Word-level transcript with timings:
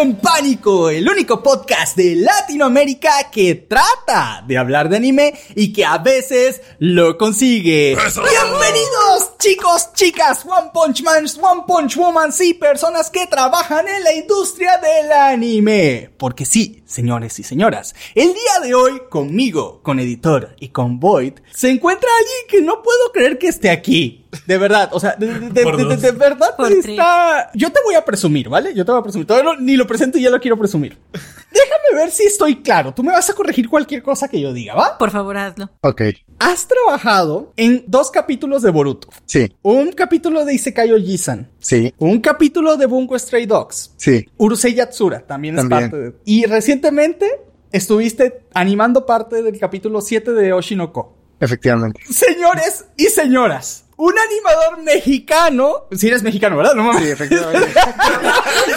En 0.00 0.16
Pánico, 0.16 0.88
el 0.88 1.06
único 1.06 1.42
podcast 1.42 1.94
de 1.94 2.16
Latinoamérica 2.16 3.30
que 3.30 3.54
trata 3.54 4.42
de 4.46 4.56
hablar 4.56 4.88
de 4.88 4.96
anime 4.96 5.38
y 5.54 5.74
que 5.74 5.84
a 5.84 5.98
veces 5.98 6.62
lo 6.78 7.18
consigue. 7.18 7.94
Bienvenidos 7.94 9.36
chicos, 9.38 9.92
chicas, 9.92 10.46
One 10.46 10.70
Punch 10.72 11.02
Man, 11.02 11.26
One 11.42 11.64
Punch 11.66 11.96
Woman 11.98 12.30
y 12.40 12.54
personas 12.54 13.10
que 13.10 13.26
trabajan 13.26 13.88
en 13.88 14.02
la 14.02 14.14
industria 14.14 14.78
del 14.78 15.12
anime. 15.12 16.08
Porque 16.16 16.46
sí, 16.46 16.79
señores 16.90 17.38
y 17.38 17.42
señoras, 17.44 17.94
el 18.14 18.28
día 18.28 18.60
de 18.62 18.74
hoy 18.74 19.02
conmigo, 19.08 19.80
con 19.82 20.00
Editor 20.00 20.56
y 20.58 20.68
con 20.68 20.98
Void, 20.98 21.34
se 21.52 21.70
encuentra 21.70 22.08
alguien 22.18 22.36
que 22.48 22.60
no 22.66 22.82
puedo 22.82 23.12
creer 23.12 23.38
que 23.38 23.48
esté 23.48 23.70
aquí. 23.70 24.26
De 24.46 24.58
verdad, 24.58 24.90
o 24.92 25.00
sea, 25.00 25.14
de, 25.16 25.26
de- 25.26 25.50
de- 25.50 26.12
verdad 26.12 26.56
Por 26.56 26.70
está... 26.72 27.50
Yo 27.54 27.70
te 27.72 27.80
voy 27.84 27.94
a 27.94 28.04
presumir, 28.04 28.48
¿vale? 28.48 28.74
Yo 28.74 28.84
te 28.84 28.92
voy 28.92 29.00
a 29.00 29.02
presumir. 29.02 29.26
Todavía 29.26 29.52
no- 29.52 29.60
ni 29.60 29.76
lo 29.76 29.86
presento 29.86 30.18
y 30.18 30.22
ya 30.22 30.30
lo 30.30 30.40
quiero 30.40 30.56
presumir. 30.58 30.98
Déjame 31.12 32.02
ver 32.02 32.10
si 32.10 32.24
estoy 32.24 32.62
claro. 32.62 32.94
Tú 32.94 33.02
me 33.02 33.12
vas 33.12 33.28
a 33.28 33.34
corregir 33.34 33.68
cualquier 33.68 34.02
cosa 34.02 34.28
que 34.28 34.40
yo 34.40 34.52
diga, 34.52 34.74
¿va? 34.74 34.98
Por 34.98 35.10
favor, 35.10 35.36
hazlo. 35.36 35.70
Ok, 35.82 36.02
Has 36.42 36.66
trabajado 36.66 37.52
en 37.56 37.84
dos 37.86 38.10
capítulos 38.10 38.62
de 38.62 38.70
Boruto. 38.70 39.08
sí, 39.26 39.52
Un 39.62 39.92
capítulo 39.92 40.44
de 40.46 40.54
Isekai 40.54 40.90
Ojisan. 40.90 41.50
sí, 41.58 41.92
Un 41.98 42.20
capítulo 42.20 42.76
de 42.78 42.86
Bungo 42.86 43.18
Stray 43.18 43.44
Dogs. 43.46 43.92
sí. 43.96 44.26
Urusei 44.38 44.72
Yatsura 44.74 45.20
también, 45.26 45.56
También. 45.56 45.82
es 45.84 45.90
parte 45.90 46.02
de... 46.02 46.14
Y 46.24 46.46
recientemente 46.46 47.26
estuviste 47.72 48.42
animando 48.54 49.04
parte 49.04 49.42
del 49.42 49.58
capítulo 49.58 50.00
7 50.00 50.32
de 50.32 50.52
Oshinoko. 50.54 51.14
Efectivamente. 51.40 52.00
Señores 52.10 52.86
y 52.96 53.04
señoras, 53.04 53.84
un 54.00 54.14
animador 54.18 54.82
mexicano... 54.82 55.84
Si 55.92 56.08
eres 56.08 56.22
mexicano, 56.22 56.56
¿verdad? 56.56 56.74
No 56.74 56.84
mames. 56.84 57.04
Sí, 57.04 57.10
efectivamente. 57.10 57.68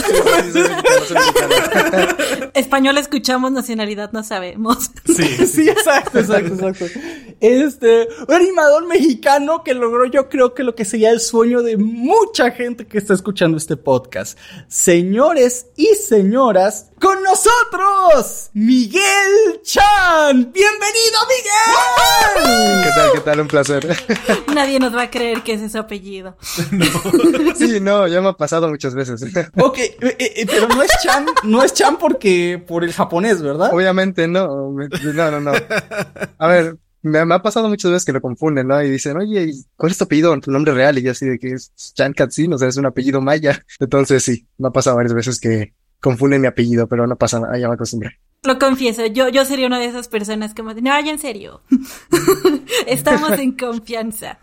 Sí, 0.04 0.16
sí. 0.52 1.16
Español 2.54 2.98
escuchamos, 2.98 3.52
nacionalidad 3.52 4.12
no 4.12 4.24
sabemos. 4.24 4.92
Sí, 5.06 5.46
sí, 5.46 5.70
exacto, 5.70 6.20
exacto, 6.20 6.54
exacto. 6.54 6.86
Este, 7.40 8.08
un 8.28 8.34
animador 8.34 8.86
mexicano 8.88 9.64
que 9.64 9.74
logró 9.74 10.06
yo 10.06 10.30
creo 10.30 10.54
que 10.54 10.64
lo 10.64 10.76
que 10.76 10.86
sería 10.86 11.12
el 11.12 11.20
sueño 11.20 11.62
de 11.62 11.78
mucha 11.78 12.52
gente 12.52 12.86
que 12.88 12.98
está 12.98 13.14
escuchando 13.14 13.58
este 13.58 13.78
podcast. 13.78 14.38
Señores 14.68 15.68
y 15.76 15.88
señoras, 15.96 16.92
con 17.00 17.22
nosotros, 17.22 18.50
Miguel 18.54 19.62
Chan. 19.64 20.52
Bienvenido, 20.54 21.20
Miguel. 21.28 22.84
¿Qué 22.84 22.90
tal? 22.96 23.12
¿Qué 23.14 23.20
tal? 23.20 23.40
Un 23.42 23.48
placer. 23.48 23.98
Nadie 24.54 24.80
nos 24.80 24.96
va 24.96 25.04
a 25.04 25.10
creer 25.14 25.44
que 25.44 25.54
ese 25.54 25.66
es 25.66 25.72
su 25.74 25.78
apellido. 25.78 26.36
Sí, 27.56 27.80
no, 27.80 28.08
ya 28.08 28.20
me 28.20 28.30
ha 28.30 28.34
pasado 28.34 28.68
muchas 28.68 28.96
veces. 28.96 29.24
Ok, 29.58 29.78
eh, 29.78 29.96
eh, 30.20 30.46
pero 30.48 30.68
no 30.68 30.82
es 30.82 30.90
Chan, 31.04 31.26
no 31.44 31.64
es 31.64 31.74
Chan 31.74 31.98
porque 32.00 32.64
por 32.68 32.84
el 32.84 32.92
japonés, 32.92 33.42
¿verdad? 33.42 33.70
Obviamente 33.72 34.28
no, 34.28 34.72
no, 34.72 35.32
no, 35.32 35.40
no. 35.40 35.52
A 36.40 36.48
ver, 36.48 36.78
me, 37.04 37.24
me 37.26 37.36
ha 37.36 37.42
pasado 37.42 37.70
muchas 37.70 37.92
veces 37.92 38.06
que 38.06 38.12
lo 38.12 38.22
confunden, 38.22 38.68
¿no? 38.68 38.82
Y 38.82 38.90
dicen, 38.90 39.18
oye, 39.18 39.44
¿y 39.44 39.66
¿cuál 39.76 39.92
es 39.92 39.98
tu 39.98 40.06
apellido? 40.06 40.38
Tu 40.40 40.52
nombre 40.52 40.74
real. 40.74 40.98
Y 40.98 41.04
yo 41.04 41.12
así 41.12 41.26
de 41.26 41.38
que 41.38 41.54
es 41.54 41.72
Chan 41.94 42.14
Katsin, 42.14 42.54
o 42.54 42.58
sea, 42.58 42.68
es 42.68 42.78
un 42.78 42.88
apellido 42.88 43.22
maya. 43.22 43.64
Entonces 43.80 44.24
sí, 44.24 44.48
me 44.58 44.70
ha 44.70 44.72
pasado 44.72 44.96
varias 44.96 45.14
veces 45.14 45.40
que 45.40 45.74
confunden 46.00 46.42
mi 46.42 46.48
apellido, 46.48 46.88
pero 46.88 47.06
no 47.06 47.16
pasa 47.16 47.40
nada, 47.40 47.58
ya 47.58 47.68
me 47.68 47.76
acostumbré. 47.76 48.20
Lo 48.44 48.60
confieso, 48.60 49.06
yo, 49.06 49.30
yo 49.30 49.46
sería 49.46 49.68
una 49.68 49.80
de 49.80 49.86
esas 49.86 50.10
personas 50.10 50.54
como 50.54 50.74
no, 50.74 50.82
ya 50.82 51.12
en 51.12 51.20
serio. 51.20 51.62
Estamos 52.88 53.40
en 53.40 53.54
confianza. 53.54 54.38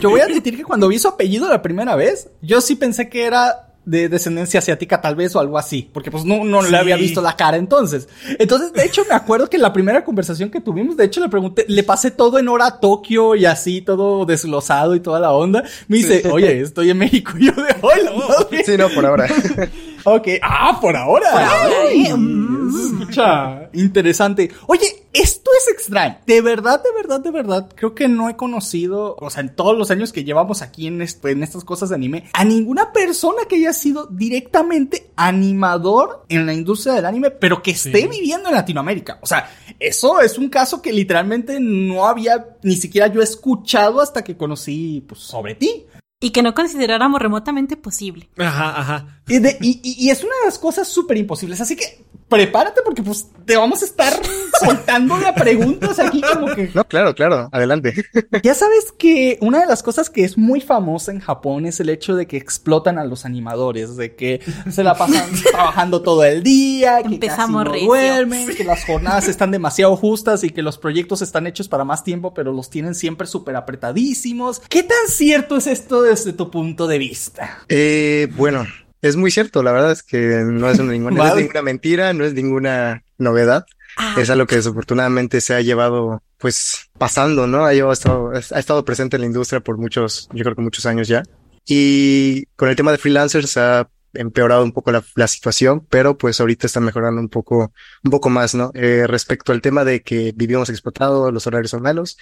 Yo 0.00 0.10
voy 0.10 0.20
a 0.20 0.24
admitir 0.24 0.56
que 0.56 0.64
cuando 0.64 0.88
vi 0.88 0.98
su 0.98 1.06
apellido 1.06 1.48
la 1.48 1.62
primera 1.62 1.94
vez, 1.94 2.28
yo 2.42 2.60
sí 2.60 2.74
pensé 2.74 3.08
que 3.08 3.24
era 3.24 3.70
de 3.84 4.08
descendencia 4.08 4.58
asiática 4.58 5.00
tal 5.00 5.16
vez 5.16 5.34
o 5.34 5.40
algo 5.40 5.58
así, 5.58 5.88
porque 5.92 6.10
pues 6.10 6.24
no, 6.24 6.44
no 6.44 6.62
le 6.62 6.76
había 6.76 6.96
visto 6.96 7.22
la 7.22 7.36
cara 7.36 7.56
entonces. 7.56 8.08
Entonces, 8.38 8.72
de 8.72 8.84
hecho, 8.84 9.04
me 9.08 9.14
acuerdo 9.14 9.48
que 9.48 9.56
en 9.56 9.62
la 9.62 9.72
primera 9.72 10.04
conversación 10.04 10.50
que 10.50 10.60
tuvimos, 10.60 10.96
de 10.96 11.04
hecho, 11.04 11.20
le 11.20 11.28
pregunté, 11.28 11.64
le 11.68 11.82
pasé 11.82 12.10
todo 12.10 12.38
en 12.38 12.48
hora 12.48 12.66
a 12.66 12.80
Tokio 12.80 13.34
y 13.34 13.46
así, 13.46 13.80
todo 13.80 14.26
desglosado 14.26 14.94
y 14.94 15.00
toda 15.00 15.18
la 15.18 15.32
onda. 15.32 15.64
Me 15.88 15.98
dice, 15.98 16.28
oye, 16.30 16.60
estoy 16.60 16.90
en 16.90 16.98
México. 16.98 17.32
Y 17.38 17.46
yo 17.46 17.52
de, 17.52 17.74
hola, 17.80 18.12
madre". 18.12 18.64
Sí, 18.64 18.76
no, 18.76 18.88
por 18.90 19.06
ahora. 19.06 19.26
Ok, 20.04 20.28
ah, 20.42 20.78
por 20.80 20.96
ahora. 20.96 21.30
Por 21.30 21.40
ahora, 21.42 21.92
¿eh? 21.92 22.14
Mm. 22.14 23.70
interesante. 23.72 24.50
Oye, 24.66 24.86
esto 25.12 25.50
es 25.58 25.72
extraño. 25.74 26.18
De 26.26 26.40
verdad, 26.40 26.82
de 26.82 26.92
verdad, 26.92 27.20
de 27.20 27.30
verdad, 27.30 27.68
creo 27.74 27.94
que 27.94 28.08
no 28.08 28.28
he 28.28 28.36
conocido, 28.36 29.16
o 29.18 29.30
sea, 29.30 29.40
en 29.42 29.54
todos 29.54 29.76
los 29.76 29.90
años 29.90 30.12
que 30.12 30.24
llevamos 30.24 30.62
aquí 30.62 30.86
en, 30.86 31.02
esto- 31.02 31.28
en 31.28 31.42
estas 31.42 31.64
cosas 31.64 31.88
de 31.88 31.96
anime, 31.96 32.24
a 32.32 32.44
ninguna 32.44 32.92
persona 32.92 33.42
que 33.48 33.56
haya 33.56 33.72
sido 33.72 34.06
directamente 34.06 35.10
animador 35.16 36.24
en 36.28 36.46
la 36.46 36.54
industria 36.54 36.94
del 36.94 37.06
anime, 37.06 37.30
pero 37.30 37.62
que 37.62 37.72
esté 37.72 38.06
viviendo 38.06 38.48
en 38.48 38.54
Latinoamérica. 38.54 39.18
O 39.22 39.26
sea, 39.26 39.50
eso 39.78 40.20
es 40.20 40.38
un 40.38 40.48
caso 40.48 40.80
que 40.80 40.92
literalmente 40.92 41.58
no 41.60 42.06
había 42.06 42.46
ni 42.62 42.76
siquiera 42.76 43.08
yo 43.08 43.20
escuchado 43.22 44.00
hasta 44.00 44.22
que 44.22 44.36
conocí, 44.36 45.04
pues, 45.08 45.20
sobre 45.20 45.54
ti. 45.56 45.84
Y 46.22 46.30
que 46.30 46.42
no 46.42 46.54
consideráramos 46.54 47.20
remotamente 47.20 47.76
posible. 47.78 48.28
Ajá, 48.36 48.78
ajá. 48.78 49.22
Y, 49.26 49.38
de- 49.38 49.56
y- 49.62 50.10
es 50.10 50.22
una 50.22 50.34
de 50.40 50.44
las 50.46 50.58
cosas 50.58 50.86
súper 50.86 51.16
imposibles. 51.16 51.60
Así 51.62 51.76
que 51.76 52.04
prepárate 52.30 52.80
porque 52.82 53.02
pues 53.02 53.28
te 53.44 53.56
vamos 53.56 53.82
a 53.82 53.84
estar 53.84 54.12
soltando 54.64 55.18
la 55.18 55.34
preguntas 55.34 55.98
aquí 55.98 56.22
como 56.22 56.54
que... 56.54 56.70
No, 56.72 56.86
claro, 56.86 57.14
claro, 57.14 57.48
adelante. 57.52 57.92
Ya 58.42 58.54
sabes 58.54 58.92
que 58.96 59.38
una 59.40 59.58
de 59.60 59.66
las 59.66 59.82
cosas 59.82 60.08
que 60.08 60.24
es 60.24 60.38
muy 60.38 60.60
famosa 60.60 61.10
en 61.10 61.20
Japón 61.20 61.66
es 61.66 61.80
el 61.80 61.88
hecho 61.88 62.14
de 62.14 62.26
que 62.26 62.36
explotan 62.36 62.96
a 62.96 63.04
los 63.04 63.24
animadores, 63.24 63.96
de 63.96 64.14
que 64.14 64.40
se 64.70 64.84
la 64.84 64.94
pasan 64.94 65.28
trabajando 65.50 66.00
todo 66.00 66.24
el 66.24 66.42
día, 66.42 67.02
que 67.02 67.14
Empezamos 67.14 67.64
casi 67.64 67.80
no 67.80 67.86
duermen, 67.86 68.46
que 68.56 68.64
las 68.64 68.84
jornadas 68.84 69.28
están 69.28 69.50
demasiado 69.50 69.96
justas 69.96 70.44
y 70.44 70.50
que 70.50 70.62
los 70.62 70.78
proyectos 70.78 71.22
están 71.22 71.46
hechos 71.46 71.68
para 71.68 71.84
más 71.84 72.04
tiempo, 72.04 72.32
pero 72.32 72.52
los 72.52 72.70
tienen 72.70 72.94
siempre 72.94 73.26
súper 73.26 73.56
apretadísimos. 73.56 74.60
¿Qué 74.68 74.84
tan 74.84 75.08
cierto 75.08 75.56
es 75.56 75.66
esto 75.66 76.02
desde 76.02 76.32
tu 76.32 76.50
punto 76.50 76.86
de 76.86 76.98
vista? 76.98 77.64
Eh, 77.68 78.28
bueno, 78.36 78.64
es 79.02 79.16
muy 79.16 79.30
cierto, 79.30 79.62
la 79.62 79.72
verdad 79.72 79.92
es 79.92 80.02
que 80.02 80.18
no 80.44 80.68
es 80.70 80.78
ninguna, 80.80 81.16
no 81.16 81.28
es 81.28 81.36
ninguna 81.36 81.62
mentira, 81.62 82.12
no 82.12 82.24
es 82.24 82.34
ninguna 82.34 83.02
novedad. 83.18 83.64
Ah, 83.96 84.14
Es 84.18 84.30
algo 84.30 84.46
que 84.46 84.56
desafortunadamente 84.56 85.40
se 85.40 85.54
ha 85.54 85.60
llevado, 85.60 86.22
pues, 86.38 86.90
pasando, 86.96 87.46
¿no? 87.46 87.64
Ha, 87.66 87.72
llevado- 87.72 87.90
ha 87.90 87.94
estado, 87.94 88.30
ha 88.32 88.58
estado 88.58 88.84
presente 88.84 89.16
en 89.16 89.22
la 89.22 89.26
industria 89.26 89.60
por 89.60 89.78
muchos, 89.78 90.28
yo 90.32 90.44
creo 90.44 90.54
que 90.54 90.62
muchos 90.62 90.86
años 90.86 91.08
ya. 91.08 91.22
Y 91.66 92.46
con 92.56 92.68
el 92.68 92.76
tema 92.76 92.92
de 92.92 92.98
freelancers 92.98 93.56
ha 93.56 93.88
empeorado 94.12 94.64
un 94.64 94.72
poco 94.72 94.90
la, 94.90 95.04
la 95.14 95.28
situación, 95.28 95.86
pero 95.88 96.16
pues 96.18 96.40
ahorita 96.40 96.66
está 96.66 96.80
mejorando 96.80 97.20
un 97.20 97.28
poco, 97.28 97.72
un 98.02 98.10
poco 98.10 98.28
más, 98.30 98.54
¿no? 98.54 98.70
Eh, 98.74 99.04
respecto 99.06 99.52
al 99.52 99.60
tema 99.60 99.84
de 99.84 100.02
que 100.02 100.32
vivimos 100.34 100.68
explotados, 100.68 101.32
los 101.32 101.46
horarios 101.46 101.70
son 101.70 101.82
malos, 101.82 102.16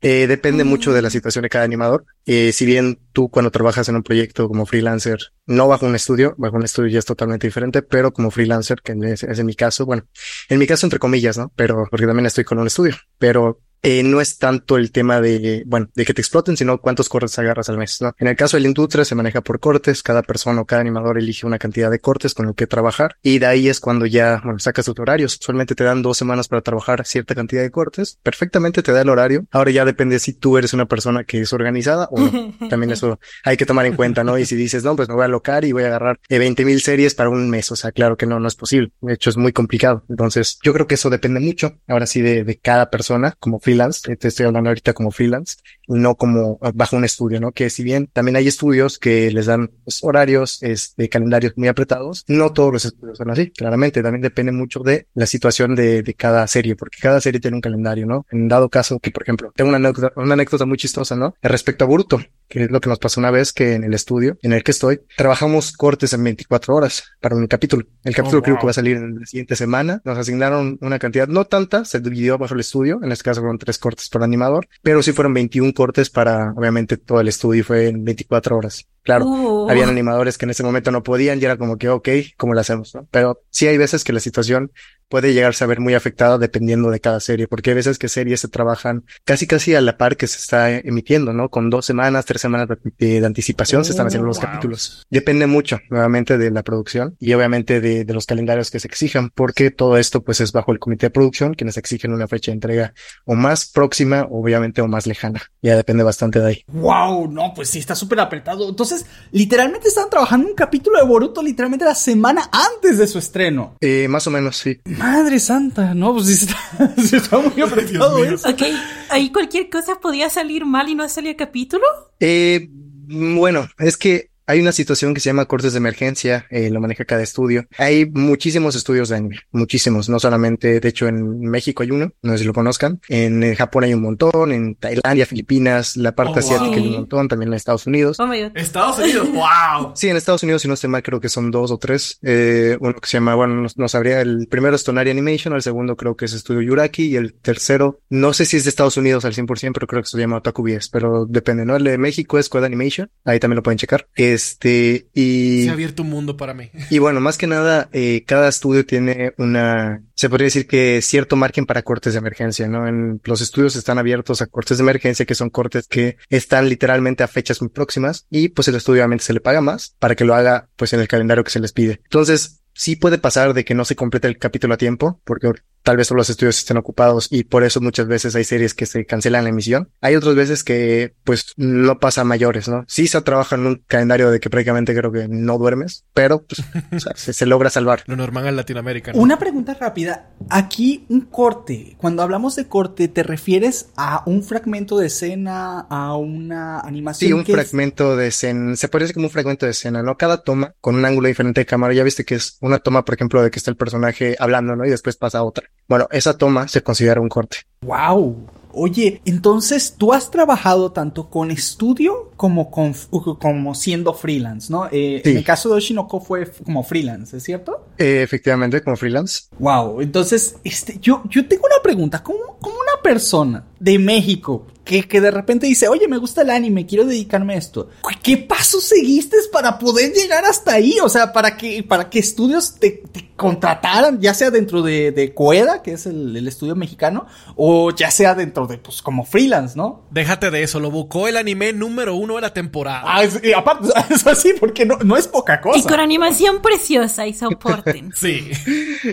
eh, 0.00 0.26
depende 0.26 0.64
mucho 0.64 0.92
de 0.92 1.02
la 1.02 1.10
situación 1.10 1.42
de 1.42 1.48
cada 1.48 1.64
animador. 1.64 2.06
Eh, 2.24 2.52
si 2.52 2.64
bien 2.64 2.98
tú 3.12 3.28
cuando 3.28 3.50
trabajas 3.50 3.88
en 3.88 3.96
un 3.96 4.02
proyecto 4.02 4.48
como 4.48 4.66
freelancer, 4.66 5.18
no 5.46 5.68
bajo 5.68 5.86
un 5.86 5.94
estudio, 5.94 6.34
bajo 6.38 6.56
un 6.56 6.64
estudio 6.64 6.90
ya 6.90 6.98
es 6.98 7.04
totalmente 7.04 7.46
diferente, 7.46 7.82
pero 7.82 8.12
como 8.12 8.30
freelancer, 8.30 8.80
que 8.82 8.92
es, 8.92 9.22
es 9.22 9.38
en 9.38 9.46
mi 9.46 9.54
caso, 9.54 9.84
bueno, 9.84 10.06
en 10.48 10.58
mi 10.58 10.66
caso 10.66 10.86
entre 10.86 10.98
comillas, 10.98 11.36
¿no? 11.36 11.52
Pero 11.54 11.86
porque 11.90 12.06
también 12.06 12.26
estoy 12.26 12.44
con 12.44 12.58
un 12.58 12.66
estudio, 12.66 12.94
pero 13.18 13.60
eh, 13.82 14.02
no 14.02 14.20
es 14.20 14.38
tanto 14.38 14.76
el 14.76 14.92
tema 14.92 15.20
de, 15.20 15.62
bueno, 15.66 15.88
de 15.94 16.04
que 16.04 16.14
te 16.14 16.20
exploten, 16.20 16.56
sino 16.56 16.78
cuántos 16.80 17.08
cortes 17.08 17.38
agarras 17.38 17.68
al 17.68 17.78
mes, 17.78 18.00
¿no? 18.00 18.14
En 18.18 18.28
el 18.28 18.36
caso 18.36 18.56
de 18.56 18.62
la 18.62 18.68
industria 18.68 19.04
se 19.04 19.14
maneja 19.14 19.40
por 19.40 19.60
cortes, 19.60 20.02
cada 20.02 20.22
persona 20.22 20.60
o 20.60 20.66
cada 20.66 20.80
animador 20.80 21.18
elige 21.18 21.46
una 21.46 21.58
cantidad 21.58 21.90
de 21.90 21.98
cortes 21.98 22.34
con 22.34 22.48
el 22.48 22.54
que 22.54 22.66
trabajar 22.66 23.16
y 23.22 23.38
de 23.38 23.46
ahí 23.46 23.68
es 23.68 23.80
cuando 23.80 24.06
ya, 24.06 24.40
bueno, 24.44 24.58
sacas 24.58 24.84
tus 24.86 24.98
horarios. 24.98 25.38
Solamente 25.40 25.74
te 25.74 25.84
dan 25.84 26.02
dos 26.02 26.18
semanas 26.18 26.48
para 26.48 26.62
trabajar 26.62 27.06
cierta 27.06 27.34
cantidad 27.34 27.62
de 27.62 27.70
cortes, 27.70 28.18
perfectamente 28.22 28.82
te 28.82 28.92
da 28.92 29.02
el 29.02 29.08
horario. 29.08 29.46
Ahora 29.50 29.70
ya 29.70 29.84
depende 29.84 30.18
si 30.18 30.32
tú 30.32 30.58
eres 30.58 30.72
una 30.72 30.86
persona 30.86 31.24
que 31.24 31.40
es 31.40 31.52
organizada 31.52 32.08
o 32.10 32.20
no. 32.20 32.54
También 32.68 32.92
eso 32.92 33.18
hay 33.44 33.56
que 33.56 33.66
tomar 33.66 33.86
en 33.86 33.96
cuenta, 33.96 34.24
¿no? 34.24 34.38
Y 34.38 34.46
si 34.46 34.56
dices, 34.56 34.84
no, 34.84 34.96
pues 34.96 35.08
me 35.08 35.14
voy 35.14 35.22
a 35.22 35.26
alocar 35.26 35.64
y 35.64 35.72
voy 35.72 35.84
a 35.84 35.86
agarrar 35.86 36.20
eh, 36.28 36.38
20 36.38 36.64
mil 36.64 36.80
series 36.80 37.14
para 37.14 37.30
un 37.30 37.48
mes, 37.50 37.70
o 37.72 37.76
sea, 37.76 37.92
claro 37.92 38.16
que 38.16 38.26
no, 38.26 38.40
no 38.40 38.48
es 38.48 38.54
posible. 38.54 38.92
De 39.00 39.14
hecho, 39.14 39.30
es 39.30 39.36
muy 39.36 39.52
complicado. 39.52 40.04
Entonces, 40.08 40.58
yo 40.62 40.72
creo 40.72 40.86
que 40.86 40.94
eso 40.94 41.10
depende 41.10 41.40
mucho, 41.40 41.78
ahora 41.88 42.06
sí, 42.06 42.20
de, 42.20 42.44
de 42.44 42.58
cada 42.58 42.90
persona 42.90 43.36
como 43.38 43.60
freelance. 43.70 44.12
Eh, 44.12 44.16
Te 44.16 44.28
estoy 44.28 44.46
hablando 44.46 44.70
ahorita 44.70 44.92
como 44.92 45.10
freelance 45.10 45.56
y 45.86 45.94
no 45.94 46.14
como 46.14 46.58
eh, 46.62 46.70
bajo 46.74 46.96
un 46.96 47.04
estudio, 47.04 47.40
¿no? 47.40 47.52
Que 47.52 47.70
si 47.70 47.82
bien 47.82 48.08
también 48.12 48.36
hay 48.36 48.48
estudios 48.48 48.98
que 48.98 49.30
les 49.30 49.46
dan 49.46 49.70
pues, 49.84 50.02
horarios, 50.02 50.62
este, 50.62 51.08
calendarios 51.08 51.52
muy 51.56 51.68
apretados, 51.68 52.24
no 52.28 52.52
todos 52.52 52.72
los 52.72 52.84
estudios 52.84 53.18
son 53.18 53.30
así, 53.30 53.50
claramente. 53.50 54.02
También 54.02 54.22
depende 54.22 54.52
mucho 54.52 54.80
de 54.80 55.06
la 55.14 55.26
situación 55.26 55.74
de, 55.74 56.02
de 56.02 56.14
cada 56.14 56.46
serie, 56.46 56.76
porque 56.76 56.98
cada 57.00 57.20
serie 57.20 57.40
tiene 57.40 57.56
un 57.56 57.60
calendario, 57.60 58.06
¿no? 58.06 58.26
En 58.30 58.48
dado 58.48 58.68
caso 58.68 58.98
que, 58.98 59.10
por 59.10 59.22
ejemplo, 59.22 59.52
tengo 59.54 59.68
una 59.68 59.76
anécdota, 59.76 60.12
una 60.16 60.34
anécdota 60.34 60.66
muy 60.66 60.76
chistosa, 60.78 61.16
¿no? 61.16 61.34
Respecto 61.42 61.84
a 61.84 61.86
Boruto. 61.88 62.20
que 62.48 62.64
es 62.64 62.70
lo 62.70 62.80
que 62.80 62.88
nos 62.88 62.98
pasó 62.98 63.20
una 63.20 63.30
vez 63.30 63.52
que 63.52 63.74
en 63.74 63.84
el 63.84 63.94
estudio 63.94 64.36
en 64.42 64.52
el 64.52 64.64
que 64.64 64.72
estoy, 64.72 65.00
trabajamos 65.16 65.72
cortes 65.72 66.12
en 66.12 66.24
24 66.24 66.74
horas 66.74 67.04
para 67.20 67.36
un 67.36 67.46
capítulo. 67.46 67.86
El 68.02 68.14
capítulo 68.14 68.40
Oh, 68.40 68.42
creo 68.42 68.58
que 68.58 68.64
va 68.64 68.70
a 68.70 68.74
salir 68.74 68.96
en 68.96 69.20
la 69.20 69.26
siguiente 69.26 69.54
semana. 69.54 70.00
Nos 70.04 70.18
asignaron 70.18 70.78
una 70.80 70.98
cantidad 70.98 71.28
no 71.28 71.44
tanta, 71.44 71.84
se 71.84 72.00
dividió 72.00 72.38
bajo 72.38 72.54
el 72.54 72.60
estudio. 72.60 72.98
En 73.02 73.12
este 73.12 73.24
caso 73.24 73.40
fueron 73.40 73.58
tres 73.60 73.78
cortes 73.78 74.08
por 74.08 74.24
animador, 74.24 74.68
pero 74.82 75.02
sí 75.02 75.12
fueron 75.12 75.34
21 75.34 75.72
cortes 75.72 76.10
para, 76.10 76.52
obviamente, 76.56 76.96
todo 76.96 77.20
el 77.20 77.28
estudio 77.28 77.64
fue 77.64 77.88
en 77.88 78.04
24 78.04 78.56
horas. 78.56 78.88
Claro. 79.02 79.26
Uh. 79.26 79.70
Habían 79.70 79.88
animadores 79.88 80.38
que 80.38 80.46
en 80.46 80.50
ese 80.50 80.62
momento 80.62 80.90
no 80.90 81.02
podían 81.02 81.40
y 81.40 81.44
era 81.44 81.56
como 81.56 81.76
que, 81.76 81.88
ok, 81.88 82.08
¿cómo 82.36 82.54
lo 82.54 82.60
hacemos? 82.60 82.94
no? 82.94 83.06
Pero 83.10 83.42
sí 83.50 83.66
hay 83.66 83.78
veces 83.78 84.04
que 84.04 84.12
la 84.12 84.20
situación 84.20 84.72
puede 85.10 85.34
llegarse 85.34 85.64
a 85.64 85.66
ver 85.66 85.80
muy 85.80 85.94
afectada 85.94 86.38
dependiendo 86.38 86.88
de 86.90 87.00
cada 87.00 87.18
serie, 87.18 87.48
porque 87.48 87.70
hay 87.70 87.76
veces 87.76 87.98
que 87.98 88.08
series 88.08 88.40
se 88.40 88.48
trabajan 88.48 89.04
casi 89.24 89.46
casi 89.46 89.74
a 89.74 89.80
la 89.80 89.98
par 89.98 90.16
que 90.16 90.28
se 90.28 90.38
está 90.38 90.70
emitiendo, 90.70 91.32
¿no? 91.32 91.48
Con 91.48 91.68
dos 91.68 91.84
semanas, 91.84 92.24
tres 92.24 92.40
semanas 92.40 92.68
de, 92.96 93.20
de 93.20 93.26
anticipación 93.26 93.84
se 93.84 93.90
están 93.90 94.06
haciendo 94.06 94.28
los 94.28 94.38
wow. 94.38 94.46
capítulos. 94.46 95.04
Depende 95.10 95.48
mucho, 95.48 95.80
nuevamente, 95.90 96.38
de 96.38 96.52
la 96.52 96.62
producción 96.62 97.16
y 97.18 97.32
obviamente 97.32 97.80
de, 97.80 98.04
de 98.04 98.14
los 98.14 98.24
calendarios 98.24 98.70
que 98.70 98.78
se 98.78 98.86
exijan, 98.86 99.30
porque 99.30 99.72
todo 99.72 99.96
esto 99.96 100.22
pues 100.22 100.40
es 100.40 100.52
bajo 100.52 100.70
el 100.70 100.78
comité 100.78 101.06
de 101.06 101.10
producción, 101.10 101.54
quienes 101.54 101.76
exigen 101.76 102.12
una 102.12 102.28
fecha 102.28 102.52
de 102.52 102.54
entrega 102.54 102.94
o 103.24 103.34
más 103.34 103.68
próxima, 103.68 104.28
obviamente, 104.30 104.80
o 104.80 104.86
más 104.86 105.08
lejana. 105.08 105.42
Ya 105.60 105.76
depende 105.76 106.04
bastante 106.04 106.38
de 106.38 106.46
ahí. 106.46 106.64
Wow, 106.68 107.28
no, 107.30 107.52
pues 107.52 107.68
sí, 107.68 107.80
está 107.80 107.96
súper 107.96 108.20
apretado. 108.20 108.68
Entonces, 108.68 108.99
literalmente 109.32 109.88
estaban 109.88 110.10
trabajando 110.10 110.48
un 110.48 110.54
capítulo 110.54 110.98
de 110.98 111.04
Boruto 111.04 111.42
literalmente 111.42 111.84
la 111.84 111.94
semana 111.94 112.50
antes 112.52 112.98
de 112.98 113.06
su 113.06 113.18
estreno. 113.18 113.76
Eh, 113.80 114.08
más 114.08 114.26
o 114.26 114.30
menos, 114.30 114.56
sí. 114.56 114.80
Madre 114.84 115.38
santa, 115.38 115.94
no, 115.94 116.14
pues 116.14 116.26
sí 116.28 116.46
está, 116.46 117.16
está 117.16 117.38
muy 117.38 117.60
apretado 117.62 118.24
eso. 118.24 118.48
Ok, 118.48 118.62
ahí 119.08 119.30
cualquier 119.30 119.68
cosa 119.70 120.00
podía 120.00 120.30
salir 120.30 120.64
mal 120.64 120.88
y 120.88 120.94
no 120.94 121.08
salía 121.08 121.36
capítulo. 121.36 121.84
Eh, 122.18 122.68
bueno, 123.08 123.68
es 123.78 123.96
que 123.96 124.29
hay 124.50 124.60
una 124.60 124.72
situación 124.72 125.14
que 125.14 125.20
se 125.20 125.28
llama 125.30 125.44
cortes 125.44 125.72
de 125.74 125.78
emergencia, 125.78 126.46
eh, 126.50 126.70
lo 126.70 126.80
maneja 126.80 127.04
cada 127.04 127.22
estudio. 127.22 127.66
Hay 127.78 128.06
muchísimos 128.06 128.74
estudios 128.74 129.08
de 129.08 129.16
anime, 129.16 129.38
muchísimos, 129.52 130.08
no 130.08 130.18
solamente, 130.18 130.80
de 130.80 130.88
hecho 130.88 131.06
en 131.06 131.40
México 131.40 131.84
hay 131.84 131.92
uno, 131.92 132.12
no 132.22 132.32
sé 132.32 132.38
si 132.38 132.44
lo 132.44 132.52
conozcan, 132.52 133.00
en, 133.08 133.44
eh, 133.44 133.54
Japón 133.54 133.84
hay 133.84 133.94
un 133.94 134.02
montón, 134.02 134.50
en 134.50 134.74
Tailandia, 134.74 135.24
Filipinas, 135.26 135.96
la 135.96 136.14
parte 136.14 136.30
Oh, 136.30 136.38
asiática 136.40 136.76
hay 136.76 136.82
un 136.82 136.90
wow. 136.90 136.98
montón, 137.00 137.28
también 137.28 137.48
en 137.48 137.54
Estados 137.54 137.86
Unidos. 137.86 138.18
Oh 138.18 138.26
my 138.26 138.42
god. 138.42 138.56
Estados 138.56 138.98
Unidos, 138.98 139.28
wow. 139.32 139.92
Sí, 139.94 140.08
en 140.08 140.16
Estados 140.16 140.42
Unidos, 140.42 140.62
si 140.62 140.68
no 140.68 140.74
estoy 140.74 140.90
mal, 140.90 141.02
creo 141.02 141.20
que 141.20 141.28
son 141.28 141.50
dos 141.50 141.70
o 141.70 141.78
tres. 141.78 142.18
Eh, 142.22 142.76
uno 142.80 142.94
que 142.94 143.08
se 143.08 143.18
llama, 143.18 143.34
bueno, 143.36 143.54
no, 143.54 143.68
no 143.74 143.88
sabría, 143.88 144.20
el 144.20 144.48
primero 144.48 144.74
es 144.74 144.82
Tonari 144.84 145.10
Animation, 145.10 145.54
el 145.54 145.62
segundo 145.62 145.96
creo 145.96 146.16
que 146.16 146.24
es 146.24 146.32
Estudio 146.32 146.62
Yuraki, 146.62 147.06
y 147.06 147.16
el 147.16 147.34
tercero, 147.34 148.00
no 148.08 148.32
sé 148.32 148.44
si 148.44 148.56
es 148.56 148.64
de 148.64 148.70
Estados 148.70 148.96
Unidos 148.96 149.24
al 149.24 149.34
100%, 149.34 149.72
pero 149.72 149.86
creo 149.86 150.02
que 150.02 150.08
se 150.08 150.18
llama 150.18 150.38
Otaku 150.38 150.62
BS, 150.62 150.88
pero 150.90 151.24
depende, 151.26 151.64
¿no? 151.64 151.76
El 151.76 151.84
de 151.84 151.98
México 151.98 152.38
es 152.38 152.48
Code 152.48 152.66
Animation, 152.66 153.10
ahí 153.24 153.38
también 153.38 153.56
lo 153.56 153.62
pueden 153.62 153.78
checar. 153.78 154.08
Este, 154.40 155.08
y... 155.12 155.64
Se 155.64 155.70
ha 155.70 155.74
abierto 155.74 156.02
un 156.02 156.08
mundo 156.08 156.36
para 156.38 156.54
mí. 156.54 156.70
Y 156.88 156.98
bueno, 156.98 157.20
más 157.20 157.36
que 157.36 157.46
nada, 157.46 157.90
eh, 157.92 158.24
cada 158.26 158.48
estudio 158.48 158.86
tiene 158.86 159.34
una, 159.36 160.02
se 160.14 160.30
podría 160.30 160.46
decir 160.46 160.66
que 160.66 161.02
cierto 161.02 161.36
margen 161.36 161.66
para 161.66 161.82
cortes 161.82 162.14
de 162.14 162.20
emergencia, 162.20 162.66
¿no? 162.66 162.88
En 162.88 163.20
los 163.24 163.42
estudios 163.42 163.76
están 163.76 163.98
abiertos 163.98 164.40
a 164.40 164.46
cortes 164.46 164.78
de 164.78 164.82
emergencia, 164.82 165.26
que 165.26 165.34
son 165.34 165.50
cortes 165.50 165.86
que 165.88 166.16
están 166.30 166.70
literalmente 166.70 167.22
a 167.22 167.28
fechas 167.28 167.60
muy 167.60 167.68
próximas 167.68 168.26
y 168.30 168.48
pues 168.48 168.66
el 168.68 168.76
estudio 168.76 169.02
obviamente 169.02 169.24
se 169.24 169.34
le 169.34 169.40
paga 169.40 169.60
más 169.60 169.94
para 169.98 170.14
que 170.14 170.24
lo 170.24 170.34
haga 170.34 170.70
pues 170.76 170.94
en 170.94 171.00
el 171.00 171.08
calendario 171.08 171.44
que 171.44 171.50
se 171.50 171.60
les 171.60 171.72
pide. 171.72 172.00
Entonces, 172.04 172.62
sí 172.72 172.96
puede 172.96 173.18
pasar 173.18 173.52
de 173.52 173.64
que 173.64 173.74
no 173.74 173.84
se 173.84 173.96
complete 173.96 174.26
el 174.26 174.38
capítulo 174.38 174.74
a 174.74 174.78
tiempo, 174.78 175.20
porque 175.24 175.50
tal 175.90 175.96
vez 175.96 176.06
solo 176.06 176.18
los 176.18 176.30
estudios 176.30 176.56
estén 176.56 176.76
ocupados 176.76 177.26
y 177.32 177.42
por 177.42 177.64
eso 177.64 177.80
muchas 177.80 178.06
veces 178.06 178.36
hay 178.36 178.44
series 178.44 178.74
que 178.74 178.86
se 178.86 179.04
cancelan 179.06 179.42
la 179.42 179.50
emisión. 179.50 179.90
Hay 180.00 180.14
otras 180.14 180.36
veces 180.36 180.62
que 180.62 181.14
pues 181.24 181.52
no 181.56 181.98
pasa 181.98 182.20
a 182.20 182.24
mayores, 182.24 182.68
¿no? 182.68 182.84
Sí 182.86 183.08
se 183.08 183.20
trabaja 183.22 183.56
en 183.56 183.66
un 183.66 183.82
calendario 183.88 184.30
de 184.30 184.38
que 184.38 184.48
prácticamente 184.50 184.94
creo 184.94 185.10
que 185.10 185.26
no 185.28 185.58
duermes, 185.58 186.04
pero 186.14 186.44
pues, 186.46 186.60
o 186.92 187.00
sea, 187.00 187.12
se, 187.16 187.32
se 187.32 187.44
logra 187.44 187.70
salvar. 187.70 188.04
Lo 188.06 188.14
normal 188.14 188.46
en 188.46 188.54
Latinoamérica. 188.54 189.12
¿no? 189.12 189.18
Una 189.20 189.36
pregunta 189.40 189.74
rápida. 189.74 190.30
Aquí 190.48 191.06
un 191.08 191.22
corte. 191.22 191.96
Cuando 191.98 192.22
hablamos 192.22 192.54
de 192.54 192.68
corte, 192.68 193.08
¿te 193.08 193.24
refieres 193.24 193.88
a 193.96 194.22
un 194.26 194.44
fragmento 194.44 194.96
de 194.96 195.08
escena, 195.08 195.80
a 195.90 196.14
una 196.14 196.78
animación? 196.78 197.28
Sí, 197.28 197.32
un 197.32 197.42
que 197.42 197.50
es- 197.50 197.58
fragmento 197.58 198.14
de 198.16 198.28
escena, 198.28 198.76
se 198.76 198.86
parece 198.86 199.12
como 199.12 199.26
un 199.26 199.30
fragmento 199.32 199.66
de 199.66 199.72
escena, 199.72 200.04
¿no? 200.04 200.16
Cada 200.16 200.44
toma 200.44 200.72
con 200.80 200.94
un 200.94 201.04
ángulo 201.04 201.26
diferente 201.26 201.62
de 201.62 201.66
cámara, 201.66 201.94
ya 201.94 202.04
viste 202.04 202.24
que 202.24 202.36
es 202.36 202.58
una 202.60 202.78
toma, 202.78 203.04
por 203.04 203.16
ejemplo, 203.16 203.42
de 203.42 203.50
que 203.50 203.58
está 203.58 203.72
el 203.72 203.76
personaje 203.76 204.36
hablando, 204.38 204.76
¿no? 204.76 204.84
Y 204.86 204.90
después 204.90 205.16
pasa 205.16 205.38
a 205.38 205.42
otra. 205.42 205.68
Bueno, 205.90 206.06
esa 206.12 206.38
toma 206.38 206.68
se 206.68 206.84
considera 206.84 207.20
un 207.20 207.28
corte. 207.28 207.58
Wow. 207.82 208.36
Oye, 208.72 209.20
entonces 209.24 209.96
tú 209.98 210.12
has 210.12 210.30
trabajado 210.30 210.92
tanto 210.92 211.28
con 211.28 211.50
estudio 211.50 212.30
como 212.36 212.70
con 212.70 212.94
como 213.40 213.74
siendo 213.74 214.14
freelance, 214.14 214.72
¿no? 214.72 214.86
Eh, 214.86 215.20
Sí. 215.24 215.30
En 215.30 215.38
el 215.38 215.44
caso 215.44 215.68
de 215.68 215.74
Oshinoko 215.74 216.20
fue 216.20 216.48
como 216.64 216.84
freelance, 216.84 217.36
¿es 217.36 217.42
cierto? 217.42 217.88
Eh, 217.98 218.22
efectivamente, 218.22 218.80
como 218.84 218.96
freelance. 218.96 219.48
Wow. 219.58 220.00
Entonces, 220.00 220.54
este, 220.62 220.96
yo, 221.00 221.24
yo 221.28 221.48
tengo 221.48 221.64
una 221.66 221.82
pregunta. 221.82 222.22
¿Cómo, 222.22 222.56
cómo 222.60 222.76
una 222.76 223.02
persona 223.02 223.64
de 223.80 223.98
México 223.98 224.68
que, 224.84 225.04
que 225.06 225.20
de 225.20 225.30
repente 225.30 225.66
dice, 225.66 225.88
oye, 225.88 226.08
me 226.08 226.16
gusta 226.18 226.42
el 226.42 226.50
anime, 226.50 226.86
quiero 226.86 227.04
dedicarme 227.04 227.54
a 227.54 227.58
esto? 227.58 227.90
¿Qué 228.22 228.36
pasos 228.38 228.84
seguiste 228.84 229.36
para 229.52 229.78
poder 229.78 230.12
llegar 230.12 230.44
hasta 230.44 230.74
ahí? 230.74 230.96
O 231.02 231.08
sea, 231.08 231.32
para 231.32 231.56
que, 231.56 231.82
para 231.82 232.08
que 232.10 232.18
estudios 232.18 232.74
te, 232.78 233.02
te 233.12 233.30
contrataran, 233.36 234.20
ya 234.20 234.34
sea 234.34 234.50
dentro 234.50 234.82
de, 234.82 235.12
de 235.12 235.32
Coeda, 235.34 235.82
que 235.82 235.92
es 235.92 236.06
el, 236.06 236.36
el 236.36 236.46
estudio 236.48 236.76
mexicano, 236.76 237.26
o 237.56 237.94
ya 237.94 238.10
sea 238.10 238.34
dentro 238.34 238.66
de, 238.66 238.78
pues, 238.78 239.00
como 239.02 239.24
freelance, 239.24 239.76
¿no? 239.76 240.04
Déjate 240.10 240.50
de 240.50 240.62
eso, 240.62 240.80
lo 240.80 240.90
buscó 240.90 241.28
el 241.28 241.36
anime 241.36 241.72
número 241.72 242.14
uno 242.14 242.34
de 242.36 242.42
la 242.42 242.52
temporada. 242.52 243.02
Ah, 243.04 243.22
es- 243.22 243.40
y 243.42 243.52
aparte, 243.52 243.88
es 244.14 244.26
así, 244.26 244.52
porque 244.58 244.84
no, 244.84 244.98
no 245.04 245.16
es 245.16 245.26
poca 245.28 245.56
Y 245.60 245.60
con 245.62 245.82
cosa. 245.82 246.00
animación 246.02 246.60
preciosa 246.62 247.26
y 247.26 247.34
soporten. 247.34 248.12
Sí. 248.20 248.50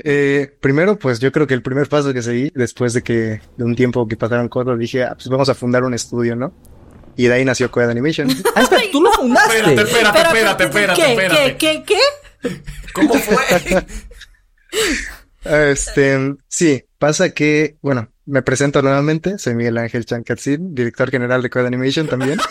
Eh, 0.03 0.51
primero, 0.59 0.97
pues 0.99 1.19
yo 1.19 1.31
creo 1.31 1.47
que 1.47 1.53
el 1.53 1.61
primer 1.61 1.87
paso 1.87 2.13
que 2.13 2.21
seguí, 2.21 2.51
después 2.55 2.93
de 2.93 3.03
que, 3.03 3.41
de 3.55 3.63
un 3.63 3.75
tiempo 3.75 4.07
que 4.07 4.17
pasaron 4.17 4.49
cosas, 4.49 4.77
dije, 4.77 5.03
ah, 5.03 5.13
pues 5.15 5.27
vamos 5.29 5.47
a 5.49 5.53
fundar 5.57 5.83
un 5.83 5.93
estudio, 5.93 6.35
¿no? 6.35 6.53
Y 7.15 7.27
de 7.27 7.33
ahí 7.33 7.45
nació 7.45 7.71
Coed 7.71 7.89
Animation. 7.89 8.29
Ah, 8.55 8.61
espera, 8.61 8.83
tú 8.91 9.01
lo 9.01 9.11
fundaste. 9.11 9.57
Espérate, 9.57 9.81
espérate, 9.81 10.19
espérate, 10.19 10.63
espérate, 10.63 11.01
¿qué, 11.01 11.11
espérate. 11.11 11.57
¿Qué, 11.57 11.83
qué, 11.83 11.99
qué? 12.41 12.61
¿Cómo 12.93 13.13
fue? 13.15 13.85
Este, 15.43 16.35
sí, 16.49 16.83
pasa 16.97 17.29
que, 17.29 17.77
bueno, 17.81 18.09
me 18.25 18.41
presento 18.41 18.81
nuevamente, 18.81 19.37
soy 19.37 19.55
Miguel 19.55 19.77
Ángel 19.77 20.05
Chancatzin, 20.05 20.75
director 20.75 21.09
general 21.09 21.41
de 21.41 21.49
Code 21.49 21.67
Animation 21.67 22.07
también. 22.07 22.39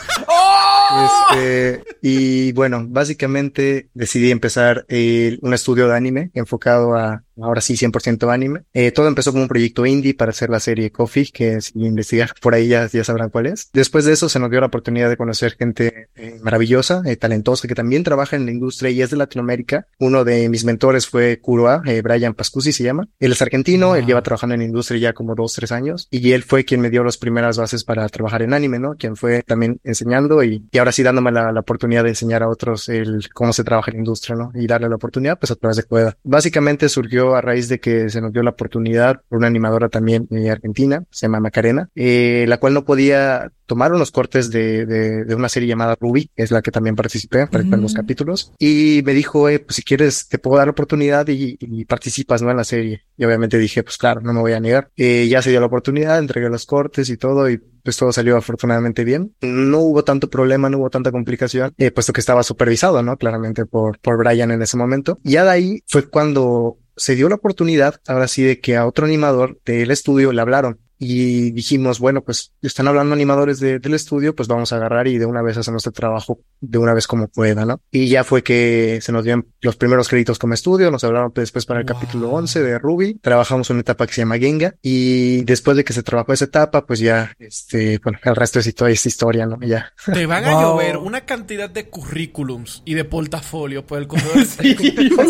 Este, 1.32 1.82
y 2.00 2.52
bueno, 2.52 2.84
básicamente 2.88 3.88
decidí 3.92 4.30
empezar 4.30 4.86
un 4.88 5.52
estudio 5.52 5.88
de 5.88 5.96
anime 5.96 6.30
enfocado 6.32 6.94
a, 6.94 7.24
ahora 7.40 7.60
sí, 7.60 7.74
100% 7.76 8.32
anime. 8.32 8.62
Eh, 8.72 8.92
todo 8.92 9.08
empezó 9.08 9.30
como 9.32 9.42
un 9.42 9.48
proyecto 9.48 9.86
indie 9.86 10.14
para 10.14 10.30
hacer 10.30 10.50
la 10.50 10.60
serie 10.60 10.90
Coffee, 10.90 11.30
que 11.32 11.60
si 11.60 11.72
investigar 11.76 12.32
por 12.40 12.54
ahí 12.54 12.68
ya, 12.68 12.86
ya 12.88 13.04
sabrán 13.04 13.30
cuál 13.30 13.46
es. 13.46 13.70
Después 13.72 14.04
de 14.04 14.12
eso 14.12 14.28
se 14.28 14.38
nos 14.38 14.50
dio 14.50 14.60
la 14.60 14.66
oportunidad 14.66 15.08
de 15.08 15.16
conocer 15.16 15.56
gente 15.58 16.08
eh, 16.14 16.38
maravillosa, 16.42 17.02
eh, 17.04 17.16
talentosa, 17.16 17.68
que 17.68 17.74
también 17.74 18.04
trabaja 18.04 18.36
en 18.36 18.46
la 18.46 18.52
industria 18.52 18.90
y 18.90 19.02
es 19.02 19.10
de 19.10 19.16
Latinoamérica. 19.16 19.86
Uno 19.98 20.24
de 20.24 20.48
mis 20.48 20.64
mentores 20.64 21.06
fue 21.08 21.38
Kuroa, 21.40 21.82
eh, 21.86 22.02
Brian 22.02 22.34
Pascusi 22.34 22.72
se 22.72 22.84
llama. 22.84 23.08
Él 23.18 23.32
es 23.32 23.42
argentino, 23.42 23.94
él 23.96 24.04
Ah. 24.04 24.06
lleva 24.06 24.22
trabajando 24.22 24.54
en 24.54 24.60
la 24.60 24.66
industria 24.66 25.00
ya 25.00 25.12
como 25.12 25.34
dos, 25.34 25.52
tres 25.54 25.72
años, 25.72 26.06
y 26.10 26.32
él 26.32 26.42
fue 26.44 26.64
quien 26.64 26.80
me 26.80 26.90
dio 26.90 27.02
las 27.02 27.16
primeras 27.18 27.58
bases 27.58 27.82
para 27.84 28.08
trabajar 28.08 28.42
en 28.42 28.52
anime, 28.54 28.78
¿no? 28.78 28.94
Quien 28.96 29.16
fue 29.16 29.42
también 29.42 29.80
enseñando 29.84 30.42
y, 30.44 30.64
y 30.70 30.78
ahora 30.78 30.92
sí 30.92 31.02
dándome 31.02 31.32
la, 31.32 31.50
la 31.52 31.60
oportunidad 31.60 32.04
de 32.04 32.10
enseñar 32.10 32.42
a 32.42 32.48
otros 32.48 32.88
el 32.88 33.28
cómo 33.34 33.52
se 33.52 33.64
trabaja 33.64 33.90
en 33.90 33.96
la 33.96 34.00
industria, 34.02 34.36
¿no? 34.36 34.52
Y 34.54 34.66
darle 34.66 34.88
la 34.88 34.94
oportunidad, 34.96 35.38
pues 35.38 35.50
a 35.50 35.56
través 35.56 35.76
de 35.78 35.82
Cueda. 35.84 36.16
Básicamente 36.22 36.88
surgió 36.88 37.25
a 37.34 37.40
raíz 37.40 37.68
de 37.68 37.80
que 37.80 38.08
se 38.10 38.20
nos 38.20 38.32
dio 38.32 38.42
la 38.42 38.50
oportunidad 38.50 39.22
por 39.28 39.38
una 39.38 39.48
animadora 39.48 39.88
también 39.88 40.28
eh, 40.30 40.50
argentina, 40.50 41.04
se 41.10 41.26
llama 41.26 41.40
Macarena, 41.40 41.88
eh, 41.94 42.44
la 42.48 42.58
cual 42.58 42.74
no 42.74 42.84
podía 42.84 43.50
tomar 43.66 43.92
unos 43.92 44.12
cortes 44.12 44.50
de, 44.52 44.86
de, 44.86 45.24
de 45.24 45.34
una 45.34 45.48
serie 45.48 45.68
llamada 45.68 45.96
Ruby, 46.00 46.30
que 46.36 46.44
es 46.44 46.52
la 46.52 46.62
que 46.62 46.70
también 46.70 46.94
participé, 46.94 47.46
participé 47.48 47.74
en 47.74 47.82
los 47.82 47.94
Mm. 47.94 47.96
capítulos, 47.96 48.52
y 48.60 49.02
me 49.04 49.12
dijo, 49.12 49.48
eh, 49.48 49.58
pues 49.58 49.76
si 49.76 49.82
quieres, 49.82 50.28
te 50.28 50.38
puedo 50.38 50.58
dar 50.58 50.68
la 50.68 50.70
oportunidad 50.72 51.26
y, 51.28 51.56
y 51.60 51.84
participas, 51.84 52.42
¿no? 52.42 52.50
En 52.50 52.56
la 52.58 52.64
serie. 52.64 53.02
Y 53.16 53.24
obviamente 53.24 53.58
dije, 53.58 53.82
pues 53.82 53.96
claro, 53.98 54.20
no 54.20 54.32
me 54.32 54.40
voy 54.40 54.52
a 54.52 54.60
negar. 54.60 54.90
Eh, 54.96 55.26
ya 55.28 55.42
se 55.42 55.50
dio 55.50 55.58
la 55.58 55.66
oportunidad, 55.66 56.18
entregué 56.18 56.48
los 56.48 56.64
cortes 56.66 57.08
y 57.10 57.16
todo, 57.16 57.50
y 57.50 57.58
pues 57.82 57.96
todo 57.96 58.12
salió 58.12 58.36
afortunadamente 58.36 59.02
bien. 59.04 59.34
No 59.40 59.78
hubo 59.80 60.04
tanto 60.04 60.28
problema, 60.30 60.68
no 60.70 60.78
hubo 60.78 60.90
tanta 60.90 61.10
complicación, 61.10 61.72
eh, 61.78 61.90
puesto 61.90 62.12
que 62.12 62.20
estaba 62.20 62.42
supervisado, 62.44 63.02
¿no? 63.02 63.16
Claramente 63.16 63.64
por, 63.66 63.98
por 63.98 64.16
Brian 64.18 64.50
en 64.52 64.62
ese 64.62 64.76
momento. 64.76 65.18
Y 65.24 65.32
ya 65.32 65.44
de 65.44 65.50
ahí 65.50 65.82
fue 65.86 66.08
cuando 66.08 66.78
se 66.96 67.14
dio 67.14 67.28
la 67.28 67.36
oportunidad, 67.36 68.00
ahora 68.06 68.28
sí, 68.28 68.42
de 68.42 68.60
que 68.60 68.76
a 68.76 68.86
otro 68.86 69.06
animador 69.06 69.60
del 69.64 69.90
estudio 69.90 70.32
le 70.32 70.40
hablaron 70.40 70.80
y 70.98 71.50
dijimos, 71.50 71.98
bueno, 71.98 72.22
pues 72.22 72.52
están 72.62 72.88
hablando 72.88 73.14
animadores 73.14 73.60
de- 73.60 73.78
del 73.78 73.94
estudio, 73.94 74.34
pues 74.34 74.48
vamos 74.48 74.72
a 74.72 74.76
agarrar 74.76 75.06
y 75.08 75.18
de 75.18 75.26
una 75.26 75.42
vez 75.42 75.56
hacer 75.56 75.72
nuestro 75.72 75.92
trabajo 75.92 76.40
de 76.60 76.78
una 76.78 76.94
vez 76.94 77.06
como 77.06 77.28
pueda, 77.28 77.64
¿no? 77.66 77.80
Y 77.90 78.08
ya 78.08 78.24
fue 78.24 78.42
que 78.42 78.98
se 79.02 79.12
nos 79.12 79.24
dieron 79.24 79.46
los 79.60 79.76
primeros 79.76 80.08
créditos 80.08 80.38
como 80.38 80.54
estudio, 80.54 80.90
nos 80.90 81.04
hablaron 81.04 81.32
después 81.34 81.66
para 81.66 81.80
el 81.80 81.86
Wow. 81.86 81.94
capítulo 81.94 82.30
11 82.30 82.62
de 82.62 82.78
Ruby, 82.78 83.14
trabajamos 83.20 83.68
una 83.70 83.80
etapa 83.80 84.06
que 84.06 84.14
se 84.14 84.22
llama 84.22 84.38
Genga 84.38 84.74
y 84.82 85.44
después 85.44 85.76
de 85.76 85.84
que 85.84 85.92
se 85.92 86.02
trabajó 86.02 86.32
esa 86.32 86.46
etapa, 86.46 86.86
pues 86.86 87.00
ya, 87.00 87.32
este, 87.38 87.98
bueno, 88.02 88.18
el 88.24 88.34
resto 88.36 88.58
es, 88.60 88.66
histo- 88.66 88.86
es 88.88 89.04
historia, 89.06 89.46
¿no? 89.46 89.58
Ya. 89.60 89.92
Te 90.12 90.24
van 90.26 90.44
a 90.44 90.52
Wow. 90.52 90.62
llover 90.62 90.96
una 90.96 91.26
cantidad 91.26 91.68
de 91.68 91.88
currículums 91.90 92.82
y 92.84 92.94
de 92.94 93.04
portafolio 93.04 93.84
por 93.86 93.98
el 93.98 94.06
correo 94.08 94.32
electrónico. 94.34 95.22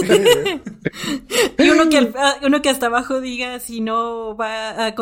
Y 1.58 1.70
uno 1.70 1.88
que, 1.88 2.12
ah, 2.16 2.36
uno 2.44 2.62
que 2.62 2.70
hasta 2.70 2.86
abajo 2.86 3.20
diga, 3.20 3.58
si 3.60 3.80
no 3.80 4.36
va 4.36 4.86
a 4.86 4.94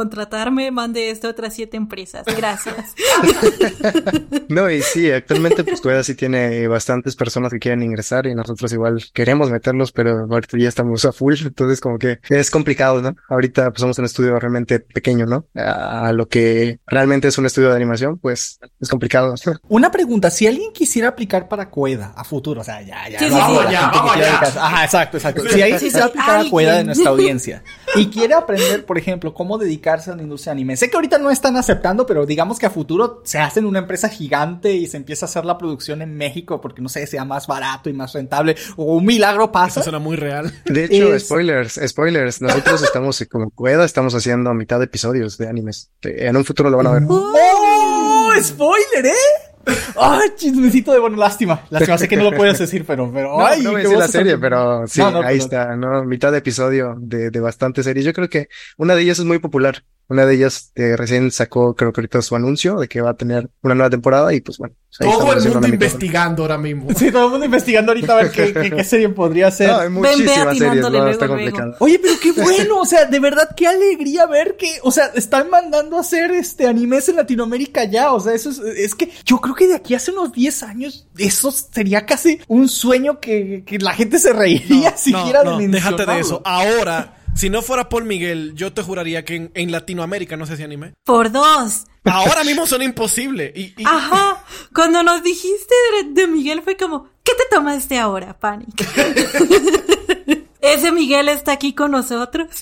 contratarme, 0.54 0.70
mande 0.70 1.10
esto 1.10 1.28
a 1.28 1.30
otras 1.30 1.54
siete 1.54 1.76
empresas. 1.76 2.24
Gracias. 2.36 2.94
No, 4.48 4.70
y 4.70 4.82
sí, 4.82 5.10
actualmente 5.10 5.64
pues 5.64 5.80
Cueda 5.80 6.04
sí 6.04 6.14
tiene 6.14 6.68
bastantes 6.68 7.16
personas 7.16 7.52
que 7.52 7.58
quieren 7.58 7.82
ingresar 7.82 8.26
y 8.26 8.34
nosotros 8.34 8.72
igual 8.72 9.02
queremos 9.12 9.50
meterlos, 9.50 9.90
pero 9.90 10.26
ahorita 10.30 10.58
ya 10.58 10.68
estamos 10.68 11.04
a 11.04 11.12
full, 11.12 11.34
entonces 11.44 11.80
como 11.80 11.98
que 11.98 12.20
es 12.28 12.50
complicado, 12.50 13.00
¿no? 13.02 13.16
Ahorita 13.28 13.70
pues 13.70 13.80
somos 13.80 13.98
un 13.98 14.04
estudio 14.04 14.38
realmente 14.38 14.80
pequeño, 14.80 15.26
¿no? 15.26 15.46
A, 15.54 16.12
lo 16.12 16.28
que 16.28 16.78
realmente 16.86 17.28
es 17.28 17.38
un 17.38 17.46
estudio 17.46 17.70
de 17.70 17.76
animación, 17.76 18.18
pues 18.18 18.60
es 18.80 18.88
complicado. 18.88 19.34
Una 19.68 19.90
pregunta, 19.90 20.30
si 20.30 20.46
alguien 20.46 20.72
quisiera 20.72 21.08
aplicar 21.08 21.48
para 21.48 21.70
Cueda 21.70 22.12
a 22.16 22.22
futuro, 22.22 22.60
o 22.60 22.64
sea, 22.64 22.82
ya, 22.82 23.08
ya, 23.08 23.18
Sí, 23.18 23.26
sí, 23.26 23.32
vamos, 23.32 23.70
Ya, 23.70 23.90
vamos 23.92 24.16
ya. 24.18 24.40
Ajá, 24.40 24.84
exacto, 24.84 25.16
exacto. 25.16 25.42
Si 25.48 25.62
alguien 25.62 25.78
Sí, 25.78 25.86
quisiera 25.86 26.06
aplicar 26.06 26.46
a. 26.46 26.50
Cueda 26.50 26.76
de 26.76 26.84
nuestra 26.84 27.10
audiencia 27.10 27.64
y 27.96 28.06
quiere 28.06 28.34
aprender, 28.34 28.84
por 28.84 28.98
ejemplo, 28.98 29.34
cómo 29.34 29.58
dedicarse 29.58 30.10
a 30.10 30.16
la 30.16 30.22
industria 30.22 30.43
anime. 30.48 30.76
Sé 30.76 30.90
que 30.90 30.96
ahorita 30.96 31.18
no 31.18 31.30
están 31.30 31.56
aceptando, 31.56 32.06
pero 32.06 32.26
digamos 32.26 32.58
que 32.58 32.66
a 32.66 32.70
futuro 32.70 33.22
se 33.24 33.38
hace 33.38 33.60
en 33.60 33.66
una 33.66 33.80
empresa 33.80 34.08
gigante 34.08 34.72
y 34.72 34.86
se 34.86 34.96
empieza 34.96 35.26
a 35.26 35.28
hacer 35.28 35.44
la 35.44 35.58
producción 35.58 36.02
en 36.02 36.16
México 36.16 36.60
porque, 36.60 36.82
no 36.82 36.88
sé, 36.88 37.06
sea 37.06 37.24
más 37.24 37.46
barato 37.46 37.88
y 37.90 37.92
más 37.92 38.12
rentable 38.12 38.56
o 38.76 38.96
un 38.96 39.04
milagro 39.04 39.50
pasa. 39.52 39.80
Eso 39.80 39.84
suena 39.84 39.98
muy 39.98 40.16
real. 40.16 40.52
De 40.64 40.84
hecho, 40.84 41.14
Es- 41.14 41.24
spoilers, 41.26 41.80
spoilers, 41.86 42.40
nosotros 42.42 42.82
estamos 42.82 43.24
como 43.30 43.50
Cueda, 43.50 43.84
estamos 43.84 44.14
haciendo 44.14 44.52
mitad 44.54 44.78
de 44.78 44.84
episodios 44.86 45.38
de 45.38 45.48
animes. 45.48 45.90
En 46.02 46.36
un 46.36 46.44
futuro 46.44 46.70
lo 46.70 46.76
van 46.76 46.86
a 46.86 46.92
ver. 46.92 47.02
¡Oh! 47.08 48.32
¡Spoiler, 48.42 49.06
eh! 49.06 49.12
¡Ay, 49.98 50.28
chismecito 50.36 50.92
de 50.92 50.98
bueno, 50.98 51.16
lástima! 51.16 51.62
Lástima, 51.70 51.96
sé 51.96 52.06
que 52.08 52.16
no 52.16 52.24
lo 52.24 52.36
puedes 52.36 52.58
decir, 52.58 52.84
pero, 52.86 53.10
pero, 53.12 53.38
No, 53.38 53.46
ay, 53.46 53.62
no 53.62 53.70
voy 53.70 53.80
a 53.80 53.82
qué 53.82 53.88
decir 53.88 53.98
la 53.98 54.08
serie, 54.08 54.36
pero 54.38 54.86
sí, 54.86 55.00
No, 55.00 55.10
no, 55.10 55.18
ahí 55.20 55.38
pero- 55.38 55.44
está, 55.44 55.76
¿no? 55.76 56.04
Mitad 56.04 56.32
de 56.32 56.38
episodio 56.38 56.96
de, 56.98 57.30
de 57.30 57.40
bastantes 57.40 57.84
series. 57.86 58.04
Yo 58.04 58.12
creo 58.12 58.28
que 58.28 58.48
una 58.76 58.94
de 58.94 59.02
ellas 59.02 59.18
es 59.20 59.24
muy 59.24 59.38
popular. 59.38 59.84
Una 60.08 60.26
de 60.26 60.34
ellas 60.34 60.70
eh, 60.74 60.96
recién 60.96 61.30
sacó, 61.30 61.74
creo 61.74 61.92
que 61.92 62.00
ahorita 62.00 62.20
su 62.20 62.36
anuncio 62.36 62.76
de 62.76 62.88
que 62.88 63.00
va 63.00 63.10
a 63.10 63.16
tener 63.16 63.48
una 63.62 63.74
nueva 63.74 63.90
temporada 63.90 64.34
y 64.34 64.40
pues 64.42 64.58
bueno. 64.58 64.74
pues, 64.98 64.98
Todo 64.98 65.12
estamos 65.12 65.46
el 65.46 65.52
mundo 65.52 65.68
investigando 65.68 66.42
ahora 66.42 66.58
mismo. 66.58 66.88
Sí, 66.94 67.10
todo 67.10 67.24
el 67.24 67.30
mundo 67.30 67.46
investigando 67.46 67.92
ahorita 67.92 68.12
a 68.12 68.16
ver 68.22 68.30
qué, 68.30 68.52
qué, 68.52 68.70
qué 68.70 68.84
serie 68.84 69.08
podría 69.08 69.50
ser. 69.50 69.70
No, 69.70 69.78
hay 69.78 69.88
Ven, 69.88 70.02
ve 70.02 70.08
muchísimas 70.10 70.58
series, 70.58 70.82
no, 70.82 70.90
luego, 70.90 71.08
está 71.08 71.26
luego. 71.26 71.42
complicado. 71.42 71.76
Oye, 71.80 71.98
pero 71.98 72.14
qué 72.20 72.32
bueno, 72.32 72.80
o 72.80 72.86
sea, 72.86 73.06
de 73.06 73.18
verdad 73.18 73.48
qué 73.56 73.66
alegría 73.66 74.26
ver 74.26 74.56
que, 74.56 74.78
o 74.82 74.90
sea, 74.90 75.06
están 75.14 75.48
mandando 75.48 75.96
a 75.96 76.00
hacer 76.00 76.30
este 76.32 76.66
animes 76.66 77.08
en 77.08 77.16
Latinoamérica 77.16 77.84
ya, 77.84 78.12
o 78.12 78.20
sea, 78.20 78.34
eso 78.34 78.50
es, 78.50 78.58
es 78.58 78.94
que 78.94 79.10
yo 79.24 79.40
creo 79.40 79.54
que 79.54 79.68
de 79.68 79.74
aquí 79.74 79.94
hace 79.94 80.10
unos 80.10 80.32
10 80.32 80.62
años 80.64 81.08
eso 81.16 81.50
sería 81.50 82.04
casi 82.04 82.40
un 82.48 82.68
sueño 82.68 83.20
que, 83.20 83.64
que 83.66 83.78
la 83.78 83.94
gente 83.94 84.18
se 84.18 84.32
reiría 84.32 84.96
siquiera 84.96 85.44
no, 85.44 85.58
de 85.58 85.68
déjate 85.68 86.04
de 86.04 86.20
eso. 86.20 86.42
Ahora, 86.44 87.16
si 87.34 87.50
no 87.50 87.62
fuera 87.62 87.88
por 87.88 88.04
Miguel, 88.04 88.52
yo 88.54 88.72
te 88.72 88.82
juraría 88.82 89.24
que 89.24 89.36
en, 89.36 89.50
en 89.54 89.72
Latinoamérica 89.72 90.36
no 90.36 90.46
se 90.46 90.54
hacía 90.54 90.64
anime. 90.66 90.94
Por 91.04 91.30
dos. 91.32 91.84
Ahora 92.04 92.44
mismo 92.44 92.66
son 92.66 92.82
imposible. 92.82 93.52
Y, 93.54 93.74
y- 93.80 93.84
Ajá. 93.86 94.44
Cuando 94.74 95.02
nos 95.02 95.22
dijiste 95.22 95.74
de, 96.04 96.10
de 96.12 96.26
Miguel 96.26 96.62
fue 96.62 96.76
como, 96.76 97.08
¿qué 97.22 97.32
te 97.32 97.44
tomaste 97.56 97.98
ahora, 97.98 98.38
Panic? 98.38 98.68
Ese 100.64 100.92
Miguel 100.92 101.28
está 101.28 101.52
aquí 101.52 101.74
con 101.74 101.90
nosotros. 101.90 102.48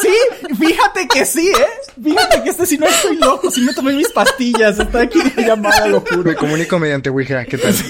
Sí, 0.00 0.54
fíjate 0.58 1.08
que 1.08 1.24
sí, 1.24 1.48
¿eh? 1.48 1.66
Fíjate 2.02 2.42
que 2.42 2.50
este 2.50 2.66
si 2.66 2.76
no 2.76 2.86
estoy 2.86 3.16
loco, 3.16 3.50
si 3.50 3.62
me 3.62 3.72
tomé 3.72 3.94
mis 3.94 4.10
pastillas, 4.10 4.78
está 4.78 5.00
aquí 5.02 5.18
de 5.22 5.44
llamada, 5.44 5.86
lo 5.86 6.00
juro. 6.00 6.24
Me 6.24 6.34
comunico 6.34 6.78
mediante 6.78 7.08
Ouija, 7.08 7.44
¿qué 7.46 7.56
tal? 7.56 7.72
Sí. 7.72 7.84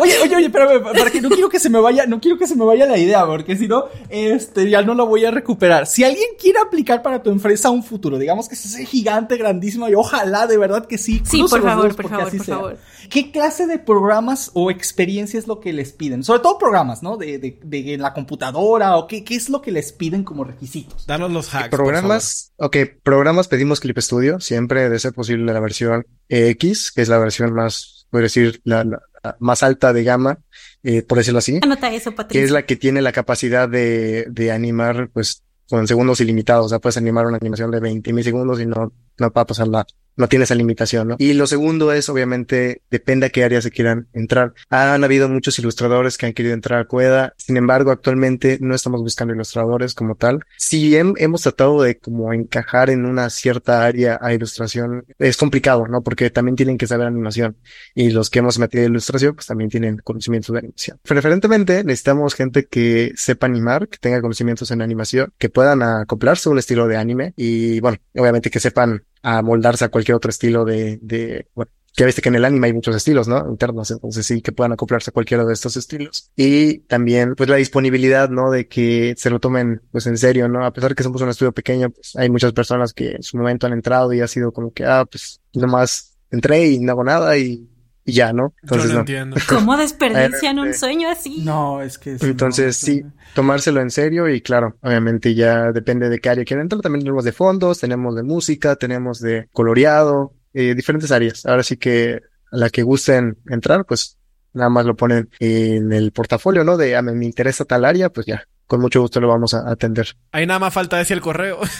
Oye, 0.00 0.14
oye, 0.20 0.36
oye, 0.36 0.46
espérame, 0.46 0.82
para 0.82 1.10
que 1.10 1.20
no 1.20 1.28
quiero 1.28 1.48
que 1.48 1.60
se 1.60 1.70
me 1.70 1.78
vaya, 1.78 2.06
no 2.06 2.20
quiero 2.20 2.36
que 2.38 2.48
se 2.48 2.56
me 2.56 2.64
vaya 2.64 2.86
la 2.86 2.98
idea, 2.98 3.24
porque 3.24 3.56
si 3.56 3.68
no, 3.68 3.84
este, 4.08 4.68
ya 4.68 4.82
no 4.82 4.94
la 4.94 5.04
voy 5.04 5.24
a 5.24 5.30
recuperar. 5.30 5.86
Si 5.86 6.02
alguien 6.02 6.30
quiere 6.40 6.58
aplicar 6.58 7.02
para 7.02 7.22
tu 7.22 7.30
empresa 7.30 7.70
un 7.70 7.84
futuro, 7.84 8.18
digamos 8.18 8.48
que 8.48 8.56
es 8.56 8.64
ese 8.64 8.84
gigante 8.84 9.36
grandísimo 9.36 9.88
y 9.88 9.94
ojalá 9.94 10.48
de 10.48 10.58
verdad 10.58 10.86
que 10.86 10.98
sí. 10.98 11.22
Sí, 11.24 11.44
por 11.48 11.62
favor, 11.62 11.94
por 11.94 12.08
favor, 12.08 12.26
así 12.26 12.38
por 12.38 12.46
sea. 12.46 12.56
favor. 12.56 12.78
¿Qué 13.10 13.30
clase 13.30 13.66
de 13.66 13.78
programas 13.78 14.50
o 14.54 14.70
experiencia 14.70 15.38
es 15.38 15.46
lo 15.46 15.60
que 15.60 15.72
les 15.72 15.92
piden? 15.92 16.24
Sobre 16.24 16.40
todo 16.40 16.58
programas, 16.58 17.02
¿no? 17.02 17.16
De, 17.16 17.38
de, 17.38 17.58
de 17.64 17.94
en 17.94 18.02
la 18.02 18.12
computadora 18.12 18.96
o 18.96 19.06
qué, 19.06 19.24
qué 19.24 19.34
es 19.34 19.48
lo 19.48 19.62
que 19.62 19.70
les 19.72 19.92
piden 19.92 20.24
como 20.24 20.44
requisitos. 20.44 21.06
danos 21.06 21.30
los 21.30 21.54
hacks. 21.54 21.68
por 21.68 21.78
Programas, 21.80 22.52
ok, 22.56 22.76
programas 23.02 23.48
pedimos 23.48 23.80
Clip 23.80 23.98
Studio, 23.98 24.40
siempre 24.40 24.88
de 24.88 24.98
ser 24.98 25.12
posible 25.12 25.52
la 25.52 25.60
versión 25.60 26.06
X, 26.28 26.92
que 26.92 27.02
es 27.02 27.08
la 27.08 27.18
versión 27.18 27.52
más, 27.54 28.06
podría 28.10 28.24
decir, 28.26 28.60
la, 28.64 28.84
la- 28.84 29.00
la 29.24 29.36
más 29.38 29.62
alta 29.62 29.92
de 29.92 30.02
gama, 30.02 30.40
eh, 30.82 31.02
por 31.02 31.16
decirlo 31.18 31.38
así, 31.38 31.60
Anota 31.62 31.92
eso, 31.92 32.10
que 32.10 32.16
Patricia. 32.16 32.44
es 32.44 32.50
la 32.50 32.66
que 32.66 32.74
tiene 32.74 33.00
la 33.02 33.12
capacidad 33.12 33.68
de, 33.68 34.26
de 34.28 34.50
animar, 34.50 35.10
pues, 35.12 35.44
con 35.70 35.86
segundos 35.86 36.20
ilimitados. 36.20 36.66
O 36.66 36.68
sea, 36.68 36.80
puedes 36.80 36.96
animar 36.96 37.26
una 37.26 37.36
animación 37.36 37.70
de 37.70 37.78
20 37.78 38.12
mil 38.12 38.24
segundos 38.24 38.60
y 38.60 38.66
no, 38.66 38.92
no 39.18 39.30
va 39.30 39.42
a 39.42 39.46
pasar 39.46 39.68
la, 39.68 39.86
no 40.14 40.28
tiene 40.28 40.44
esa 40.44 40.54
limitación, 40.54 41.08
¿no? 41.08 41.16
Y 41.18 41.32
lo 41.32 41.46
segundo 41.46 41.90
es, 41.90 42.10
obviamente, 42.10 42.82
depende 42.90 43.26
a 43.26 43.30
qué 43.30 43.44
área 43.44 43.62
se 43.62 43.70
quieran 43.70 44.08
entrar. 44.12 44.52
Han 44.68 45.04
habido 45.04 45.26
muchos 45.28 45.58
ilustradores 45.58 46.18
que 46.18 46.26
han 46.26 46.34
querido 46.34 46.52
entrar 46.52 46.80
a 46.80 46.84
Cueda. 46.84 47.32
Sin 47.38 47.56
embargo, 47.56 47.90
actualmente 47.90 48.58
no 48.60 48.74
estamos 48.74 49.00
buscando 49.00 49.32
ilustradores 49.32 49.94
como 49.94 50.14
tal. 50.14 50.40
Si 50.58 50.92
hem- 50.92 51.14
hemos 51.16 51.42
tratado 51.42 51.82
de 51.82 51.98
como 51.98 52.32
encajar 52.34 52.90
en 52.90 53.06
una 53.06 53.30
cierta 53.30 53.84
área 53.86 54.18
a 54.20 54.34
ilustración, 54.34 55.06
es 55.18 55.38
complicado, 55.38 55.86
¿no? 55.88 56.02
Porque 56.02 56.28
también 56.28 56.56
tienen 56.56 56.76
que 56.76 56.86
saber 56.86 57.06
animación. 57.06 57.56
Y 57.94 58.10
los 58.10 58.28
que 58.28 58.40
hemos 58.40 58.58
metido 58.58 58.84
ilustración, 58.84 59.34
pues 59.34 59.46
también 59.46 59.70
tienen 59.70 59.96
conocimientos 59.96 60.52
de 60.52 60.58
animación. 60.58 60.98
Preferentemente, 61.02 61.84
necesitamos 61.84 62.34
gente 62.34 62.66
que 62.66 63.12
sepa 63.16 63.46
animar, 63.46 63.88
que 63.88 63.96
tenga 63.96 64.20
conocimientos 64.20 64.70
en 64.72 64.82
animación, 64.82 65.32
que 65.38 65.48
puedan 65.48 65.82
acoplarse 65.82 66.50
a 66.50 66.52
un 66.52 66.58
estilo 66.58 66.86
de 66.86 66.98
anime 66.98 67.32
y, 67.34 67.80
bueno, 67.80 67.96
obviamente 68.14 68.50
que 68.50 68.60
sepan 68.60 69.01
amoldarse 69.22 69.84
a 69.84 69.88
cualquier 69.88 70.16
otro 70.16 70.30
estilo 70.30 70.64
de, 70.64 70.98
de, 71.02 71.46
bueno, 71.54 71.70
ya 71.94 72.06
viste 72.06 72.22
que 72.22 72.30
en 72.30 72.36
el 72.36 72.44
anime 72.44 72.68
hay 72.68 72.72
muchos 72.72 72.96
estilos, 72.96 73.28
¿no? 73.28 73.46
Internos, 73.50 73.90
entonces 73.90 74.24
sí, 74.24 74.40
que 74.40 74.52
puedan 74.52 74.72
acoplarse 74.72 75.10
a 75.10 75.12
cualquiera 75.12 75.44
de 75.44 75.52
estos 75.52 75.76
estilos. 75.76 76.30
Y 76.36 76.78
también, 76.80 77.34
pues 77.34 77.50
la 77.50 77.56
disponibilidad, 77.56 78.30
¿no? 78.30 78.50
De 78.50 78.66
que 78.66 79.14
se 79.18 79.28
lo 79.28 79.40
tomen, 79.40 79.82
pues 79.90 80.06
en 80.06 80.16
serio, 80.16 80.48
¿no? 80.48 80.64
A 80.64 80.72
pesar 80.72 80.90
de 80.90 80.94
que 80.94 81.02
somos 81.02 81.20
un 81.20 81.28
estudio 81.28 81.52
pequeño, 81.52 81.90
pues 81.90 82.16
hay 82.16 82.30
muchas 82.30 82.52
personas 82.52 82.94
que 82.94 83.12
en 83.12 83.22
su 83.22 83.36
momento 83.36 83.66
han 83.66 83.74
entrado 83.74 84.12
y 84.12 84.20
ha 84.20 84.26
sido 84.26 84.52
como 84.52 84.72
que, 84.72 84.84
ah, 84.86 85.04
pues 85.04 85.40
nomás 85.52 86.16
entré 86.30 86.68
y 86.68 86.78
no 86.78 86.92
hago 86.92 87.04
nada 87.04 87.36
y, 87.36 87.68
y 88.04 88.12
ya, 88.14 88.32
¿no? 88.32 88.48
Yo 88.50 88.56
Entonces, 88.62 88.92
no. 88.92 89.00
entiendo. 89.00 89.36
¿Cómo 89.48 89.76
desperdician 89.76 90.58
un 90.58 90.68
Eh, 90.68 90.74
sueño 90.74 91.08
así? 91.10 91.42
No, 91.44 91.82
es 91.82 91.98
que 91.98 92.16
Entonces, 92.20 92.82
no, 92.82 92.86
sí, 92.86 93.02
tomárselo 93.34 93.80
en 93.80 93.90
serio 93.90 94.28
y 94.28 94.40
claro, 94.40 94.76
obviamente 94.82 95.34
ya 95.34 95.72
depende 95.72 96.08
de 96.08 96.18
qué 96.18 96.30
área 96.30 96.44
quieran 96.44 96.64
entrar. 96.64 96.80
También 96.82 97.04
tenemos 97.04 97.24
de 97.24 97.32
fondos, 97.32 97.78
tenemos 97.80 98.14
de 98.16 98.22
música, 98.22 98.76
tenemos 98.76 99.20
de 99.20 99.48
coloreado, 99.52 100.34
eh, 100.52 100.74
diferentes 100.74 101.10
áreas. 101.12 101.46
Ahora 101.46 101.62
sí 101.62 101.76
que 101.76 102.20
a 102.50 102.56
la 102.56 102.70
que 102.70 102.82
gusten 102.82 103.38
entrar, 103.48 103.84
pues 103.86 104.18
nada 104.52 104.68
más 104.68 104.84
lo 104.84 104.94
ponen 104.96 105.30
en 105.38 105.92
el 105.92 106.12
portafolio, 106.12 106.64
¿no? 106.64 106.76
De, 106.76 106.94
ah, 106.96 107.02
me 107.02 107.12
me 107.12 107.24
interesa 107.24 107.64
tal 107.64 107.84
área, 107.84 108.10
pues 108.10 108.26
ya, 108.26 108.44
con 108.66 108.80
mucho 108.80 109.00
gusto 109.00 109.20
lo 109.20 109.28
vamos 109.28 109.54
a 109.54 109.70
atender. 109.70 110.08
Ahí 110.32 110.44
nada 110.46 110.58
más 110.60 110.74
falta 110.74 110.98
decir 110.98 111.16
el 111.16 111.22
correo. 111.22 111.58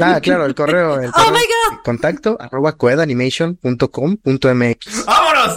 Ah, 0.00 0.18
claro, 0.22 0.46
el 0.46 0.54
correo, 0.54 0.98
el 0.98 1.10
Oh 1.10 1.12
correo, 1.12 1.30
my 1.30 1.40
God. 1.40 1.78
contacto 1.84 2.38
arroba 2.40 2.72
coedanimation.com.mx. 2.78 5.04
¡Vámonos! 5.06 5.56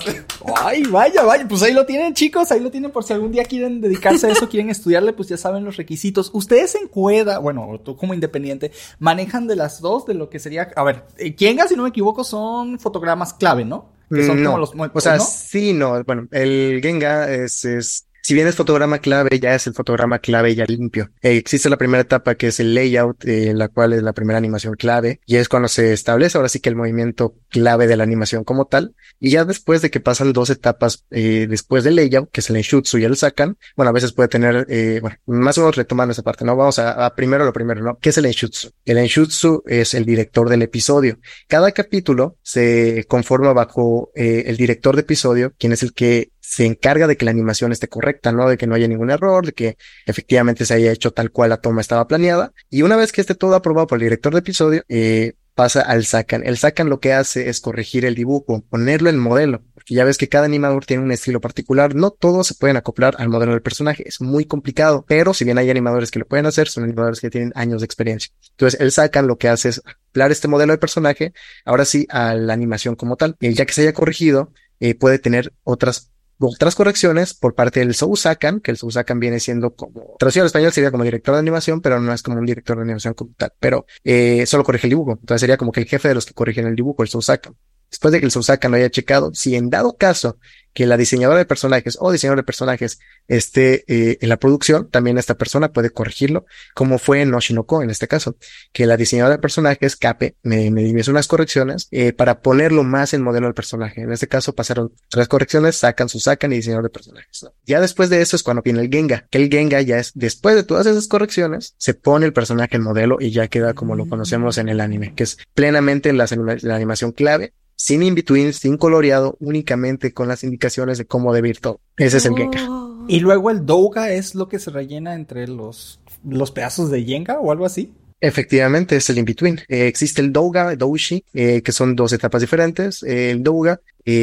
Ay, 0.58 0.84
vaya, 0.84 1.24
vaya, 1.24 1.48
pues 1.48 1.64
ahí 1.64 1.72
lo 1.74 1.86
tienen, 1.86 2.14
chicos, 2.14 2.52
ahí 2.52 2.60
lo 2.60 2.70
tienen 2.72 2.92
por 2.92 3.06
si 3.06 3.14
algún 3.14 3.32
día 3.32 3.46
quieren 3.46 3.80
dedicarse 3.80 4.28
a 4.28 4.32
eso, 4.32 4.50
quieren 4.50 4.70
estudiarle, 4.70 5.14
pues 5.14 5.30
ya 5.30 5.38
saben 5.38 5.64
los 5.64 5.78
requisitos. 5.78 6.30
Ustedes 6.34 6.76
en 6.76 6.90
Cueda, 6.90 7.40
bueno, 7.40 7.66
o 7.70 7.80
tú 7.80 7.96
como 7.96 8.14
independiente, 8.14 8.74
manejan 9.00 9.48
de 9.48 9.56
las 9.56 9.80
dos 9.80 10.06
de 10.06 10.14
lo 10.14 10.30
que 10.30 10.40
sería, 10.40 10.70
a 10.76 10.84
ver, 10.84 11.06
eh, 11.18 11.34
Kienga, 11.36 11.68
si 11.68 11.76
no 11.76 11.84
me 11.84 11.90
equivoco, 11.90 12.24
son 12.26 12.80
fotogramas 12.80 13.34
clave, 13.34 13.64
¿no? 13.66 13.94
Que 14.10 14.26
son 14.28 14.44
no, 14.44 14.50
como 14.50 14.58
los, 14.60 14.74
o 14.94 15.00
sea, 15.00 15.16
¿no? 15.16 15.24
sí, 15.24 15.72
no, 15.72 16.04
bueno, 16.04 16.28
el 16.32 16.82
Genga 16.84 17.32
es, 17.32 17.64
es 17.64 18.08
Si 18.24 18.36
bien 18.36 18.48
es 18.48 18.56
fotograma 18.56 19.00
clave, 19.00 19.40
ya 19.40 19.56
es 19.56 19.66
el 19.66 19.74
fotograma 19.74 20.20
clave 20.20 20.54
ya 20.54 20.66
limpio. 20.66 21.10
Eh, 21.22 21.38
existe 21.38 21.70
la 21.70 21.78
primera 21.78 22.02
etapa 22.02 22.36
que 22.36 22.48
es 22.48 22.60
el 22.60 22.76
layout, 22.76 23.26
eh, 23.26 23.54
la 23.56 23.68
cual 23.68 23.94
es 23.94 24.04
la 24.04 24.14
primera 24.14 24.38
animación 24.38 24.76
clave, 24.76 25.22
y 25.26 25.38
es 25.38 25.50
cuando 25.50 25.68
se 25.68 25.92
establece 25.92 26.38
ahora 26.38 26.50
sí 26.50 26.60
que 26.60 26.70
el 26.70 26.76
movimiento 26.76 27.36
clave 27.50 27.88
de 27.88 27.98
la 27.98 28.04
animación 28.04 28.44
como 28.44 28.66
tal. 28.66 28.96
Y 29.20 29.32
ya 29.32 29.44
después 29.44 29.82
de 29.82 29.90
que 29.90 30.00
pasan 30.00 30.34
dos 30.34 30.52
etapas 30.52 31.06
eh, 31.10 31.48
después 31.50 31.84
del 31.84 31.96
layout, 31.96 32.30
que 32.32 32.42
es 32.42 32.50
el 32.50 32.58
enshutsu 32.58 33.00
y 33.00 33.06
el 33.06 33.18
sacan, 33.18 33.58
bueno, 33.76 33.90
a 33.90 33.94
veces 33.94 34.14
puede 34.14 34.30
tener, 34.30 34.68
eh, 34.70 35.00
bueno, 35.02 35.18
más 35.26 35.58
o 35.58 35.62
menos 35.62 35.76
retomando 35.76 36.12
esa 36.12 36.24
parte, 36.24 36.46
¿no? 36.46 36.56
Vamos 36.56 36.78
a, 36.78 37.06
a, 37.06 37.16
primero 37.16 37.44
lo 37.44 37.54
primero, 37.54 37.82
¿no? 37.82 37.98
¿Qué 38.00 38.10
es 38.10 38.18
el 38.18 38.26
enshutsu? 38.28 38.70
El 38.86 39.00
enshutsu 39.00 39.64
es 39.66 39.96
el 39.96 40.06
director 40.06 40.48
del 40.48 40.62
episodio. 40.62 41.18
Cada 41.48 41.72
capítulo 41.72 42.38
se 42.44 43.06
conforma 43.08 43.54
bajo 43.54 44.12
el 44.14 44.58
director 44.58 44.96
de 44.96 45.02
episodio, 45.02 45.54
quien 45.58 45.74
es 45.74 45.82
el 45.84 45.94
que 45.94 46.32
se 46.52 46.66
encarga 46.66 47.08
de 47.08 47.16
que 47.16 47.24
la 47.24 47.32
animación 47.32 47.72
esté 47.72 47.88
correcta, 47.88 48.34
¿no? 48.34 48.50
De 48.50 48.58
que 48.58 48.68
no 48.68 48.76
haya 48.76 48.86
ningún 48.86 49.10
error, 49.10 49.46
de 49.46 49.54
que 49.54 49.78
efectivamente 50.06 50.66
se 50.66 50.74
haya 50.74 50.92
hecho 50.92 51.12
tal 51.12 51.32
cual 51.32 51.52
la 51.52 51.62
toma 51.62 51.80
estaba 51.80 52.08
planeada. 52.08 52.52
Y 52.70 52.82
una 52.82 52.98
vez 52.98 53.14
que 53.14 53.22
esté 53.22 53.36
todo 53.36 53.56
aprobado 53.56 53.88
por 53.88 53.98
el 54.00 54.04
director 54.04 54.34
de 54.34 54.40
episodio, 54.40 54.84
eh, 54.90 55.36
pasa 55.56 55.80
al 55.80 56.04
Sacan. 56.04 56.46
El 56.46 56.58
Sacan 56.58 56.90
lo 56.90 57.00
que 57.00 57.14
hace 57.14 57.48
es 57.48 57.62
corregir 57.62 58.04
el 58.04 58.16
dibujo, 58.16 58.66
ponerlo 58.70 59.10
en 59.10 59.18
modelo, 59.18 59.64
porque 59.74 59.94
ya 59.94 60.04
ves 60.04 60.18
que 60.18 60.28
cada 60.28 60.44
animador 60.44 60.86
tiene 60.86 61.04
un 61.04 61.14
estilo 61.14 61.40
particular, 61.40 61.96
no 61.96 62.12
todos 62.12 62.48
se 62.48 62.56
pueden 62.56 62.76
acoplar 62.76 63.16
al 63.18 63.30
modelo 63.30 63.54
del 63.54 63.62
personaje, 63.62 64.06
es 64.06 64.20
muy 64.20 64.44
complicado, 64.44 65.06
pero 65.08 65.34
si 65.34 65.46
bien 65.46 65.58
hay 65.58 65.70
animadores 65.70 66.12
que 66.12 66.20
lo 66.20 66.28
pueden 66.28 66.48
hacer, 66.48 66.68
son 66.68 66.84
animadores 66.84 67.22
que 67.22 67.30
tienen 67.30 67.54
años 67.56 67.80
de 67.80 67.86
experiencia. 67.86 68.34
Entonces 68.50 68.78
el 68.82 68.92
Sacan 68.92 69.28
lo 69.28 69.38
que 69.38 69.48
hace 69.48 69.70
es 69.70 69.82
acoplar 69.86 70.34
este 70.34 70.50
modelo 70.50 70.74
de 70.74 70.80
personaje, 70.80 71.32
ahora 71.64 71.86
sí, 71.86 72.08
a 72.10 72.34
la 72.34 72.52
animación 72.52 72.98
como 72.98 73.16
tal, 73.16 73.38
y 73.40 73.54
ya 73.54 73.66
que 73.66 73.72
se 73.72 73.84
haya 73.84 73.94
corregido, 73.94 74.52
eh, 74.82 74.96
puede 74.96 75.20
tener 75.20 75.54
otras 75.64 76.11
otras 76.48 76.76
correcciones 76.76 77.34
por 77.34 77.56
parte 77.56 77.80
del 77.80 77.96
Sousakan, 77.96 78.60
que 78.60 78.72
el 78.72 78.78
Sousakan 78.78 79.20
viene 79.20 79.40
siendo 79.40 79.76
como, 79.76 80.16
traducido 80.20 80.44
al 80.44 80.48
español 80.48 80.72
sería 80.72 80.92
como 80.92 81.04
director 81.04 81.36
de 81.36 81.40
animación, 81.40 81.82
pero 81.82 82.00
no 82.00 82.14
es 82.14 82.24
como 82.24 82.38
un 82.38 82.46
director 82.46 82.78
de 82.78 82.84
animación 82.84 83.14
como 83.14 83.34
tal, 83.38 83.54
pero 83.60 83.86
eh, 84.04 84.46
solo 84.46 84.64
corrige 84.64 84.88
el 84.88 84.92
dibujo. 84.92 85.12
Entonces 85.14 85.42
sería 85.42 85.58
como 85.58 85.72
que 85.72 85.82
el 85.82 85.88
jefe 85.88 86.08
de 86.08 86.16
los 86.16 86.26
que 86.26 86.34
corrigen 86.34 86.68
el 86.68 86.76
dibujo, 86.76 87.04
el 87.04 87.10
Sousakan. 87.10 87.56
Después 87.92 88.14
de 88.14 88.20
que 88.20 88.26
el 88.26 88.32
Sousakan 88.32 88.72
lo 88.72 88.78
haya 88.78 88.90
checado, 88.90 89.32
si 89.34 89.56
en 89.56 89.70
dado 89.70 89.98
caso 89.98 90.38
que 90.74 90.86
la 90.86 90.98
diseñadora 90.98 91.40
de 91.40 91.46
personajes 91.46 91.98
o 92.00 92.12
diseñador 92.12 92.38
de 92.38 92.44
personajes 92.44 93.00
esté 93.28 93.84
eh, 93.88 94.18
en 94.22 94.30
la 94.30 94.38
producción, 94.38 94.90
también 94.90 95.18
esta 95.18 95.36
persona 95.36 95.74
puede 95.74 95.90
corregirlo, 95.90 96.46
como 96.74 96.98
fue 96.98 97.22
en 97.22 97.34
Oshinoko 97.34 97.84
en 97.84 97.90
este 97.90 98.08
caso, 98.08 98.38
que 98.72 98.86
la 98.86 98.98
diseñadora 98.98 99.36
de 99.36 99.42
personajes, 99.42 99.96
Cape, 99.96 100.36
me, 100.44 100.72
me 100.72 100.84
hizo 100.84 101.12
unas 101.12 101.28
correcciones 101.28 101.88
eh, 101.92 102.14
para 102.14 102.42
ponerlo 102.42 102.84
más 102.84 103.14
en 103.14 103.22
modelo 103.22 103.48
del 103.48 103.54
personaje. 103.54 104.02
En 104.02 104.12
este 104.12 104.28
caso 104.28 104.56
pasaron 104.56 104.94
tres 105.10 105.28
correcciones, 105.28 105.76
sacan 105.76 106.08
su 106.08 106.18
y 106.18 106.48
diseñador 106.48 106.84
de 106.84 106.90
personajes. 106.90 107.44
¿no? 107.44 107.54
Ya 107.66 107.82
después 107.82 108.10
de 108.10 108.22
eso 108.22 108.36
es 108.36 108.44
cuando 108.44 108.62
viene 108.62 108.82
el 108.82 108.90
Genga, 108.90 109.28
que 109.30 109.38
el 109.38 109.50
Genga 109.50 109.82
ya 109.82 109.98
es, 109.98 110.12
después 110.16 110.56
de 110.56 110.64
todas 110.64 110.86
esas 110.86 111.08
correcciones, 111.08 111.76
se 111.78 111.94
pone 111.94 112.26
el 112.26 112.34
personaje 112.34 112.78
en 112.78 112.84
modelo 112.84 113.18
y 113.20 113.32
ya 113.32 113.50
queda 113.50 113.74
como 113.74 113.96
lo 113.96 114.08
conocemos 114.08 114.58
en 114.58 114.70
el 114.70 114.80
anime, 114.80 115.14
que 115.14 115.24
es 115.24 115.38
plenamente 115.54 116.10
en 116.10 116.18
la, 116.18 116.28
la 116.62 116.76
animación 116.76 117.12
clave 117.12 117.54
sin 117.82 118.04
in-between, 118.04 118.54
sin 118.54 118.78
coloreado, 118.78 119.38
únicamente 119.40 120.14
con 120.14 120.28
las 120.28 120.44
indicaciones 120.44 121.00
de 121.00 121.06
cómo 121.06 121.34
debe 121.34 121.50
ir 121.50 121.60
todo. 121.60 121.80
Ese 121.98 122.18
es 122.18 122.26
el 122.28 122.36
Genga. 122.36 122.70
Oh. 122.70 123.06
Y 123.08 123.20
luego 123.22 123.50
el 123.50 123.66
Douga 123.66 124.12
es 124.12 124.36
lo 124.36 124.48
que 124.48 124.60
se 124.60 124.70
rellena 124.70 125.16
entre 125.16 125.48
los, 125.48 126.00
los 126.24 126.52
pedazos 126.52 126.92
de 126.92 127.04
Yenga 127.04 127.40
o 127.40 127.52
algo 127.52 127.66
así. 127.66 127.92
Efectivamente, 128.20 128.98
es 128.98 129.10
el 129.10 129.18
in-between. 129.18 129.62
Eh, 129.68 129.88
existe 129.88 130.22
el 130.22 130.32
Douga, 130.32 130.76
Doushi, 130.76 131.26
eh, 131.34 131.64
que 131.64 131.72
son 131.72 131.96
dos 131.96 132.14
etapas 132.14 132.42
diferentes. 132.42 133.02
Eh, 133.02 133.32
el 133.32 133.42
Douga, 133.42 133.82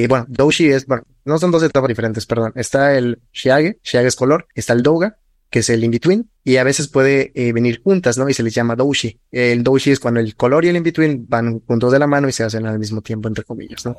bueno, 0.09 0.25
Doushi 0.29 0.69
es, 0.69 0.87
bueno, 0.87 1.03
no 1.25 1.39
son 1.39 1.51
dos 1.51 1.65
etapas 1.65 1.89
diferentes, 1.89 2.27
perdón. 2.27 2.53
Está 2.55 2.97
el 2.97 3.19
Shiage, 3.33 3.81
Shiage 3.83 4.07
es 4.07 4.15
color. 4.15 4.47
Está 4.55 4.73
el 4.73 4.85
Douga, 4.85 5.19
que 5.51 5.61
es 5.61 5.71
el 5.71 5.83
in-between, 5.85 6.29
y 6.45 6.57
a 6.57 6.65
veces 6.65 6.89
puede 6.89 7.33
eh, 7.35 7.53
venir 7.53 7.81
juntas, 7.83 8.19
¿no? 8.19 8.29
Y 8.29 8.35
se 8.35 8.43
les 8.43 8.55
llama 8.55 8.77
doushi. 8.77 9.19
El 9.31 9.63
doushi 9.63 9.91
es 9.91 10.01
cuando 10.01 10.21
el 10.21 10.35
color 10.37 10.65
y 10.65 10.69
el 10.69 10.77
in-between 10.77 11.27
van 11.29 11.61
juntos 11.61 11.93
de 11.93 11.99
la 11.99 12.07
mano 12.07 12.29
y 12.29 12.33
se 12.33 12.45
hacen 12.45 12.67
al 12.67 12.79
mismo 12.79 13.01
tiempo, 13.03 13.29
entre 13.29 13.45
comillas, 13.45 13.85
¿no? 13.87 13.97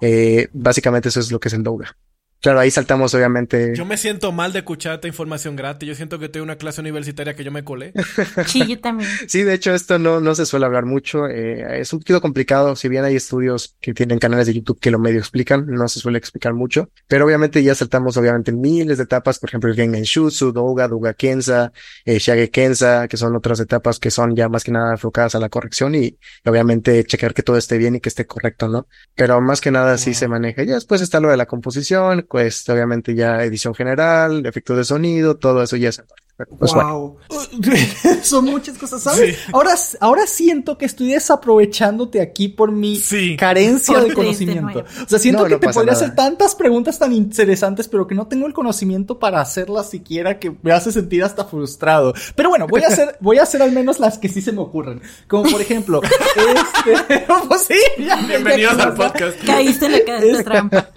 Eh, 0.00 0.48
básicamente 0.52 1.08
eso 1.08 1.20
es 1.20 1.30
lo 1.30 1.38
que 1.38 1.48
es 1.48 1.54
el 1.54 1.62
douga. 1.62 1.96
Claro, 2.40 2.60
ahí 2.60 2.70
saltamos 2.70 3.12
obviamente. 3.14 3.74
Yo 3.76 3.84
me 3.84 3.96
siento 3.96 4.32
mal 4.32 4.52
de 4.52 4.60
escuchar 4.60 4.94
esta 4.94 5.08
información 5.08 5.56
gratis. 5.56 5.88
Yo 5.88 5.94
siento 5.94 6.18
que 6.18 6.28
tengo 6.28 6.44
una 6.44 6.56
clase 6.56 6.80
universitaria 6.80 7.34
que 7.34 7.44
yo 7.44 7.50
me 7.50 7.64
colé. 7.64 7.92
Sí, 8.46 8.66
yo 8.66 8.80
también. 8.80 9.08
sí, 9.28 9.42
de 9.42 9.54
hecho 9.54 9.74
esto 9.74 9.98
no, 9.98 10.20
no 10.20 10.34
se 10.34 10.46
suele 10.46 10.66
hablar 10.66 10.86
mucho. 10.86 11.26
Eh, 11.28 11.80
es 11.80 11.92
un 11.92 12.00
poquito 12.00 12.20
complicado. 12.20 12.74
Si 12.74 12.88
bien 12.88 13.04
hay 13.04 13.16
estudios 13.16 13.76
que 13.80 13.92
tienen 13.92 14.18
canales 14.18 14.46
de 14.46 14.54
YouTube 14.54 14.80
que 14.80 14.90
lo 14.90 14.98
medio 14.98 15.18
explican, 15.18 15.66
no 15.66 15.88
se 15.88 16.00
suele 16.00 16.18
explicar 16.18 16.54
mucho. 16.54 16.90
Pero 17.06 17.26
obviamente 17.26 17.62
ya 17.62 17.74
saltamos 17.74 18.16
obviamente 18.16 18.52
miles 18.52 18.98
de 18.98 19.04
etapas. 19.04 19.38
Por 19.38 19.50
ejemplo, 19.50 19.70
el 19.70 19.76
Gengen 19.76 20.02
Shutsu, 20.02 20.52
Douga, 20.52 20.88
Douga 20.88 21.14
Kensa, 21.14 21.72
eh, 22.04 22.18
Shage 22.18 22.50
Kensa, 22.50 23.06
que 23.08 23.16
son 23.16 23.36
otras 23.36 23.60
etapas 23.60 23.98
que 23.98 24.10
son 24.10 24.34
ya 24.34 24.48
más 24.48 24.64
que 24.64 24.72
nada 24.72 24.92
enfocadas 24.92 25.34
a 25.34 25.38
la 25.38 25.48
corrección 25.48 25.94
y, 25.94 26.18
obviamente 26.44 27.04
checar 27.04 27.34
que 27.34 27.42
todo 27.42 27.56
esté 27.56 27.78
bien 27.78 27.96
y 27.96 28.00
que 28.00 28.08
esté 28.08 28.26
correcto, 28.26 28.68
¿no? 28.68 28.86
Pero 29.14 29.40
más 29.40 29.60
que 29.60 29.70
nada 29.70 29.98
sí 29.98 30.14
se 30.14 30.28
maneja. 30.28 30.62
Ya 30.62 30.74
después 30.74 31.00
está 31.00 31.20
lo 31.20 31.30
de 31.30 31.36
la 31.36 31.46
composición, 31.46 32.26
pues 32.30 32.66
obviamente 32.68 33.12
ya 33.12 33.42
edición 33.42 33.74
general, 33.74 34.46
efectos 34.46 34.76
de 34.76 34.84
sonido, 34.84 35.36
todo 35.36 35.64
eso 35.64 35.76
ya 35.76 35.88
es 35.88 36.00
pues 36.46 36.72
wow. 36.72 37.16
Bueno. 37.28 37.50
Son 38.22 38.44
muchas 38.44 38.78
cosas, 38.78 39.02
¿sabes? 39.02 39.36
Sí. 39.36 39.42
Ahora, 39.52 39.74
ahora 40.00 40.26
siento 40.26 40.78
que 40.78 40.86
estoy 40.86 41.12
desaprovechándote 41.12 42.20
aquí 42.20 42.48
por 42.48 42.72
mi 42.72 42.96
sí. 42.96 43.36
carencia 43.36 43.98
por 43.98 44.08
de 44.08 44.14
conocimiento. 44.14 44.80
O 44.80 45.08
sea, 45.08 45.18
siento 45.18 45.42
no, 45.42 45.48
que 45.48 45.54
no 45.54 45.60
te 45.60 45.66
podría 45.68 45.92
nada. 45.92 46.04
hacer 46.04 46.14
tantas 46.14 46.54
preguntas 46.54 46.98
tan 46.98 47.12
interesantes, 47.12 47.88
pero 47.88 48.06
que 48.06 48.14
no 48.14 48.26
tengo 48.26 48.46
el 48.46 48.52
conocimiento 48.52 49.18
para 49.18 49.40
hacerlas 49.40 49.90
siquiera 49.90 50.38
que 50.38 50.54
me 50.62 50.72
hace 50.72 50.92
sentir 50.92 51.24
hasta 51.24 51.44
frustrado. 51.44 52.14
Pero 52.34 52.48
bueno, 52.48 52.66
voy 52.66 52.82
a 52.82 52.88
hacer, 52.88 53.16
voy 53.20 53.38
a 53.38 53.42
hacer 53.42 53.62
al 53.62 53.72
menos 53.72 53.98
las 53.98 54.18
que 54.18 54.28
sí 54.28 54.40
se 54.40 54.52
me 54.52 54.60
ocurren. 54.60 55.02
Como 55.28 55.50
por 55.50 55.60
ejemplo, 55.60 56.00
este, 56.86 57.26
pues 57.48 57.62
sí, 57.62 57.78
ya, 57.98 58.16
Bienvenidos 58.16 58.76
ya, 58.76 58.82
al 58.84 58.94
podcast. 58.94 59.36
Caíste 59.44 59.86
en 59.86 59.92
la 59.92 60.04
cadena 60.04 60.36
de 60.38 60.44
trampa. 60.44 60.90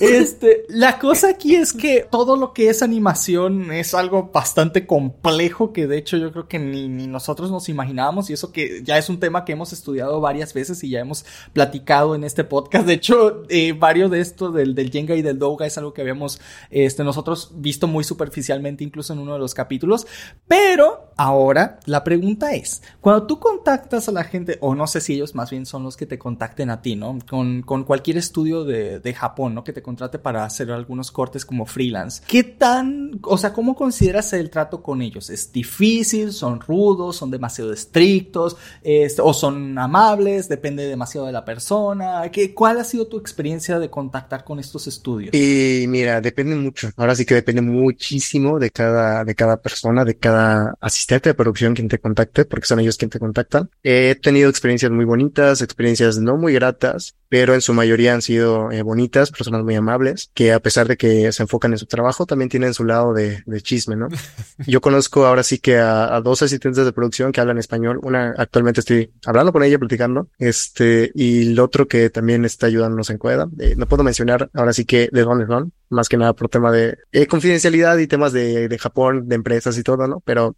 Este, 0.00 0.64
la 0.68 0.98
cosa 0.98 1.30
aquí 1.30 1.54
es 1.54 1.72
que 1.72 2.06
todo 2.10 2.36
lo 2.36 2.52
que 2.52 2.68
es 2.68 2.82
animación 2.82 3.72
es 3.72 3.94
algo 3.94 4.30
bastante 4.32 4.55
complejo 4.86 5.72
que 5.72 5.86
de 5.86 5.98
hecho 5.98 6.16
yo 6.16 6.32
creo 6.32 6.48
que 6.48 6.58
ni, 6.58 6.88
ni, 6.88 7.06
nosotros 7.06 7.50
nos 7.50 7.68
imaginábamos 7.68 8.30
y 8.30 8.32
eso 8.32 8.52
que 8.52 8.82
ya 8.82 8.96
es 8.96 9.10
un 9.10 9.20
tema 9.20 9.44
que 9.44 9.52
hemos 9.52 9.72
estudiado 9.72 10.20
varias 10.20 10.54
veces 10.54 10.82
y 10.82 10.88
ya 10.88 11.00
hemos 11.00 11.26
platicado 11.52 12.14
en 12.14 12.24
este 12.24 12.42
podcast. 12.42 12.86
De 12.86 12.94
hecho, 12.94 13.42
eh, 13.50 13.72
varios 13.72 14.10
de 14.10 14.20
estos 14.20 14.54
del, 14.54 14.74
del 14.74 14.90
Jenga 14.90 15.14
y 15.14 15.20
del 15.20 15.38
Douga 15.38 15.66
es 15.66 15.76
algo 15.76 15.92
que 15.92 16.00
habíamos 16.00 16.40
este, 16.70 17.04
nosotros 17.04 17.52
visto 17.56 17.86
muy 17.86 18.02
superficialmente 18.02 18.82
incluso 18.82 19.12
en 19.12 19.18
uno 19.18 19.34
de 19.34 19.38
los 19.38 19.52
capítulos. 19.52 20.06
Pero 20.48 21.12
ahora 21.16 21.78
la 21.84 22.02
pregunta 22.02 22.54
es, 22.54 22.82
cuando 23.00 23.26
tú 23.26 23.38
contactas 23.38 24.08
a 24.08 24.12
la 24.12 24.24
gente, 24.24 24.58
o 24.60 24.74
no 24.74 24.86
sé 24.86 25.00
si 25.00 25.14
ellos 25.14 25.34
más 25.34 25.50
bien 25.50 25.66
son 25.66 25.82
los 25.82 25.96
que 25.96 26.06
te 26.06 26.18
contacten 26.18 26.70
a 26.70 26.80
ti, 26.80 26.96
¿no? 26.96 27.18
Con, 27.28 27.62
con 27.62 27.84
cualquier 27.84 28.16
estudio 28.16 28.64
de, 28.64 29.00
de 29.00 29.14
Japón, 29.14 29.54
¿no? 29.54 29.64
Que 29.64 29.72
te 29.72 29.82
contrate 29.82 30.18
para 30.18 30.44
hacer 30.44 30.70
algunos 30.70 31.10
cortes 31.10 31.44
como 31.44 31.66
freelance. 31.66 32.22
¿Qué 32.26 32.42
tan, 32.42 33.20
o 33.22 33.36
sea, 33.36 33.52
cómo 33.52 33.74
consideras 33.74 34.32
el 34.32 34.45
trato 34.48 34.82
con 34.82 35.02
ellos? 35.02 35.30
¿Es 35.30 35.52
difícil? 35.52 36.32
¿Son 36.32 36.60
rudos? 36.60 37.16
¿Son 37.16 37.30
demasiado 37.30 37.72
estrictos? 37.72 38.56
Este, 38.82 39.22
¿O 39.22 39.32
son 39.32 39.78
amables? 39.78 40.48
¿Depende 40.48 40.86
demasiado 40.86 41.26
de 41.26 41.32
la 41.32 41.44
persona? 41.44 42.30
¿Qué, 42.30 42.54
¿Cuál 42.54 42.78
ha 42.78 42.84
sido 42.84 43.06
tu 43.06 43.18
experiencia 43.18 43.78
de 43.78 43.90
contactar 43.90 44.44
con 44.44 44.58
estos 44.58 44.86
estudios? 44.86 45.34
Y 45.34 45.86
mira, 45.88 46.20
depende 46.20 46.54
mucho. 46.54 46.90
Ahora 46.96 47.14
sí 47.14 47.24
que 47.24 47.34
depende 47.34 47.62
muchísimo 47.62 48.58
de 48.58 48.70
cada, 48.70 49.24
de 49.24 49.34
cada 49.34 49.60
persona, 49.60 50.04
de 50.04 50.16
cada 50.16 50.74
asistente 50.80 51.30
de 51.30 51.34
producción 51.34 51.74
quien 51.74 51.88
te 51.88 51.98
contacte, 51.98 52.44
porque 52.44 52.66
son 52.66 52.80
ellos 52.80 52.96
quien 52.96 53.10
te 53.10 53.18
contactan. 53.18 53.70
He 53.82 54.14
tenido 54.16 54.50
experiencias 54.50 54.90
muy 54.90 55.04
bonitas, 55.04 55.62
experiencias 55.62 56.18
no 56.18 56.36
muy 56.36 56.52
gratas, 56.52 57.14
pero 57.28 57.54
en 57.54 57.60
su 57.60 57.72
mayoría 57.72 58.14
han 58.14 58.22
sido 58.22 58.70
eh, 58.70 58.82
bonitas, 58.82 59.30
personas 59.30 59.62
muy 59.64 59.74
amables, 59.74 60.30
que 60.34 60.52
a 60.52 60.60
pesar 60.60 60.88
de 60.88 60.96
que 60.96 61.32
se 61.32 61.42
enfocan 61.42 61.72
en 61.72 61.78
su 61.78 61.86
trabajo, 61.86 62.26
también 62.26 62.48
tienen 62.48 62.74
su 62.74 62.84
lado 62.84 63.12
de, 63.12 63.42
de 63.46 63.60
chisme, 63.60 63.96
¿no? 63.96 64.08
Yo 64.66 64.80
conozco 64.80 65.26
ahora 65.26 65.42
sí 65.42 65.58
que 65.58 65.78
a, 65.78 66.14
a, 66.14 66.20
dos 66.20 66.42
asistentes 66.42 66.84
de 66.84 66.92
producción 66.92 67.32
que 67.32 67.40
hablan 67.40 67.58
español. 67.58 68.00
Una 68.02 68.34
actualmente 68.36 68.80
estoy 68.80 69.12
hablando 69.24 69.52
con 69.52 69.62
ella, 69.62 69.78
platicando, 69.78 70.28
este, 70.38 71.10
y 71.14 71.50
el 71.50 71.58
otro 71.58 71.88
que 71.88 72.10
también 72.10 72.44
está 72.44 72.66
ayudándonos 72.66 73.10
en 73.10 73.18
Cueda. 73.18 73.48
Eh, 73.58 73.74
no 73.76 73.86
puedo 73.86 74.02
mencionar 74.02 74.50
ahora 74.54 74.72
sí 74.72 74.84
que 74.84 75.08
de 75.12 75.22
dónde 75.22 75.46
son, 75.46 75.72
más 75.88 76.08
que 76.08 76.16
nada 76.16 76.34
por 76.34 76.48
tema 76.48 76.72
de 76.72 76.98
eh, 77.12 77.26
confidencialidad 77.26 77.98
y 77.98 78.06
temas 78.06 78.32
de, 78.32 78.76
Japón, 78.78 79.28
de 79.28 79.34
empresas 79.34 79.78
y 79.78 79.82
todo, 79.82 80.06
¿no? 80.06 80.20
Pero 80.24 80.56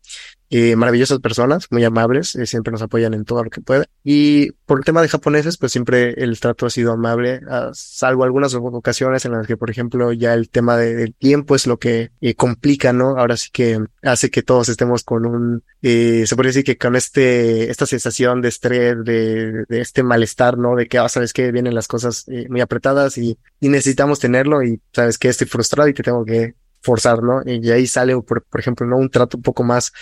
eh, 0.50 0.76
maravillosas 0.76 1.18
personas, 1.18 1.66
muy 1.70 1.84
amables, 1.84 2.34
eh, 2.34 2.46
siempre 2.46 2.72
nos 2.72 2.80
apoyan 2.80 3.12
en 3.12 3.26
todo 3.26 3.44
lo 3.44 3.50
que 3.50 3.60
puede. 3.60 3.84
Y 4.02 4.52
por 4.64 4.78
el 4.78 4.84
tema 4.84 5.02
de 5.02 5.08
japoneses, 5.08 5.58
pues 5.58 5.72
siempre 5.72 6.14
el 6.22 6.40
trato 6.40 6.64
ha 6.64 6.70
sido 6.70 6.92
amable, 6.92 7.40
uh, 7.46 7.70
salvo 7.74 8.24
algunas 8.24 8.54
ocasiones 8.54 9.26
en 9.26 9.32
las 9.32 9.46
que, 9.46 9.58
por 9.58 9.68
ejemplo, 9.68 10.10
ya 10.12 10.32
el 10.32 10.48
tema 10.48 10.78
de, 10.78 10.94
del 10.94 11.14
tiempo 11.14 11.54
es 11.54 11.66
lo 11.66 11.78
que 11.78 12.12
eh, 12.22 12.34
complica, 12.34 12.94
¿no? 12.94 13.18
Ahora 13.18 13.36
sí 13.36 13.50
que 13.52 13.78
hace 14.02 14.30
que 14.30 14.42
todos 14.42 14.70
estemos 14.70 15.04
con 15.04 15.26
un, 15.26 15.64
se 15.82 16.34
podría 16.34 16.48
decir 16.48 16.64
que 16.64 16.78
con 16.78 16.96
este, 16.96 17.70
esta 17.70 17.84
sensación 17.84 18.40
de 18.40 18.48
estrés, 18.48 19.04
de, 19.04 19.64
de 19.68 19.80
este 19.82 20.02
malestar, 20.02 20.56
¿no? 20.56 20.76
De 20.76 20.86
que, 20.88 20.96
ah, 20.96 21.10
sabes 21.10 21.34
que 21.34 21.52
vienen 21.52 21.74
las 21.74 21.88
cosas 21.88 22.24
muy 22.48 22.62
apretadas 22.62 23.18
y, 23.18 23.38
y 23.60 23.68
necesitamos 23.68 24.18
tenerlo 24.18 24.62
y 24.62 24.80
sabes 24.92 25.17
que 25.18 25.28
estoy 25.28 25.46
frustrado 25.46 25.88
y 25.88 25.94
te 25.94 26.02
tengo 26.02 26.24
que 26.24 26.54
forzar, 26.80 27.22
¿no? 27.22 27.42
Y 27.44 27.70
ahí 27.70 27.86
sale, 27.86 28.18
por, 28.22 28.44
por 28.44 28.60
ejemplo, 28.60 28.86
¿no? 28.86 28.96
Un 28.96 29.10
trato 29.10 29.36
un 29.36 29.42
poco 29.42 29.64
más 29.64 29.92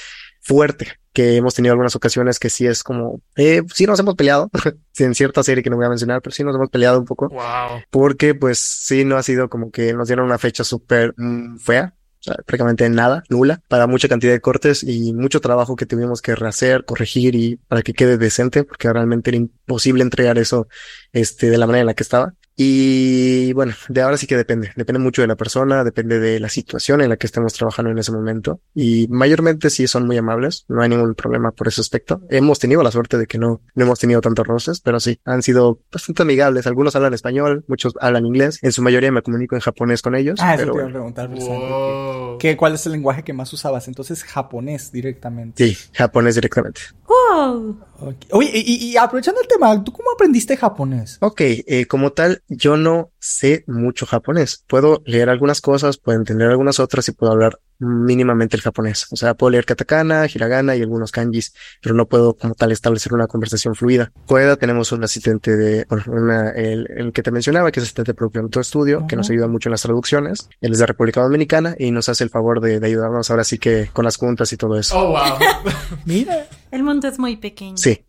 fuerte 0.41 0.89
que 1.13 1.37
hemos 1.37 1.55
tenido 1.55 1.73
algunas 1.73 1.97
ocasiones 1.97 2.39
que 2.39 2.51
sí 2.51 2.67
es 2.67 2.83
como, 2.83 3.23
eh, 3.37 3.63
sí 3.75 3.87
nos 3.87 3.99
hemos 3.99 4.17
peleado, 4.17 4.51
en 4.99 5.15
cierta 5.15 5.43
serie 5.43 5.63
que 5.63 5.71
no 5.71 5.77
voy 5.77 5.87
a 5.87 5.89
mencionar, 5.89 6.21
pero 6.21 6.35
sí 6.35 6.45
nos 6.45 6.55
hemos 6.55 6.69
peleado 6.69 6.99
un 6.99 7.07
poco. 7.07 7.31
Wow. 7.31 7.81
Porque 7.91 8.35
pues 8.35 8.59
sí 8.59 9.05
no 9.05 9.17
ha 9.17 9.23
sido 9.23 9.49
como 9.49 9.71
que 9.71 9.95
nos 9.95 10.09
dieron 10.09 10.27
una 10.27 10.37
fecha 10.37 10.63
súper 10.63 11.15
mm, 11.17 11.57
fea, 11.57 11.95
prácticamente 12.23 12.89
nada, 12.91 13.23
nula, 13.29 13.63
para 13.69 13.87
mucha 13.87 14.09
cantidad 14.09 14.33
de 14.33 14.41
cortes 14.41 14.83
y 14.83 15.15
mucho 15.15 15.41
trabajo 15.41 15.75
que 15.75 15.87
tuvimos 15.87 16.21
que 16.21 16.35
rehacer, 16.35 16.85
corregir 16.85 17.35
y 17.35 17.57
para 17.57 17.83
que 17.83 17.95
quede 17.95 18.19
decente, 18.19 18.65
porque 18.65 18.93
realmente 18.93 19.31
era 19.31 19.39
imposible 19.39 20.03
entregar 20.03 20.37
eso, 20.39 20.69
este, 21.13 21.49
de 21.49 21.59
la 21.59 21.67
manera 21.67 21.81
en 21.81 21.87
la 21.87 21.95
que 21.95 22.03
estaba. 22.03 22.35
Y 22.59 23.53
bueno, 23.53 23.75
de 23.89 24.01
ahora 24.01 24.17
sí 24.17 24.27
que 24.27 24.37
depende. 24.37 24.71
Depende 24.77 24.99
mucho 24.99 25.21
de 25.21 25.29
la 25.29 25.37
persona, 25.37 25.85
depende 25.85 26.19
de 26.19 26.41
la 26.41 26.49
situación 26.49 27.03
en 27.03 27.11
la 27.11 27.17
que 27.19 27.27
estemos 27.27 27.53
trabajando 27.53 27.91
en 27.91 27.99
ese 27.99 28.13
momento. 28.13 28.61
Y 28.75 29.07
mayormente 29.09 29.69
sí 29.69 29.87
son 29.87 30.07
muy 30.07 30.17
amables. 30.17 30.65
No 30.69 30.81
hay 30.83 30.89
ningún 30.89 31.15
problema 31.15 31.53
por 31.53 31.69
ese 31.69 31.83
aspecto. 31.83 32.23
Hemos 32.31 32.59
tenido 32.59 32.83
la 32.83 32.91
suerte 32.91 33.19
de 33.19 33.27
que 33.27 33.37
no, 33.39 33.61
no 33.75 33.85
hemos 33.85 33.99
tenido 33.99 34.23
tantos 34.23 34.47
roces, 34.47 34.81
pero 34.81 34.99
sí, 35.01 35.21
han 35.27 35.43
sido 35.43 35.81
bastante 35.93 36.23
amigables. 36.23 36.67
Algunos 36.67 36.97
hablan 36.97 37.13
español, 37.15 37.65
muchos 37.69 37.93
hablan 38.01 38.25
inglés. 38.25 38.59
En 38.63 38.73
su 38.73 38.81
mayoría 38.83 39.13
me 39.13 39.21
comunico 39.23 39.55
en 39.55 39.61
japonés 39.61 40.01
con 40.01 40.15
ellos. 40.15 40.39
Ah, 40.43 40.55
eso 40.55 40.63
pero 40.63 40.73
te 40.73 40.79
iba 40.79 40.89
a 40.89 40.93
preguntar 40.93 41.29
precisamente. 41.29 41.67
Wow. 41.69 42.39
¿Qué, 42.39 42.57
¿Cuál 42.57 42.75
es 42.75 42.87
el 42.87 42.93
lenguaje 42.93 43.23
que 43.23 43.33
más 43.35 43.53
usabas? 43.53 43.87
Entonces, 43.87 44.25
japonés 44.25 44.91
directamente. 44.93 45.67
Sí, 45.69 45.77
japonés 45.93 46.35
directamente. 46.37 46.81
Wow. 47.07 47.79
Ok. 48.01 48.17
Oye, 48.33 48.51
y, 48.55 48.61
y- 48.75 48.91
y 48.93 48.97
aprovechando 48.97 49.41
el 49.41 49.47
tema, 49.49 49.83
¿tú 49.85 49.93
cómo 49.93 50.11
aprendiste 50.13 50.57
japonés? 50.57 51.19
Ok, 51.21 51.41
eh, 51.43 51.87
como 51.87 52.13
tal, 52.13 52.43
yo 52.49 52.77
no 52.77 53.11
sé 53.19 53.65
mucho 53.67 54.07
japonés. 54.07 54.65
Puedo 54.67 55.03
leer 55.07 55.29
algunas 55.31 55.61
cosas, 55.61 55.99
puedo 55.99 56.19
entender 56.19 56.49
algunas 56.49 56.79
otras 56.81 57.09
y 57.09 57.13
puedo 57.13 57.33
hablar 57.33 57.59
mínimamente 57.79 58.57
el 58.57 58.63
japonés. 58.63 59.07
O 59.11 59.17
sea, 59.17 59.35
puedo 59.35 59.51
leer 59.51 59.67
katakana, 59.67 60.27
hiragana 60.33 60.77
y 60.77 60.81
algunos 60.83 61.13
kanjis, 61.13 61.53
pero 61.83 61.95
no 61.95 62.07
puedo 62.07 62.35
como 62.35 62.55
tal 62.55 62.73
establecer 62.73 63.13
una 63.13 63.27
conversación 63.27 63.75
fluida. 63.75 64.13
Coeda 64.27 64.57
tenemos 64.57 64.93
un 64.93 65.05
asistente 65.05 65.57
de, 65.57 65.85
bueno, 65.89 66.05
una- 66.07 66.51
el, 66.53 66.87
el 66.97 67.13
que 67.13 67.23
te 67.23 67.31
mencionaba, 67.31 67.71
que 67.71 67.81
es 67.81 67.85
asistente 67.85 68.15
propio 68.15 68.39
de 68.39 68.43
nuestro 68.45 68.63
estudio, 68.63 69.07
que 69.07 69.17
nos 69.17 69.29
ayuda 69.29 69.47
mucho 69.49 69.69
en 69.69 69.73
las 69.73 69.83
traducciones. 69.83 70.49
Él 70.61 70.73
es 70.73 70.79
de 70.79 70.87
República 70.87 71.21
Dominicana 71.23 71.75
y 71.79 71.91
nos 71.91 72.09
hace 72.09 72.25
el 72.25 72.31
favor 72.31 72.61
de, 72.61 72.81
de 72.81 72.87
ayudarnos 72.87 73.29
ahora 73.31 73.45
sí 73.45 73.59
que 73.59 73.91
con 73.93 74.05
las 74.05 74.17
juntas 74.17 74.53
y 74.53 74.57
todo 74.57 74.79
eso. 74.79 74.99
Oh, 74.99 75.09
wow. 75.09 75.39
Mira. 76.07 76.47
El 76.71 76.83
mundo 76.83 77.09
es 77.09 77.19
muy 77.19 77.37
pequeño. 77.37 77.77
Sí. 77.77 78.05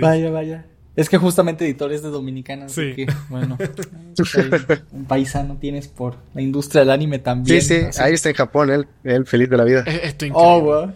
Vaya, 0.00 0.30
vaya. 0.30 0.66
Es 0.96 1.08
que 1.08 1.18
justamente 1.18 1.64
editores 1.64 2.02
de 2.02 2.10
Dominicana, 2.10 2.66
así 2.66 2.90
Sí. 2.90 2.94
que, 2.94 3.06
bueno, 3.28 3.58
ahí 4.36 4.78
un 4.92 5.04
paisano 5.06 5.56
tienes 5.60 5.88
por 5.88 6.14
la 6.34 6.40
industria 6.40 6.82
del 6.82 6.90
anime 6.90 7.18
también. 7.18 7.60
Sí, 7.60 7.66
sí, 7.66 7.84
así. 7.86 8.00
ahí 8.00 8.14
está 8.14 8.28
en 8.28 8.36
Japón, 8.36 8.70
él, 8.70 8.86
él 9.02 9.26
feliz 9.26 9.50
de 9.50 9.56
la 9.56 9.64
vida. 9.64 9.82
Eh, 9.86 10.00
Esto 10.04 10.26
Oh, 10.34 10.58
increíble. 10.58 10.70
wow. 10.70 10.92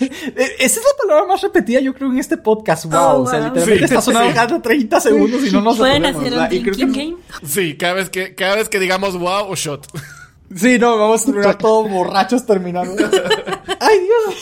Eh, 0.36 0.50
Esa 0.58 0.80
es 0.80 0.86
la 0.86 1.06
palabra 1.06 1.26
más 1.28 1.42
repetida, 1.42 1.80
yo 1.80 1.92
creo, 1.94 2.10
en 2.10 2.18
este 2.18 2.36
podcast. 2.38 2.86
Wow. 2.86 2.94
Oh, 3.00 3.20
O 3.22 3.26
sea, 3.26 3.38
wow. 3.40 3.48
literalmente 3.48 3.78
Sí, 3.78 3.84
está 3.94 4.00
sonando 4.00 4.28
sí. 4.30 4.34
cada 4.34 4.62
30 4.62 5.00
segundos 5.00 5.46
y 5.46 5.52
no 5.52 5.60
nos 5.60 5.76
Pueden 5.78 6.06
hacer 6.06 6.32
un 6.32 6.44
Y 6.50 6.62
creo 6.62 6.74
drinking 6.74 6.92
que- 6.92 6.98
game. 7.04 7.16
Sí, 7.46 7.76
cada 7.76 7.92
vez 7.94 8.08
que, 8.10 8.34
cada 8.34 8.56
vez 8.56 8.68
que 8.70 8.80
digamos 8.80 9.18
wow 9.18 9.46
o 9.50 9.54
shot. 9.54 9.86
Sí, 10.54 10.78
no, 10.78 10.96
vamos 10.98 11.22
a 11.22 11.24
terminar 11.26 11.58
todos 11.58 11.90
borrachos 11.90 12.46
terminando. 12.46 12.94
Ay, 13.80 13.98
Dios. 13.98 14.34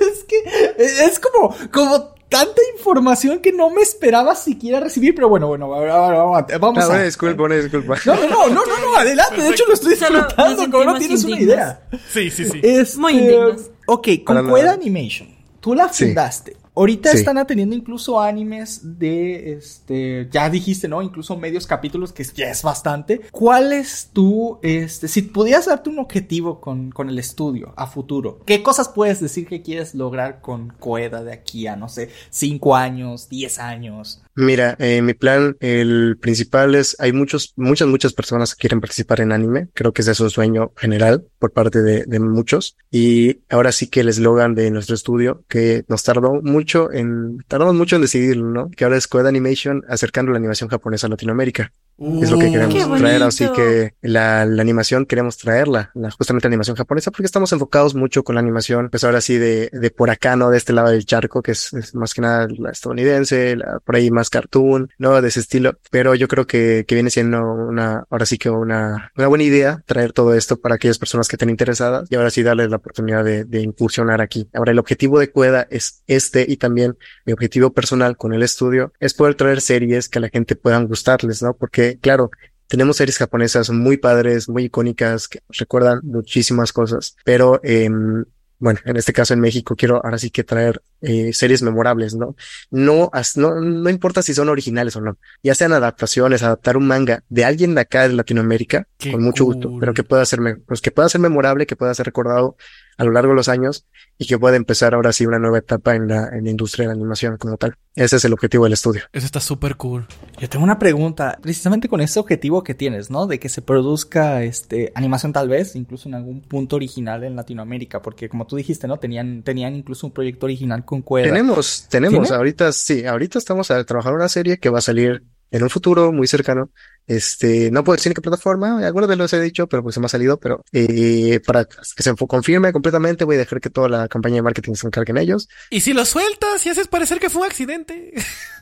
Es 0.00 0.24
que 0.24 1.04
es 1.06 1.18
como, 1.18 1.54
como 1.72 2.14
tanta 2.30 2.62
información 2.74 3.40
que 3.40 3.52
no 3.52 3.68
me 3.68 3.82
esperaba 3.82 4.34
siquiera 4.34 4.80
recibir, 4.80 5.14
pero 5.14 5.28
bueno, 5.28 5.48
bueno, 5.48 5.68
vamos 5.68 6.84
a. 6.84 6.88
Una 6.88 7.02
disculpa, 7.02 7.42
una 7.42 7.56
disculpa. 7.56 7.96
no, 8.06 8.14
no, 8.14 8.28
no, 8.28 8.48
no, 8.48 8.66
no, 8.66 8.78
no, 8.80 8.96
adelante. 8.96 9.42
De 9.42 9.50
hecho, 9.50 9.64
lo 9.66 9.74
estoy 9.74 9.90
disfrutando, 9.90 10.70
como 10.70 10.84
no 10.84 10.98
tienes 10.98 11.24
una 11.24 11.38
idea. 11.38 11.82
Sí, 12.08 12.30
sí, 12.30 12.46
sí. 12.46 12.60
Este, 12.62 12.98
Muy 12.98 13.12
indignos. 13.18 13.70
Ok, 13.86 14.08
con. 14.24 14.38
Animation, 14.38 15.28
tú 15.60 15.74
la 15.74 15.92
Sí. 15.92 16.06
fundaste. 16.06 16.56
Ahorita 16.80 17.10
Sí. 17.10 17.18
están 17.18 17.36
atendiendo 17.36 17.76
incluso 17.76 18.18
animes 18.22 18.80
de, 18.98 19.52
este, 19.52 20.28
ya 20.32 20.48
dijiste, 20.48 20.88
¿no? 20.88 21.02
Incluso 21.02 21.36
medios 21.36 21.66
capítulos, 21.66 22.10
que 22.10 22.24
ya 22.24 22.50
es 22.50 22.62
bastante. 22.62 23.20
¿Cuál 23.30 23.74
es 23.74 24.08
tu, 24.14 24.58
este, 24.62 25.06
si 25.06 25.20
pudieras 25.20 25.66
darte 25.66 25.90
un 25.90 25.98
objetivo 25.98 26.58
con, 26.58 26.90
con 26.90 27.10
el 27.10 27.18
estudio 27.18 27.74
a 27.76 27.86
futuro, 27.86 28.40
¿qué 28.46 28.62
cosas 28.62 28.88
puedes 28.88 29.20
decir 29.20 29.46
que 29.46 29.60
quieres 29.60 29.94
lograr 29.94 30.40
con 30.40 30.70
Coeda 30.78 31.22
de 31.22 31.34
aquí 31.34 31.66
a, 31.66 31.76
no 31.76 31.90
sé, 31.90 32.08
5 32.30 32.74
años, 32.74 33.28
10 33.28 33.58
años? 33.58 34.22
Mira, 34.36 34.76
eh, 34.78 35.02
mi 35.02 35.14
plan, 35.14 35.56
el 35.60 36.16
principal 36.20 36.74
es, 36.74 36.96
hay 37.00 37.12
muchos, 37.12 37.52
muchas, 37.56 37.88
muchas 37.88 38.12
personas 38.12 38.54
que 38.54 38.60
quieren 38.60 38.80
participar 38.80 39.20
en 39.20 39.32
anime. 39.32 39.68
Creo 39.74 39.92
que 39.92 40.02
ese 40.02 40.12
es 40.12 40.20
un 40.20 40.30
sueño 40.30 40.72
general 40.76 41.26
por 41.38 41.52
parte 41.52 41.82
de, 41.82 42.04
de 42.06 42.20
muchos. 42.20 42.76
Y 42.90 43.40
ahora 43.48 43.72
sí 43.72 43.88
que 43.88 44.00
el 44.00 44.08
eslogan 44.08 44.54
de 44.54 44.70
nuestro 44.70 44.94
estudio, 44.94 45.44
que 45.48 45.84
nos 45.88 46.04
tardó 46.04 46.40
mucho 46.42 46.92
en, 46.92 47.38
tardamos 47.48 47.74
mucho 47.74 47.96
en 47.96 48.02
decidirlo, 48.02 48.50
¿no? 48.50 48.70
Que 48.70 48.84
ahora 48.84 48.96
es 48.96 49.08
Coed 49.08 49.26
Animation 49.26 49.82
acercando 49.88 50.32
la 50.32 50.38
animación 50.38 50.70
japonesa 50.70 51.06
a 51.06 51.10
Latinoamérica. 51.10 51.72
Es 52.00 52.30
lo 52.30 52.38
que 52.38 52.50
Uh, 52.50 52.68
queremos 52.68 52.98
traer, 52.98 53.22
así 53.22 53.48
que 53.52 53.94
la, 54.00 54.44
la 54.46 54.62
animación 54.62 55.04
queremos 55.06 55.36
traerla, 55.36 55.90
la, 55.94 56.10
justamente 56.10 56.48
la 56.48 56.50
animación 56.50 56.76
japonesa, 56.76 57.10
porque 57.10 57.26
estamos 57.26 57.52
enfocados 57.52 57.94
mucho 57.94 58.24
con 58.24 58.34
la 58.34 58.40
animación, 58.40 58.88
pues 58.90 59.04
ahora 59.04 59.20
sí 59.20 59.36
de, 59.36 59.68
de 59.72 59.90
por 59.90 60.10
acá, 60.10 60.34
¿no? 60.34 60.50
De 60.50 60.56
este 60.56 60.72
lado 60.72 60.88
del 60.88 61.04
charco, 61.04 61.42
que 61.42 61.52
es, 61.52 61.72
es 61.74 61.94
más 61.94 62.14
que 62.14 62.22
nada 62.22 62.48
la 62.58 62.70
estadounidense, 62.70 63.56
la, 63.56 63.80
por 63.80 63.96
ahí 63.96 64.10
más 64.10 64.30
cartoon, 64.30 64.90
¿no? 64.98 65.20
De 65.20 65.28
ese 65.28 65.40
estilo, 65.40 65.74
pero 65.90 66.14
yo 66.14 66.26
creo 66.26 66.46
que, 66.46 66.84
que 66.88 66.94
viene 66.94 67.10
siendo 67.10 67.42
una, 67.42 68.04
ahora 68.08 68.24
sí 68.24 68.38
que 68.38 68.50
una, 68.50 69.12
una 69.16 69.26
buena 69.26 69.44
idea 69.44 69.82
traer 69.86 70.12
todo 70.12 70.34
esto 70.34 70.58
para 70.58 70.76
aquellas 70.76 70.98
personas 70.98 71.28
que 71.28 71.36
estén 71.36 71.50
interesadas 71.50 72.08
y 72.10 72.14
ahora 72.16 72.30
sí 72.30 72.42
darles 72.42 72.70
la 72.70 72.76
oportunidad 72.76 73.24
de, 73.24 73.44
de 73.44 73.60
incursionar 73.60 74.20
aquí. 74.20 74.48
Ahora 74.54 74.72
el 74.72 74.78
objetivo 74.78 75.18
de 75.18 75.30
Cueda 75.30 75.66
es 75.70 76.02
este 76.06 76.46
y 76.48 76.56
también 76.56 76.96
mi 77.26 77.32
objetivo 77.32 77.72
personal 77.72 78.16
con 78.16 78.32
el 78.32 78.42
estudio 78.42 78.92
es 79.00 79.14
poder 79.14 79.34
traer 79.34 79.60
series 79.60 80.08
que 80.08 80.18
a 80.18 80.22
la 80.22 80.28
gente 80.28 80.56
puedan 80.56 80.86
gustarles, 80.86 81.42
¿no? 81.42 81.54
Porque, 81.54 81.89
claro, 81.98 82.30
tenemos 82.70 82.96
series 82.96 83.18
japonesas 83.18 83.70
muy 83.70 83.96
padres, 83.96 84.48
muy 84.48 84.64
icónicas, 84.64 85.26
que 85.26 85.40
nos 85.48 85.58
recuerdan 85.58 86.00
muchísimas 86.04 86.72
cosas, 86.72 87.16
pero, 87.24 87.60
em, 87.64 88.24
bueno, 88.60 88.78
en 88.84 88.96
este 88.96 89.12
caso 89.12 89.34
en 89.34 89.40
México 89.40 89.74
quiero 89.74 90.04
ahora 90.04 90.18
sí 90.18 90.30
que 90.30 90.44
traer 90.44 90.82
eh, 91.00 91.32
series 91.32 91.62
memorables, 91.62 92.14
¿no? 92.14 92.36
No, 92.70 93.10
no, 93.36 93.54
no 93.60 93.90
importa 93.90 94.22
si 94.22 94.34
son 94.34 94.50
originales 94.50 94.94
o 94.94 95.00
no, 95.00 95.18
ya 95.42 95.54
sean 95.54 95.72
adaptaciones, 95.72 96.42
adaptar 96.42 96.76
un 96.76 96.86
manga 96.86 97.24
de 97.28 97.44
alguien 97.44 97.74
de 97.74 97.80
acá 97.80 98.06
de 98.06 98.14
Latinoamérica, 98.14 98.86
Qué 98.98 99.10
con 99.12 99.22
mucho 99.24 99.46
gusto, 99.46 99.76
pero 99.80 99.92
que 99.92 100.04
pueda 100.04 100.24
ser, 100.24 100.40
pues 100.66 100.80
que 100.80 100.92
pueda 100.92 101.08
ser 101.08 101.20
memorable, 101.20 101.66
que 101.66 101.74
pueda 101.74 101.94
ser 101.94 102.06
recordado 102.06 102.56
a 103.00 103.04
lo 103.04 103.12
largo 103.12 103.30
de 103.30 103.36
los 103.36 103.48
años 103.48 103.86
y 104.18 104.26
que 104.26 104.38
pueda 104.38 104.56
empezar 104.56 104.92
ahora 104.92 105.10
sí 105.14 105.24
una 105.24 105.38
nueva 105.38 105.56
etapa 105.56 105.96
en 105.96 106.06
la, 106.06 106.28
en 106.28 106.44
la 106.44 106.50
industria 106.50 106.82
de 106.82 106.88
la 106.88 106.92
animación 106.92 107.38
como 107.38 107.56
tal. 107.56 107.74
Ese 107.94 108.16
es 108.16 108.24
el 108.26 108.34
objetivo 108.34 108.64
del 108.64 108.74
estudio. 108.74 109.04
Eso 109.14 109.24
está 109.24 109.40
súper 109.40 109.76
cool. 109.76 110.06
Yo 110.38 110.50
tengo 110.50 110.62
una 110.62 110.78
pregunta, 110.78 111.38
precisamente 111.40 111.88
con 111.88 112.02
ese 112.02 112.20
objetivo 112.20 112.62
que 112.62 112.74
tienes, 112.74 113.10
¿no? 113.10 113.26
De 113.26 113.40
que 113.40 113.48
se 113.48 113.62
produzca 113.62 114.42
este 114.42 114.92
animación 114.94 115.32
tal 115.32 115.48
vez, 115.48 115.76
incluso 115.76 116.10
en 116.10 116.14
algún 116.14 116.42
punto 116.42 116.76
original 116.76 117.24
en 117.24 117.36
Latinoamérica, 117.36 118.02
porque 118.02 118.28
como 118.28 118.46
tú 118.46 118.56
dijiste, 118.56 118.86
¿no? 118.86 118.98
Tenían, 118.98 119.44
tenían 119.44 119.74
incluso 119.74 120.06
un 120.06 120.12
proyecto 120.12 120.44
original 120.44 120.84
con 120.84 121.00
Cueva. 121.00 121.26
Tenemos, 121.26 121.86
tenemos, 121.88 122.28
¿Tiene? 122.28 122.36
ahorita 122.36 122.70
sí, 122.72 123.06
ahorita 123.06 123.38
estamos 123.38 123.70
a 123.70 123.82
trabajar 123.84 124.12
una 124.12 124.28
serie 124.28 124.58
que 124.58 124.68
va 124.68 124.80
a 124.80 124.82
salir 124.82 125.22
en 125.50 125.62
un 125.62 125.70
futuro 125.70 126.12
muy 126.12 126.26
cercano. 126.26 126.68
Este, 127.10 127.72
no 127.72 127.82
puedo 127.82 127.96
decir 127.96 128.10
en 128.10 128.14
qué 128.14 128.20
plataforma, 128.20 128.86
algunos 128.86 129.08
de 129.08 129.16
los 129.16 129.32
he 129.32 129.40
dicho, 129.40 129.66
pero 129.66 129.82
pues 129.82 129.94
se 129.94 130.00
me 130.00 130.06
ha 130.06 130.08
salido, 130.08 130.38
pero 130.38 130.64
eh, 130.70 131.40
para 131.44 131.64
que 131.64 132.02
se 132.04 132.14
confirme 132.14 132.72
completamente, 132.72 133.24
voy 133.24 133.34
a 133.34 133.38
dejar 133.40 133.60
que 133.60 133.68
toda 133.68 133.88
la 133.88 134.06
campaña 134.06 134.36
de 134.36 134.42
marketing 134.42 134.74
se 134.74 134.86
encarguen 134.86 135.18
ellos. 135.18 135.48
Y 135.70 135.80
si 135.80 135.92
lo 135.92 136.04
sueltas 136.04 136.64
y 136.64 136.68
haces 136.68 136.86
parecer 136.86 137.18
que 137.18 137.28
fue 137.28 137.42
un 137.42 137.48
accidente. 137.48 138.12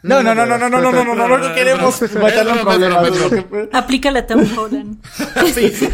No, 0.03 0.23
no, 0.23 0.35
no, 0.35 0.47
no, 0.47 0.57
no, 0.57 0.71
no, 0.71 0.81
no, 0.81 0.93
no, 0.93 1.05
no, 1.05 1.15
no, 1.15 1.29
no, 1.29 1.39
no 1.39 1.55
queremos 1.55 2.01
meterle 2.01 2.53
en 2.53 2.61
problemas. 2.61 3.11
Aplícale 3.73 4.21
a 4.21 4.27
Tom 4.27 4.47
Holland. 4.57 5.05
Sí, 5.55 5.71
sí. 5.71 5.89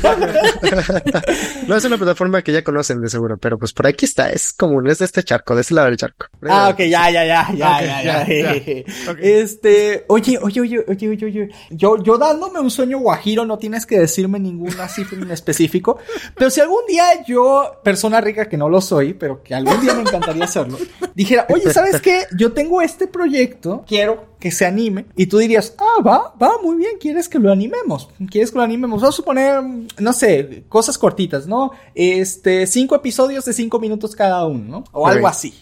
No 1.67 1.75
es 1.75 1.85
una 1.85 1.97
plataforma 1.97 2.43
que 2.43 2.53
ya 2.53 2.63
conocen 2.63 3.01
de 3.01 3.09
seguro, 3.09 3.37
pero 3.39 3.59
pues 3.59 3.73
por 3.73 3.87
aquí 3.87 4.05
está, 4.05 4.31
es 4.31 4.53
común, 4.53 4.89
es 4.89 4.99
de 4.99 5.07
este 5.07 5.23
charco, 5.23 5.55
de 5.55 5.63
este 5.63 5.75
lado 5.75 5.89
del 5.89 5.97
charco. 5.97 6.27
Ah, 6.47 6.69
ok, 6.73 6.81
ya, 6.81 7.11
ya, 7.11 7.25
ya, 7.25 7.49
ya, 7.55 8.03
ya, 8.03 8.27
ya. 8.27 8.85
Este, 9.19 10.05
oye, 10.09 10.39
oye, 10.41 10.61
oye, 10.61 10.85
oye, 10.87 11.09
oye, 11.09 11.27
oye, 11.27 11.51
yo, 11.71 12.01
yo 12.03 12.19
dándome 12.45 12.65
un 12.65 12.71
sueño 12.71 12.99
guajiro, 12.99 13.45
no 13.45 13.59
tienes 13.59 13.87
que 13.87 13.99
decirme 13.99 14.39
ninguna 14.39 14.89
cifra 14.89 15.19
en 15.19 15.31
específico, 15.31 15.99
pero 16.37 16.51
si 16.51 16.61
algún 16.61 16.87
día 16.87 17.25
yo, 17.27 17.81
persona 17.83 18.21
rica 18.21 18.49
que 18.49 18.57
no 18.57 18.69
lo 18.69 18.81
soy, 18.81 19.15
pero 19.15 19.43
que 19.43 19.55
algún 19.55 19.81
día 19.81 19.95
me 19.95 20.03
encantaría 20.03 20.45
hacerlo, 20.45 20.79
dijera, 21.15 21.47
oye, 21.53 21.73
¿sabes 21.73 22.01
qué? 22.01 22.27
Yo 22.37 22.53
tengo 22.53 22.83
este 22.83 23.07
proyecto, 23.07 23.85
quiero 23.87 24.35
que 24.39 24.51
se 24.51 24.67
anime, 24.67 25.07
y 25.17 25.27
tú 25.27 25.39
dirías, 25.39 25.75
ah, 25.79 26.03
va, 26.03 26.35
va, 26.41 26.59
muy 26.63 26.77
bien, 26.77 26.93
¿quieres 27.01 27.29
que 27.29 27.39
lo 27.39 27.51
animemos? 27.51 28.11
¿Quieres 28.31 28.51
que 28.51 28.59
lo 28.59 28.65
animemos? 28.65 29.01
Vamos 29.01 29.15
a 29.15 29.17
suponer, 29.17 29.63
no 29.99 30.13
sé, 30.13 30.65
cosas 30.69 30.99
cortitas, 30.99 31.47
¿no? 31.47 31.71
Este, 31.95 32.67
cinco 32.67 32.95
episodios 32.95 33.45
de 33.45 33.53
cinco 33.53 33.79
minutos 33.79 34.15
cada 34.15 34.45
uno, 34.47 34.65
¿no? 34.65 34.85
O 34.93 35.07
algo 35.07 35.27
así. 35.29 35.55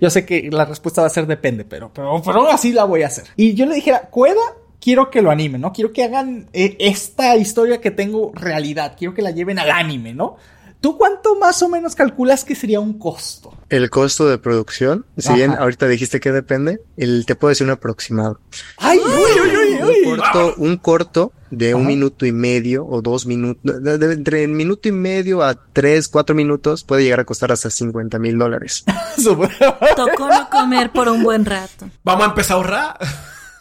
Yo 0.00 0.10
sé 0.10 0.24
que 0.24 0.48
la 0.50 0.64
respuesta 0.64 1.02
va 1.02 1.06
a 1.06 1.10
ser 1.10 1.26
depende, 1.26 1.64
pero, 1.64 1.90
pero, 1.92 2.22
pero 2.24 2.48
así 2.50 2.72
la 2.72 2.84
voy 2.84 3.02
a 3.02 3.08
hacer. 3.08 3.24
Y 3.36 3.54
yo 3.54 3.66
le 3.66 3.74
dijera, 3.74 4.08
Cueda 4.10 4.40
quiero 4.82 5.10
que 5.10 5.22
lo 5.22 5.30
animen, 5.30 5.60
¿no? 5.60 5.72
Quiero 5.72 5.92
que 5.92 6.02
hagan 6.02 6.48
eh, 6.52 6.76
esta 6.80 7.36
historia 7.36 7.80
que 7.80 7.90
tengo 7.90 8.32
realidad, 8.34 8.96
quiero 8.98 9.14
que 9.14 9.22
la 9.22 9.30
lleven 9.30 9.58
al 9.58 9.70
anime, 9.70 10.12
¿no? 10.12 10.36
¿Tú 10.80 10.98
cuánto 10.98 11.36
más 11.36 11.62
o 11.62 11.68
menos 11.68 11.94
calculas 11.94 12.44
que 12.44 12.56
sería 12.56 12.80
un 12.80 12.98
costo? 12.98 13.56
El 13.68 13.88
costo 13.88 14.28
de 14.28 14.38
producción, 14.38 15.06
si 15.16 15.32
bien 15.32 15.52
ahorita 15.52 15.86
dijiste 15.86 16.18
que 16.18 16.32
depende, 16.32 16.80
el, 16.96 17.24
te 17.24 17.36
puedo 17.36 17.50
decir 17.50 17.64
un 17.64 17.70
aproximado. 17.70 18.40
¡Ay, 18.78 18.98
uy, 18.98 19.40
uy, 19.40 19.56
uy, 19.56 19.82
uy! 19.84 20.10
Un 20.10 20.16
corto, 20.16 20.54
un 20.56 20.76
corto 20.78 21.32
de 21.52 21.76
un 21.76 21.86
minuto 21.86 22.26
y 22.26 22.32
medio 22.32 22.84
o 22.84 23.00
dos 23.00 23.26
minutos, 23.26 23.62
de, 23.62 23.96
de, 23.96 24.12
entre 24.12 24.44
un 24.44 24.54
minuto 24.54 24.88
y 24.88 24.92
medio 24.92 25.42
a 25.42 25.54
tres, 25.54 26.08
cuatro 26.08 26.34
minutos 26.34 26.82
puede 26.82 27.04
llegar 27.04 27.20
a 27.20 27.24
costar 27.24 27.52
hasta 27.52 27.70
50 27.70 28.18
mil 28.18 28.36
dólares. 28.36 28.84
Tocó 29.24 30.28
no 30.28 30.50
comer 30.50 30.90
por 30.90 31.08
un 31.08 31.22
buen 31.22 31.44
rato. 31.44 31.88
Vamos 32.02 32.24
a 32.24 32.30
empezar 32.30 32.54
a 32.54 32.56
ahorrar. 32.56 32.98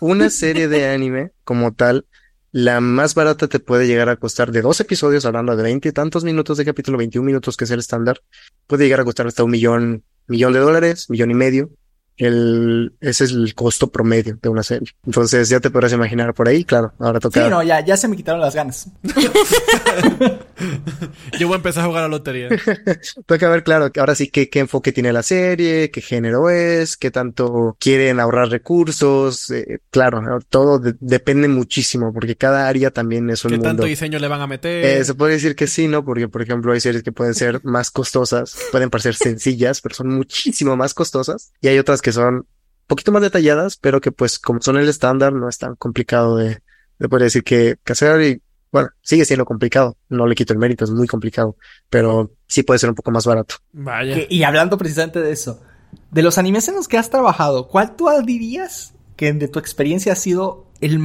Una 0.01 0.29
serie 0.41 0.67
de 0.67 0.89
anime 0.89 1.31
como 1.45 1.73
tal 1.73 2.05
la 2.51 2.81
más 2.81 3.15
barata 3.15 3.47
te 3.47 3.59
puede 3.59 3.87
llegar 3.87 4.09
a 4.09 4.17
costar 4.17 4.51
de 4.51 4.61
dos 4.61 4.79
episodios, 4.81 5.25
hablando 5.25 5.55
de 5.55 5.63
veinte 5.63 5.89
y 5.89 5.91
tantos 5.93 6.25
minutos 6.25 6.57
de 6.57 6.65
capítulo, 6.65 6.97
21 6.97 7.25
minutos 7.25 7.55
que 7.55 7.63
es 7.63 7.71
el 7.71 7.79
estándar, 7.79 8.21
puede 8.67 8.83
llegar 8.83 8.99
a 8.99 9.05
costar 9.05 9.25
hasta 9.25 9.43
un 9.45 9.51
millón, 9.51 10.03
millón 10.27 10.51
de 10.51 10.59
dólares, 10.59 11.09
millón 11.09 11.31
y 11.31 11.35
medio. 11.35 11.69
El, 12.17 12.93
ese 12.99 13.23
es 13.23 13.31
el 13.31 13.55
costo 13.55 13.89
promedio 13.89 14.37
de 14.41 14.49
una 14.49 14.63
serie. 14.63 14.89
Entonces 15.05 15.47
ya 15.47 15.61
te 15.61 15.69
podrás 15.69 15.93
imaginar 15.93 16.33
por 16.33 16.49
ahí, 16.49 16.65
claro. 16.65 16.93
Ahora 16.99 17.19
toca. 17.21 17.41
Sí, 17.41 17.49
no, 17.49 17.63
ya, 17.63 17.83
ya 17.83 17.95
se 17.95 18.09
me 18.09 18.17
quitaron 18.17 18.41
las 18.41 18.53
ganas. 18.53 18.89
Yo 21.39 21.47
voy 21.47 21.55
a 21.55 21.57
empezar 21.57 21.83
a 21.83 21.87
jugar 21.87 22.03
a 22.03 22.07
lotería. 22.07 22.49
toca 23.25 23.49
ver, 23.49 23.63
claro, 23.63 23.89
ahora 23.97 24.15
sí 24.15 24.29
qué, 24.29 24.49
qué 24.49 24.59
enfoque 24.59 24.91
tiene 24.91 25.13
la 25.13 25.23
serie, 25.23 25.91
qué 25.91 26.01
género 26.01 26.49
es, 26.49 26.97
qué 26.97 27.11
tanto 27.11 27.75
quieren 27.79 28.19
ahorrar 28.19 28.49
recursos. 28.49 29.49
Eh, 29.51 29.79
claro, 29.89 30.21
todo 30.49 30.79
de 30.79 30.95
depende 30.99 31.47
muchísimo 31.47 32.13
porque 32.13 32.35
cada 32.35 32.67
área 32.67 32.91
también 32.91 33.29
es 33.29 33.43
un 33.45 33.51
¿Qué 33.51 33.57
mundo. 33.57 33.69
tanto 33.69 33.83
diseño 33.83 34.19
le 34.19 34.27
van 34.27 34.41
a 34.41 34.47
meter? 34.47 34.85
Eh, 34.85 35.05
se 35.05 35.13
puede 35.15 35.33
decir 35.33 35.55
que 35.55 35.67
sí, 35.67 35.87
¿no? 35.87 36.03
Porque, 36.05 36.27
por 36.27 36.41
ejemplo, 36.41 36.73
hay 36.73 36.79
series 36.79 37.03
que 37.03 37.11
pueden 37.11 37.33
ser 37.33 37.63
más 37.63 37.91
costosas, 37.91 38.55
pueden 38.71 38.89
parecer 38.89 39.15
sencillas, 39.15 39.81
pero 39.81 39.95
son 39.95 40.09
muchísimo 40.09 40.75
más 40.75 40.93
costosas. 40.93 41.51
Y 41.61 41.67
hay 41.67 41.79
otras 41.79 42.01
que 42.01 42.11
son 42.11 42.35
un 42.35 42.45
poquito 42.87 43.11
más 43.11 43.21
detalladas, 43.21 43.77
pero 43.77 44.01
que 44.01 44.11
pues 44.11 44.39
como 44.39 44.61
son 44.61 44.77
el 44.77 44.89
estándar, 44.89 45.33
no 45.33 45.47
es 45.47 45.57
tan 45.57 45.75
complicado 45.75 46.37
de, 46.37 46.61
de 46.99 47.09
poder 47.09 47.23
decir 47.23 47.43
que, 47.43 47.77
que 47.83 47.93
hacer 47.93 48.21
y 48.21 48.41
bueno, 48.71 48.89
sigue 49.01 49.25
siendo 49.25 49.45
complicado, 49.45 49.97
no 50.09 50.25
le 50.27 50.35
quito 50.35 50.53
el 50.53 50.59
mérito, 50.59 50.85
es 50.85 50.91
muy 50.91 51.07
complicado, 51.07 51.55
pero 51.89 52.31
sí 52.47 52.63
puede 52.63 52.79
ser 52.79 52.89
un 52.89 52.95
poco 52.95 53.11
más 53.11 53.25
barato. 53.25 53.55
Vaya. 53.73 54.15
Que- 54.15 54.27
y 54.29 54.43
hablando 54.43 54.77
precisamente 54.77 55.21
de 55.21 55.31
eso, 55.31 55.61
de 56.09 56.23
los 56.23 56.37
animes 56.37 56.67
en 56.69 56.75
los 56.75 56.87
que 56.87 56.97
has 56.97 57.09
trabajado, 57.09 57.67
¿cuál 57.67 57.95
tú 57.95 58.07
dirías 58.25 58.93
que 59.15 59.33
de 59.33 59.47
tu 59.47 59.59
experiencia 59.59 60.13
ha 60.13 60.15
sido 60.15 60.67
el 60.79 60.99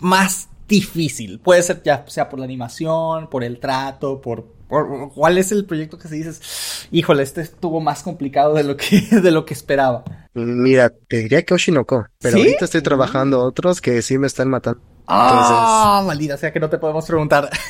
más 0.00 0.48
difícil? 0.68 1.38
Puede 1.40 1.62
ser 1.62 1.82
ya 1.84 2.04
sea 2.08 2.28
por 2.28 2.38
la 2.40 2.44
animación, 2.46 3.28
por 3.30 3.44
el 3.44 3.58
trato, 3.60 4.20
por- 4.20 4.52
¿cuál 5.14 5.38
es 5.38 5.52
el 5.52 5.64
proyecto 5.64 5.98
que 5.98 6.08
se 6.08 6.16
dices, 6.16 6.88
híjole, 6.90 7.22
este 7.22 7.42
estuvo 7.42 7.80
más 7.80 8.02
complicado 8.02 8.54
de 8.54 8.64
lo 8.64 8.76
que 8.76 9.00
de 9.22 9.30
lo 9.30 9.44
que 9.44 9.54
esperaba? 9.54 10.04
Mira, 10.34 10.92
te 11.08 11.18
diría 11.18 11.44
que 11.44 11.54
Oshinoko, 11.54 12.06
pero 12.20 12.36
¿Sí? 12.36 12.42
ahorita 12.42 12.64
estoy 12.64 12.82
trabajando 12.82 13.40
otros 13.42 13.80
que 13.80 14.02
sí 14.02 14.18
me 14.18 14.26
están 14.26 14.50
matando. 14.50 14.80
Ah, 15.06 16.02
maldita 16.06 16.36
sea 16.36 16.52
que 16.52 16.60
no 16.60 16.70
te 16.70 16.78
podemos 16.78 17.06
preguntar. 17.06 17.50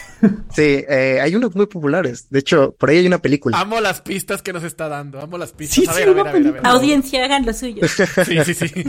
Sí, 0.55 0.83
eh, 0.89 1.19
hay 1.21 1.35
unos 1.35 1.55
muy 1.55 1.67
populares. 1.67 2.31
De 2.31 2.39
hecho, 2.39 2.75
por 2.79 2.89
ahí 2.89 2.99
hay 2.99 3.07
una 3.07 3.19
película. 3.19 3.61
Amo 3.61 3.79
las 3.81 4.01
pistas 4.01 4.41
que 4.41 4.55
nos 4.55 4.63
está 4.63 4.89
dando. 4.89 5.21
Amo 5.21 5.37
las 5.37 5.53
pistas. 5.53 5.75
Sí, 5.75 5.85
a 5.87 5.93
sí, 5.93 5.99
ver, 6.01 6.09
a 6.09 6.13
ver, 6.15 6.27
a 6.27 6.33
ver, 6.33 6.47
a 6.47 6.51
ver. 6.53 6.67
Audiencia, 6.67 7.25
hagan 7.27 7.45
lo 7.45 7.53
suyo. 7.53 7.87
Sí, 8.25 8.39
sí, 8.45 8.55
sí. 8.55 8.85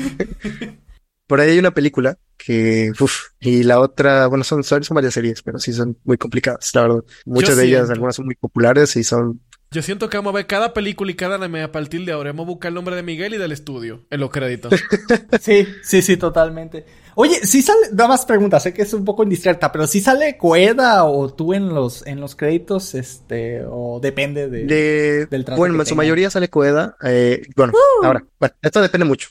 Por 1.28 1.40
ahí 1.40 1.52
hay 1.52 1.60
una 1.60 1.74
película 1.74 2.18
que, 2.38 2.92
uff, 3.00 3.30
y 3.40 3.64
la 3.64 3.80
otra, 3.80 4.28
bueno, 4.28 4.44
son, 4.44 4.64
son, 4.64 4.84
son 4.84 4.96
varias 4.96 5.14
series, 5.14 5.42
pero 5.42 5.58
sí 5.58 5.74
son 5.74 5.98
muy 6.04 6.18
complicadas, 6.18 6.70
la 6.76 6.82
verdad. 6.84 7.04
Muchas 7.26 7.58
de 7.58 7.66
ellas, 7.66 7.90
algunas 7.90 8.16
son 8.16 8.26
muy 8.26 8.36
populares 8.36 8.96
y 8.96 9.04
son 9.04 9.42
Yo 9.72 9.82
siento 9.82 10.10
que 10.10 10.18
vamos 10.18 10.34
a 10.34 10.36
ver 10.36 10.48
cada 10.48 10.74
película 10.74 11.12
y 11.12 11.16
cada 11.16 11.36
anime 11.36 11.64
a 11.64 11.72
partir 11.72 12.06
de 12.06 12.12
ahora. 12.12 12.32
Vamos 12.32 12.46
a 12.46 12.50
buscar 12.50 12.70
el 12.70 12.76
nombre 12.76 12.96
de 12.96 13.04
Miguel 13.04 13.34
y 13.34 13.38
del 13.38 13.52
estudio 13.52 14.06
en 14.10 14.20
los 14.20 14.30
créditos. 14.30 14.74
Sí, 15.42 15.68
sí, 15.84 16.02
sí, 16.02 16.18
totalmente. 16.18 16.86
Oye, 17.16 17.46
si 17.46 17.62
sale, 17.62 17.88
nada 17.92 18.10
más 18.10 18.26
pregunta, 18.26 18.60
sé 18.60 18.74
que 18.74 18.82
es 18.82 18.94
un 18.94 19.06
poco 19.06 19.24
indiscreta, 19.24 19.72
pero 19.72 19.88
si 19.88 20.02
sale 20.02 20.38
Coeda 20.38 21.06
o 21.06 21.34
tú 21.34 21.54
en 21.54 21.70
los, 21.74 22.06
en 22.06 22.20
los 22.20 22.36
créditos, 22.36 22.94
este, 22.94 23.64
o 23.68 24.00
depende 24.02 24.50
de... 24.50 24.66
De, 24.66 25.26
del 25.28 25.46
trato 25.46 25.58
bueno, 25.58 25.80
en 25.80 25.86
su 25.86 25.96
mayoría 25.96 26.30
sale 26.30 26.50
Coeda. 26.50 26.98
Eh, 27.04 27.44
bueno, 27.56 27.74
ahora, 28.04 28.24
bueno, 28.40 28.56
esto 28.62 28.82
depende 28.82 29.06
mucho. 29.06 29.30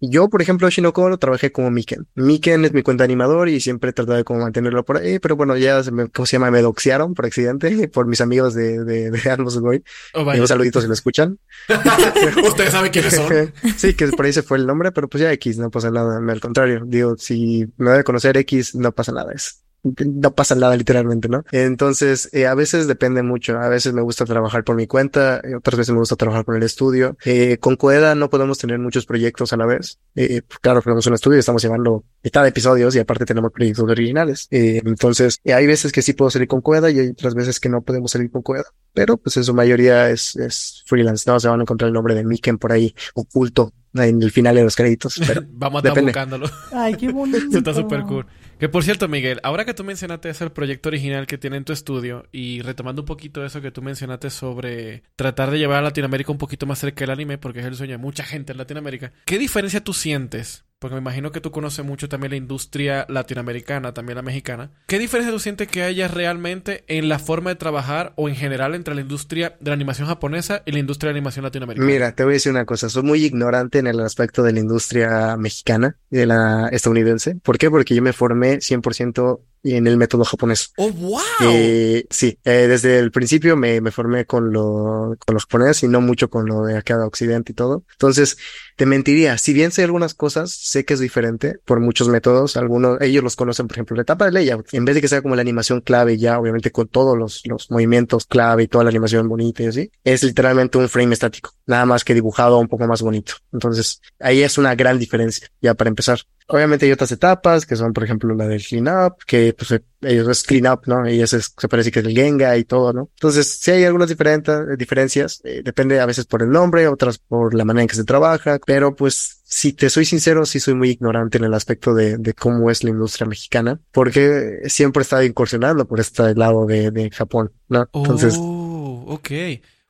Yo, 0.00 0.28
por 0.28 0.40
ejemplo, 0.42 0.70
Shinoko 0.70 1.08
lo 1.08 1.18
trabajé 1.18 1.50
como 1.50 1.70
Miken. 1.70 2.06
Miken 2.14 2.64
es 2.64 2.72
mi 2.72 2.82
cuenta 2.82 3.02
animador 3.04 3.48
y 3.48 3.60
siempre 3.60 3.90
he 3.90 3.92
tratado 3.92 4.16
de 4.16 4.24
como 4.24 4.40
mantenerlo 4.40 4.84
por 4.84 4.96
ahí, 4.98 5.18
pero 5.18 5.34
bueno, 5.34 5.56
ya 5.56 5.82
se 5.82 5.90
me, 5.90 6.08
¿cómo 6.08 6.24
se 6.26 6.36
llama? 6.36 6.50
Me 6.50 6.62
doxearon 6.62 7.14
por 7.14 7.26
accidente 7.26 7.88
por 7.92 8.06
mis 8.06 8.20
amigos 8.20 8.54
de, 8.54 8.84
de, 8.84 9.10
de 9.10 9.30
Atmos 9.30 9.58
Goy. 9.58 9.82
Oh, 10.14 10.20
Y 10.20 10.24
vaya. 10.24 10.40
un 10.40 10.48
saludito 10.48 10.80
si 10.80 10.86
lo 10.86 10.92
escuchan. 10.94 11.38
Ustedes 12.46 12.70
saben 12.72 12.92
quiénes 12.92 13.14
son. 13.14 13.52
sí, 13.76 13.94
que 13.94 14.06
por 14.08 14.26
ahí 14.26 14.32
se 14.32 14.42
fue 14.42 14.58
el 14.58 14.66
nombre, 14.66 14.92
pero 14.92 15.08
pues 15.08 15.22
ya 15.22 15.32
X, 15.32 15.58
no 15.58 15.70
pasa 15.70 15.90
nada. 15.90 16.18
Al 16.18 16.40
contrario, 16.40 16.82
digo, 16.86 17.16
si 17.18 17.66
me 17.76 17.90
debe 17.90 18.04
conocer 18.04 18.36
X, 18.38 18.74
no 18.74 18.92
pasa 18.92 19.12
nada. 19.12 19.32
Es, 19.32 19.64
no 19.82 20.34
pasa 20.34 20.54
nada 20.54 20.76
literalmente, 20.76 21.28
¿no? 21.28 21.44
Entonces, 21.52 22.28
eh, 22.32 22.46
a 22.46 22.54
veces 22.54 22.86
depende 22.88 23.22
mucho. 23.22 23.58
A 23.58 23.68
veces 23.68 23.92
me 23.92 24.02
gusta 24.02 24.24
trabajar 24.24 24.64
por 24.64 24.76
mi 24.76 24.86
cuenta, 24.86 25.40
eh, 25.44 25.54
otras 25.56 25.78
veces 25.78 25.92
me 25.92 26.00
gusta 26.00 26.16
trabajar 26.16 26.44
con 26.44 26.56
el 26.56 26.62
estudio. 26.62 27.16
Eh, 27.24 27.58
con 27.58 27.76
Coeda 27.76 28.14
no 28.14 28.30
podemos 28.30 28.58
tener 28.58 28.78
muchos 28.78 29.06
proyectos 29.06 29.52
a 29.52 29.56
la 29.56 29.66
vez. 29.66 29.98
Eh, 30.14 30.42
pues, 30.46 30.58
claro, 30.58 30.82
tenemos 30.82 31.06
un 31.06 31.14
estudio 31.14 31.36
y 31.36 31.40
estamos 31.40 31.62
llevando 31.62 32.04
mitad 32.22 32.42
de 32.42 32.48
episodios 32.48 32.94
y 32.96 32.98
aparte 32.98 33.24
tenemos 33.24 33.52
proyectos 33.52 33.84
originales. 33.88 34.48
Eh, 34.50 34.82
entonces, 34.84 35.38
eh, 35.44 35.54
hay 35.54 35.66
veces 35.66 35.92
que 35.92 36.02
sí 36.02 36.12
puedo 36.12 36.30
salir 36.30 36.48
con 36.48 36.60
Coeda 36.60 36.90
y 36.90 36.98
hay 36.98 37.08
otras 37.08 37.34
veces 37.34 37.60
que 37.60 37.68
no 37.68 37.82
podemos 37.82 38.10
salir 38.10 38.30
con 38.30 38.42
Coeda. 38.42 38.64
Pero 38.94 39.16
pues 39.16 39.36
en 39.36 39.44
su 39.44 39.54
mayoría 39.54 40.10
es, 40.10 40.34
es 40.36 40.82
freelance, 40.86 41.30
¿no? 41.30 41.38
Se 41.38 41.48
van 41.48 41.60
a 41.60 41.62
encontrar 41.62 41.88
el 41.88 41.94
nombre 41.94 42.14
de 42.14 42.24
Miken 42.24 42.58
por 42.58 42.72
ahí 42.72 42.94
oculto 43.14 43.72
en 43.94 44.22
el 44.22 44.30
final 44.30 44.56
de 44.56 44.64
los 44.64 44.76
créditos. 44.76 45.20
Pero 45.26 45.42
Vamos 45.52 45.78
a 45.84 45.88
estar 45.88 45.94
Depende. 45.94 46.12
buscándolo. 46.12 46.50
Ay, 46.72 46.94
qué 46.96 47.10
bonito. 47.12 47.38
Eso 47.48 47.58
está 47.58 47.74
súper 47.74 48.02
cool. 48.02 48.26
Que 48.58 48.68
por 48.68 48.82
cierto, 48.82 49.06
Miguel, 49.06 49.38
ahora 49.44 49.64
que 49.64 49.72
tú 49.72 49.84
mencionaste 49.84 50.30
ese 50.30 50.50
proyecto 50.50 50.88
original 50.88 51.28
que 51.28 51.38
tiene 51.38 51.58
en 51.58 51.64
tu 51.64 51.72
estudio 51.72 52.26
y 52.32 52.60
retomando 52.62 53.02
un 53.02 53.06
poquito 53.06 53.44
eso 53.44 53.60
que 53.60 53.70
tú 53.70 53.82
mencionaste 53.82 54.30
sobre 54.30 55.04
tratar 55.14 55.52
de 55.52 55.60
llevar 55.60 55.78
a 55.78 55.82
Latinoamérica 55.82 56.32
un 56.32 56.38
poquito 56.38 56.66
más 56.66 56.80
cerca 56.80 57.00
del 57.04 57.10
anime, 57.10 57.38
porque 57.38 57.60
es 57.60 57.66
el 57.66 57.76
sueño 57.76 57.92
de 57.92 57.98
mucha 57.98 58.24
gente 58.24 58.50
en 58.50 58.58
Latinoamérica, 58.58 59.12
¿qué 59.26 59.38
diferencia 59.38 59.84
tú 59.84 59.92
sientes? 59.92 60.64
Porque 60.78 60.94
me 60.94 61.00
imagino 61.00 61.32
que 61.32 61.40
tú 61.40 61.50
conoces 61.50 61.84
mucho 61.84 62.08
también 62.08 62.30
la 62.30 62.36
industria 62.36 63.04
latinoamericana, 63.08 63.94
también 63.94 64.16
la 64.16 64.22
mexicana. 64.22 64.70
¿Qué 64.86 65.00
diferencia 65.00 65.32
tú 65.32 65.40
sientes 65.40 65.66
que 65.66 65.82
haya 65.82 66.06
realmente 66.06 66.84
en 66.86 67.08
la 67.08 67.18
forma 67.18 67.50
de 67.50 67.56
trabajar 67.56 68.12
o 68.14 68.28
en 68.28 68.36
general 68.36 68.76
entre 68.76 68.94
la 68.94 69.00
industria 69.00 69.56
de 69.58 69.70
la 69.70 69.74
animación 69.74 70.06
japonesa 70.06 70.62
y 70.66 70.72
la 70.72 70.78
industria 70.78 71.08
de 71.08 71.14
la 71.14 71.18
animación 71.18 71.44
latinoamericana? 71.44 71.90
Mira, 71.90 72.12
te 72.12 72.22
voy 72.22 72.32
a 72.32 72.34
decir 72.34 72.52
una 72.52 72.64
cosa, 72.64 72.88
soy 72.88 73.02
muy 73.02 73.24
ignorante 73.24 73.80
en 73.80 73.88
el 73.88 73.98
aspecto 74.00 74.44
de 74.44 74.52
la 74.52 74.60
industria 74.60 75.36
mexicana 75.36 75.96
y 76.10 76.18
de 76.18 76.26
la 76.26 76.68
estadounidense. 76.70 77.34
¿Por 77.42 77.58
qué? 77.58 77.70
Porque 77.70 77.96
yo 77.96 78.02
me 78.02 78.12
formé 78.12 78.58
100% 78.58 79.40
en 79.74 79.86
el 79.86 79.96
método 79.96 80.24
japonés. 80.24 80.72
¡Oh, 80.76 80.90
wow! 80.90 81.20
Eh, 81.42 82.06
sí, 82.10 82.38
eh, 82.44 82.66
desde 82.68 82.98
el 82.98 83.10
principio 83.10 83.56
me, 83.56 83.80
me 83.80 83.90
formé 83.90 84.24
con 84.26 84.52
lo, 84.52 85.16
con 85.26 85.34
los 85.34 85.44
japoneses 85.44 85.84
y 85.84 85.88
no 85.88 86.00
mucho 86.00 86.30
con 86.30 86.46
lo 86.46 86.64
de 86.64 86.76
acá 86.76 86.96
de 86.96 87.04
Occidente 87.04 87.52
y 87.52 87.54
todo. 87.54 87.84
Entonces, 87.92 88.36
te 88.76 88.86
mentiría. 88.86 89.38
Si 89.38 89.52
bien 89.52 89.70
sé 89.70 89.84
algunas 89.84 90.14
cosas, 90.14 90.52
sé 90.52 90.84
que 90.84 90.94
es 90.94 91.00
diferente 91.00 91.58
por 91.64 91.80
muchos 91.80 92.08
métodos. 92.08 92.56
Algunos, 92.56 93.00
ellos 93.00 93.24
los 93.24 93.36
conocen, 93.36 93.66
por 93.66 93.76
ejemplo, 93.76 93.96
la 93.96 94.02
etapa 94.02 94.24
de 94.26 94.32
layout. 94.32 94.72
En 94.72 94.84
vez 94.84 94.94
de 94.94 95.00
que 95.00 95.08
sea 95.08 95.22
como 95.22 95.34
la 95.34 95.42
animación 95.42 95.80
clave 95.80 96.16
ya, 96.16 96.38
obviamente 96.38 96.70
con 96.70 96.88
todos 96.88 97.18
los, 97.18 97.42
los 97.46 97.70
movimientos 97.70 98.26
clave 98.26 98.64
y 98.64 98.68
toda 98.68 98.84
la 98.84 98.90
animación 98.90 99.28
bonita 99.28 99.62
y 99.62 99.66
así, 99.66 99.90
es 100.04 100.22
literalmente 100.22 100.78
un 100.78 100.88
frame 100.88 101.12
estático. 101.12 101.52
Nada 101.66 101.86
más 101.86 102.04
que 102.04 102.14
dibujado 102.14 102.58
un 102.58 102.68
poco 102.68 102.86
más 102.86 103.02
bonito. 103.02 103.34
Entonces, 103.52 104.00
ahí 104.20 104.42
es 104.42 104.58
una 104.58 104.74
gran 104.74 104.98
diferencia, 104.98 105.48
ya 105.60 105.74
para 105.74 105.88
empezar. 105.88 106.20
Obviamente 106.50 106.86
hay 106.86 106.92
otras 106.92 107.12
etapas 107.12 107.66
que 107.66 107.76
son, 107.76 107.92
por 107.92 108.04
ejemplo, 108.04 108.34
la 108.34 108.46
del 108.48 108.64
clean 108.64 108.88
up, 108.88 109.16
que 109.26 109.54
pues 109.56 109.80
ellos 110.00 110.28
es 110.28 110.42
clean 110.42 110.66
up, 110.72 110.80
¿no? 110.86 111.08
Y 111.08 111.20
ese 111.20 111.36
es- 111.38 111.52
se 111.56 111.68
parece 111.68 111.90
que 111.90 112.00
es 112.00 112.06
el 112.06 112.12
Genga 112.14 112.56
y 112.56 112.64
todo, 112.64 112.92
¿no? 112.92 113.10
Entonces, 113.16 113.58
sí 113.60 113.70
hay 113.70 113.84
algunas 113.84 114.08
diferentes 114.08 114.56
diferencias, 114.78 115.40
eh, 115.44 115.60
depende 115.62 116.00
a 116.00 116.06
veces 116.06 116.24
por 116.24 116.42
el 116.42 116.50
nombre, 116.50 116.88
otras 116.88 117.18
por 117.18 117.52
la 117.54 117.64
manera 117.66 117.82
en 117.82 117.88
que 117.88 117.96
se 117.96 118.04
trabaja, 118.04 118.58
pero 118.64 118.96
pues, 118.96 119.40
si 119.44 119.72
te 119.74 119.90
soy 119.90 120.04
sincero, 120.06 120.46
sí 120.46 120.58
soy 120.60 120.74
muy 120.74 120.90
ignorante 120.90 121.36
en 121.38 121.44
el 121.44 121.54
aspecto 121.54 121.94
de, 121.94 122.16
de 122.16 122.32
cómo 122.34 122.70
es 122.70 122.82
la 122.82 122.90
industria 122.90 123.26
mexicana, 123.26 123.78
porque 123.92 124.60
siempre 124.66 125.00
he 125.00 125.02
estado 125.02 125.22
incursionando 125.24 125.86
por 125.86 126.00
este 126.00 126.34
lado 126.34 126.64
de, 126.66 126.90
de 126.90 127.10
Japón, 127.10 127.52
¿no? 127.68 127.88
Entonces, 127.92 128.34
Oh, 128.38 129.04
ok. 129.08 129.30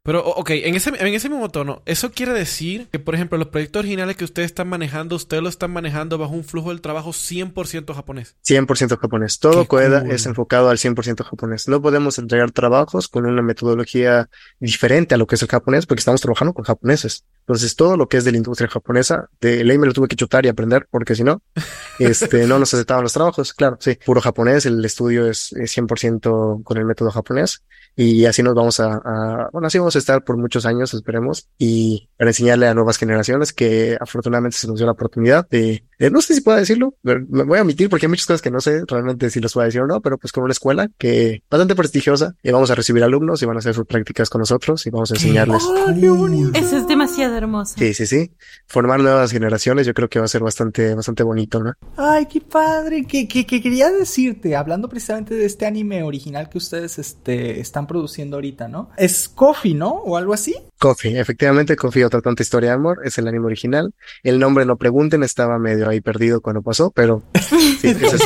Pero, 0.09 0.25
ok, 0.25 0.49
en 0.53 0.75
ese, 0.75 0.89
en 0.89 1.13
ese 1.13 1.29
mismo 1.29 1.51
tono, 1.51 1.83
¿eso 1.85 2.13
quiere 2.13 2.33
decir 2.33 2.89
que, 2.91 2.99
por 2.99 3.15
ejemplo, 3.15 3.37
los 3.37 3.49
proyectos 3.49 3.81
originales 3.81 4.17
que 4.17 4.25
ustedes 4.25 4.47
están 4.47 4.67
manejando, 4.67 5.15
ustedes 5.17 5.43
lo 5.43 5.51
están 5.51 5.71
manejando 5.71 6.17
bajo 6.17 6.33
un 6.33 6.45
flujo 6.45 6.71
del 6.71 6.81
trabajo 6.81 7.11
100% 7.11 7.95
japonés? 7.95 8.35
100% 8.43 8.99
japonés. 8.99 9.39
Todo 9.39 9.61
Qué 9.61 9.69
Coeda 9.69 10.01
cool. 10.01 10.13
es 10.13 10.25
enfocado 10.25 10.71
al 10.71 10.79
100% 10.79 11.23
japonés. 11.25 11.69
No 11.69 11.83
podemos 11.83 12.19
entregar 12.19 12.53
trabajos 12.53 13.09
con 13.09 13.27
una 13.27 13.43
metodología 13.43 14.31
diferente 14.61 15.15
a 15.15 15.19
lo 15.19 15.27
que 15.27 15.35
es 15.35 15.43
el 15.43 15.49
japonés 15.49 15.85
porque 15.85 15.99
estamos 15.99 16.23
trabajando 16.23 16.55
con 16.55 16.65
japoneses. 16.65 17.27
Entonces, 17.49 17.77
todo 17.77 17.97
lo 17.97 18.09
que 18.09 18.19
es 18.19 18.25
de 18.25 18.33
la 18.33 18.37
industria 18.37 18.69
japonesa, 18.69 19.31
de 19.41 19.65
ley 19.65 19.79
me 19.79 19.87
lo 19.87 19.95
tuve 19.95 20.07
que 20.07 20.17
chutar 20.17 20.45
y 20.45 20.51
aprender, 20.51 20.87
porque 20.91 21.15
si 21.15 21.25
no, 21.25 21.41
este, 21.99 22.47
no 22.47 22.59
nos 22.59 22.75
aceptaban 22.75 23.03
los 23.03 23.15
trabajos. 23.15 23.55
Claro, 23.55 23.79
sí, 23.81 23.99
puro 24.05 24.21
japonés, 24.21 24.67
el 24.67 24.85
estudio 24.85 25.27
es, 25.27 25.55
es 25.55 25.75
100% 25.75 26.63
con 26.63 26.77
el 26.77 26.85
método 26.85 27.11
japonés. 27.11 27.63
Y 27.97 28.27
así 28.27 28.43
nos 28.43 28.55
vamos 28.55 28.79
a, 28.81 29.01
a, 29.03 29.49
bueno, 29.51 29.67
así 29.67 29.79
vamos 29.79 29.97
a 29.97 29.99
estar 29.99 30.23
por 30.23 30.37
muchos 30.37 30.67
años, 30.67 30.95
esperemos, 30.95 31.49
y 31.59 32.09
para 32.17 32.31
enseñarle 32.31 32.69
a 32.69 32.75
nuevas 32.75 32.97
generaciones 32.97 33.53
que 33.53 33.97
afortunadamente 33.99 34.57
se 34.57 34.69
nos 34.69 34.77
dio 34.77 34.87
la 34.87 34.93
oportunidad 34.93 35.49
de, 35.49 35.85
de 35.99 36.11
no 36.11 36.21
sé 36.21 36.35
si 36.35 36.41
puedo 36.43 36.59
decirlo, 36.59 36.95
me 37.03 37.43
voy 37.43 37.59
a 37.59 37.63
omitir 37.63 37.91
porque 37.91 38.07
hay 38.07 38.11
muchas 38.11 38.27
cosas 38.27 38.43
que 38.43 38.53
no 38.53 38.61
sé 38.61 38.85
realmente 38.87 39.31
si 39.31 39.41
los 39.41 39.53
puedo 39.53 39.65
decir 39.65 39.81
o 39.81 39.89
no, 39.89 40.01
pero 40.01 40.17
pues 40.17 40.33
como 40.33 40.45
una 40.45 40.53
escuela 40.53 40.89
que 40.97 41.43
bastante 41.51 41.75
prestigiosa 41.75 42.37
y 42.41 42.53
vamos 42.53 42.71
a 42.71 42.77
recibir 42.77 43.03
alumnos 43.03 43.43
y 43.43 43.47
van 43.47 43.57
a 43.57 43.59
hacer 43.59 43.75
sus 43.75 43.87
prácticas 43.87 44.31
con 44.31 44.41
nosotros 44.41 44.87
y 44.87 44.91
vamos 44.91 45.11
a 45.11 45.15
enseñarles. 45.15 45.65
Oh, 45.65 45.89
Eso 46.55 46.77
es 46.77 46.87
demasiado 46.87 47.38
hermoso. 47.39 47.75
Sí, 47.79 47.95
sí, 47.95 48.07
sí. 48.07 48.31
Formar 48.67 49.01
nuevas 49.01 49.31
generaciones 49.31 49.87
yo 49.87 49.95
creo 49.95 50.09
que 50.09 50.19
va 50.19 50.27
a 50.27 50.29
ser 50.29 50.43
bastante, 50.43 50.95
bastante 50.95 51.23
bonito, 51.23 51.63
¿no? 51.63 51.73
Ay, 51.97 52.27
qué 52.27 52.41
padre. 52.41 53.05
Que, 53.07 53.27
que, 53.27 53.47
que 53.47 53.63
quería 53.63 53.91
decirte, 53.91 54.57
hablando 54.57 54.89
precisamente 54.89 55.35
de 55.35 55.47
este 55.47 55.67
anime 55.67 56.03
original 56.03 56.49
que 56.49 56.59
ustedes 56.59 56.99
este, 56.99 57.61
están 57.61 57.87
produciendo 57.87 58.37
ahorita, 58.37 58.69
¿no? 58.69 58.91
Es 58.97 59.29
Coffee, 59.29 59.75
¿no? 59.75 59.91
O 59.91 60.17
algo 60.17 60.35
así. 60.35 60.55
Coffee, 60.79 61.19
efectivamente, 61.19 61.77
Coffee, 61.77 62.05
otra 62.05 62.21
tonta 62.21 62.43
historia 62.43 62.71
de 62.71 62.77
amor, 62.77 63.01
es 63.05 63.19
el 63.19 63.27
anime 63.27 63.47
original. 63.47 63.95
El 64.23 64.39
nombre 64.39 64.65
no 64.65 64.77
pregunten, 64.77 65.23
estaba 65.23 65.59
medio 65.59 65.89
ahí 65.89 66.01
perdido 66.01 66.41
cuando 66.41 66.63
pasó, 66.63 66.91
pero 66.91 67.23
sí, 67.81 67.89
ese 67.89 68.07
es 68.07 68.23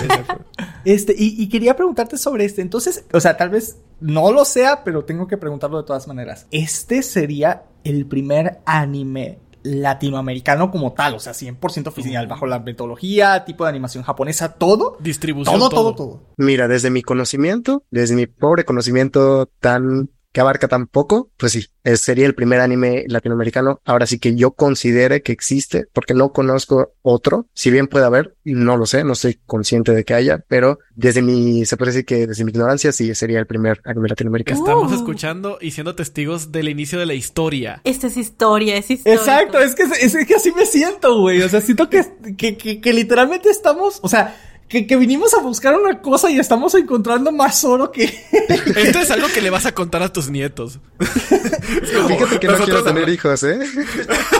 Este, 0.84 1.14
y, 1.16 1.42
y, 1.42 1.48
quería 1.48 1.76
preguntarte 1.76 2.18
sobre 2.18 2.44
este. 2.44 2.60
Entonces, 2.60 3.04
o 3.12 3.20
sea, 3.20 3.36
tal 3.36 3.50
vez 3.50 3.76
no 4.02 4.32
lo 4.32 4.44
sea, 4.44 4.84
pero 4.84 5.04
tengo 5.04 5.26
que 5.26 5.36
preguntarlo 5.36 5.78
de 5.78 5.86
todas 5.86 6.06
maneras. 6.08 6.46
Este 6.50 7.02
sería 7.02 7.64
el 7.84 8.06
primer 8.06 8.60
anime 8.64 9.38
latinoamericano 9.62 10.70
como 10.70 10.92
tal, 10.92 11.14
o 11.14 11.20
sea, 11.20 11.32
100% 11.32 11.86
oficial, 11.86 12.26
bajo 12.26 12.46
la 12.46 12.58
metodología, 12.58 13.44
tipo 13.44 13.64
de 13.64 13.70
animación 13.70 14.02
japonesa, 14.02 14.54
todo. 14.54 14.96
Distribución. 15.00 15.58
Todo, 15.58 15.68
todo, 15.68 15.94
todo. 15.94 15.94
todo. 15.94 16.20
Mira, 16.36 16.68
desde 16.68 16.90
mi 16.90 17.02
conocimiento, 17.02 17.84
desde 17.90 18.16
mi 18.16 18.26
pobre 18.26 18.64
conocimiento 18.64 19.46
tan 19.60 20.10
que 20.32 20.40
abarca 20.40 20.66
tan 20.66 20.86
poco, 20.86 21.30
pues 21.36 21.52
sí, 21.52 21.66
sería 21.96 22.26
el 22.26 22.34
primer 22.34 22.60
anime 22.60 23.04
latinoamericano. 23.06 23.80
Ahora 23.84 24.06
sí 24.06 24.18
que 24.18 24.34
yo 24.34 24.52
considere 24.52 25.22
que 25.22 25.32
existe, 25.32 25.86
porque 25.92 26.14
no 26.14 26.32
conozco 26.32 26.94
otro. 27.02 27.46
Si 27.52 27.70
bien 27.70 27.86
puede 27.86 28.06
haber, 28.06 28.34
no 28.44 28.76
lo 28.76 28.86
sé, 28.86 29.04
no 29.04 29.12
estoy 29.12 29.38
consciente 29.46 29.92
de 29.92 30.04
que 30.04 30.14
haya, 30.14 30.42
pero 30.48 30.78
desde 30.94 31.22
mi, 31.22 31.64
se 31.66 31.76
puede 31.76 31.92
decir 31.92 32.06
que 32.06 32.26
desde 32.26 32.44
mi 32.44 32.50
ignorancia, 32.50 32.92
sí, 32.92 33.14
sería 33.14 33.38
el 33.38 33.46
primer 33.46 33.80
anime 33.84 34.08
latinoamericano. 34.08 34.60
Estamos 34.60 34.90
uh. 34.90 34.94
escuchando 34.94 35.58
y 35.60 35.72
siendo 35.72 35.94
testigos 35.94 36.50
del 36.50 36.68
inicio 36.68 36.98
de 36.98 37.06
la 37.06 37.14
historia. 37.14 37.80
Esta 37.84 38.06
es 38.06 38.16
historia, 38.16 38.76
es 38.76 38.90
historia. 38.90 39.18
Exacto, 39.18 39.58
es 39.60 39.74
que, 39.74 39.82
es, 39.82 40.14
es 40.14 40.26
que 40.26 40.34
así 40.34 40.52
me 40.52 40.64
siento, 40.64 41.20
güey. 41.20 41.42
O 41.42 41.48
sea, 41.48 41.60
siento 41.60 41.90
que, 41.90 42.04
que, 42.38 42.56
que, 42.56 42.80
que 42.80 42.92
literalmente 42.92 43.50
estamos, 43.50 44.00
o 44.02 44.08
sea, 44.08 44.34
que, 44.68 44.86
que, 44.86 44.96
vinimos 44.96 45.34
a 45.34 45.40
buscar 45.40 45.78
una 45.78 46.00
cosa 46.00 46.30
y 46.30 46.38
estamos 46.38 46.74
encontrando 46.74 47.30
más 47.30 47.62
oro 47.64 47.92
que. 47.92 48.04
Esto 48.04 49.00
es 49.00 49.10
algo 49.10 49.28
que 49.34 49.42
le 49.42 49.50
vas 49.50 49.66
a 49.66 49.72
contar 49.72 50.02
a 50.02 50.12
tus 50.12 50.30
nietos. 50.30 50.80
Fíjate 50.98 52.40
que 52.40 52.46
no 52.46 52.56
quiero 52.56 52.82
tener 52.82 53.08
hijos, 53.08 53.42
¿eh? 53.42 53.58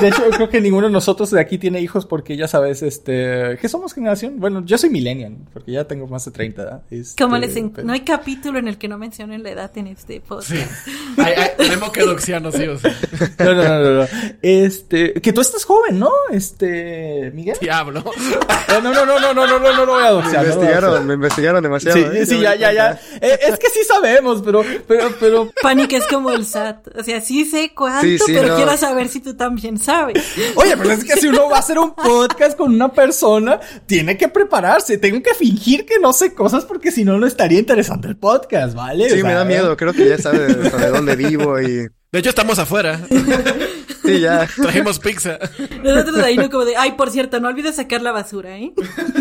De 0.01 0.09
hecho, 0.09 0.23
creo 0.31 0.49
que 0.49 0.61
ninguno 0.61 0.87
de 0.87 0.93
nosotros 0.93 1.31
de 1.31 1.41
aquí 1.41 1.59
tiene 1.59 1.81
hijos 1.81 2.07
porque 2.07 2.37
ya 2.37 2.49
sabes, 2.49 2.83
este. 2.83 3.59
¿Qué 3.61 3.69
somos 3.69 3.93
generación? 3.93 4.41
Bueno, 4.41 4.65
yo 4.65 4.79
soy 4.79 4.91
millennial, 4.91 5.37
porque 5.53 5.73
ya 5.73 5.85
tengo 5.85 6.07
más 6.07 6.25
de 6.25 6.31
30, 6.31 6.65
¿verdad? 6.65 6.83
Este, 6.91 7.23
Como 7.23 7.37
les 7.37 7.53
pero... 7.53 7.87
No 7.87 7.93
hay 7.93 8.01
capítulo 8.01 8.59
en 8.59 8.69
el 8.69 8.79
que 8.79 8.89
no 8.89 8.99
mencionen 8.99 9.43
la 9.43 9.51
edad 9.51 9.71
en 9.77 9.89
este 9.89 10.21
podcast. 10.21 10.51
Sí. 10.53 10.93
Hay, 11.19 11.35
hay, 11.35 11.51
tenemos 11.59 11.93
que 11.93 12.01
sí 12.23 12.33
o. 12.33 12.41
No, 12.41 13.55
no, 13.55 13.55
no, 13.55 13.81
no, 13.81 13.95
no. 14.03 14.09
Este. 14.41 15.13
Que 15.15 15.33
tú 15.33 15.41
estás 15.41 15.65
joven, 15.65 15.99
¿no? 15.99 16.11
Este. 16.31 17.31
Miguel. 17.35 17.57
Diablo. 17.61 18.03
No, 18.69 18.81
no, 18.81 18.93
no, 18.95 19.05
no, 19.05 19.21
no, 19.21 19.35
no, 19.35 19.47
no, 19.47 19.59
no, 19.59 19.73
no, 19.73 19.87
no 19.87 19.93
voy 19.93 20.22
me 20.31 20.39
investigaron, 20.39 21.07
me 21.07 21.15
investigaron 21.15 21.63
demasiado. 21.63 21.97
Sí, 21.97 22.05
¿eh? 22.19 22.27
sí, 22.27 22.41
ya, 22.41 22.55
ya, 22.55 22.73
ya. 22.73 23.01
Eh, 23.21 23.39
es 23.43 23.59
que 23.59 23.69
sí 23.69 23.81
sabemos, 23.87 24.43
pero, 24.43 24.63
pero, 24.87 25.11
pero. 25.19 25.51
Panic 25.63 25.93
es 25.93 26.07
como 26.07 26.31
el 26.31 26.47
SAT. 26.47 26.89
O 26.99 27.03
sea, 27.03 27.21
sí 27.21 27.45
sé 27.45 27.73
cuánto, 27.75 28.03
sí, 28.03 28.19
sí, 28.19 28.33
pero 28.35 28.49
no. 28.49 28.57
quiero 28.57 28.77
saber 28.77 29.09
si 29.09 29.21
tú 29.21 29.35
también 29.35 29.79
sabes. 29.79 30.23
Oye, 30.55 30.77
pero 30.77 30.91
es 30.93 31.05
que 31.05 31.17
si 31.17 31.29
uno 31.29 31.49
va 31.49 31.57
a 31.57 31.61
hacer 31.61 31.79
un 31.79 31.95
podcast 31.95 32.57
con 32.57 32.75
una 32.75 32.93
persona, 32.93 33.61
tiene 33.87 34.17
que 34.17 34.29
prepararse. 34.29 34.99
Tengo 34.99 35.23
que 35.23 35.35
fingir 35.35 35.87
que 35.87 35.99
no 36.01 36.13
sé 36.13 36.35
cosas 36.35 36.65
porque 36.65 36.91
si 36.91 37.05
no, 37.05 37.19
no 37.19 37.27
estaría 37.27 37.59
interesante 37.59 38.09
el 38.09 38.17
podcast, 38.17 38.75
¿vale? 38.75 39.09
Sí, 39.09 39.15
o 39.15 39.17
sea, 39.17 39.25
me 39.25 39.35
da 39.35 39.45
miedo. 39.45 39.77
Creo 39.77 39.93
que 39.93 40.09
ya 40.09 40.19
sabe 40.19 40.47
de 40.47 40.89
dónde 40.89 41.17
vivo 41.17 41.61
y. 41.61 41.89
De 42.13 42.19
hecho, 42.19 42.29
estamos 42.29 42.59
afuera. 42.59 43.01
Sí, 44.03 44.19
ya. 44.21 44.49
Trajimos 44.61 44.99
pizza. 44.99 45.39
Nosotros 45.83 46.19
ahí 46.19 46.37
no 46.37 46.51
como 46.51 46.65
de, 46.65 46.77
ay, 46.77 46.93
por 46.93 47.11
cierto, 47.11 47.39
no 47.39 47.49
olvides 47.49 47.77
sacar 47.77 48.03
la 48.03 48.11
basura, 48.11 48.59
¿eh? 48.59 48.73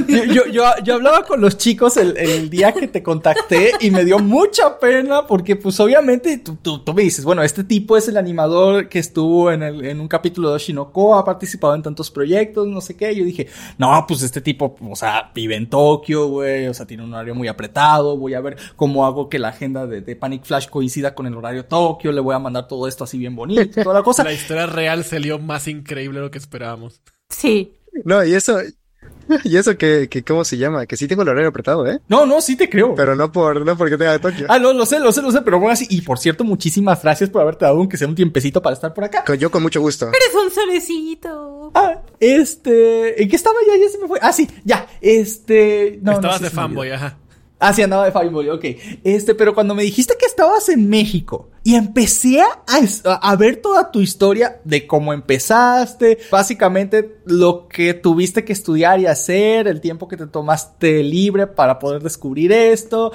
Yo, 0.08 0.24
yo, 0.24 0.46
yo, 0.48 0.64
yo 0.84 0.96
hablaba 0.96 1.24
con 1.24 1.40
los 1.40 1.58
chicos 1.58 1.98
el, 1.98 2.18
el, 2.18 2.50
día 2.50 2.72
que 2.72 2.88
te 2.88 3.04
contacté 3.04 3.74
y 3.80 3.92
me 3.92 4.04
dio 4.04 4.18
mucha 4.18 4.80
pena 4.80 5.28
porque, 5.28 5.56
pues, 5.56 5.80
obviamente, 5.80 6.40
tú, 6.40 6.58
tú, 6.60 6.80
tú, 6.80 6.94
me 6.96 7.04
dices, 7.04 7.24
bueno, 7.24 7.44
este 7.44 7.64
tipo 7.64 7.96
es 7.96 8.08
el 8.08 8.18
animador 8.18 8.90
que 8.90 8.98
estuvo 8.98 9.52
en, 9.52 9.62
el, 9.62 9.86
en 9.86 10.02
un 10.02 10.08
capítulo 10.08 10.50
de 10.50 10.56
Oshinoko, 10.56 11.16
ha 11.16 11.24
participado 11.24 11.76
en 11.76 11.84
tantos 11.84 12.10
proyectos, 12.10 12.68
no 12.68 12.82
sé 12.82 12.96
qué. 12.98 13.16
Yo 13.16 13.24
dije, 13.24 13.48
no, 13.78 14.04
pues, 14.08 14.24
este 14.24 14.42
tipo, 14.42 14.76
o 14.82 14.96
sea, 14.96 15.32
vive 15.36 15.56
en 15.56 15.70
Tokio, 15.70 16.28
güey, 16.28 16.68
o 16.68 16.74
sea, 16.74 16.88
tiene 16.88 17.04
un 17.04 17.14
horario 17.14 17.36
muy 17.36 17.48
apretado, 17.48 18.18
voy 18.18 18.34
a 18.34 18.42
ver 18.42 18.58
cómo 18.76 19.06
hago 19.06 19.30
que 19.30 19.38
la 19.38 19.50
agenda 19.50 19.86
de, 19.86 20.02
de 20.02 20.16
Panic 20.16 20.44
Flash 20.44 20.70
coincida 20.70 21.14
con 21.14 21.28
el 21.28 21.36
horario 21.36 21.66
Tokio, 21.66 22.12
le 22.12 22.20
voy 22.20 22.34
a 22.34 22.40
mandar 22.40 22.68
todo 22.68 22.81
esto 22.88 23.04
así 23.04 23.18
bien 23.18 23.36
bonito, 23.36 23.84
toda 23.84 23.96
la 23.96 24.04
cosa. 24.04 24.24
La 24.32 24.34
historia 24.34 24.66
real 24.66 25.04
salió 25.04 25.40
más 25.40 25.68
increíble 25.68 26.20
de 26.20 26.26
lo 26.26 26.32
que 26.32 26.38
esperábamos. 26.38 27.02
Sí. 27.30 27.74
No, 28.06 28.24
y 28.24 28.34
eso, 28.34 28.60
y 29.44 29.58
eso 29.58 29.78
que, 29.78 30.08
que, 30.10 30.24
¿cómo 30.24 30.44
se 30.44 30.58
llama? 30.58 30.86
Que 30.86 30.98
sí 30.98 31.08
tengo 31.08 31.22
el 31.22 31.30
horario 31.30 31.50
apretado, 31.50 31.88
¿eh? 31.88 32.00
No, 32.08 32.26
no, 32.26 32.42
sí 32.42 32.56
te 32.56 32.70
creo. 32.70 32.96
Pero 32.96 33.16
no 33.16 33.32
por, 33.32 33.66
no 33.66 33.78
porque 33.78 33.98
tenga 33.98 34.14
de 34.14 34.20
Tokio. 34.20 34.46
Ah, 34.50 34.60
no, 34.60 34.74
lo 34.74 34.86
sé, 34.86 35.00
lo 35.00 35.12
sé, 35.12 35.22
lo 35.22 35.32
sé, 35.32 35.42
pero 35.42 35.60
bueno, 35.60 35.74
así. 35.74 35.88
Y 35.90 36.02
por 36.02 36.20
cierto, 36.20 36.44
muchísimas 36.44 37.02
gracias 37.02 37.30
por 37.30 37.42
haberte 37.42 37.66
dado 37.66 37.78
aunque 37.78 37.98
sea 37.98 38.08
un 38.08 38.16
tiempecito 38.16 38.62
para 38.62 38.74
estar 38.74 38.94
por 38.94 39.04
acá. 39.04 39.24
Con, 39.26 39.38
yo 39.38 39.50
con 39.52 39.64
mucho 39.64 39.82
gusto. 39.82 40.08
Eres 40.08 40.36
un 40.44 40.52
solecito. 40.52 41.72
Ah, 41.74 42.02
este, 42.20 43.22
¿en 43.22 43.30
qué 43.30 43.36
estaba 43.36 43.56
ya? 43.66 43.78
Ya 43.78 43.90
se 43.90 43.98
me 43.98 44.08
fue. 44.08 44.20
Ah, 44.22 44.34
sí, 44.34 44.48
ya, 44.64 44.88
este, 45.00 46.00
no. 46.02 46.14
Estabas 46.14 46.34
no 46.34 46.38
sé 46.40 46.44
de 46.46 46.50
si 46.50 46.56
fanboy, 46.56 46.92
ajá. 46.92 47.18
Ah, 47.64 47.74
sí, 47.74 47.84
andaba 47.84 48.06
de 48.06 48.12
fanboy, 48.12 48.50
ok. 48.50 48.66
Este, 49.04 49.36
pero 49.36 49.54
cuando 49.54 49.76
me 49.76 49.84
dijiste 49.84 50.16
que 50.20 50.26
estabas 50.26 50.68
en 50.70 50.90
México 50.90 51.52
y 51.64 51.76
empecé 51.76 52.42
a, 52.42 52.64
a, 53.22 53.36
ver 53.36 53.58
toda 53.58 53.92
tu 53.92 54.02
historia 54.02 54.60
de 54.64 54.88
cómo 54.88 55.14
empezaste, 55.14 56.18
básicamente 56.32 57.20
lo 57.26 57.68
que 57.68 57.94
tuviste 57.94 58.44
que 58.44 58.52
estudiar 58.52 59.00
y 59.00 59.06
hacer, 59.06 59.68
el 59.68 59.80
tiempo 59.80 60.08
que 60.08 60.18
te 60.18 60.26
tomaste 60.26 61.04
libre 61.04 61.46
para 61.46 61.78
poder 61.78 62.02
descubrir 62.02 62.52
esto. 62.52 63.12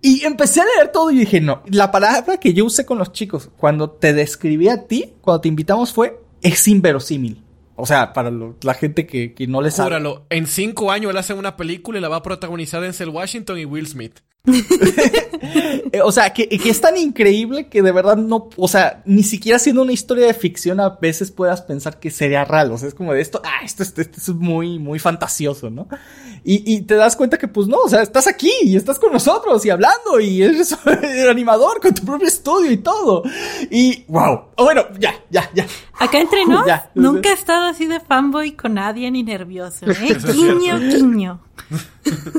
Y 0.00 0.24
empecé 0.24 0.62
a 0.62 0.64
leer 0.64 0.90
todo 0.90 1.10
y 1.10 1.18
dije, 1.18 1.42
no, 1.42 1.62
la 1.66 1.92
palabra 1.92 2.38
que 2.38 2.54
yo 2.54 2.64
usé 2.64 2.86
con 2.86 2.96
los 2.96 3.12
chicos 3.12 3.50
cuando 3.58 3.90
te 3.90 4.14
describí 4.14 4.70
a 4.70 4.86
ti, 4.86 5.12
cuando 5.20 5.42
te 5.42 5.48
invitamos 5.48 5.92
fue, 5.92 6.18
es 6.40 6.66
inverosímil. 6.66 7.44
O 7.76 7.86
sea, 7.86 8.12
para 8.12 8.30
lo, 8.30 8.56
la 8.62 8.74
gente 8.74 9.06
que, 9.06 9.34
que, 9.34 9.46
no 9.46 9.62
le 9.62 9.70
sabe. 9.70 9.90
Júralo, 9.90 10.26
en 10.30 10.46
cinco 10.46 10.90
años 10.90 11.10
él 11.10 11.16
hace 11.16 11.34
una 11.34 11.56
película 11.56 11.98
y 11.98 12.02
la 12.02 12.08
va 12.08 12.16
a 12.16 12.22
protagonizar 12.22 12.82
Denzel 12.82 13.08
Washington 13.08 13.58
y 13.58 13.64
Will 13.64 13.86
Smith. 13.86 14.20
o 16.04 16.10
sea, 16.10 16.32
que, 16.32 16.48
que, 16.48 16.68
es 16.68 16.80
tan 16.80 16.96
increíble 16.96 17.68
que 17.68 17.80
de 17.80 17.92
verdad 17.92 18.16
no, 18.16 18.50
o 18.56 18.66
sea, 18.66 19.00
ni 19.06 19.22
siquiera 19.22 19.60
siendo 19.60 19.82
una 19.82 19.92
historia 19.92 20.26
de 20.26 20.34
ficción 20.34 20.80
a 20.80 20.98
veces 21.00 21.30
puedas 21.30 21.62
pensar 21.62 22.00
que 22.00 22.10
sería 22.10 22.44
real. 22.44 22.72
O 22.72 22.78
sea, 22.78 22.88
es 22.88 22.94
como 22.94 23.12
de 23.12 23.20
esto, 23.20 23.40
ah, 23.44 23.64
esto, 23.64 23.84
esto, 23.84 24.00
esto 24.00 24.18
es 24.18 24.28
muy, 24.30 24.80
muy 24.80 24.98
fantasioso, 24.98 25.70
¿no? 25.70 25.86
Y, 26.44 26.74
y, 26.74 26.82
te 26.82 26.96
das 26.96 27.14
cuenta 27.14 27.38
que 27.38 27.46
pues 27.46 27.68
no, 27.68 27.76
o 27.78 27.88
sea, 27.88 28.02
estás 28.02 28.26
aquí 28.26 28.50
y 28.62 28.74
estás 28.74 28.98
con 28.98 29.12
nosotros 29.12 29.64
y 29.64 29.70
hablando 29.70 30.18
y 30.18 30.42
eres 30.42 30.76
el 31.02 31.28
animador 31.28 31.80
con 31.80 31.94
tu 31.94 32.04
propio 32.04 32.26
estudio 32.26 32.72
y 32.72 32.78
todo. 32.78 33.22
Y 33.70 34.04
wow. 34.08 34.46
Bueno, 34.56 34.86
ya, 34.98 35.14
ya, 35.30 35.48
ya. 35.54 35.66
Acá 35.98 36.20
entre 36.20 36.44
nos, 36.46 36.66
ya, 36.66 36.90
nunca 36.94 37.30
he 37.30 37.32
estado 37.32 37.66
así 37.66 37.86
de 37.86 38.00
fanboy 38.00 38.52
con 38.52 38.74
nadie 38.74 39.10
ni 39.10 39.22
nervioso, 39.22 39.86
¿eh? 39.90 40.16
Guiño, 40.32 40.78
guiño. 40.78 41.40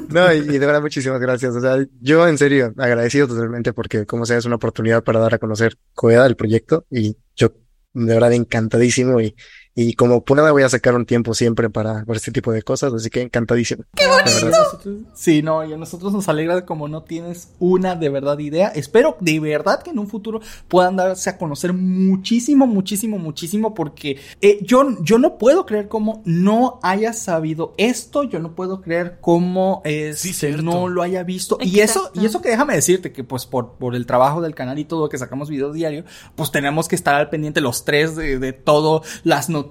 No, 0.10 0.34
y, 0.34 0.38
y, 0.38 0.58
de 0.58 0.66
verdad 0.66 0.82
muchísimas 0.82 1.20
gracias. 1.20 1.56
O 1.56 1.62
sea, 1.62 1.78
yo 2.02 2.28
en 2.28 2.38
serio 2.38 2.74
agradecido 2.78 3.28
totalmente 3.28 3.74
porque 3.74 4.06
como 4.06 4.26
sea 4.26 4.38
es 4.38 4.46
una 4.46 4.56
oportunidad 4.56 5.04
para 5.04 5.20
dar 5.20 5.34
a 5.36 5.39
conocer 5.39 5.78
Coeda 5.94 6.26
el 6.26 6.36
proyecto 6.36 6.86
y 6.89 7.18
yo 7.36 7.54
de 7.94 8.13
verdad 8.13 8.34
encantadísimo 8.34 9.22
y 9.22 9.36
Y 9.75 9.93
como 9.93 10.23
pueda 10.23 10.51
voy 10.51 10.63
a 10.63 10.69
sacar 10.69 10.95
un 10.95 11.05
tiempo 11.05 11.33
siempre 11.33 11.69
para, 11.69 12.05
para 12.05 12.17
este 12.17 12.31
tipo 12.31 12.51
de 12.51 12.62
cosas, 12.62 12.93
así 12.93 13.09
que 13.09 13.21
encantadísimo. 13.21 13.83
¡Qué 13.95 14.05
bonito! 14.07 15.07
Sí, 15.13 15.41
no, 15.41 15.65
y 15.65 15.73
a 15.73 15.77
nosotros 15.77 16.13
nos 16.13 16.29
alegra 16.29 16.65
como 16.65 16.88
no 16.88 17.03
tienes 17.03 17.49
una 17.59 17.95
de 17.95 18.09
verdad 18.09 18.38
idea. 18.38 18.67
Espero 18.67 19.17
de 19.19 19.39
verdad 19.39 19.81
que 19.81 19.89
en 19.89 19.99
un 19.99 20.07
futuro 20.07 20.41
puedan 20.67 20.95
darse 20.95 21.29
a 21.29 21.38
conocer 21.38 21.73
muchísimo, 21.73 22.67
muchísimo, 22.67 23.17
muchísimo, 23.17 23.73
porque 23.73 24.19
eh, 24.41 24.59
yo, 24.62 24.95
yo 25.01 25.17
no 25.17 25.38
puedo 25.38 25.65
creer 25.65 25.88
cómo 25.88 26.21
no 26.25 26.79
haya 26.83 27.13
sabido 27.13 27.73
esto, 27.77 28.23
yo 28.23 28.39
no 28.39 28.55
puedo 28.55 28.81
creer 28.81 29.17
cómo 29.21 29.81
este, 29.86 30.51
no 30.51 30.88
lo 30.88 31.01
haya 31.01 31.23
visto. 31.23 31.57
Y 31.62 31.79
eso, 31.79 32.12
y 32.13 32.25
eso 32.25 32.41
que 32.41 32.49
déjame 32.49 32.75
decirte 32.75 33.12
que 33.12 33.23
pues 33.23 33.47
por, 33.47 33.73
por 33.73 33.95
el 33.95 34.05
trabajo 34.05 34.41
del 34.41 34.53
canal 34.53 34.77
y 34.77 34.86
todo 34.86 35.09
que 35.09 35.17
sacamos 35.17 35.49
videos 35.49 35.73
diario, 35.73 36.03
pues 36.36 36.51
tenemos 36.51 36.88
que 36.88 36.95
estar 36.95 37.15
al 37.15 37.29
pendiente 37.29 37.62
los 37.62 37.86
tres 37.86 38.15
de, 38.15 38.38
de 38.38 38.53
todo, 38.53 39.01
las 39.23 39.49
noticias, 39.49 39.62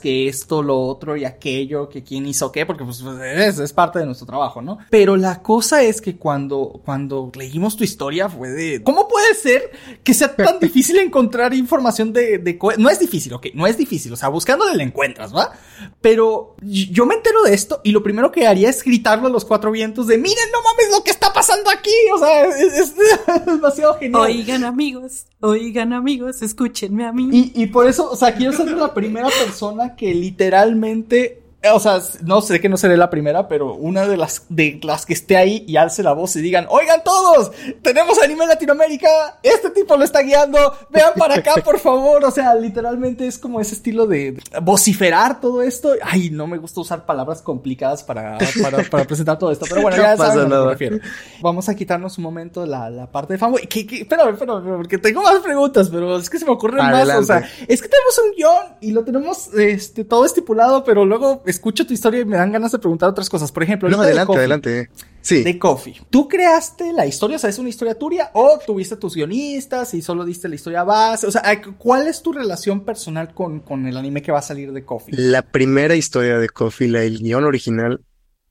que 0.00 0.28
esto, 0.28 0.62
lo 0.62 0.80
otro 0.80 1.16
y 1.16 1.24
aquello, 1.24 1.88
que 1.88 2.02
quién 2.02 2.26
hizo 2.26 2.52
qué, 2.52 2.66
porque 2.66 2.84
pues 2.84 3.00
es, 3.00 3.58
es 3.58 3.72
parte 3.72 3.98
de 3.98 4.06
nuestro 4.06 4.26
trabajo, 4.26 4.62
¿no? 4.62 4.78
Pero 4.90 5.16
la 5.16 5.42
cosa 5.42 5.82
es 5.82 6.00
que 6.00 6.16
cuando, 6.16 6.80
cuando 6.84 7.30
leímos 7.34 7.76
tu 7.76 7.84
historia 7.84 8.28
fue 8.28 8.50
de, 8.50 8.82
¿cómo 8.82 9.08
puede 9.08 9.34
ser 9.34 9.70
que 10.02 10.14
sea 10.14 10.34
tan 10.34 10.58
difícil 10.60 10.98
encontrar 10.98 11.54
información 11.54 12.12
de, 12.12 12.38
de 12.38 12.58
no 12.78 12.88
es 12.88 12.98
difícil, 12.98 13.32
ok, 13.34 13.48
no 13.54 13.66
es 13.66 13.76
difícil, 13.76 14.12
o 14.12 14.16
sea, 14.16 14.28
buscándole 14.28 14.76
la 14.76 14.82
encuentras, 14.82 15.34
¿va? 15.34 15.52
Pero 16.00 16.56
yo 16.62 17.06
me 17.06 17.14
entero 17.14 17.42
de 17.42 17.54
esto 17.54 17.80
y 17.84 17.92
lo 17.92 18.02
primero 18.02 18.30
que 18.30 18.46
haría 18.46 18.68
es 18.68 18.82
gritarlo 18.82 19.28
a 19.28 19.30
los 19.30 19.44
cuatro 19.44 19.70
vientos 19.70 20.06
de, 20.06 20.18
miren, 20.18 20.50
no 20.52 20.62
mames 20.62 20.90
lo 20.90 21.02
que 21.02 21.10
está 21.10 21.32
pasando 21.50 21.70
aquí, 21.70 21.90
o 22.14 22.18
sea, 22.18 22.44
es, 22.44 22.78
es 23.28 23.46
demasiado 23.46 23.98
genial. 23.98 24.22
Oigan 24.22 24.64
amigos, 24.64 25.26
oigan 25.40 25.92
amigos, 25.92 26.42
escúchenme 26.42 27.06
a 27.06 27.12
mí. 27.12 27.28
Y, 27.32 27.62
y 27.62 27.66
por 27.66 27.86
eso, 27.86 28.10
o 28.10 28.16
sea, 28.16 28.34
quiero 28.34 28.52
ser 28.52 28.70
la 28.72 28.94
primera 28.94 29.28
persona 29.28 29.96
que 29.96 30.14
literalmente 30.14 31.39
o 31.62 31.80
sea, 31.80 32.00
no 32.22 32.40
sé 32.40 32.58
que 32.58 32.70
no 32.70 32.78
seré 32.78 32.96
la 32.96 33.10
primera, 33.10 33.46
pero 33.46 33.74
una 33.74 34.06
de 34.06 34.16
las 34.16 34.46
de 34.48 34.80
las 34.82 35.04
que 35.04 35.12
esté 35.12 35.36
ahí 35.36 35.64
y 35.68 35.76
alce 35.76 36.02
la 36.02 36.12
voz 36.12 36.34
y 36.36 36.40
digan, 36.40 36.66
oigan 36.70 37.04
todos, 37.04 37.52
tenemos 37.82 38.20
anime 38.22 38.44
en 38.44 38.48
Latinoamérica, 38.48 39.38
este 39.42 39.68
tipo 39.70 39.94
lo 39.96 40.04
está 40.04 40.22
guiando, 40.22 40.58
vean 40.88 41.12
para 41.18 41.34
acá, 41.34 41.56
por 41.62 41.78
favor. 41.80 42.24
O 42.24 42.30
sea, 42.30 42.54
literalmente 42.54 43.26
es 43.26 43.36
como 43.38 43.60
ese 43.60 43.74
estilo 43.74 44.06
de 44.06 44.40
vociferar 44.62 45.40
todo 45.40 45.60
esto. 45.60 45.92
Ay, 46.02 46.30
no 46.30 46.46
me 46.46 46.56
gusta 46.56 46.80
usar 46.80 47.04
palabras 47.04 47.42
complicadas 47.42 48.02
para, 48.04 48.38
para, 48.62 48.82
para 48.84 49.04
presentar 49.04 49.38
todo 49.38 49.52
esto, 49.52 49.66
pero 49.68 49.82
bueno, 49.82 49.98
ya 49.98 50.16
pasa 50.16 50.32
saben 50.32 50.40
a 50.40 50.44
que 50.44 50.50
nada. 50.50 50.64
me 50.64 50.70
refiero. 50.72 50.98
Vamos 51.42 51.68
a 51.68 51.74
quitarnos 51.74 52.16
un 52.16 52.24
momento 52.24 52.64
la, 52.64 52.88
la 52.88 53.10
parte 53.10 53.34
de 53.34 53.38
fanboy. 53.38 53.66
Que, 53.66 53.86
que, 53.86 54.00
espérame, 54.00 54.32
espérame, 54.32 54.76
porque 54.76 54.96
tengo 54.96 55.22
más 55.22 55.38
preguntas, 55.40 55.90
pero 55.90 56.16
es 56.16 56.30
que 56.30 56.38
se 56.38 56.46
me 56.46 56.52
ocurren 56.52 56.86
más. 56.86 57.08
O 57.16 57.22
sea, 57.22 57.46
es 57.68 57.82
que 57.82 57.88
tenemos 57.88 58.18
un 58.24 58.32
guion 58.34 58.76
y 58.80 58.92
lo 58.92 59.04
tenemos 59.04 59.52
este, 59.54 60.04
todo 60.04 60.24
estipulado, 60.24 60.84
pero 60.84 61.04
luego 61.04 61.42
escucho 61.50 61.86
tu 61.86 61.92
historia 61.92 62.20
y 62.20 62.24
me 62.24 62.36
dan 62.36 62.52
ganas 62.52 62.72
de 62.72 62.78
preguntar 62.78 63.08
otras 63.08 63.28
cosas. 63.28 63.52
Por 63.52 63.62
ejemplo, 63.62 63.88
No, 63.88 63.98
de 63.98 64.04
adelante, 64.06 64.26
Coffee. 64.26 64.38
adelante. 64.40 64.90
Sí. 65.22 65.42
De 65.42 65.58
Coffee. 65.58 66.00
¿Tú 66.10 66.28
creaste 66.28 66.92
la 66.92 67.06
historia? 67.06 67.36
O 67.36 67.38
sea, 67.40 67.50
¿es 67.50 67.58
una 67.58 67.68
historia 67.68 67.94
tuya? 67.94 68.30
¿O 68.34 68.58
tuviste 68.66 68.96
tus 68.96 69.14
guionistas 69.14 69.92
y 69.94 70.02
solo 70.02 70.24
diste 70.24 70.48
la 70.48 70.54
historia 70.54 70.82
base? 70.84 71.26
O 71.26 71.30
sea, 71.30 71.42
¿cuál 71.78 72.06
es 72.08 72.22
tu 72.22 72.32
relación 72.32 72.84
personal 72.84 73.34
con, 73.34 73.60
con 73.60 73.86
el 73.86 73.96
anime 73.96 74.22
que 74.22 74.32
va 74.32 74.38
a 74.38 74.42
salir 74.42 74.72
de 74.72 74.84
Coffee? 74.84 75.14
La 75.16 75.42
primera 75.42 75.94
historia 75.94 76.38
de 76.38 76.48
Coffee, 76.48 76.88
la, 76.88 77.02
el 77.02 77.18
guion 77.18 77.44
original, 77.44 78.00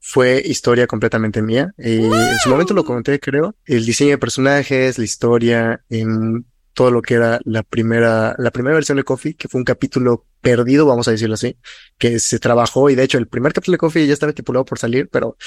fue 0.01 0.41
historia 0.45 0.87
completamente 0.87 1.41
mía. 1.41 1.73
Eh, 1.77 2.01
En 2.05 2.39
su 2.41 2.49
momento 2.49 2.73
lo 2.73 2.85
comenté, 2.85 3.19
creo. 3.19 3.55
El 3.65 3.85
diseño 3.85 4.11
de 4.11 4.17
personajes, 4.17 4.97
la 4.97 5.03
historia, 5.03 5.81
en 5.89 6.45
todo 6.73 6.91
lo 6.91 7.01
que 7.01 7.15
era 7.15 7.39
la 7.45 7.63
primera, 7.63 8.35
la 8.37 8.51
primera 8.51 8.75
versión 8.75 8.97
de 8.97 9.03
Coffee, 9.03 9.35
que 9.35 9.47
fue 9.47 9.59
un 9.59 9.65
capítulo 9.65 10.25
perdido, 10.41 10.85
vamos 10.85 11.07
a 11.07 11.11
decirlo 11.11 11.35
así, 11.35 11.57
que 11.97 12.19
se 12.19 12.39
trabajó 12.39 12.89
y 12.89 12.95
de 12.95 13.03
hecho 13.03 13.17
el 13.17 13.27
primer 13.27 13.53
capítulo 13.53 13.73
de 13.73 13.79
Coffee 13.79 14.07
ya 14.07 14.13
estaba 14.13 14.29
estipulado 14.29 14.65
por 14.65 14.79
salir, 14.79 15.09
pero 15.09 15.37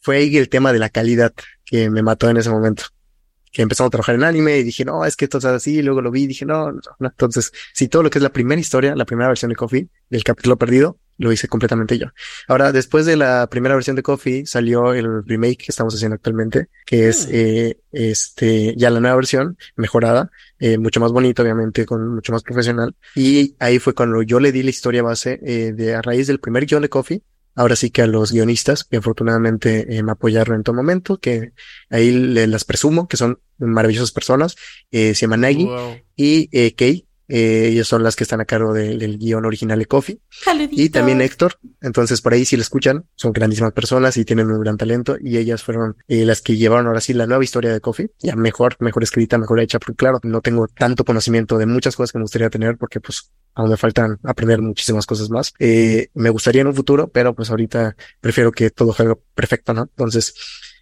fue 0.00 0.16
ahí 0.16 0.36
el 0.36 0.48
tema 0.48 0.72
de 0.72 0.78
la 0.78 0.88
calidad 0.88 1.32
que 1.64 1.90
me 1.90 2.02
mató 2.02 2.28
en 2.28 2.36
ese 2.36 2.50
momento. 2.50 2.84
Que 3.50 3.62
empezamos 3.62 3.88
a 3.88 3.90
trabajar 3.90 4.14
en 4.14 4.24
anime 4.24 4.58
y 4.58 4.62
dije, 4.62 4.84
no, 4.84 5.04
es 5.04 5.16
que 5.16 5.24
esto 5.24 5.38
es 5.38 5.44
así, 5.46 5.76
y 5.76 5.82
luego 5.82 6.02
lo 6.02 6.10
vi 6.10 6.24
y 6.24 6.26
dije, 6.26 6.44
no, 6.44 6.70
no, 6.70 6.80
no. 6.98 7.08
Entonces, 7.08 7.52
sí, 7.72 7.88
todo 7.88 8.02
lo 8.02 8.10
que 8.10 8.18
es 8.18 8.22
la 8.22 8.32
primera 8.32 8.60
historia, 8.60 8.94
la 8.94 9.06
primera 9.06 9.28
versión 9.28 9.48
de 9.48 9.56
Coffee, 9.56 9.88
del 10.10 10.24
capítulo 10.24 10.56
perdido, 10.56 10.98
lo 11.18 11.30
hice 11.32 11.48
completamente 11.48 11.98
yo. 11.98 12.06
Ahora, 12.46 12.72
después 12.72 13.04
de 13.04 13.16
la 13.16 13.46
primera 13.50 13.74
versión 13.74 13.96
de 13.96 14.02
Coffee, 14.02 14.46
salió 14.46 14.94
el 14.94 15.24
remake 15.26 15.58
que 15.58 15.66
estamos 15.68 15.94
haciendo 15.94 16.14
actualmente, 16.14 16.68
que 16.86 17.08
es, 17.08 17.26
Mm. 17.26 17.30
eh, 17.32 17.78
este, 17.92 18.74
ya 18.76 18.90
la 18.90 19.00
nueva 19.00 19.16
versión, 19.16 19.58
mejorada, 19.76 20.30
eh, 20.58 20.78
mucho 20.78 21.00
más 21.00 21.12
bonito, 21.12 21.42
obviamente, 21.42 21.84
con 21.86 22.14
mucho 22.14 22.32
más 22.32 22.42
profesional. 22.42 22.94
Y 23.14 23.54
ahí 23.58 23.78
fue 23.80 23.94
cuando 23.94 24.22
yo 24.22 24.40
le 24.40 24.52
di 24.52 24.62
la 24.62 24.70
historia 24.70 25.02
base, 25.02 25.40
eh, 25.44 25.72
de 25.74 25.94
a 25.94 26.02
raíz 26.02 26.26
del 26.28 26.38
primer 26.40 26.66
guion 26.66 26.82
de 26.82 26.88
Coffee, 26.88 27.22
ahora 27.56 27.74
sí 27.74 27.90
que 27.90 28.02
a 28.02 28.06
los 28.06 28.30
guionistas, 28.30 28.84
que 28.84 28.98
afortunadamente 28.98 29.96
eh, 29.96 30.02
me 30.04 30.12
apoyaron 30.12 30.54
en 30.56 30.62
todo 30.62 30.76
momento, 30.76 31.18
que 31.18 31.50
ahí 31.90 32.12
le- 32.12 32.46
las 32.46 32.64
presumo, 32.64 33.08
que 33.08 33.16
son 33.16 33.40
maravillosas 33.58 34.12
personas, 34.12 34.54
eh, 34.92 35.14
se 35.16 35.22
llama 35.22 35.36
Nagi 35.38 35.64
Wow. 35.64 35.96
y 36.14 36.48
eh, 36.52 36.74
Kei, 36.76 37.07
eh, 37.28 37.68
ellos 37.70 37.86
son 37.86 38.02
las 38.02 38.16
que 38.16 38.24
están 38.24 38.40
a 38.40 38.44
cargo 38.44 38.72
del- 38.72 38.98
del 38.98 39.18
guion 39.18 39.44
original 39.44 39.78
de 39.78 39.86
Coffee. 39.86 40.20
Y 40.84 40.88
también 40.90 41.20
Héctor. 41.20 41.58
Entonces, 41.80 42.20
por 42.20 42.32
ahí 42.32 42.44
si 42.44 42.56
lo 42.56 42.62
escuchan, 42.62 43.04
son 43.14 43.32
grandísimas 43.32 43.72
personas 43.72 44.16
y 44.16 44.24
tienen 44.24 44.50
un 44.50 44.60
gran 44.60 44.76
talento. 44.76 45.16
Y 45.20 45.36
ellas 45.36 45.62
fueron 45.62 45.96
eh, 46.08 46.24
las 46.24 46.40
que 46.40 46.56
llevaron 46.56 46.86
ahora 46.86 47.00
sí 47.00 47.12
la 47.14 47.26
nueva 47.26 47.44
historia 47.44 47.72
de 47.72 47.80
Coffee. 47.80 48.10
Ya 48.18 48.34
mejor, 48.36 48.76
mejor 48.80 49.02
escrita, 49.02 49.38
mejor 49.38 49.60
hecha. 49.60 49.78
Porque 49.78 49.94
claro, 49.94 50.18
no 50.22 50.40
tengo 50.40 50.66
tanto 50.68 51.04
conocimiento 51.04 51.58
de 51.58 51.66
muchas 51.66 51.94
cosas 51.96 52.12
que 52.12 52.18
me 52.18 52.22
gustaría 52.24 52.50
tener 52.50 52.76
porque 52.76 53.00
pues 53.00 53.30
aún 53.54 53.70
me 53.70 53.76
faltan 53.76 54.18
aprender 54.22 54.60
muchísimas 54.62 55.04
cosas 55.06 55.30
más. 55.30 55.52
Eh, 55.58 56.08
me 56.14 56.30
gustaría 56.30 56.60
en 56.62 56.68
un 56.68 56.74
futuro, 56.74 57.08
pero 57.08 57.34
pues 57.34 57.50
ahorita 57.50 57.96
prefiero 58.20 58.52
que 58.52 58.70
todo 58.70 58.92
salga 58.92 59.16
perfecto, 59.34 59.74
¿no? 59.74 59.82
Entonces, 59.82 60.34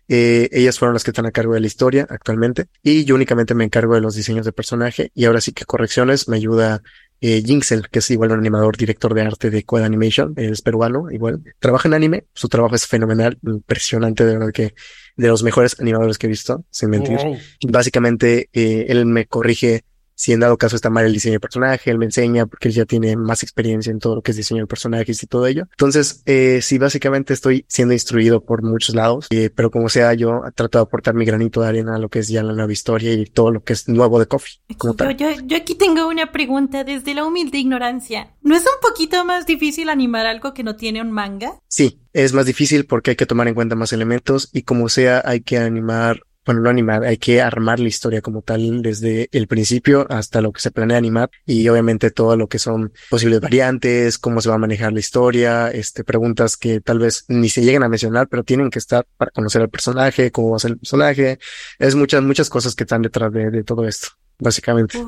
eh, 0.09 0.49
ellas 0.53 0.79
fueron 0.79 0.95
las 0.95 1.05
que 1.05 1.11
están 1.11 1.27
a 1.27 1.33
cargo 1.33 1.55
de 1.55 1.61
la 1.61 1.67
historia 1.67 2.07
actualmente 2.09 2.67
y 2.83 3.05
yo 3.05 3.15
únicamente 3.15 3.55
me 3.55 3.65
encargo 3.65 3.95
de 3.95 4.01
los 4.01 4.15
diseños 4.15 4.47
de 4.47 4.53
personaje 4.53 5.11
y 5.15 5.25
ahora 5.25 5.41
sí 5.41 5.53
que 5.53 5.65
correcciones 5.65 6.29
me 6.29 6.37
ayuda 6.37 6.83
eh, 7.21 7.43
Jinxel, 7.45 7.89
que 7.89 8.01
es 8.01 8.11
igual 8.11 8.33
un 8.33 8.41
animador, 8.41 8.77
director 8.77 9.15
de 9.15 9.23
arte 9.23 9.51
de 9.51 9.65
Quad 9.65 9.85
Animation, 9.85 10.35
él 10.37 10.53
es 10.53 10.61
peruano, 10.61 11.11
igual. 11.11 11.43
Trabaja 11.59 11.89
en 11.89 11.95
anime, 11.95 12.25
su 12.35 12.49
trabajo 12.49 12.75
es 12.75 12.87
fenomenal, 12.87 13.39
impresionante, 13.43 14.27
de 14.27 14.35
verdad 14.37 14.53
que 14.53 14.75
de 15.17 15.29
los 15.29 15.43
mejores 15.43 15.81
animadores 15.81 16.19
que 16.19 16.27
he 16.27 16.31
visto, 16.31 16.65
sin 16.71 16.91
mentir. 16.91 17.17
Wow. 17.17 17.39
Básicamente, 17.69 18.51
eh, 18.53 18.87
él 18.89 19.07
me 19.07 19.27
corrige 19.27 19.85
si 20.17 20.33
en 20.33 20.41
dado 20.41 20.57
caso 20.59 20.75
está 20.75 20.91
mal 20.91 21.05
el 21.07 21.13
diseño 21.13 21.35
de 21.35 21.41
personaje, 21.41 21.91
él 21.91 21.99
me 21.99 22.07
enseña 22.07 22.47
porque 22.47 22.69
él 22.69 22.75
ya 22.75 22.87
tiene 22.87 23.17
más 23.17 23.43
experiencia 23.43 23.91
en 23.93 24.01
todo 24.01 24.17
lo 24.17 24.23
que 24.23 24.33
es 24.33 24.37
diseño 24.37 24.63
de 24.63 24.67
personajes 24.67 25.23
y 25.23 25.27
todo 25.27 25.47
ello. 25.47 25.69
Entonces, 25.71 26.23
eh, 26.27 26.61
sí, 26.63 26.79
básicamente 26.79 27.35
estoy 27.35 27.65
siendo 27.69 27.93
instruido 27.95 28.43
por 28.45 28.63
muchos 28.63 28.95
lados, 28.95 29.27
eh, 29.31 29.51
pero 29.55 29.71
como 29.71 29.89
sea, 29.89 30.15
yo 30.15 30.43
trato 30.55 30.79
de 30.79 30.83
aportar 30.83 31.15
mi 31.15 31.25
granito 31.25 31.61
de 31.61 31.69
arena 31.69 31.97
a 31.97 31.99
lo 31.99 32.09
que 32.09 32.19
es 32.21 32.29
ya 32.29 32.43
la 32.43 32.55
nueva 32.55 32.73
historia 32.73 33.13
y 33.13 33.27
todo 33.27 33.53
lo 33.53 33.63
que 33.63 33.75
es 33.75 33.89
nuevo 33.89 34.19
de 34.19 34.27
Coffee, 34.27 34.59
como 34.79 34.95
Yo, 34.95 34.97
tal. 34.97 35.17
yo, 35.17 35.29
yo 35.45 35.57
aquí 35.57 35.75
tengo 35.75 36.09
una 36.09 36.33
pregunta 36.33 36.83
desde 36.83 37.15
la 37.15 37.25
humilde 37.25 37.59
ignorancia. 37.59 38.33
¿No 38.43 38.55
es 38.57 38.63
un 38.63 38.81
poquito 38.81 39.25
más 39.25 39.45
difícil 39.47 39.91
animar 39.91 40.27
algo 40.27 40.55
que 40.55 40.63
no 40.63 40.77
tiene 40.77 41.03
un 41.03 41.11
manga? 41.13 41.61
Sí, 41.69 42.01
es 42.13 42.33
más 42.33 42.47
difícil 42.47 42.87
porque 42.87 43.11
hay 43.11 43.17
que 43.17 43.27
tomar 43.27 43.49
en 43.49 43.55
cuenta 43.55 43.75
más 43.77 43.93
elementos 43.93 44.49
y 44.53 44.63
como 44.63 44.89
sea, 44.89 45.21
hay 45.25 45.43
que 45.43 45.59
animar, 45.59 46.23
bueno, 46.47 46.61
no 46.61 46.71
animar, 46.71 47.05
hay 47.05 47.19
que 47.19 47.43
armar 47.43 47.81
la 47.81 47.89
historia 47.89 48.23
como 48.23 48.41
tal 48.41 48.81
desde 48.81 49.29
el 49.33 49.49
principio 49.49 50.07
hasta 50.09 50.41
lo 50.41 50.53
que 50.53 50.61
se 50.61 50.71
planea 50.71 50.97
animar 50.97 51.29
y 51.45 51.69
obviamente 51.69 52.13
todo 52.13 52.37
lo 52.37 52.47
que 52.47 52.61
son 52.61 52.93
posibles 53.11 53.41
variantes, 53.41 54.17
cómo 54.19 54.41
se 54.41 54.49
va 54.49 54.55
a 54.55 54.59
manejar 54.59 54.93
la 54.93 55.01
historia, 55.01 55.69
este, 55.71 56.05
preguntas 56.05 56.57
que 56.57 56.81
tal 56.81 57.01
vez 57.01 57.25
ni 57.29 57.49
se 57.49 57.63
lleguen 57.63 57.83
a 57.83 57.89
mencionar, 57.89 58.29
pero 58.29 58.45
tienen 58.45 58.71
que 58.71 58.79
estar 58.79 59.07
para 59.17 59.33
conocer 59.33 59.61
al 59.61 59.69
personaje, 59.69 60.31
cómo 60.31 60.51
va 60.51 60.57
a 60.57 60.61
ser 60.61 60.71
el 60.73 60.79
personaje. 60.79 61.39
Es 61.79 61.95
muchas, 61.97 62.23
muchas 62.23 62.49
cosas 62.49 62.75
que 62.75 62.85
están 62.85 63.03
detrás 63.03 63.33
de, 63.33 63.51
de 63.51 63.65
todo 63.65 63.87
esto, 63.87 64.09
básicamente. 64.39 64.99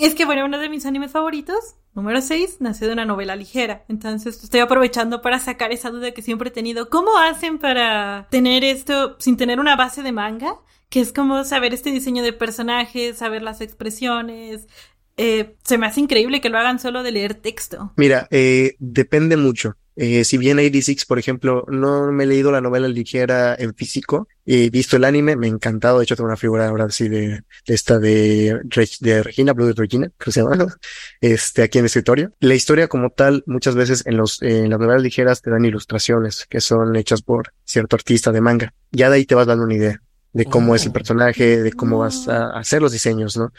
Es 0.00 0.14
que, 0.14 0.24
bueno, 0.24 0.44
uno 0.44 0.58
de 0.58 0.68
mis 0.68 0.86
animes 0.86 1.10
favoritos, 1.10 1.74
número 1.94 2.20
6, 2.20 2.58
nació 2.60 2.86
de 2.86 2.92
una 2.92 3.04
novela 3.04 3.34
ligera. 3.36 3.84
Entonces 3.88 4.42
estoy 4.42 4.60
aprovechando 4.60 5.22
para 5.22 5.40
sacar 5.40 5.72
esa 5.72 5.90
duda 5.90 6.12
que 6.12 6.22
siempre 6.22 6.50
he 6.50 6.52
tenido. 6.52 6.88
¿Cómo 6.88 7.18
hacen 7.18 7.58
para 7.58 8.28
tener 8.30 8.62
esto 8.64 9.16
sin 9.18 9.36
tener 9.36 9.58
una 9.58 9.76
base 9.76 10.02
de 10.02 10.12
manga? 10.12 10.56
Que 10.94 11.00
es 11.00 11.12
como 11.12 11.42
saber 11.42 11.74
este 11.74 11.90
diseño 11.90 12.22
de 12.22 12.32
personajes, 12.32 13.16
saber 13.18 13.42
las 13.42 13.60
expresiones. 13.60 14.68
Eh, 15.16 15.56
se 15.64 15.76
me 15.76 15.88
hace 15.88 15.98
increíble 15.98 16.40
que 16.40 16.50
lo 16.50 16.56
hagan 16.56 16.78
solo 16.78 17.02
de 17.02 17.10
leer 17.10 17.34
texto. 17.34 17.92
Mira, 17.96 18.28
eh, 18.30 18.76
depende 18.78 19.36
mucho. 19.36 19.76
Eh, 19.96 20.22
si 20.22 20.38
bien 20.38 20.56
86, 20.56 21.04
por 21.04 21.18
ejemplo, 21.18 21.64
no 21.66 22.12
me 22.12 22.22
he 22.22 22.26
leído 22.28 22.52
la 22.52 22.60
novela 22.60 22.86
ligera 22.86 23.56
en 23.58 23.74
físico, 23.74 24.28
he 24.46 24.70
visto 24.70 24.96
el 24.96 25.02
anime, 25.02 25.34
me 25.34 25.48
ha 25.48 25.50
encantado. 25.50 25.98
De 25.98 26.04
hecho, 26.04 26.14
tengo 26.14 26.28
una 26.28 26.36
figura 26.36 26.68
ahora 26.68 26.88
sí 26.90 27.08
de, 27.08 27.42
esta 27.66 27.98
de 27.98 28.60
Regina, 28.68 29.52
Blue 29.52 29.66
de 29.66 29.72
Regina, 29.72 30.06
creo 30.16 30.26
que 30.26 30.30
se 30.30 30.42
llama, 30.42 30.76
este, 31.20 31.62
aquí 31.64 31.78
en 31.78 31.86
el 31.86 31.86
escritorio. 31.86 32.30
La 32.38 32.54
historia 32.54 32.86
como 32.86 33.10
tal, 33.10 33.42
muchas 33.48 33.74
veces 33.74 34.06
en 34.06 34.16
los, 34.16 34.40
en 34.42 34.70
las 34.70 34.78
novelas 34.78 35.02
ligeras 35.02 35.42
te 35.42 35.50
dan 35.50 35.64
ilustraciones 35.64 36.46
que 36.48 36.60
son 36.60 36.94
hechas 36.94 37.22
por 37.22 37.52
cierto 37.64 37.96
artista 37.96 38.30
de 38.30 38.40
manga. 38.40 38.74
Ya 38.92 39.10
de 39.10 39.16
ahí 39.16 39.24
te 39.24 39.34
vas 39.34 39.48
dando 39.48 39.64
una 39.64 39.74
idea 39.74 40.00
de 40.34 40.44
cómo 40.44 40.74
es 40.74 40.84
el 40.84 40.92
personaje, 40.92 41.62
de 41.62 41.72
cómo 41.72 42.00
vas 42.00 42.28
a 42.28 42.50
hacer 42.58 42.82
los 42.82 42.92
diseños, 42.92 43.36
¿no? 43.36 43.52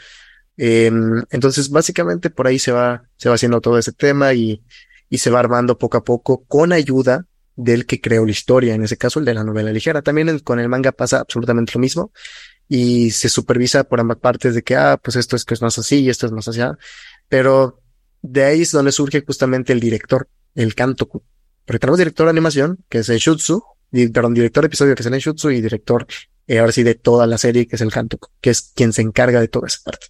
Em, 0.56 1.22
entonces, 1.30 1.70
básicamente 1.70 2.30
por 2.30 2.46
ahí 2.46 2.58
se 2.58 2.70
va, 2.70 3.02
se 3.16 3.28
va 3.28 3.34
haciendo 3.34 3.60
todo 3.60 3.78
ese 3.78 3.92
tema 3.92 4.32
y, 4.34 4.62
y 5.08 5.18
se 5.18 5.30
va 5.30 5.40
armando 5.40 5.78
poco 5.78 5.96
a 5.96 6.04
poco 6.04 6.44
con 6.44 6.72
ayuda 6.72 7.26
del 7.56 7.86
que 7.86 8.00
creó 8.00 8.24
la 8.24 8.30
historia, 8.30 8.74
en 8.74 8.84
ese 8.84 8.98
caso 8.98 9.18
el 9.18 9.24
de 9.24 9.34
la 9.34 9.42
novela 9.42 9.72
ligera. 9.72 10.02
También 10.02 10.38
con 10.40 10.60
el 10.60 10.68
manga 10.68 10.92
pasa 10.92 11.20
absolutamente 11.20 11.72
lo 11.74 11.80
mismo 11.80 12.12
y 12.68 13.10
se 13.10 13.28
supervisa 13.30 13.84
por 13.84 13.98
ambas 13.98 14.18
partes 14.18 14.54
de 14.54 14.62
que, 14.62 14.76
ah, 14.76 14.98
pues 15.02 15.16
esto 15.16 15.34
es 15.34 15.44
que 15.44 15.54
es 15.54 15.62
más 15.62 15.78
así 15.78 16.00
y 16.00 16.10
esto 16.10 16.26
es 16.26 16.32
más 16.32 16.46
allá. 16.48 16.76
Pero 17.28 17.80
de 18.20 18.44
ahí 18.44 18.62
es 18.62 18.72
donde 18.72 18.92
surge 18.92 19.24
justamente 19.26 19.72
el 19.72 19.80
director, 19.80 20.28
el 20.54 20.74
Kantoku. 20.74 21.22
Porque 21.64 21.78
tenemos 21.78 21.98
director 21.98 22.26
de 22.26 22.30
animación, 22.30 22.84
que 22.88 22.98
es 22.98 23.08
el 23.08 23.18
Shutsu, 23.18 23.62
perdón, 24.12 24.34
director 24.34 24.62
de 24.62 24.66
episodio, 24.66 24.94
que 24.94 25.02
es 25.02 25.06
el 25.06 25.18
Shutsu, 25.18 25.50
y 25.50 25.60
director, 25.60 26.06
eh, 26.46 26.58
ahora 26.58 26.72
sí, 26.72 26.82
de 26.82 26.94
toda 26.94 27.26
la 27.26 27.38
serie, 27.38 27.66
que 27.66 27.76
es 27.76 27.82
el 27.82 27.92
Kantoku, 27.92 28.28
que 28.40 28.50
es 28.50 28.72
quien 28.74 28.92
se 28.92 29.02
encarga 29.02 29.40
de 29.40 29.48
toda 29.48 29.66
esa 29.66 29.78
parte. 29.84 30.06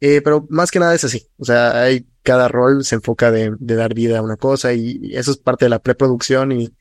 Eh, 0.00 0.22
pero 0.22 0.46
más 0.48 0.70
que 0.70 0.78
nada 0.78 0.94
es 0.94 1.04
así. 1.04 1.28
O 1.36 1.44
sea, 1.44 1.82
hay 1.82 2.06
cada 2.22 2.48
rol 2.48 2.84
se 2.84 2.96
enfoca 2.96 3.30
de, 3.30 3.54
de 3.58 3.74
dar 3.74 3.94
vida 3.94 4.18
a 4.18 4.22
una 4.22 4.36
cosa 4.36 4.72
y, 4.72 5.00
eso 5.14 5.30
es 5.30 5.38
parte 5.38 5.64
de 5.64 5.70
la 5.70 5.78
preproducción 5.78 6.52
y 6.52 6.74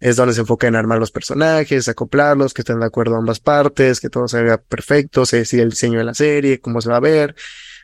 es 0.00 0.16
donde 0.16 0.34
se 0.34 0.40
enfoca 0.40 0.66
en 0.66 0.76
armar 0.76 0.98
los 0.98 1.10
personajes, 1.10 1.88
acoplarlos, 1.88 2.54
que 2.54 2.62
estén 2.62 2.80
de 2.80 2.86
acuerdo 2.86 3.16
ambas 3.16 3.38
partes, 3.38 4.00
que 4.00 4.08
todo 4.08 4.28
se 4.28 4.38
haga 4.38 4.58
perfecto, 4.58 5.26
se 5.26 5.38
decide 5.38 5.62
el 5.62 5.70
diseño 5.70 5.98
de 5.98 6.04
la 6.04 6.14
serie, 6.14 6.60
cómo 6.60 6.80
se 6.80 6.88
va 6.88 6.96
a 6.96 7.00
ver. 7.00 7.34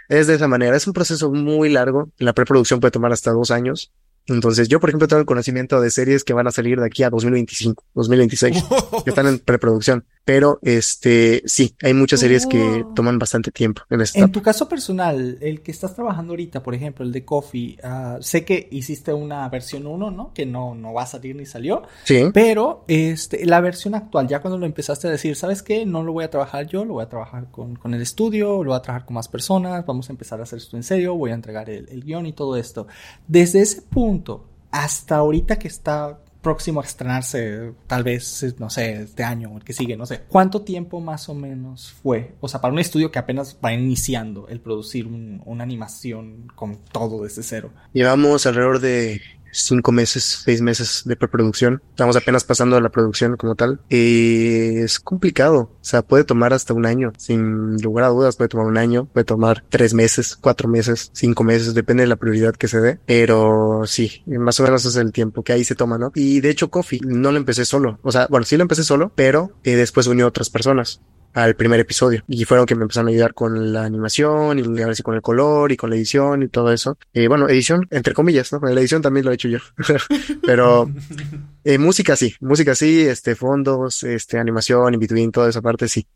Es 0.09 0.27
de 0.27 0.35
esa 0.35 0.49
manera. 0.49 0.77
Es 0.77 0.87
un 0.87 0.93
proceso 0.93 1.31
muy 1.31 1.69
largo. 1.69 2.11
La 2.19 2.33
preproducción 2.33 2.81
puede 2.81 2.93
tomar 2.93 3.13
hasta 3.13 3.33
dos 3.33 3.51
años. 3.51 3.93
Entonces, 4.27 4.69
yo, 4.69 4.81
por 4.81 4.91
ejemplo, 4.91 5.09
tengo 5.09 5.21
el 5.21 5.27
conocimiento 5.27 5.81
de 5.81 5.91
series 5.91 6.25
que 6.25 6.33
van 6.33 6.47
a 6.47 6.53
salir 6.53 6.81
de 6.81 6.87
aquí 6.87 7.03
a 7.03 7.11
2025, 7.11 7.85
2026, 7.95 8.65
que 9.05 9.11
están 9.11 9.27
en 9.27 9.39
preproducción. 9.45 10.05
Pero, 10.27 10.59
este, 10.63 11.45
sí, 11.47 11.77
hay 11.85 11.95
muchas 11.95 12.19
series 12.19 12.49
que 12.49 12.61
oh. 12.61 12.93
toman 12.95 13.17
bastante 13.17 13.53
tiempo 13.53 13.83
en 13.91 14.01
esta. 14.01 14.19
En 14.19 14.33
tu 14.33 14.43
caso 14.43 14.69
personal, 14.69 15.39
el 15.41 15.63
que 15.63 15.71
estás 15.71 15.95
trabajando 15.95 16.33
ahorita, 16.33 16.65
por 16.65 16.75
ejemplo, 16.75 17.05
el 17.05 17.13
de 17.13 17.25
Coffee, 17.25 17.79
uh, 17.85 18.21
sé 18.21 18.45
que 18.45 18.67
hiciste 18.73 19.13
una 19.13 19.49
versión 19.49 19.87
1, 19.87 20.11
¿no? 20.11 20.35
Que 20.35 20.45
no, 20.45 20.75
no 20.75 20.93
va 20.93 21.05
a 21.05 21.07
salir 21.07 21.37
ni 21.37 21.47
salió. 21.47 21.85
Sí. 22.03 22.25
Pero, 22.35 22.85
este, 22.89 23.47
la 23.47 23.61
versión 23.61 23.95
actual, 23.95 24.27
ya 24.27 24.41
cuando 24.41 24.59
lo 24.59 24.67
empezaste 24.67 25.07
a 25.07 25.13
decir, 25.13 25.37
¿sabes 25.37 25.63
qué? 25.63 25.87
No 25.87 26.03
lo 26.03 26.13
voy 26.13 26.25
a 26.25 26.31
trabajar 26.31 26.67
yo, 26.67 26.85
lo 26.85 26.95
voy 26.95 27.05
a 27.05 27.09
trabajar 27.09 27.53
con, 27.53 27.77
con 27.77 27.95
el 27.95 28.03
estudio, 28.03 28.65
lo 28.65 28.71
voy 28.71 28.79
a 28.79 28.83
trabajar 28.83 29.07
con 29.07 29.15
más 29.15 29.29
personas, 29.29 29.87
vamos 29.87 30.11
a 30.11 30.13
empezar 30.13 30.41
a 30.41 30.43
hacer 30.43 30.59
esto 30.59 30.77
en 30.77 30.83
serio, 30.83 31.15
voy 31.15 31.31
a 31.31 31.35
entregar 31.35 31.71
el, 31.71 31.89
el 31.89 32.03
guion 32.03 32.27
y 32.27 32.33
todo 32.33 32.57
esto. 32.57 32.89
Desde 33.29 33.61
ese 33.61 33.81
punto, 33.81 34.49
hasta 34.73 35.19
ahorita 35.19 35.57
que 35.57 35.69
está 35.69 36.19
próximo 36.47 36.81
a 36.81 36.85
estrenarse, 36.85 37.73
tal 37.89 38.05
vez, 38.05 38.55
no 38.61 38.71
sé, 38.71 39.03
este 39.03 39.25
año 39.25 39.51
o 39.51 39.57
el 39.57 39.65
que 39.65 39.73
sigue, 39.73 39.97
no 39.97 40.07
sé. 40.07 40.21
¿Cuánto 40.29 40.63
tiempo 40.63 41.01
más 41.01 41.29
o 41.29 41.35
menos 41.35 41.91
fue? 42.01 42.37
O 42.39 42.47
sea, 42.47 42.61
para 42.61 42.73
un 42.73 42.79
estudio 42.79 43.11
que 43.11 43.19
apenas 43.19 43.59
va 43.65 43.73
iniciando 43.73 44.47
el 44.47 44.61
producir 44.61 45.09
una 45.09 45.65
animación 45.65 46.47
con 46.55 46.77
todo 46.93 47.25
desde 47.25 47.43
cero. 47.43 47.73
Llevamos 47.93 48.47
alrededor 48.47 48.79
de 48.79 49.21
cinco 49.63 49.93
meses, 49.93 50.43
seis 50.45 50.61
meses 50.61 51.03
de 51.05 51.17
preproducción. 51.17 51.83
Estamos 51.91 52.17
apenas 52.17 52.45
pasando 52.45 52.77
a 52.77 52.81
la 52.81 52.91
producción 52.91 53.37
como 53.37 53.55
tal. 53.55 53.81
Y 53.89 54.79
es 54.79 55.01
complicado. 55.01 55.59
O 55.59 55.79
sea, 55.81 56.03
puede 56.03 56.25
tomar 56.25 56.53
hasta 56.53 56.75
un 56.75 56.87
año. 56.87 57.13
Sin 57.19 57.77
lugar 57.83 58.05
a 58.05 58.09
dudas, 58.09 58.37
puede 58.37 58.49
tomar 58.49 58.67
un 58.67 58.79
año, 58.79 59.07
puede 59.07 59.25
tomar 59.25 59.65
tres 59.69 59.95
meses, 59.95 60.37
cuatro 60.37 60.69
meses, 60.69 61.11
cinco 61.13 61.45
meses, 61.45 61.75
depende 61.75 62.03
de 62.03 62.09
la 62.09 62.17
prioridad 62.17 62.55
que 62.55 62.69
se 62.69 62.81
dé. 62.81 62.99
Pero 63.07 63.83
sí, 63.87 64.23
más 64.27 64.59
o 64.61 64.63
menos 64.63 64.85
es 64.85 64.97
el 64.97 65.13
tiempo 65.13 65.43
que 65.43 65.53
ahí 65.53 65.65
se 65.65 65.75
toma, 65.75 65.99
¿no? 65.99 66.13
Y 66.15 66.41
de 66.41 66.51
hecho, 66.51 66.71
Coffee 66.71 67.01
no 67.05 67.33
lo 67.33 67.39
empecé 67.39 67.65
solo. 67.65 67.99
O 68.03 68.13
sea, 68.13 68.27
bueno, 68.31 68.45
sí 68.45 68.57
lo 68.57 68.63
empecé 68.63 68.85
solo, 68.85 69.13
pero 69.15 69.53
eh, 69.65 69.77
después 69.77 70.07
unió 70.07 70.27
a 70.27 70.29
otras 70.29 70.51
personas 70.51 71.01
al 71.37 71.55
primer 71.55 71.79
episodio. 71.79 72.25
Y 72.29 72.47
fueron 72.47 72.65
que 72.65 72.75
me 72.75 72.83
empezaron 72.83 73.09
a 73.09 73.11
ayudar 73.11 73.35
con 73.35 73.71
la 73.71 73.85
animación 73.85 74.59
y 74.59 74.83
a 74.83 74.87
ver 74.87 74.97
si 74.97 75.03
con 75.03 75.15
el 75.15 75.21
color 75.21 75.71
y 75.71 75.77
con 75.77 75.91
la 75.91 75.97
edición 75.97 76.43
y 76.43 76.49
todo 76.49 76.73
eso. 76.73 76.97
Eh, 77.13 77.29
bueno, 77.29 77.47
edición, 77.47 77.87
entre 77.91 78.15
comillas, 78.15 78.51
¿no? 78.55 78.61
La 78.61 78.81
edición 78.81 79.03
también 79.03 79.27
lo 79.27 79.33
he 79.33 79.35
hecho 79.35 79.49
yo. 79.49 79.59
Pero 80.43 80.91
eh, 81.65 81.77
música 81.77 82.17
sí, 82.17 82.35
música 82.41 82.75
sí, 82.75 83.03
este, 83.03 83.35
fondos, 83.35 84.03
este, 84.03 84.39
animación, 84.39 84.95
in 84.95 85.01
between, 85.01 85.31
toda 85.31 85.51
esa 85.51 85.61
parte 85.61 85.89
sí. 85.89 86.07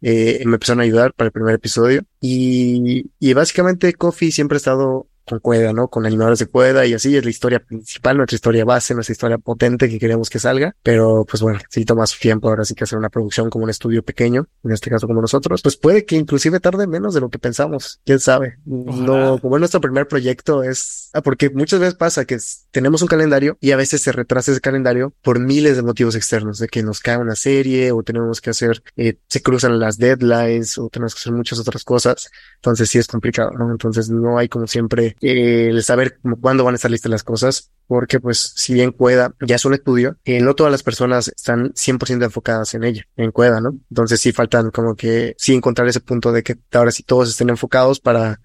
Eh, 0.00 0.42
me 0.46 0.54
empezaron 0.54 0.80
a 0.80 0.84
ayudar 0.84 1.12
para 1.12 1.26
el 1.26 1.32
primer 1.32 1.54
episodio. 1.54 2.02
Y, 2.18 3.10
y 3.18 3.34
básicamente 3.34 3.92
Coffee 3.92 4.32
siempre 4.32 4.56
ha 4.56 4.64
estado 4.64 5.09
con 5.30 5.38
Cueda, 5.38 5.72
¿no? 5.72 5.88
Con 5.88 6.06
animadores 6.06 6.40
de 6.40 6.46
Cueda 6.46 6.84
y 6.86 6.94
así 6.94 7.16
es 7.16 7.24
la 7.24 7.30
historia 7.30 7.60
principal, 7.60 8.16
nuestra 8.16 8.34
historia 8.34 8.64
base, 8.64 8.94
nuestra 8.94 9.12
historia 9.12 9.38
potente 9.38 9.88
que 9.88 9.98
queremos 9.98 10.28
que 10.28 10.38
salga. 10.38 10.74
Pero 10.82 11.24
pues 11.28 11.40
bueno, 11.42 11.60
si 11.68 11.84
toma 11.84 12.06
su 12.06 12.18
tiempo 12.18 12.48
ahora 12.48 12.64
sí 12.64 12.74
que 12.74 12.84
hacer 12.84 12.98
una 12.98 13.08
producción 13.08 13.48
como 13.48 13.64
un 13.64 13.70
estudio 13.70 14.02
pequeño, 14.02 14.48
en 14.64 14.72
este 14.72 14.90
caso 14.90 15.06
como 15.06 15.20
nosotros, 15.20 15.62
pues 15.62 15.76
puede 15.76 16.04
que 16.04 16.16
inclusive 16.16 16.60
tarde 16.60 16.86
menos 16.86 17.14
de 17.14 17.20
lo 17.20 17.30
que 17.30 17.38
pensamos. 17.38 18.00
Quién 18.04 18.18
sabe. 18.18 18.58
No, 18.64 19.38
como 19.40 19.56
es 19.56 19.60
nuestro 19.60 19.80
primer 19.80 20.08
proyecto 20.08 20.62
es, 20.62 21.10
ah, 21.12 21.22
porque 21.22 21.50
muchas 21.50 21.80
veces 21.80 21.94
pasa 21.94 22.24
que 22.24 22.38
tenemos 22.70 23.02
un 23.02 23.08
calendario 23.08 23.58
y 23.60 23.72
a 23.72 23.76
veces 23.76 24.02
se 24.02 24.12
retrasa 24.12 24.52
ese 24.52 24.60
calendario 24.60 25.12
por 25.22 25.38
miles 25.38 25.76
de 25.76 25.82
motivos 25.82 26.14
externos, 26.14 26.58
de 26.58 26.68
que 26.68 26.82
nos 26.82 27.00
cae 27.00 27.18
una 27.18 27.34
serie 27.34 27.92
o 27.92 28.02
tenemos 28.02 28.40
que 28.40 28.50
hacer, 28.50 28.82
eh, 28.96 29.18
se 29.28 29.42
cruzan 29.42 29.78
las 29.78 29.98
deadlines 29.98 30.78
o 30.78 30.88
tenemos 30.88 31.14
que 31.14 31.20
hacer 31.20 31.32
muchas 31.32 31.58
otras 31.58 31.84
cosas. 31.84 32.30
Entonces 32.56 32.88
sí 32.88 32.98
es 32.98 33.06
complicado, 33.06 33.52
¿no? 33.52 33.70
Entonces 33.70 34.10
no 34.10 34.38
hay 34.38 34.48
como 34.48 34.66
siempre 34.66 35.16
eh, 35.20 35.68
el 35.70 35.82
saber 35.82 36.18
cuándo 36.40 36.64
van 36.64 36.74
a 36.74 36.76
estar 36.76 36.90
listas 36.90 37.10
las 37.10 37.24
cosas, 37.24 37.70
porque 37.86 38.20
pues 38.20 38.52
si 38.56 38.74
bien 38.74 38.92
Cueda 38.92 39.34
ya 39.40 39.56
es 39.56 39.64
un 39.64 39.74
estudio, 39.74 40.16
eh, 40.24 40.40
no 40.40 40.54
todas 40.54 40.70
las 40.70 40.82
personas 40.82 41.28
están 41.28 41.72
100% 41.74 42.24
enfocadas 42.24 42.74
en 42.74 42.84
ella, 42.84 43.06
en 43.16 43.32
Cueda, 43.32 43.60
¿no? 43.60 43.76
Entonces 43.90 44.20
sí 44.20 44.32
faltan 44.32 44.70
como 44.70 44.94
que 44.94 45.34
sí 45.38 45.54
encontrar 45.54 45.88
ese 45.88 46.00
punto 46.00 46.32
de 46.32 46.42
que 46.42 46.56
ahora 46.72 46.92
sí 46.92 47.02
todos 47.02 47.28
estén 47.28 47.50
enfocados 47.50 48.00
para 48.00 48.40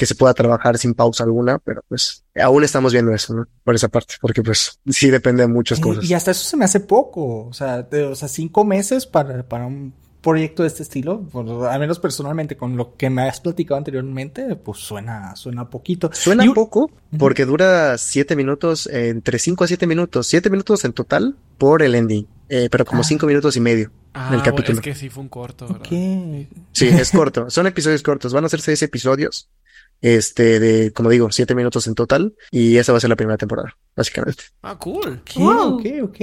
que 0.00 0.06
se 0.06 0.14
pueda 0.14 0.32
trabajar 0.32 0.78
sin 0.78 0.94
pausa 0.94 1.24
alguna, 1.24 1.58
pero 1.58 1.84
pues 1.86 2.24
aún 2.42 2.64
estamos 2.64 2.94
viendo 2.94 3.12
eso, 3.12 3.34
¿no? 3.34 3.46
Por 3.62 3.74
esa 3.74 3.88
parte, 3.88 4.14
porque 4.18 4.42
pues 4.42 4.80
sí 4.88 5.10
depende 5.10 5.42
de 5.42 5.48
muchas 5.48 5.78
cosas. 5.78 6.08
Y 6.08 6.14
hasta 6.14 6.30
eso 6.30 6.42
se 6.42 6.56
me 6.56 6.64
hace 6.64 6.80
poco, 6.80 7.44
o 7.48 7.52
sea, 7.52 7.86
o 8.10 8.14
sea, 8.14 8.26
cinco 8.26 8.64
meses 8.64 9.04
para, 9.04 9.46
para 9.46 9.66
un 9.66 9.92
proyecto 10.22 10.62
de 10.62 10.68
este 10.68 10.84
estilo, 10.84 11.26
al 11.68 11.80
menos 11.80 11.98
personalmente 11.98 12.56
con 12.56 12.78
lo 12.78 12.96
que 12.96 13.10
me 13.10 13.28
has 13.28 13.42
platicado 13.42 13.76
anteriormente, 13.76 14.56
pues 14.56 14.78
suena, 14.78 15.36
suena 15.36 15.68
poquito. 15.68 16.08
Suena 16.14 16.44
un... 16.44 16.54
poco 16.54 16.90
porque 17.18 17.44
dura 17.44 17.98
siete 17.98 18.36
minutos, 18.36 18.86
entre 18.86 19.38
cinco 19.38 19.64
a 19.64 19.66
siete 19.66 19.86
minutos, 19.86 20.26
siete 20.26 20.48
minutos 20.48 20.82
en 20.86 20.94
total 20.94 21.36
por 21.58 21.82
el 21.82 21.94
ending, 21.94 22.26
eh, 22.48 22.68
pero 22.70 22.86
como 22.86 23.02
ah. 23.02 23.04
cinco 23.04 23.26
minutos 23.26 23.54
y 23.58 23.60
medio. 23.60 23.90
Ah, 24.14 24.30
el 24.32 24.42
capítulo. 24.42 24.78
es 24.78 24.82
que 24.82 24.94
sí 24.94 25.10
fue 25.10 25.24
un 25.24 25.28
corto, 25.28 25.68
¿verdad? 25.68 25.84
Sí, 26.72 26.88
es 26.88 27.10
corto. 27.10 27.50
Son 27.50 27.66
episodios 27.66 28.02
cortos. 28.02 28.32
Van 28.32 28.44
a 28.44 28.48
ser 28.48 28.60
seis 28.60 28.82
episodios 28.82 29.48
este, 30.00 30.60
de, 30.60 30.92
como 30.92 31.10
digo, 31.10 31.30
siete 31.30 31.54
minutos 31.54 31.86
en 31.86 31.94
total, 31.94 32.34
y 32.50 32.76
esa 32.76 32.92
va 32.92 32.98
a 32.98 33.00
ser 33.00 33.10
la 33.10 33.16
primera 33.16 33.36
temporada, 33.36 33.76
básicamente. 33.96 34.44
Ah, 34.62 34.78
cool. 34.78 35.22
Ok, 35.36 35.84
ok, 36.02 36.20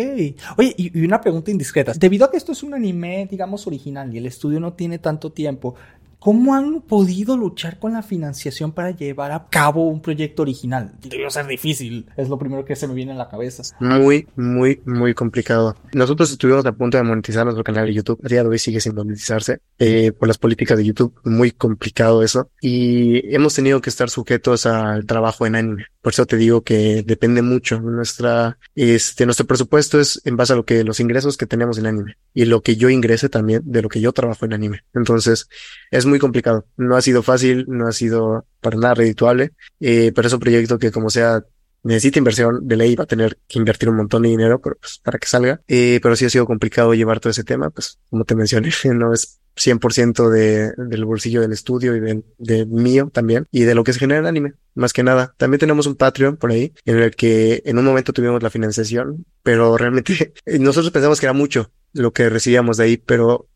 Oye, 0.58 0.76
y, 0.78 1.06
una 1.06 1.22
pregunta 1.22 1.52
indiscreta. 1.52 1.94
Debido 1.96 2.26
a 2.26 2.32
que 2.32 2.38
esto 2.38 2.52
es 2.52 2.64
un 2.64 2.74
anime, 2.74 3.28
digamos, 3.30 3.68
original, 3.68 4.14
y 4.14 4.18
el 4.18 4.26
estudio 4.26 4.60
no 4.60 4.74
tiene 4.74 5.00
tanto 5.00 5.32
tiempo, 5.32 5.76
¿Cómo 6.20 6.56
han 6.56 6.82
podido 6.82 7.38
luchar 7.38 7.78
con 7.78 7.94
la 7.94 8.02
financiación 8.02 8.72
para 8.72 8.92
llevar 8.92 9.32
a 9.32 9.48
cabo 9.50 9.88
un 9.88 10.02
proyecto 10.02 10.42
original? 10.42 10.94
Debe 11.02 11.30
ser 11.30 11.46
difícil, 11.46 12.08
es 12.18 12.28
lo 12.28 12.40
primero 12.40 12.66
que 12.66 12.76
se 12.76 12.88
me 12.88 12.96
viene 12.96 13.12
a 13.12 13.16
la 13.16 13.30
cabeza. 13.30 13.64
Muy, 13.80 14.28
muy, 14.36 14.82
muy 14.86 15.14
complicado. 15.14 15.76
Nosotros 15.94 16.32
estuvimos 16.32 16.66
a 16.66 16.72
punto 16.72 16.98
de 16.98 17.04
monetizar 17.04 17.46
nuestro 17.46 17.64
canal 17.64 17.86
de 17.86 17.94
YouTube. 17.94 18.20
A 18.24 18.28
día 18.28 18.42
de 18.42 18.50
hoy 18.50 18.58
sigue 18.58 18.82
sin 18.82 18.96
monetizarse 18.96 19.60
eh, 19.78 20.12
por 20.12 20.28
las 20.28 20.40
políticas 20.40 20.78
de 20.78 20.86
YouTube. 20.86 21.14
Muy 21.24 21.52
complicado 21.52 22.24
eso. 22.24 22.50
Y 22.62 23.34
hemos 23.34 23.54
tenido 23.54 23.80
que 23.82 23.90
estar 23.90 24.10
sujetos 24.10 24.66
al 24.66 25.06
trabajo 25.06 25.46
en 25.46 25.56
anime. 25.56 25.86
Por 26.02 26.14
eso 26.14 26.26
te 26.26 26.38
digo 26.38 26.64
que 26.64 27.04
depende 27.06 27.42
mucho. 27.42 27.80
Nuestra, 27.80 28.58
este, 28.76 29.26
nuestro 29.26 29.46
presupuesto 29.46 30.00
es 30.00 30.22
en 30.26 30.36
base 30.36 30.54
a 30.54 30.56
lo 30.56 30.66
que 30.66 30.84
los 30.84 31.00
ingresos 31.00 31.38
que 31.38 31.46
tenemos 31.46 31.78
en 31.78 31.86
anime 31.86 32.18
y 32.34 32.46
lo 32.46 32.62
que 32.62 32.76
yo 32.76 32.90
ingrese 32.90 33.30
también 33.30 33.62
de 33.66 33.82
lo 33.82 33.90
que 33.90 34.02
yo 34.02 34.14
trabajo 34.14 34.46
en 34.46 34.54
anime. 34.54 34.82
Entonces, 34.94 35.48
es 35.92 36.07
muy 36.08 36.20
complicado. 36.20 36.66
No 36.78 36.96
ha 36.96 37.02
sido 37.02 37.24
fácil, 37.24 37.66
no 37.68 37.88
ha 37.88 37.92
sido 37.92 38.46
para 38.62 38.78
nada 38.78 38.96
redituable, 38.96 39.52
eh, 39.80 40.12
pero 40.16 40.28
es 40.28 40.34
un 40.34 40.40
proyecto 40.40 40.80
que 40.80 40.92
como 40.92 41.10
sea 41.10 41.44
necesita 41.84 42.20
inversión, 42.20 42.68
de 42.68 42.76
ley 42.76 42.96
va 42.96 43.06
a 43.06 43.08
tener 43.08 43.38
que 43.48 43.60
invertir 43.60 43.90
un 43.90 43.98
montón 43.98 44.24
de 44.24 44.30
dinero 44.30 44.60
pero, 44.62 44.76
pues, 44.80 45.00
para 45.04 45.18
que 45.20 45.28
salga, 45.28 45.62
eh, 45.68 46.00
pero 46.02 46.16
sí 46.16 46.26
ha 46.26 46.30
sido 46.30 46.46
complicado 46.46 46.94
llevar 46.94 47.20
todo 47.20 47.32
ese 47.32 47.44
tema, 47.44 47.70
pues 47.70 48.00
como 48.10 48.26
te 48.26 48.36
mencioné, 48.36 48.72
no 48.94 49.14
es 49.14 49.40
100% 49.56 50.30
de, 50.30 50.72
del 50.78 51.06
bolsillo 51.06 51.42
del 51.42 51.52
estudio 51.52 51.96
y 51.96 52.00
de, 52.00 52.24
de, 52.38 52.66
mío 52.66 53.10
también 53.12 53.48
y 53.52 53.62
de 53.62 53.74
lo 53.74 53.84
que 53.84 53.94
se 53.94 54.00
genera 54.00 54.20
en 54.20 54.28
anime, 54.28 54.54
más 54.76 54.94
que 54.94 55.04
nada. 55.04 55.34
También 55.38 55.60
tenemos 55.60 55.88
un 55.88 55.96
Patreon 55.96 56.38
por 56.38 56.52
ahí 56.52 56.74
en 56.86 57.00
el 57.00 57.16
que 57.16 57.64
en 57.66 57.78
un 57.78 57.86
momento 57.86 58.14
tuvimos 58.14 58.44
la 58.44 58.50
financiación, 58.50 59.26
pero 59.42 59.78
realmente 59.78 60.34
nosotros 60.60 60.92
pensamos 60.92 61.20
que 61.20 61.26
era 61.26 61.34
mucho 61.34 61.72
lo 61.94 62.12
que 62.12 62.30
recibíamos 62.30 62.78
de 62.78 62.84
ahí, 62.84 62.98
pero 62.98 63.48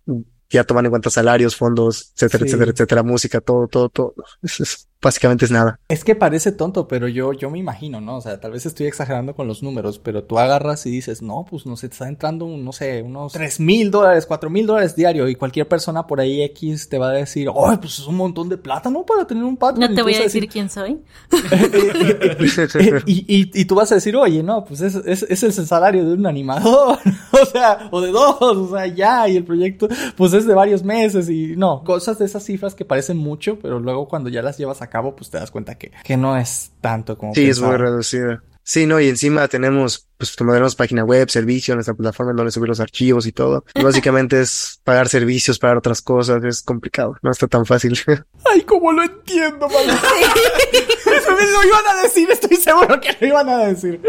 ya 0.52 0.64
toman 0.64 0.86
en 0.86 0.92
cuenta 0.92 1.10
salarios, 1.10 1.56
fondos, 1.56 2.12
etcétera, 2.14 2.46
etcétera, 2.46 2.72
etcétera, 2.72 3.04
música, 3.04 3.42
todo, 3.42 3.68
todo, 3.68 3.90
todo. 3.90 4.16
básicamente 5.02 5.46
es 5.46 5.52
nada. 5.52 5.80
Es 5.88 6.04
que 6.04 6.16
parece 6.16 6.52
tonto, 6.52 6.88
pero 6.88 7.08
yo, 7.08 7.34
yo 7.34 7.50
me 7.50 7.60
imagino, 7.60 8.00
¿no? 8.02 8.18
O 8.18 8.22
sea, 8.22 8.40
tal 8.40 8.52
vez 8.52 8.66
estoy 8.66 8.88
exagerando 8.88 9.36
con 9.36 9.48
los 9.48 9.64
números, 9.64 10.00
pero 10.00 10.24
tú 10.24 10.38
agarras 10.38 10.86
y 10.86 10.92
dices, 10.92 11.22
no, 11.22 11.46
pues 11.50 11.66
nos 11.66 11.84
está 11.84 12.08
entrando, 12.08 12.46
no 12.48 12.72
sé, 12.72 13.02
unos 13.02 13.34
tres 13.34 13.60
mil 13.60 13.90
dólares, 13.90 14.26
cuatro 14.26 14.50
mil 14.50 14.66
dólares 14.66 14.96
diario 14.96 15.28
y 15.28 15.36
cualquier 15.36 15.68
persona 15.68 16.06
por 16.06 16.20
ahí 16.20 16.42
X 16.44 16.90
te 16.90 16.98
va 16.98 17.10
a 17.10 17.14
decir, 17.14 17.50
oh, 17.50 17.76
pues 17.80 18.00
es 18.00 18.08
un 18.08 18.18
montón 18.18 18.50
de 18.50 18.58
plata, 18.58 18.90
¿no? 18.90 19.06
Para 19.06 19.26
tener 19.26 19.44
un 19.44 19.58
Patreon. 19.58 19.90
No 19.90 19.96
te 19.96 20.02
voy 20.04 20.16
a 20.16 20.22
decir, 20.22 20.48
quién 20.48 20.70
soy. 20.70 21.00
y, 23.06 23.26
y, 23.28 23.52
y, 23.54 23.66
tú 23.66 23.76
vas 23.76 23.92
a 23.92 23.96
decir, 23.96 24.16
oye, 24.16 24.44
no, 24.44 24.64
pues 24.66 24.82
es, 24.82 24.96
es, 24.96 25.24
es 25.24 25.44
el 25.44 25.66
salario 25.66 26.06
de 26.06 26.14
un 26.14 26.28
animador, 26.28 27.00
o 27.32 27.46
sea, 27.46 27.90
o 27.92 28.02
de 28.02 28.12
dos, 28.12 28.38
o 28.40 28.76
sea, 28.76 28.88
ya, 28.88 29.28
y 29.28 29.38
el 29.38 29.44
proyecto, 29.44 29.88
pues 30.16 30.34
es 30.34 30.46
de 30.46 30.54
varios 30.54 30.84
meses 30.84 31.30
y 31.30 31.56
no, 31.56 31.84
cosas 31.84 32.20
de 32.20 32.26
esas 32.26 32.44
cifras 32.44 32.76
que 32.76 32.86
parecen 32.86 33.18
mucho, 33.18 33.58
pero 33.60 33.80
luego 33.80 34.08
cuando 34.08 34.30
ya 34.30 34.42
las 34.42 34.58
llevas 34.58 34.82
a 34.82 34.91
cabo, 34.92 35.16
pues 35.16 35.32
te 35.32 35.40
das 35.40 35.50
cuenta 35.50 35.76
que, 35.76 35.92
que 36.04 36.18
no 36.18 36.38
es 36.38 36.74
tanto 36.82 37.18
como. 37.18 37.34
Sí, 37.34 37.50
es 37.50 37.60
muy 37.60 37.78
reducido. 37.78 38.40
Sí, 38.64 38.86
no, 38.86 39.00
y 39.00 39.10
encima 39.10 39.48
tenemos, 39.48 40.08
pues 40.22 40.36
tenemos 40.36 40.76
página 40.76 41.04
web, 41.04 41.32
servicio, 41.32 41.74
nuestra 41.74 41.96
plataforma 41.96 42.32
donde 42.34 42.52
subir 42.52 42.70
los 42.70 42.80
archivos 42.80 43.26
y 43.26 43.32
todo. 43.32 43.66
Y 43.74 43.82
básicamente 43.82 44.40
es 44.40 44.80
pagar 44.84 45.10
servicios, 45.10 45.58
pagar 45.58 45.78
otras 45.78 46.04
cosas, 46.04 46.44
es 46.44 46.62
complicado, 46.62 47.16
no 47.24 47.32
está 47.32 47.48
tan 47.48 47.66
fácil. 47.66 47.98
Ay, 48.46 48.62
cómo 48.62 48.92
lo 48.92 49.02
entiendo, 49.02 49.68
me 49.68 49.76
lo 51.52 51.64
iban 51.64 51.88
a 51.88 52.04
decir, 52.04 52.30
estoy 52.30 52.56
seguro 52.58 53.02
que 53.02 53.18
lo 53.20 53.28
iban 53.28 53.50
a 53.50 53.58
decir. 53.66 54.00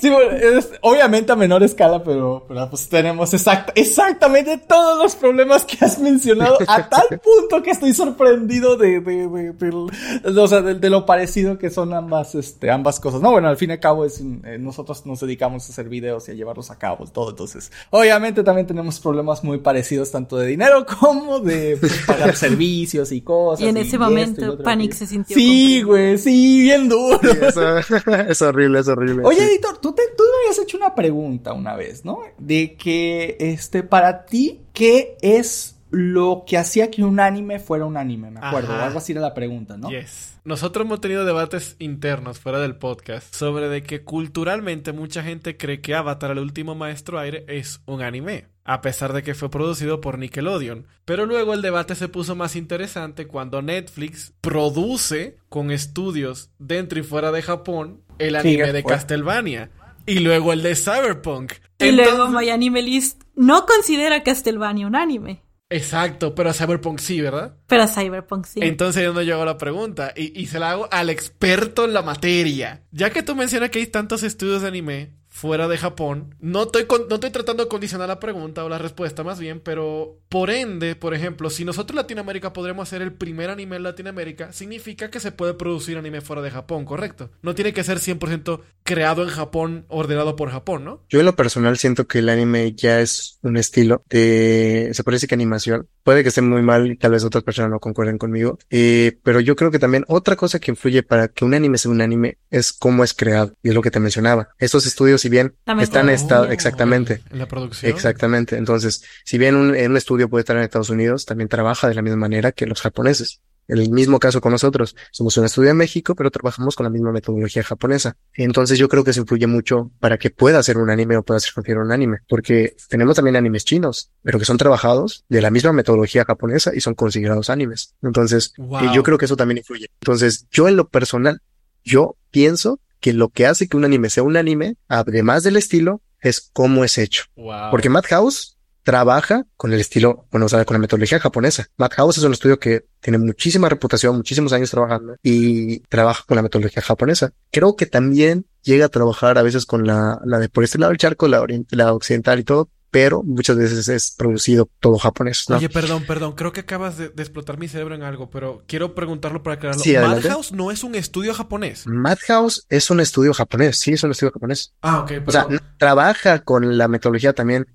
sí, 0.00 0.10
bueno, 0.10 0.32
es, 0.32 0.70
obviamente 0.80 1.32
a 1.32 1.36
menor 1.36 1.62
escala, 1.62 2.02
pero, 2.02 2.46
pero 2.48 2.70
pues 2.70 2.88
tenemos 2.88 3.34
exact, 3.34 3.70
exactamente 3.74 4.56
todos 4.56 4.98
los 5.02 5.14
problemas 5.14 5.66
que 5.66 5.84
has 5.84 5.98
mencionado 5.98 6.56
a 6.66 6.88
tal 6.88 7.20
punto 7.22 7.62
que 7.62 7.70
estoy 7.70 7.92
sorprendido 7.92 8.78
de, 8.78 9.00
de, 9.00 9.28
de, 9.28 9.52
de, 9.52 10.40
o 10.40 10.48
sea, 10.48 10.62
de 10.62 10.90
lo 10.90 11.04
parecido 11.04 11.58
que 11.58 11.68
son 11.68 11.92
ambas 11.92 12.34
este, 12.34 12.70
ambas 12.70 12.98
cosas. 12.98 13.20
No, 13.20 13.32
bueno, 13.32 13.48
al 13.48 13.56
fin 13.56 13.70
y 13.70 13.72
al 13.74 13.80
cabo 13.80 14.05
es, 14.06 14.20
eh, 14.20 14.58
nosotros 14.58 15.04
nos 15.06 15.20
dedicamos 15.20 15.68
a 15.68 15.72
hacer 15.72 15.88
videos 15.88 16.28
y 16.28 16.32
a 16.32 16.34
llevarlos 16.34 16.70
a 16.70 16.78
cabo, 16.78 17.06
todo. 17.06 17.30
Entonces, 17.30 17.70
obviamente 17.90 18.42
también 18.42 18.66
tenemos 18.66 19.00
problemas 19.00 19.44
muy 19.44 19.58
parecidos, 19.58 20.10
tanto 20.10 20.36
de 20.36 20.46
dinero 20.46 20.86
como 21.00 21.40
de 21.40 21.76
pues, 21.76 21.98
pagar 22.06 22.34
servicios 22.36 23.12
y 23.12 23.20
cosas. 23.20 23.64
Y 23.64 23.68
en 23.68 23.76
ese 23.76 23.98
momento 23.98 24.58
Panic 24.62 24.92
se 24.92 25.06
sintió. 25.06 25.36
Sí, 25.36 25.82
güey, 25.82 26.18
sí, 26.18 26.60
bien 26.62 26.88
duro. 26.88 27.20
es 28.28 28.42
horrible, 28.42 28.80
es 28.80 28.88
horrible. 28.88 29.22
Oye, 29.24 29.44
editor, 29.44 29.78
tú, 29.78 29.92
te, 29.92 30.02
tú 30.16 30.24
me 30.24 30.44
habías 30.44 30.58
hecho 30.62 30.76
una 30.76 30.94
pregunta 30.94 31.52
una 31.52 31.76
vez, 31.76 32.04
¿no? 32.04 32.20
De 32.38 32.74
que, 32.76 33.36
este, 33.38 33.82
para 33.82 34.24
ti, 34.24 34.62
¿qué 34.72 35.16
es 35.20 35.75
lo 35.96 36.44
que 36.46 36.58
hacía 36.58 36.90
que 36.90 37.02
un 37.02 37.18
anime 37.20 37.58
fuera 37.58 37.86
un 37.86 37.96
anime, 37.96 38.30
me 38.30 38.40
acuerdo. 38.40 38.74
Algo 38.74 38.98
así 38.98 39.12
era 39.12 39.22
la 39.22 39.32
pregunta, 39.32 39.78
¿no? 39.78 39.88
Yes. 39.88 40.38
Nosotros 40.44 40.84
hemos 40.84 41.00
tenido 41.00 41.24
debates 41.24 41.74
internos 41.78 42.38
fuera 42.38 42.60
del 42.60 42.76
podcast 42.76 43.34
sobre 43.34 43.70
de 43.70 43.82
que 43.82 44.04
culturalmente 44.04 44.92
mucha 44.92 45.22
gente 45.22 45.56
cree 45.56 45.80
que 45.80 45.94
Avatar, 45.94 46.32
el 46.32 46.40
último 46.40 46.74
maestro 46.74 47.18
aire, 47.18 47.46
es 47.48 47.80
un 47.86 48.02
anime, 48.02 48.44
a 48.64 48.82
pesar 48.82 49.14
de 49.14 49.22
que 49.22 49.34
fue 49.34 49.48
producido 49.48 50.02
por 50.02 50.18
Nickelodeon. 50.18 50.86
Pero 51.06 51.24
luego 51.24 51.54
el 51.54 51.62
debate 51.62 51.94
se 51.94 52.08
puso 52.08 52.36
más 52.36 52.56
interesante 52.56 53.26
cuando 53.26 53.62
Netflix 53.62 54.34
produce 54.42 55.38
con 55.48 55.70
estudios 55.70 56.50
dentro 56.58 57.00
y 57.00 57.04
fuera 57.04 57.32
de 57.32 57.40
Japón 57.40 58.02
el 58.18 58.36
anime 58.36 58.72
de 58.74 58.84
Castlevania. 58.84 59.70
Y 60.04 60.18
luego 60.18 60.52
el 60.52 60.62
de 60.62 60.76
Cyberpunk. 60.76 61.54
Y 61.78 61.90
luego 61.90 62.28
My 62.28 62.50
Anime 62.50 62.82
List 62.82 63.22
no 63.34 63.66
considera 63.66 64.22
Castlevania 64.22 64.86
un 64.86 64.94
anime. 64.94 65.45
Exacto, 65.68 66.34
pero 66.34 66.50
a 66.50 66.52
Cyberpunk 66.52 67.00
sí, 67.00 67.20
¿verdad? 67.20 67.56
Pero 67.66 67.82
a 67.82 67.88
Cyberpunk 67.88 68.46
sí. 68.46 68.60
Entonces 68.62 69.02
yo 69.02 69.12
no 69.12 69.22
llego 69.22 69.44
la 69.44 69.58
pregunta 69.58 70.12
y, 70.14 70.40
y 70.40 70.46
se 70.46 70.60
la 70.60 70.70
hago 70.70 70.88
al 70.92 71.10
experto 71.10 71.84
en 71.84 71.92
la 71.92 72.02
materia. 72.02 72.84
Ya 72.92 73.10
que 73.10 73.22
tú 73.22 73.34
mencionas 73.34 73.70
que 73.70 73.80
hay 73.80 73.86
tantos 73.86 74.22
estudios 74.22 74.62
de 74.62 74.68
anime, 74.68 75.15
fuera 75.36 75.68
de 75.68 75.76
Japón. 75.76 76.34
No 76.40 76.62
estoy, 76.62 76.86
no 77.10 77.16
estoy 77.16 77.28
tratando 77.28 77.62
de 77.62 77.68
condicionar 77.68 78.08
la 78.08 78.18
pregunta 78.18 78.64
o 78.64 78.70
la 78.70 78.78
respuesta 78.78 79.22
más 79.22 79.38
bien, 79.38 79.60
pero 79.60 80.18
por 80.30 80.48
ende, 80.48 80.96
por 80.96 81.12
ejemplo, 81.12 81.50
si 81.50 81.66
nosotros 81.66 81.90
en 81.90 82.02
Latinoamérica 82.02 82.54
podremos 82.54 82.88
hacer 82.88 83.02
el 83.02 83.12
primer 83.12 83.50
anime 83.50 83.76
en 83.76 83.82
Latinoamérica, 83.82 84.54
significa 84.54 85.10
que 85.10 85.20
se 85.20 85.32
puede 85.32 85.52
producir 85.52 85.98
anime 85.98 86.22
fuera 86.22 86.40
de 86.40 86.50
Japón, 86.50 86.86
¿correcto? 86.86 87.30
No 87.42 87.54
tiene 87.54 87.74
que 87.74 87.84
ser 87.84 87.98
100% 87.98 88.62
creado 88.82 89.24
en 89.24 89.28
Japón, 89.28 89.84
ordenado 89.88 90.36
por 90.36 90.50
Japón, 90.50 90.84
¿no? 90.84 91.02
Yo 91.10 91.20
en 91.20 91.26
lo 91.26 91.36
personal 91.36 91.76
siento 91.76 92.06
que 92.06 92.20
el 92.20 92.30
anime 92.30 92.72
ya 92.72 93.00
es 93.00 93.38
un 93.42 93.58
estilo 93.58 94.04
de, 94.08 94.90
se 94.94 95.04
parece 95.04 95.26
que 95.26 95.34
animación. 95.34 95.86
Puede 96.06 96.22
que 96.22 96.28
esté 96.28 96.40
muy 96.40 96.62
mal 96.62 96.86
y 96.86 96.96
tal 96.96 97.10
vez 97.10 97.24
otras 97.24 97.42
personas 97.42 97.68
no 97.68 97.80
concuerden 97.80 98.16
conmigo, 98.16 98.60
eh, 98.70 99.18
pero 99.24 99.40
yo 99.40 99.56
creo 99.56 99.72
que 99.72 99.80
también 99.80 100.04
otra 100.06 100.36
cosa 100.36 100.60
que 100.60 100.70
influye 100.70 101.02
para 101.02 101.26
que 101.26 101.44
un 101.44 101.52
anime 101.52 101.78
sea 101.78 101.90
un 101.90 102.00
anime 102.00 102.38
es 102.48 102.72
cómo 102.72 103.02
es 103.02 103.12
creado, 103.12 103.54
y 103.60 103.70
es 103.70 103.74
lo 103.74 103.82
que 103.82 103.90
te 103.90 103.98
mencionaba. 103.98 104.50
Estos 104.60 104.86
estudios 104.86 105.20
si 105.20 105.28
bien 105.28 105.56
están 105.80 106.08
estado 106.08 106.44
exactamente. 106.44 107.22
en 107.28 107.40
la 107.40 107.48
producción 107.48 107.90
exactamente. 107.90 108.56
Entonces 108.56 109.02
si 109.24 109.36
bien 109.36 109.56
un, 109.56 109.70
un 109.70 109.96
estudio 109.96 110.28
puede 110.28 110.42
estar 110.42 110.56
en 110.56 110.62
Estados 110.62 110.90
Unidos 110.90 111.26
también 111.26 111.48
trabaja 111.48 111.88
de 111.88 111.94
la 111.94 112.02
misma 112.02 112.18
manera 112.18 112.52
que 112.52 112.66
los 112.66 112.80
japoneses. 112.80 113.40
en 113.40 113.55
el 113.68 113.90
mismo 113.90 114.18
caso 114.18 114.40
con 114.40 114.52
nosotros. 114.52 114.96
Somos 115.10 115.36
un 115.36 115.44
estudio 115.44 115.70
en 115.70 115.76
México 115.76 116.14
pero 116.14 116.30
trabajamos 116.30 116.76
con 116.76 116.84
la 116.84 116.90
misma 116.90 117.12
metodología 117.12 117.62
japonesa. 117.62 118.16
Entonces 118.34 118.78
yo 118.78 118.88
creo 118.88 119.04
que 119.04 119.12
se 119.12 119.20
influye 119.20 119.46
mucho 119.46 119.90
para 120.00 120.18
que 120.18 120.30
pueda 120.30 120.62
ser 120.62 120.78
un 120.78 120.90
anime 120.90 121.16
o 121.16 121.22
pueda 121.22 121.40
ser 121.40 121.52
considerado 121.54 121.86
un 121.86 121.92
anime 121.92 122.18
porque 122.28 122.76
tenemos 122.88 123.16
también 123.16 123.36
animes 123.36 123.64
chinos 123.64 124.10
pero 124.22 124.38
que 124.38 124.44
son 124.44 124.58
trabajados 124.58 125.24
de 125.28 125.40
la 125.40 125.50
misma 125.50 125.72
metodología 125.72 126.24
japonesa 126.24 126.72
y 126.74 126.80
son 126.80 126.94
considerados 126.94 127.50
animes. 127.50 127.94
Entonces 128.02 128.52
yo 128.94 129.02
creo 129.02 129.18
que 129.18 129.24
eso 129.24 129.36
también 129.36 129.58
influye. 129.58 129.90
Entonces 130.00 130.46
yo 130.50 130.68
en 130.68 130.76
lo 130.76 130.88
personal 130.88 131.42
yo 131.84 132.16
pienso 132.30 132.80
que 133.00 133.12
lo 133.12 133.28
que 133.28 133.46
hace 133.46 133.68
que 133.68 133.76
un 133.76 133.84
anime 133.84 134.10
sea 134.10 134.22
un 134.22 134.36
anime, 134.36 134.76
además 134.88 135.42
del 135.44 135.56
estilo, 135.56 136.02
es 136.20 136.50
cómo 136.52 136.84
es 136.84 136.98
hecho. 136.98 137.24
Porque 137.70 137.88
Madhouse 137.88 138.55
trabaja 138.86 139.44
con 139.56 139.72
el 139.72 139.80
estilo, 139.80 140.28
bueno, 140.30 140.46
o 140.46 140.48
sea, 140.48 140.64
con 140.64 140.76
la 140.76 140.78
metodología 140.78 141.18
japonesa. 141.18 141.66
Madhouse 141.76 142.18
es 142.18 142.22
un 142.22 142.32
estudio 142.32 142.60
que 142.60 142.86
tiene 143.00 143.18
muchísima 143.18 143.68
reputación, 143.68 144.16
muchísimos 144.16 144.52
años 144.52 144.70
trabajando 144.70 145.16
y 145.24 145.80
trabaja 145.88 146.22
con 146.24 146.36
la 146.36 146.42
metodología 146.42 146.84
japonesa. 146.84 147.32
Creo 147.50 147.74
que 147.74 147.86
también 147.86 148.46
llega 148.62 148.86
a 148.86 148.88
trabajar 148.88 149.38
a 149.38 149.42
veces 149.42 149.66
con 149.66 149.88
la, 149.88 150.20
la 150.24 150.38
de 150.38 150.48
por 150.48 150.62
este 150.62 150.78
lado 150.78 150.90
del 150.90 150.98
charco, 150.98 151.26
la, 151.26 151.44
la 151.70 151.92
occidental 151.94 152.38
y 152.38 152.44
todo, 152.44 152.70
pero 152.92 153.24
muchas 153.24 153.56
veces 153.56 153.88
es 153.88 154.14
producido 154.16 154.70
todo 154.78 154.98
japonés. 154.98 155.50
Oye, 155.50 155.68
perdón, 155.68 156.04
perdón, 156.06 156.34
creo 156.36 156.52
que 156.52 156.60
acabas 156.60 156.96
de, 156.96 157.06
explotar 157.06 157.58
mi 157.58 157.66
cerebro 157.66 157.96
en 157.96 158.04
algo, 158.04 158.30
pero 158.30 158.62
quiero 158.68 158.94
preguntarlo 158.94 159.42
para 159.42 159.54
aclararlo. 159.54 159.82
Madhouse 159.84 160.52
no 160.52 160.70
es 160.70 160.84
un 160.84 160.94
estudio 160.94 161.34
japonés. 161.34 161.88
Madhouse 161.88 162.64
es 162.68 162.88
un 162.88 163.00
estudio 163.00 163.34
japonés, 163.34 163.78
sí, 163.78 163.94
es 163.94 164.04
un 164.04 164.12
estudio 164.12 164.30
japonés. 164.30 164.74
Ah, 164.80 165.00
ok. 165.00 165.12
O 165.26 165.32
sea, 165.32 165.48
trabaja 165.76 166.44
con 166.44 166.78
la 166.78 166.86
metodología 166.86 167.32
también, 167.32 167.66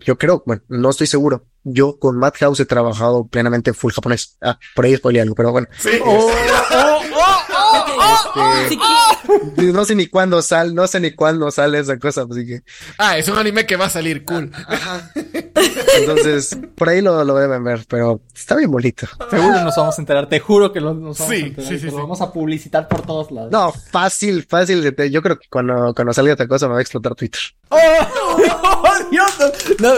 yo 0.00 0.18
creo, 0.18 0.42
bueno, 0.46 0.62
no 0.68 0.90
estoy 0.90 1.06
seguro. 1.06 1.46
Yo 1.62 1.98
con 1.98 2.18
Madhouse 2.18 2.60
he 2.60 2.66
trabajado 2.66 3.26
plenamente 3.26 3.72
full 3.72 3.92
japonés. 3.92 4.36
Ah, 4.40 4.58
por 4.74 4.84
ahí 4.84 4.96
spoilé 4.96 5.20
algo, 5.20 5.34
pero 5.34 5.52
bueno. 5.52 5.68
Sí. 5.78 5.90
Oh, 6.04 6.30
oh, 6.72 7.00
este, 8.62 9.72
no 9.72 9.84
sé 9.84 9.94
ni 9.94 10.06
cuándo 10.06 10.42
sale, 10.42 10.72
no 10.72 10.86
sé 10.86 11.00
ni 11.00 11.12
cuándo 11.12 11.50
sale 11.50 11.78
esa 11.78 11.98
cosa, 11.98 12.26
así 12.30 12.46
que. 12.46 12.62
Ah, 12.98 13.18
es 13.18 13.28
un 13.28 13.38
anime 13.38 13.66
que 13.66 13.76
va 13.76 13.86
a 13.86 13.90
salir, 13.90 14.24
cool. 14.24 14.50
Entonces, 15.98 16.56
por 16.74 16.88
ahí 16.88 17.00
lo, 17.00 17.24
lo, 17.24 17.34
deben 17.34 17.62
ver, 17.64 17.84
pero 17.88 18.20
está 18.34 18.56
bien 18.56 18.70
bonito. 18.70 19.06
Seguro 19.30 19.62
nos 19.62 19.76
vamos 19.76 19.98
a 19.98 20.02
enterar, 20.02 20.28
te 20.28 20.40
juro 20.40 20.72
que 20.72 20.80
nos 20.80 20.94
vamos 20.94 21.20
a 21.20 21.34
enterar. 21.34 21.68
Sí, 21.68 21.78
sí, 21.78 21.86
lo 21.86 21.96
vamos 21.96 22.20
a 22.20 22.32
publicitar 22.32 22.88
por 22.88 23.02
todos 23.02 23.30
lados. 23.30 23.50
No, 23.50 23.72
fácil, 23.72 24.46
fácil. 24.48 24.82
Yo 25.10 25.22
creo 25.22 25.38
que 25.38 25.48
cuando, 25.48 25.94
cuando 25.94 26.12
salga 26.12 26.34
otra 26.34 26.48
cosa 26.48 26.66
me 26.66 26.74
va 26.74 26.78
a 26.78 26.82
explotar 26.82 27.14
Twitter. 27.14 27.40
¡Oh! 27.68 27.78
Dios! 29.10 29.30
No, 29.78 29.94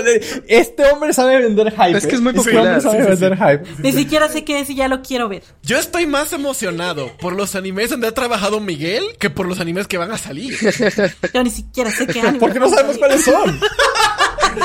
este 0.46 0.84
hombre 0.90 1.12
sabe 1.12 1.38
vender 1.40 1.72
hype. 1.72 1.98
Es 1.98 2.06
que 2.06 2.14
es 2.14 2.20
muy 2.20 2.32
popular. 2.32 2.78
Este 2.78 2.90
sabe 2.90 3.02
vender 3.04 3.36
hype. 3.36 3.82
Ni 3.82 3.92
siquiera 3.92 4.28
sé 4.28 4.44
qué 4.44 4.60
es 4.60 4.70
y 4.70 4.74
ya 4.74 4.88
lo 4.88 5.02
quiero 5.02 5.28
ver. 5.28 5.42
Yo 5.62 5.78
estoy 5.78 6.06
más 6.06 6.32
emocionado 6.32 7.10
por 7.18 7.34
los 7.34 7.54
animes 7.54 7.90
donde 7.90 8.11
trabajado 8.12 8.60
Miguel 8.60 9.04
que 9.18 9.30
por 9.30 9.46
los 9.46 9.60
animes 9.60 9.88
que 9.88 9.98
van 9.98 10.10
a 10.10 10.18
salir. 10.18 10.56
Yo 11.34 11.42
ni 11.42 11.50
siquiera 11.50 11.90
sé 11.90 12.06
qué 12.06 12.20
anime. 12.20 12.38
Porque 12.38 12.58
no 12.60 12.68
sabemos 12.68 12.98
cuáles 12.98 13.24
son. 13.24 13.60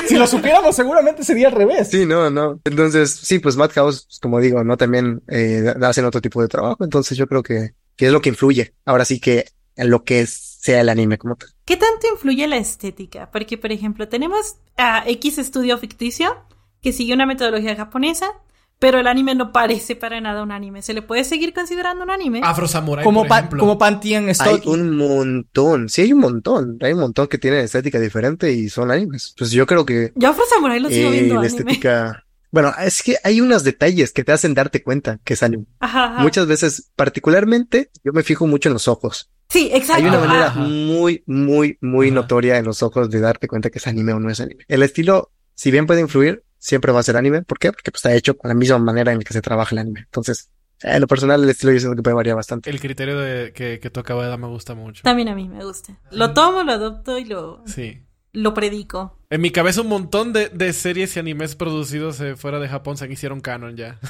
si 0.07 0.17
lo 0.17 0.27
supiéramos, 0.27 0.75
seguramente 0.75 1.23
sería 1.23 1.47
al 1.47 1.53
revés. 1.53 1.89
Sí, 1.89 2.05
no, 2.05 2.29
no. 2.29 2.59
Entonces, 2.63 3.11
sí, 3.11 3.39
pues 3.39 3.55
Madhouse, 3.55 4.07
como 4.21 4.39
digo, 4.39 4.63
no 4.63 4.77
también 4.77 5.21
eh, 5.27 5.73
hacen 5.81 6.05
otro 6.05 6.21
tipo 6.21 6.41
de 6.41 6.47
trabajo. 6.47 6.83
Entonces, 6.83 7.17
yo 7.17 7.27
creo 7.27 7.43
que, 7.43 7.73
que 7.95 8.07
es 8.07 8.11
lo 8.11 8.21
que 8.21 8.29
influye. 8.29 8.73
Ahora 8.85 9.05
sí 9.05 9.19
que 9.19 9.45
en 9.75 9.89
lo 9.89 10.03
que 10.03 10.25
sea 10.25 10.81
el 10.81 10.89
anime 10.89 11.17
como 11.17 11.35
tal. 11.35 11.49
¿Qué 11.65 11.77
tanto 11.77 12.07
influye 12.11 12.47
la 12.47 12.57
estética? 12.57 13.29
Porque, 13.31 13.57
por 13.57 13.71
ejemplo, 13.71 14.07
tenemos 14.09 14.57
a 14.75 15.03
X 15.07 15.37
estudio 15.37 15.77
ficticio 15.77 16.35
que 16.81 16.93
sigue 16.93 17.13
una 17.13 17.25
metodología 17.25 17.75
japonesa 17.75 18.27
pero 18.79 18.99
el 18.99 19.07
anime 19.07 19.33
no 19.35 19.51
parece 19.51 19.95
para 19.95 20.21
nada 20.21 20.43
un 20.43 20.51
anime. 20.51 20.81
¿Se 20.81 20.93
le 20.93 21.01
puede 21.01 21.23
seguir 21.23 21.53
considerando 21.53 22.03
un 22.03 22.11
anime? 22.11 22.41
Afro 22.43 22.67
Samurai, 22.67 23.03
como, 23.03 23.25
por 23.25 23.37
ejemplo. 23.37 23.59
como 23.59 23.77
Pantian 23.77 24.29
Hay 24.39 24.61
un 24.65 24.95
montón. 24.95 25.89
Sí, 25.89 26.01
hay 26.01 26.13
un 26.13 26.19
montón. 26.19 26.77
Hay 26.81 26.93
un 26.93 26.99
montón 26.99 27.27
que 27.27 27.37
tienen 27.37 27.61
estética 27.61 27.99
diferente 27.99 28.51
y 28.51 28.69
son 28.69 28.91
animes. 28.91 29.33
Pues 29.37 29.51
yo 29.51 29.65
creo 29.65 29.85
que... 29.85 30.11
Yo 30.15 30.29
Afro 30.29 30.43
Samurai 30.49 30.79
lo 30.79 30.89
sigo 30.89 31.09
eh, 31.09 31.11
viendo 31.13 31.35
La 31.35 31.41
anime. 31.41 31.57
estética... 31.59 32.23
Bueno, 32.49 32.73
es 32.81 33.03
que 33.03 33.17
hay 33.25 33.41
unos 33.41 33.65
detalles 33.65 34.13
que 34.13 34.23
te 34.23 34.31
hacen 34.31 34.53
darte 34.53 34.81
cuenta 34.81 35.19
que 35.25 35.33
es 35.33 35.43
anime. 35.43 35.65
Ajá, 35.79 36.05
ajá. 36.13 36.23
Muchas 36.23 36.47
veces, 36.47 36.91
particularmente, 36.95 37.91
yo 38.05 38.13
me 38.13 38.23
fijo 38.23 38.47
mucho 38.47 38.69
en 38.69 38.73
los 38.73 38.87
ojos. 38.87 39.29
Sí, 39.49 39.69
exacto. 39.73 40.01
Hay 40.03 40.09
una 40.09 40.19
manera 40.19 40.47
Ajá. 40.47 40.61
muy, 40.61 41.23
muy, 41.27 41.77
muy 41.81 42.07
Ajá. 42.07 42.15
notoria 42.15 42.57
en 42.57 42.63
los 42.65 42.83
ojos 42.83 43.09
de 43.09 43.19
darte 43.19 43.49
cuenta 43.49 43.69
que 43.69 43.79
es 43.79 43.87
anime 43.87 44.13
o 44.13 44.19
no 44.19 44.29
es 44.29 44.39
anime. 44.39 44.63
El 44.69 44.81
estilo, 44.81 45.31
si 45.55 45.71
bien 45.71 45.87
puede 45.87 45.99
influir, 45.99 46.45
siempre 46.57 46.91
va 46.91 46.99
a 46.99 47.03
ser 47.03 47.17
anime. 47.17 47.43
¿Por 47.43 47.59
qué? 47.59 47.71
Porque 47.71 47.91
pues, 47.91 47.99
está 47.99 48.13
hecho 48.13 48.37
con 48.37 48.49
la 48.49 48.55
misma 48.55 48.77
manera 48.79 49.11
en 49.11 49.19
la 49.19 49.23
que 49.23 49.33
se 49.33 49.41
trabaja 49.41 49.73
el 49.75 49.79
anime. 49.79 50.01
Entonces, 50.01 50.49
en 50.81 51.01
lo 51.01 51.07
personal, 51.07 51.43
el 51.43 51.49
estilo 51.49 51.73
yo 51.73 51.79
siento 51.79 51.95
que 51.95 52.03
puede 52.03 52.15
variar 52.15 52.35
bastante. 52.35 52.69
El 52.69 52.79
criterio 52.79 53.19
de, 53.19 53.51
que, 53.53 53.79
que 53.79 53.89
tú 53.89 53.99
acabas 53.99 54.25
de 54.25 54.29
dar 54.29 54.39
me 54.39 54.47
gusta 54.47 54.75
mucho. 54.75 55.03
También 55.03 55.29
a 55.29 55.35
mí 55.35 55.47
me 55.49 55.63
gusta. 55.63 55.99
Lo 56.11 56.33
tomo, 56.33 56.63
lo 56.63 56.71
adopto 56.71 57.17
y 57.17 57.25
lo, 57.25 57.63
Sí. 57.65 58.03
Lo 58.37 58.53
predico. 58.53 59.17
En 59.29 59.41
mi 59.41 59.49
cabeza 59.49 59.81
un 59.81 59.87
montón 59.87 60.31
de, 60.31 60.47
de 60.49 60.71
series 60.71 61.15
y 61.15 61.19
animes 61.19 61.55
producidos 61.55 62.21
eh, 62.21 62.35
fuera 62.35 62.59
de 62.59 62.69
Japón 62.69 62.95
se 62.95 63.11
hicieron 63.11 63.41
canon 63.41 63.75
ya. 63.75 63.99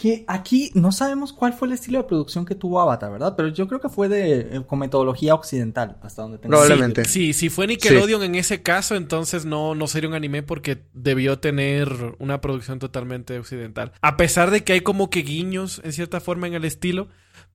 Que 0.00 0.24
aquí 0.26 0.70
no 0.74 0.90
sabemos 0.90 1.32
cuál 1.32 1.52
fue 1.52 1.68
el 1.68 1.74
estilo 1.74 1.98
de 1.98 2.04
producción 2.04 2.46
que 2.46 2.54
tuvo 2.54 2.80
Avatar, 2.80 3.12
¿verdad? 3.12 3.34
Pero 3.36 3.48
yo 3.48 3.68
creo 3.68 3.80
que 3.80 3.88
fue 3.88 4.08
de 4.08 4.40
eh, 4.40 4.62
con 4.66 4.78
metodología 4.78 5.34
occidental, 5.34 5.98
hasta 6.02 6.22
donde 6.22 6.38
tengo. 6.38 6.50
Probablemente. 6.50 7.04
Sí, 7.04 7.32
sí, 7.32 7.32
si 7.34 7.50
fue 7.50 7.66
Nickelodeon 7.66 8.22
en 8.22 8.36
ese 8.36 8.62
caso, 8.62 8.94
entonces 8.96 9.44
no, 9.44 9.74
no 9.74 9.86
sería 9.86 10.08
un 10.08 10.14
anime 10.14 10.42
porque 10.42 10.82
debió 10.94 11.38
tener 11.38 12.16
una 12.18 12.40
producción 12.40 12.78
totalmente 12.78 13.38
occidental. 13.38 13.92
A 14.00 14.16
pesar 14.16 14.50
de 14.50 14.64
que 14.64 14.72
hay 14.72 14.80
como 14.80 15.10
que 15.10 15.22
guiños 15.22 15.80
en 15.84 15.92
cierta 15.92 16.20
forma 16.20 16.46
en 16.46 16.54
el 16.54 16.64
estilo. 16.64 17.08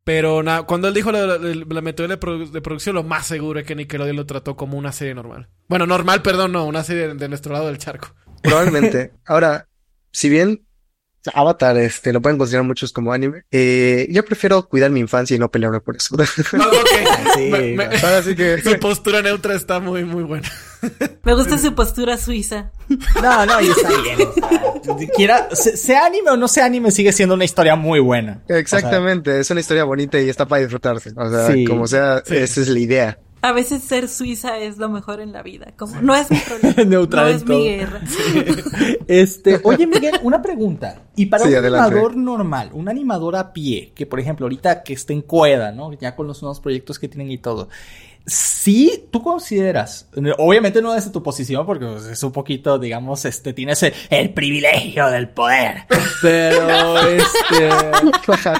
Pero 0.03 0.41
nada, 0.41 0.63
cuando 0.63 0.87
él 0.87 0.93
dijo 0.93 1.11
la, 1.11 1.25
la, 1.25 1.37
la 1.37 1.81
metodología 1.81 2.15
de, 2.15 2.19
produ- 2.19 2.51
de 2.51 2.61
producción, 2.61 2.95
lo 2.95 3.03
más 3.03 3.27
seguro 3.27 3.59
es 3.59 3.65
que 3.65 3.75
Nickelodeon 3.75 4.15
lo 4.15 4.25
trató 4.25 4.55
como 4.55 4.77
una 4.77 4.91
serie 4.91 5.13
normal. 5.13 5.49
Bueno, 5.67 5.85
normal, 5.85 6.21
perdón, 6.21 6.51
no, 6.53 6.65
una 6.65 6.83
serie 6.83 7.09
de, 7.09 7.13
de 7.15 7.29
nuestro 7.29 7.53
lado 7.53 7.67
del 7.67 7.77
charco. 7.77 8.15
Probablemente. 8.41 9.13
Ahora, 9.25 9.67
si 10.11 10.29
bien 10.29 10.65
Avatar, 11.33 11.77
este, 11.77 12.11
lo 12.13 12.21
pueden 12.21 12.37
considerar 12.39 12.65
muchos 12.65 12.91
como 12.93 13.11
anime, 13.13 13.43
eh, 13.51 14.07
yo 14.09 14.23
prefiero 14.25 14.67
cuidar 14.67 14.89
mi 14.89 15.01
infancia 15.01 15.35
y 15.35 15.39
no 15.39 15.51
pelearme 15.51 15.81
por 15.81 15.95
eso. 15.97 16.15
Ok. 16.17 16.23
Sí, 17.35 17.49
Me- 17.51 17.75
me- 17.75 17.85
Ahora 17.85 18.23
sí 18.23 18.35
que... 18.35 18.61
su 18.63 18.79
postura 18.79 19.21
neutra 19.21 19.53
está 19.53 19.79
muy, 19.79 20.03
muy 20.05 20.23
buena. 20.23 20.49
Me 21.23 21.33
gusta 21.33 21.57
su 21.57 21.73
postura 21.75 22.17
suiza. 22.17 22.71
No, 23.21 23.45
no, 23.45 23.61
y 23.61 23.67
está 23.67 23.89
bien. 24.01 24.27
o 24.29 24.97
sea, 24.97 25.07
quiera, 25.15 25.49
se- 25.53 25.75
sea 25.77 26.05
anime 26.05 26.31
o 26.31 26.37
no 26.37 26.47
sea 26.47 26.65
anime, 26.65 26.91
sigue 26.91 27.11
siendo 27.11 27.35
una 27.35 27.45
historia 27.45 27.75
muy 27.75 27.99
buena. 27.99 28.41
Exactamente, 28.47 29.39
es 29.39 29.49
una 29.51 29.59
historia 29.59 29.83
bonita 29.83 30.19
y 30.19 30.29
está 30.29 30.45
para 30.47 30.61
disfrutarse. 30.61 31.11
O 31.15 31.29
sea, 31.29 31.47
Sí. 31.51 31.65
como 31.65 31.85
sea, 31.87 32.23
Sí. 32.25 32.35
esa 32.37 32.61
es 32.61 32.67
la 32.69 32.79
idea. 32.79 33.19
A 33.41 33.53
veces 33.53 33.81
ser 33.83 34.09
suiza 34.09 34.57
es 34.57 34.77
lo 34.77 34.89
mejor 34.89 35.21
en 35.21 35.31
la 35.31 35.41
vida. 35.43 35.73
Como 35.77 36.01
no 36.01 36.13
es 36.13 36.29
mi 36.29 36.37
problema. 36.47 36.83
Neutral 36.83 37.25
no 37.25 37.31
es 37.37 37.45
todo. 37.45 37.57
mi 37.57 37.63
guerra. 37.69 38.01
Este, 39.07 39.59
oye 39.63 39.87
Miguel, 39.87 40.15
una 40.23 40.41
pregunta. 40.41 41.03
Y 41.15 41.27
para 41.27 41.43
Sí, 41.45 41.51
un 41.51 41.55
adelante. 41.57 41.87
animador 41.87 42.15
normal, 42.17 42.69
un 42.73 42.89
animador 42.89 43.35
a 43.35 43.53
pie, 43.53 43.91
que 43.95 44.05
por 44.05 44.19
ejemplo 44.19 44.45
ahorita 44.45 44.83
que 44.83 44.93
está 44.93 45.13
en 45.13 45.21
Coeda, 45.21 45.71
¿no? 45.71 45.93
Ya 45.93 46.15
con 46.15 46.27
los 46.27 46.41
nuevos 46.41 46.59
proyectos 46.59 46.99
que 46.99 47.07
tienen 47.07 47.31
y 47.31 47.37
todo. 47.37 47.69
Si 48.25 49.07
tú 49.11 49.23
consideras, 49.23 50.07
obviamente 50.37 50.81
no 50.81 50.93
desde 50.93 51.09
tu 51.09 51.23
posición, 51.23 51.65
porque 51.65 51.85
pues, 51.85 52.05
es 52.05 52.21
un 52.21 52.31
poquito, 52.31 52.77
digamos, 52.77 53.25
este, 53.25 53.53
tienes 53.53 53.81
el, 53.83 53.93
el 54.09 54.33
privilegio 54.33 55.07
del 55.07 55.29
poder. 55.29 55.85
Pero, 56.21 56.97
este, 56.99 57.69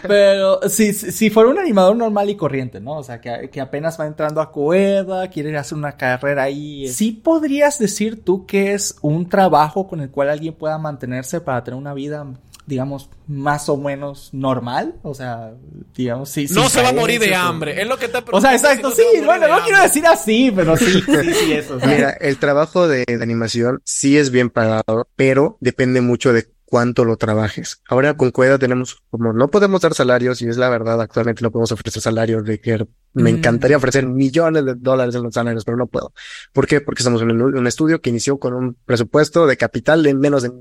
pero 0.07 0.61
si, 0.69 0.93
si 0.93 1.29
fuera 1.29 1.49
un 1.49 1.59
animador 1.59 1.95
normal 1.97 2.29
y 2.29 2.35
corriente, 2.35 2.79
¿no? 2.79 2.97
O 2.97 3.03
sea, 3.03 3.19
que, 3.19 3.49
que 3.49 3.59
apenas 3.59 3.99
va 3.99 4.05
entrando 4.05 4.39
a 4.39 4.51
Coeda, 4.51 5.27
quiere 5.29 5.57
hacer 5.57 5.77
una 5.77 5.97
carrera 5.97 6.43
ahí. 6.43 6.87
¿Sí 6.87 7.11
podrías 7.11 7.77
decir 7.77 8.23
tú 8.23 8.45
que 8.45 8.73
es 8.73 8.95
un 9.01 9.27
trabajo 9.27 9.87
con 9.87 9.99
el 9.99 10.09
cual 10.09 10.29
alguien 10.29 10.53
pueda 10.53 10.77
mantenerse 10.77 11.41
para 11.41 11.63
tener 11.63 11.77
una 11.77 11.93
vida, 11.93 12.25
digamos, 12.69 13.09
más 13.27 13.67
o 13.67 13.77
menos 13.77 14.29
normal? 14.31 14.95
O 15.01 15.15
sea, 15.15 15.53
digamos, 15.95 16.29
sí. 16.29 16.45
No 16.51 16.69
se 16.69 16.83
va 16.83 16.89
a 16.89 16.93
morir 16.93 17.19
de 17.19 17.33
hambre. 17.33 17.81
Es 17.81 17.87
lo 17.87 17.97
que 17.97 18.05
está 18.05 18.23
O 18.31 18.39
sea, 18.39 18.53
exacto, 18.53 18.91
sí, 18.91 19.03
bueno, 19.25 19.47
no 19.47 19.63
quiero 19.63 19.81
decir 19.81 20.05
así, 20.05 20.53
pero 20.55 20.77
sí, 20.77 21.01
sí, 21.05 21.33
sí, 21.33 21.53
eso. 21.53 21.79
Mira, 21.85 22.11
el 22.11 22.37
trabajo 22.37 22.87
de, 22.87 23.05
animación 23.21 23.81
sí 23.83 24.17
es 24.17 24.29
bien 24.29 24.51
pagado, 24.51 25.09
pero 25.15 25.57
depende 25.59 25.99
mucho 26.01 26.31
de 26.31 26.47
cuánto 26.63 27.05
lo 27.05 27.17
trabajes. 27.17 27.81
Ahora 27.89 28.15
con 28.15 28.29
Cueda 28.29 28.59
tenemos, 28.59 29.01
como 29.09 29.33
no 29.33 29.47
podemos 29.47 29.81
dar 29.81 29.95
salarios, 29.95 30.39
y 30.43 30.47
es 30.47 30.57
la 30.57 30.69
verdad, 30.69 31.01
actualmente 31.01 31.41
no 31.41 31.49
podemos 31.49 31.71
ofrecer 31.71 32.03
salarios 32.03 32.45
de 32.45 32.61
que 32.61 32.85
me 33.13 33.33
Mm. 33.33 33.37
encantaría 33.37 33.77
ofrecer 33.77 34.05
millones 34.05 34.63
de 34.63 34.75
dólares 34.75 35.15
en 35.15 35.23
los 35.23 35.33
salarios, 35.33 35.65
pero 35.65 35.75
no 35.75 35.87
puedo. 35.87 36.13
¿Por 36.53 36.67
qué? 36.67 36.81
Porque 36.81 37.01
estamos 37.01 37.23
en 37.23 37.31
un, 37.31 37.57
un 37.57 37.67
estudio 37.67 37.99
que 37.99 38.11
inició 38.11 38.37
con 38.37 38.53
un 38.53 38.77
presupuesto 38.85 39.47
de 39.47 39.57
capital 39.57 40.03
de 40.03 40.13
menos 40.13 40.43
de 40.43 40.51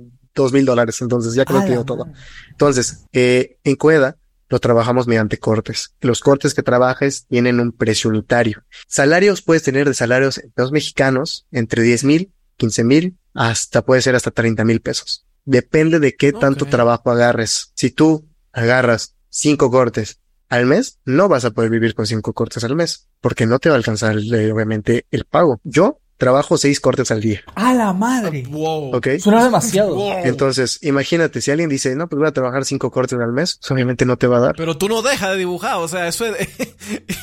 dos 0.43 0.53
mil 0.53 0.64
dólares, 0.64 1.01
entonces 1.01 1.34
ya 1.34 1.45
creo 1.45 1.62
que 1.64 1.72
dio 1.72 1.84
todo. 1.84 2.07
Entonces, 2.51 3.05
eh, 3.12 3.59
en 3.64 3.76
Cueda 3.76 4.16
lo 4.49 4.59
trabajamos 4.59 5.07
mediante 5.07 5.39
cortes. 5.39 5.95
Los 6.01 6.20
cortes 6.20 6.55
que 6.55 6.62
trabajes 6.62 7.26
tienen 7.26 7.61
un 7.61 7.72
precio 7.72 8.11
unitario. 8.11 8.64
Salarios 8.86 9.43
puedes 9.43 9.62
tener 9.62 9.86
de 9.86 9.95
salarios 9.95 10.39
en 10.39 10.51
pesos 10.51 10.72
mexicanos 10.72 11.47
entre 11.51 11.82
10 11.82 12.05
mil, 12.05 12.32
15 12.57 12.84
mil, 12.84 13.18
hasta 13.34 13.82
puede 13.82 14.03
ser 14.03 14.14
hasta 14.16 14.30
30 14.30 14.64
mil 14.64 14.80
pesos. 14.80 15.26
Depende 15.45 15.99
de 16.01 16.14
qué 16.14 16.32
tanto 16.32 16.66
trabajo 16.66 17.11
agarres. 17.11 17.72
Si 17.74 17.91
tú 17.91 18.26
agarras 18.53 19.14
cinco 19.28 19.70
cortes 19.70 20.20
al 20.49 20.66
mes, 20.66 20.99
no 21.05 21.28
vas 21.28 21.45
a 21.45 21.51
poder 21.51 21.70
vivir 21.70 21.95
con 21.95 22.07
cinco 22.07 22.32
cortes 22.32 22.64
al 22.64 22.74
mes, 22.74 23.09
porque 23.20 23.47
no 23.47 23.59
te 23.59 23.68
va 23.68 23.74
a 23.74 23.78
alcanzar, 23.78 24.16
eh, 24.18 24.53
obviamente, 24.53 25.07
el 25.11 25.24
pago. 25.24 25.61
Yo 25.62 26.01
trabajo 26.19 26.59
seis 26.59 26.81
cortes 26.81 27.11
al 27.11 27.21
día, 27.21 27.41
A 27.55 27.73
la 27.75 27.93
madre. 27.93 28.43
Wow. 28.51 28.97
¿ok? 28.97 29.07
Suena 29.21 29.45
demasiado. 29.45 29.95
Wow. 29.99 30.12
Entonces, 30.25 30.79
imagínate, 30.83 31.41
si 31.41 31.51
alguien 31.51 31.69
dice, 31.71 31.95
no, 31.97 32.09
pues 32.09 32.19
voy 32.19 32.29
a 32.29 32.33
trabajar 32.33 32.64
cinco 32.64 32.91
cortes 32.91 33.19
al 33.19 33.33
mes, 33.33 33.59
pues 33.61 33.71
obviamente 33.71 34.05
no 34.05 34.16
te 34.19 34.27
va 34.27 34.37
a 34.39 34.41
dar. 34.41 34.55
Pero 34.57 34.77
tú 34.77 34.89
no 34.89 35.01
dejas 35.03 35.31
de 35.31 35.37
dibujar, 35.39 35.77
o 35.77 35.89
sea, 35.89 36.07
eso 36.09 36.27
es, 36.27 36.49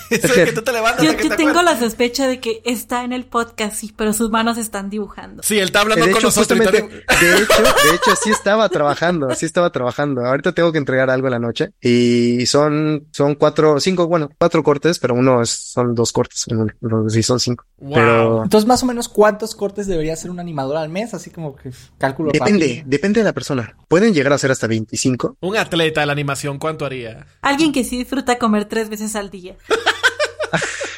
eso 0.09 0.27
es 0.27 0.31
que 0.31 0.51
tú 0.53 0.61
te 0.61 0.71
levantas 0.71 1.05
Yo, 1.05 1.15
que 1.15 1.23
yo 1.23 1.29
te 1.29 1.35
tengo 1.37 1.51
acuerdas. 1.51 1.79
la 1.79 1.85
sospecha 1.85 2.27
de 2.27 2.39
que 2.39 2.61
está 2.65 3.03
en 3.03 3.13
el 3.13 3.25
podcast, 3.25 3.75
sí, 3.75 3.93
pero 3.95 4.13
sus 4.13 4.29
manos 4.31 4.57
están 4.57 4.89
dibujando. 4.89 5.43
Sí, 5.43 5.57
él 5.59 5.65
está 5.65 5.81
hablando 5.81 6.05
de 6.05 6.11
con 6.11 6.19
hecho, 6.19 6.27
nosotros. 6.27 6.57
y 6.57 6.63
justamente, 6.63 7.03
también- 7.05 7.37
de 7.37 7.43
hecho, 7.43 7.63
de 7.63 7.95
hecho, 7.95 8.15
sí 8.23 8.29
estaba 8.31 8.69
trabajando, 8.69 9.33
sí 9.35 9.45
estaba 9.45 9.69
trabajando. 9.71 10.25
Ahorita 10.25 10.53
tengo 10.53 10.71
que 10.71 10.77
entregar 10.77 11.09
algo 11.09 11.27
en 11.27 11.31
la 11.33 11.39
noche 11.39 11.71
y 11.81 12.45
son, 12.45 13.07
son 13.11 13.35
cuatro, 13.35 13.79
cinco, 13.79 14.07
bueno, 14.07 14.29
cuatro 14.37 14.63
cortes, 14.63 14.99
pero 14.99 15.13
uno 15.13 15.41
es, 15.41 15.49
son 15.49 15.93
dos 15.95 16.11
cortes, 16.11 16.45
en 16.49 16.57
uno, 16.61 16.73
no, 16.81 17.09
sí 17.09 17.21
son 17.23 17.39
cinco. 17.39 17.65
Wow. 17.77 17.93
Pero 17.93 18.43
Entonces, 18.43 18.67
más 18.67 18.83
o 18.85 18.87
menos, 18.87 19.09
¿cuántos 19.09 19.55
cortes 19.55 19.87
debería 19.87 20.13
hacer 20.13 20.31
un 20.31 20.39
animador 20.39 20.77
al 20.77 20.89
mes? 20.89 21.13
Así 21.13 21.29
como 21.29 21.55
que 21.55 21.71
cálculo 21.97 22.31
depende, 22.31 22.67
rápido. 22.67 22.83
depende 22.87 23.19
de 23.19 23.25
la 23.25 23.33
persona. 23.33 23.77
Pueden 23.87 24.13
llegar 24.13 24.31
a 24.31 24.37
ser 24.37 24.51
hasta 24.51 24.67
25. 24.67 25.37
Un 25.41 25.57
atleta 25.57 25.99
de 26.01 26.05
la 26.05 26.13
animación, 26.13 26.59
¿cuánto 26.59 26.85
haría? 26.85 27.27
Alguien 27.41 27.71
que 27.71 27.83
sí 27.83 27.97
disfruta 27.97 28.37
comer 28.37 28.65
tres 28.65 28.89
veces 28.89 29.15
al 29.15 29.29
día. 29.29 29.57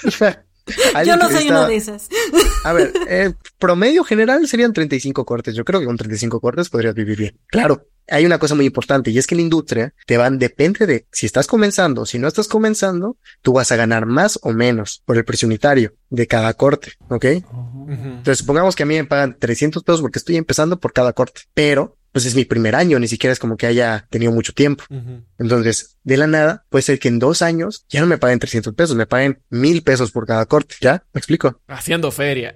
Yo 1.05 1.15
no 1.17 1.29
soy 1.29 1.43
está- 1.43 1.59
uno 1.59 1.67
de 1.67 1.75
esas. 1.75 2.09
A 2.63 2.73
ver, 2.73 2.93
eh, 3.07 3.33
promedio 3.57 4.03
general 4.03 4.47
serían 4.47 4.73
35 4.73 5.25
cortes. 5.25 5.55
Yo 5.55 5.63
creo 5.65 5.79
que 5.79 5.85
con 5.85 5.97
35 5.97 6.39
cortes 6.41 6.69
podrías 6.69 6.93
vivir 6.95 7.17
bien. 7.17 7.37
Claro, 7.47 7.87
hay 8.09 8.25
una 8.25 8.39
cosa 8.39 8.55
muy 8.55 8.65
importante 8.65 9.11
y 9.11 9.17
es 9.17 9.27
que 9.27 9.35
en 9.35 9.39
la 9.39 9.43
industria 9.43 9.93
te 10.05 10.17
van, 10.17 10.39
depende 10.39 10.85
de 10.85 11.05
si 11.11 11.25
estás 11.25 11.47
comenzando, 11.47 12.05
si 12.05 12.19
no 12.19 12.27
estás 12.27 12.47
comenzando, 12.47 13.17
tú 13.41 13.53
vas 13.53 13.71
a 13.71 13.75
ganar 13.75 14.05
más 14.05 14.39
o 14.43 14.51
menos 14.53 15.01
por 15.05 15.17
el 15.17 15.25
precio 15.25 15.45
unitario 15.47 15.93
de 16.09 16.27
cada 16.27 16.53
corte, 16.53 16.93
¿ok? 17.09 17.25
Entonces, 17.89 18.39
supongamos 18.39 18.75
que 18.75 18.83
a 18.83 18.85
mí 18.85 18.95
me 18.95 19.05
pagan 19.05 19.37
300 19.37 19.83
pesos 19.83 20.01
porque 20.01 20.19
estoy 20.19 20.37
empezando 20.37 20.79
por 20.79 20.93
cada 20.93 21.13
corte, 21.13 21.41
pero 21.53 21.97
pues 22.17 22.25
es 22.25 22.33
mi 22.33 22.45
primer 22.45 22.75
año, 22.75 22.97
ni 22.97 23.07
siquiera 23.07 23.31
es 23.31 23.37
como 23.37 23.57
que 23.57 23.67
haya 23.67 24.07
tenido 24.09 24.31
mucho 24.31 24.51
tiempo. 24.51 24.83
Entonces, 25.37 25.99
de 26.01 26.17
la 26.17 26.25
nada, 26.25 26.65
puede 26.67 26.81
ser 26.81 26.97
que 26.97 27.09
en 27.09 27.19
dos 27.19 27.43
años 27.43 27.85
ya 27.89 28.01
no 28.01 28.07
me 28.07 28.17
paguen 28.17 28.39
300 28.39 28.73
pesos, 28.73 28.95
me 28.95 29.05
paguen 29.05 29.43
mil 29.51 29.83
pesos 29.83 30.09
por 30.09 30.25
cada 30.25 30.47
corte. 30.47 30.73
¿Ya? 30.81 31.05
¿Me 31.13 31.19
explico? 31.19 31.61
Haciendo 31.67 32.09
feria. 32.09 32.53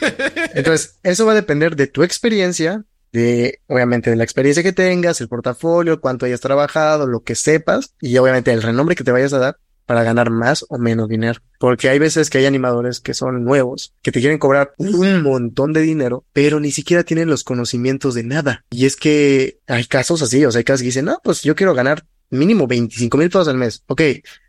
Entonces, 0.54 0.98
eso 1.02 1.24
va 1.24 1.32
a 1.32 1.36
depender 1.36 1.74
de 1.74 1.86
tu 1.86 2.02
experiencia, 2.02 2.84
de, 3.10 3.62
obviamente, 3.66 4.10
de 4.10 4.16
la 4.16 4.24
experiencia 4.24 4.62
que 4.62 4.74
tengas, 4.74 5.22
el 5.22 5.28
portafolio, 5.28 6.02
cuánto 6.02 6.26
hayas 6.26 6.42
trabajado, 6.42 7.06
lo 7.06 7.20
que 7.20 7.34
sepas, 7.34 7.94
y 8.02 8.18
obviamente 8.18 8.52
el 8.52 8.60
renombre 8.60 8.94
que 8.94 9.04
te 9.04 9.12
vayas 9.12 9.32
a 9.32 9.38
dar 9.38 9.56
para 9.88 10.02
ganar 10.02 10.28
más 10.28 10.66
o 10.68 10.76
menos 10.76 11.08
dinero. 11.08 11.40
Porque 11.58 11.88
hay 11.88 11.98
veces 11.98 12.28
que 12.28 12.36
hay 12.36 12.44
animadores 12.44 13.00
que 13.00 13.14
son 13.14 13.42
nuevos, 13.42 13.94
que 14.02 14.12
te 14.12 14.20
quieren 14.20 14.38
cobrar 14.38 14.74
un 14.76 15.22
montón 15.22 15.72
de 15.72 15.80
dinero, 15.80 16.26
pero 16.34 16.60
ni 16.60 16.72
siquiera 16.72 17.04
tienen 17.04 17.30
los 17.30 17.42
conocimientos 17.42 18.12
de 18.12 18.22
nada. 18.22 18.66
Y 18.68 18.84
es 18.84 18.96
que 18.96 19.60
hay 19.66 19.86
casos 19.86 20.20
así, 20.20 20.44
o 20.44 20.52
sea, 20.52 20.58
hay 20.58 20.64
casos 20.64 20.82
que 20.82 20.88
dicen, 20.88 21.06
no, 21.06 21.18
pues 21.24 21.40
yo 21.40 21.56
quiero 21.56 21.72
ganar 21.72 22.04
mínimo 22.28 22.66
25 22.66 23.16
mil 23.16 23.30
pesos 23.30 23.48
al 23.48 23.56
mes. 23.56 23.82
Ok, 23.86 24.02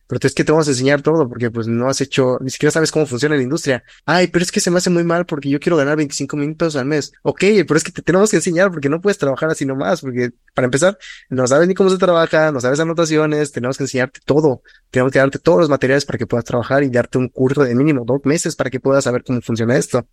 pero 0.10 0.28
es 0.28 0.34
que 0.34 0.44
te 0.44 0.52
vamos 0.52 0.68
a 0.68 0.72
enseñar 0.72 1.04
todo 1.04 1.30
porque 1.30 1.52
pues 1.52 1.68
no 1.68 1.88
has 1.88 2.02
hecho, 2.02 2.40
ni 2.42 2.50
siquiera 2.50 2.72
sabes 2.72 2.92
cómo 2.92 3.06
funciona 3.06 3.36
la 3.36 3.44
industria. 3.44 3.84
Ay, 4.08 4.26
pero 4.26 4.42
es 4.42 4.52
que 4.52 4.60
se 4.60 4.72
me 4.72 4.80
hace 4.80 4.90
muy 4.90 5.04
mal 5.04 5.28
porque 5.28 5.50
yo 5.50 5.60
quiero 5.60 5.78
ganar 5.78 5.98
25 5.98 6.36
mil 6.36 6.56
pesos 6.56 6.78
al 6.78 6.86
mes. 6.86 7.12
Ok, 7.22 7.42
pero 7.68 7.76
es 7.76 7.84
que 7.84 7.92
te 7.92 8.02
tenemos 8.02 8.32
que 8.32 8.38
enseñar 8.38 8.72
porque 8.72 8.90
no 8.90 9.02
puedes 9.02 9.20
trabajar 9.20 9.52
así 9.52 9.68
nomás, 9.68 10.02
porque 10.02 10.32
para 10.56 10.66
empezar, 10.66 10.98
no 11.30 11.46
sabes 11.46 11.68
ni 11.68 11.76
cómo 11.76 11.92
se 11.92 12.00
trabaja, 12.00 12.52
no 12.52 12.60
sabes 12.60 12.80
anotaciones, 12.80 13.52
tenemos 13.52 13.78
que 13.78 13.84
enseñarte 13.84 14.20
todo. 14.26 14.64
Tenemos 14.90 15.14
que 15.14 15.20
darte 15.20 15.38
todos 15.38 15.60
los 15.60 15.70
materiales 15.70 16.06
para 16.06 16.18
que 16.18 16.26
puedas 16.26 16.44
trabajar 16.44 16.82
y 16.82 16.90
darte 16.90 17.20
un 17.20 17.30
curso 17.30 17.64
de 17.64 17.76
mínimo 17.76 18.04
dos 18.04 18.22
meses 18.24 18.56
para 18.56 18.72
que 18.72 18.80
puedas 18.80 19.04
saber 19.04 19.24
cómo 19.24 19.42
funciona 19.42 19.78
esto. 19.78 20.08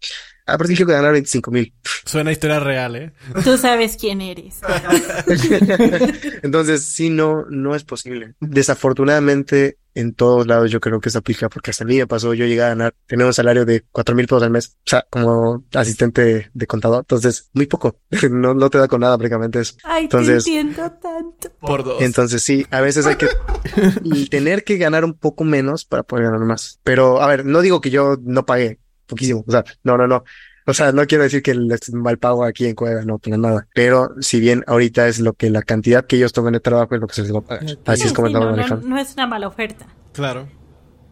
Ah, 0.45 0.59
pero 0.59 0.69
quiero 0.69 0.87
ganar 0.87 1.13
25 1.13 1.51
mil. 1.51 1.73
Suena 2.05 2.33
historia 2.33 2.61
real, 2.61 2.97
¿eh? 2.97 3.13
Tú 3.43 3.57
sabes 3.57 3.97
quién 3.97 4.21
eres. 4.21 4.61
Entonces, 6.43 6.85
sí, 6.85 7.09
no, 7.09 7.47
no 7.49 7.75
es 7.75 7.83
posible. 7.83 8.35
Desafortunadamente, 8.41 9.79
en 9.97 10.13
todos 10.13 10.47
lados 10.47 10.71
yo 10.71 10.79
creo 10.79 11.01
que 11.01 11.09
se 11.09 11.17
aplica, 11.17 11.49
porque 11.49 11.71
hasta 11.71 11.85
a 11.85 11.87
mí 11.87 11.97
me 11.97 12.07
pasó, 12.07 12.35
yo 12.35 12.45
llegué 12.45 12.63
a 12.63 12.69
ganar, 12.69 12.95
tener 13.07 13.27
un 13.27 13.33
salario 13.33 13.65
de 13.65 13.83
cuatro 13.91 14.15
mil 14.15 14.27
pesos 14.27 14.43
al 14.43 14.51
mes, 14.51 14.77
o 14.77 14.91
sea, 14.91 15.07
como 15.09 15.65
asistente 15.75 16.51
de 16.53 16.67
contador, 16.67 16.99
entonces, 17.01 17.49
muy 17.55 17.67
poco, 17.67 17.97
no, 18.31 18.53
no 18.53 18.69
te 18.69 18.77
da 18.77 18.89
con 18.89 19.01
nada 19.01 19.17
prácticamente 19.17 19.61
eso. 19.61 19.75
Ay, 19.85 20.05
entonces, 20.05 20.45
te 20.45 20.61
entiendo 20.61 20.93
tanto. 21.03 21.51
Por 21.61 21.83
dos. 21.83 22.03
Entonces 22.03 22.43
sí, 22.43 22.67
a 22.71 22.83
veces 22.83 23.07
hay 23.07 23.17
que 23.17 23.29
tener 24.31 24.65
que 24.65 24.77
ganar 24.77 25.03
un 25.03 25.15
poco 25.15 25.45
menos 25.45 25.87
para 25.87 26.03
poder 26.03 26.27
ganar 26.27 26.41
más. 26.41 26.79
Pero, 26.85 27.23
a 27.23 27.27
ver, 27.27 27.47
no 27.47 27.63
digo 27.63 27.81
que 27.81 27.91
yo 27.91 28.19
no 28.23 28.45
pagué 28.45 28.79
poquísimo, 29.07 29.45
o 29.47 29.51
sea, 29.51 29.65
no, 29.83 29.97
no, 29.97 30.07
no. 30.07 30.25
O 30.67 30.75
sea, 30.75 30.91
no 30.93 31.07
quiero 31.07 31.25
decir 31.25 31.43
que 31.43 31.53
es 31.53 31.93
mal 31.95 32.19
pago 32.19 32.45
aquí 32.45 32.67
en 32.67 32.75
Cueva, 32.75 33.03
no, 33.05 33.19
para 33.19 33.37
nada. 33.37 33.69
Pero 33.73 34.15
si 34.21 34.41
bien 34.41 34.65
ahorita 34.67 35.07
es 35.07 35.21
lo 35.21 35.33
que 35.35 35.49
la 35.49 35.63
cantidad 35.63 36.05
que 36.07 36.17
ellos 36.17 36.33
toman 36.33 36.55
de 36.55 36.61
trabajo 36.61 36.95
es 36.95 37.01
lo 37.01 37.07
que 37.07 37.15
se 37.15 37.23
les 37.23 37.33
va 37.33 37.39
a 37.39 37.43
pagar. 37.45 37.65
Así 37.85 38.03
Sí, 38.03 38.07
es 38.09 38.13
como 38.13 38.27
sí, 38.29 38.33
estamos 38.33 38.33
no, 38.33 38.41
no, 38.41 38.51
manejando. 38.51 38.89
no 38.89 38.99
es 38.99 39.13
una 39.15 39.27
mala 39.29 39.47
oferta. 39.47 39.87
Claro. 40.13 40.49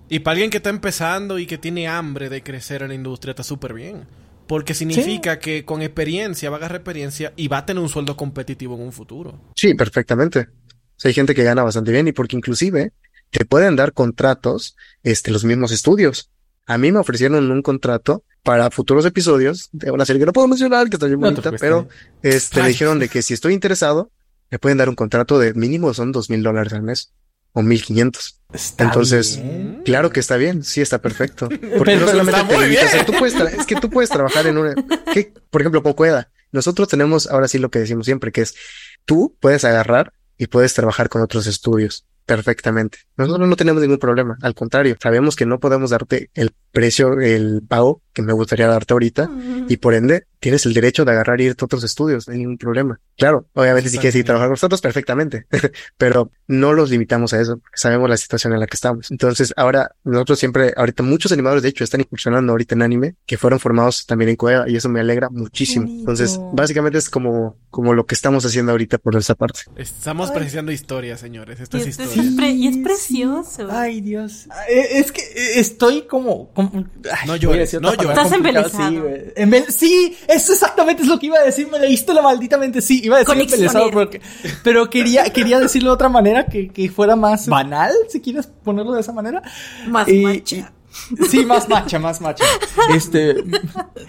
Y 0.08 0.18
para 0.20 0.32
alguien 0.32 0.50
que 0.50 0.56
está 0.58 0.70
empezando 0.70 1.38
y 1.38 1.46
que 1.46 1.56
tiene 1.58 1.86
hambre 1.88 2.28
de 2.28 2.42
crecer 2.42 2.82
en 2.82 2.88
la 2.88 2.94
industria, 2.94 3.30
está 3.30 3.42
súper 3.42 3.74
bien. 3.74 4.06
Porque 4.46 4.74
significa 4.74 5.38
que 5.38 5.64
con 5.64 5.80
experiencia 5.82 6.50
va 6.50 6.56
a 6.56 6.58
agarrar 6.58 6.80
experiencia 6.80 7.32
y 7.36 7.48
va 7.48 7.58
a 7.58 7.66
tener 7.66 7.82
un 7.82 7.88
sueldo 7.88 8.16
competitivo 8.16 8.74
en 8.74 8.82
un 8.82 8.92
futuro. 8.92 9.40
Sí, 9.56 9.72
perfectamente. 9.74 10.40
O 10.40 10.98
sea, 10.98 11.08
hay 11.08 11.14
gente 11.14 11.34
que 11.34 11.44
gana 11.44 11.62
bastante 11.62 11.92
bien 11.92 12.06
y 12.08 12.12
porque 12.12 12.36
inclusive 12.36 12.92
te 13.30 13.44
pueden 13.46 13.76
dar 13.76 13.92
contratos, 13.94 14.76
este, 15.02 15.30
los 15.30 15.44
mismos 15.44 15.72
estudios. 15.72 16.30
A 16.66 16.78
mí 16.78 16.92
me 16.92 16.98
ofrecieron 16.98 17.50
un 17.50 17.62
contrato 17.62 18.24
para 18.42 18.70
futuros 18.70 19.04
episodios 19.06 19.68
de 19.72 19.90
una 19.90 20.04
serie 20.04 20.20
que 20.20 20.26
no 20.26 20.32
puedo 20.32 20.48
mencionar, 20.48 20.88
que 20.88 20.96
está 20.96 21.06
bien 21.06 21.20
No 21.20 21.30
bonita, 21.30 21.52
pero 21.52 21.88
este, 22.22 22.62
me 22.62 22.68
dijeron 22.68 22.98
de 22.98 23.08
que 23.08 23.22
si 23.22 23.34
estoy 23.34 23.54
interesado, 23.54 24.10
me 24.50 24.58
pueden 24.58 24.78
dar 24.78 24.88
un 24.88 24.94
contrato 24.94 25.38
de 25.38 25.54
mínimo 25.54 25.92
son 25.94 26.12
dos 26.12 26.30
mil 26.30 26.42
dólares 26.42 26.72
al 26.72 26.82
mes 26.82 27.12
o 27.52 27.62
mil 27.62 27.82
quinientos. 27.82 28.40
Está 28.52 28.84
Entonces, 28.84 29.40
bien. 29.42 29.82
Claro 29.84 30.10
que 30.10 30.20
está 30.20 30.36
bien, 30.36 30.62
sí 30.62 30.80
está 30.80 31.00
perfecto. 31.00 31.48
Porque 31.48 31.60
Pero 31.84 32.00
no 32.00 32.08
solamente 32.08 32.44
te 32.44 32.60
limitas, 32.60 32.84
o 32.86 32.88
sea, 32.88 33.06
tú 33.06 33.12
puedes 33.18 33.34
es 33.34 33.66
que 33.66 33.76
tú 33.76 33.90
puedes 33.90 34.10
trabajar 34.10 34.46
en 34.46 34.58
una, 34.58 34.74
¿qué? 35.12 35.32
por 35.50 35.62
ejemplo, 35.62 35.82
con 35.82 35.94
Cueda. 35.94 36.30
Nosotros 36.52 36.88
tenemos 36.88 37.26
ahora 37.28 37.48
sí 37.48 37.58
lo 37.58 37.70
que 37.70 37.80
decimos 37.80 38.06
siempre, 38.06 38.30
que 38.30 38.42
es 38.42 38.54
tú 39.04 39.36
puedes 39.40 39.64
agarrar 39.64 40.12
y 40.38 40.46
puedes 40.46 40.74
trabajar 40.74 41.08
con 41.08 41.22
otros 41.22 41.46
estudios 41.46 42.06
perfectamente. 42.26 42.98
Nosotros 43.16 43.48
no 43.48 43.56
tenemos 43.56 43.82
ningún 43.82 43.98
problema. 43.98 44.36
Al 44.42 44.54
contrario, 44.54 44.96
sabemos 45.00 45.36
que 45.36 45.46
no 45.46 45.58
podemos 45.58 45.90
darte 45.90 46.30
el 46.34 46.52
precio, 46.72 47.20
el 47.20 47.62
pago 47.66 48.02
que 48.12 48.22
me 48.22 48.32
gustaría 48.32 48.66
darte 48.66 48.94
ahorita 48.94 49.30
y 49.68 49.76
por 49.76 49.94
ende 49.94 50.26
tienes 50.44 50.66
el 50.66 50.74
derecho 50.74 51.06
de 51.06 51.12
agarrar 51.12 51.40
y 51.40 51.44
irte 51.44 51.64
a 51.64 51.66
otros 51.66 51.82
estudios, 51.84 52.28
no 52.28 52.34
hay 52.34 52.40
ningún 52.40 52.58
problema. 52.58 53.00
Claro, 53.16 53.46
obviamente 53.54 53.88
si 53.88 53.96
quieres 53.96 54.14
ir 54.16 54.22
a 54.22 54.26
trabajar 54.26 54.48
con 54.48 54.52
nosotros, 54.52 54.82
perfectamente, 54.82 55.46
pero 55.96 56.30
no 56.48 56.74
los 56.74 56.90
limitamos 56.90 57.32
a 57.32 57.40
eso, 57.40 57.56
porque 57.56 57.78
sabemos 57.78 58.10
la 58.10 58.18
situación 58.18 58.52
en 58.52 58.60
la 58.60 58.66
que 58.66 58.74
estamos. 58.74 59.10
Entonces, 59.10 59.54
ahora 59.56 59.92
nosotros 60.04 60.38
siempre, 60.38 60.74
ahorita 60.76 61.02
muchos 61.02 61.32
animadores 61.32 61.62
de 61.62 61.70
hecho 61.70 61.82
están 61.82 62.02
incursionando 62.02 62.52
ahorita 62.52 62.74
en 62.74 62.82
anime, 62.82 63.14
que 63.24 63.38
fueron 63.38 63.58
formados 63.58 64.04
también 64.04 64.28
en 64.28 64.36
Cueva 64.36 64.68
y 64.68 64.76
eso 64.76 64.90
me 64.90 65.00
alegra 65.00 65.30
muchísimo. 65.30 65.86
Entonces, 65.88 66.38
básicamente 66.52 66.98
es 66.98 67.08
como, 67.08 67.56
como 67.70 67.94
lo 67.94 68.04
que 68.04 68.14
estamos 68.14 68.44
haciendo 68.44 68.72
ahorita 68.72 68.98
por 68.98 69.16
esa 69.16 69.34
parte. 69.34 69.60
Estamos 69.76 70.30
presenciando 70.30 70.72
historias, 70.72 71.20
señores. 71.20 71.58
Esto 71.60 71.78
Y 71.78 71.80
es 71.80 71.86
esto 71.86 72.02
es, 72.02 72.10
historia. 72.10 72.32
pre- 72.36 72.50
y 72.50 72.66
es 72.68 72.74
Sí, 72.74 72.82
precioso. 72.82 73.68
Ay, 73.70 74.00
Dios. 74.02 74.46
Eh, 74.68 74.98
Es 74.98 75.10
que 75.12 75.22
eh, 75.22 75.60
estoy 75.60 76.02
como. 76.02 76.52
como- 76.52 76.70
ay, 77.10 77.26
No 77.26 77.32
voy 77.32 77.34
a 77.34 77.36
llores, 77.38 77.58
decir 77.60 77.80
no 77.80 77.92
llores. 77.94 78.10
Estás 78.10 78.28
Sí, 78.28 78.34
embelesado. 78.34 79.08
Embel- 79.36 79.68
sí, 79.70 80.16
eso 80.34 80.52
exactamente 80.52 81.02
es 81.02 81.08
lo 81.08 81.18
que 81.18 81.26
iba 81.26 81.38
a 81.38 81.42
decir. 81.42 81.68
Me 81.70 81.78
leíste 81.78 82.12
la 82.14 82.22
malditamente. 82.22 82.80
Sí, 82.80 83.00
iba 83.04 83.16
a 83.16 83.18
decir 83.20 83.34
Coleccionero. 83.34 83.90
porque- 83.90 84.20
pero 84.62 84.88
quería, 84.90 85.24
quería 85.32 85.58
decirlo 85.58 85.90
de 85.90 85.94
otra 85.94 86.08
manera 86.08 86.46
que, 86.46 86.68
que 86.68 86.88
fuera 86.90 87.16
más 87.16 87.48
banal, 87.48 87.92
si 88.08 88.20
quieres 88.20 88.46
ponerlo 88.46 88.92
de 88.92 89.00
esa 89.00 89.12
manera. 89.12 89.42
Más 89.88 90.06
macha. 90.08 90.56
y- 90.56 90.64
Sí, 91.28 91.44
más 91.44 91.68
macha, 91.68 91.98
más 91.98 92.20
macha. 92.20 92.44
Este. 92.94 93.34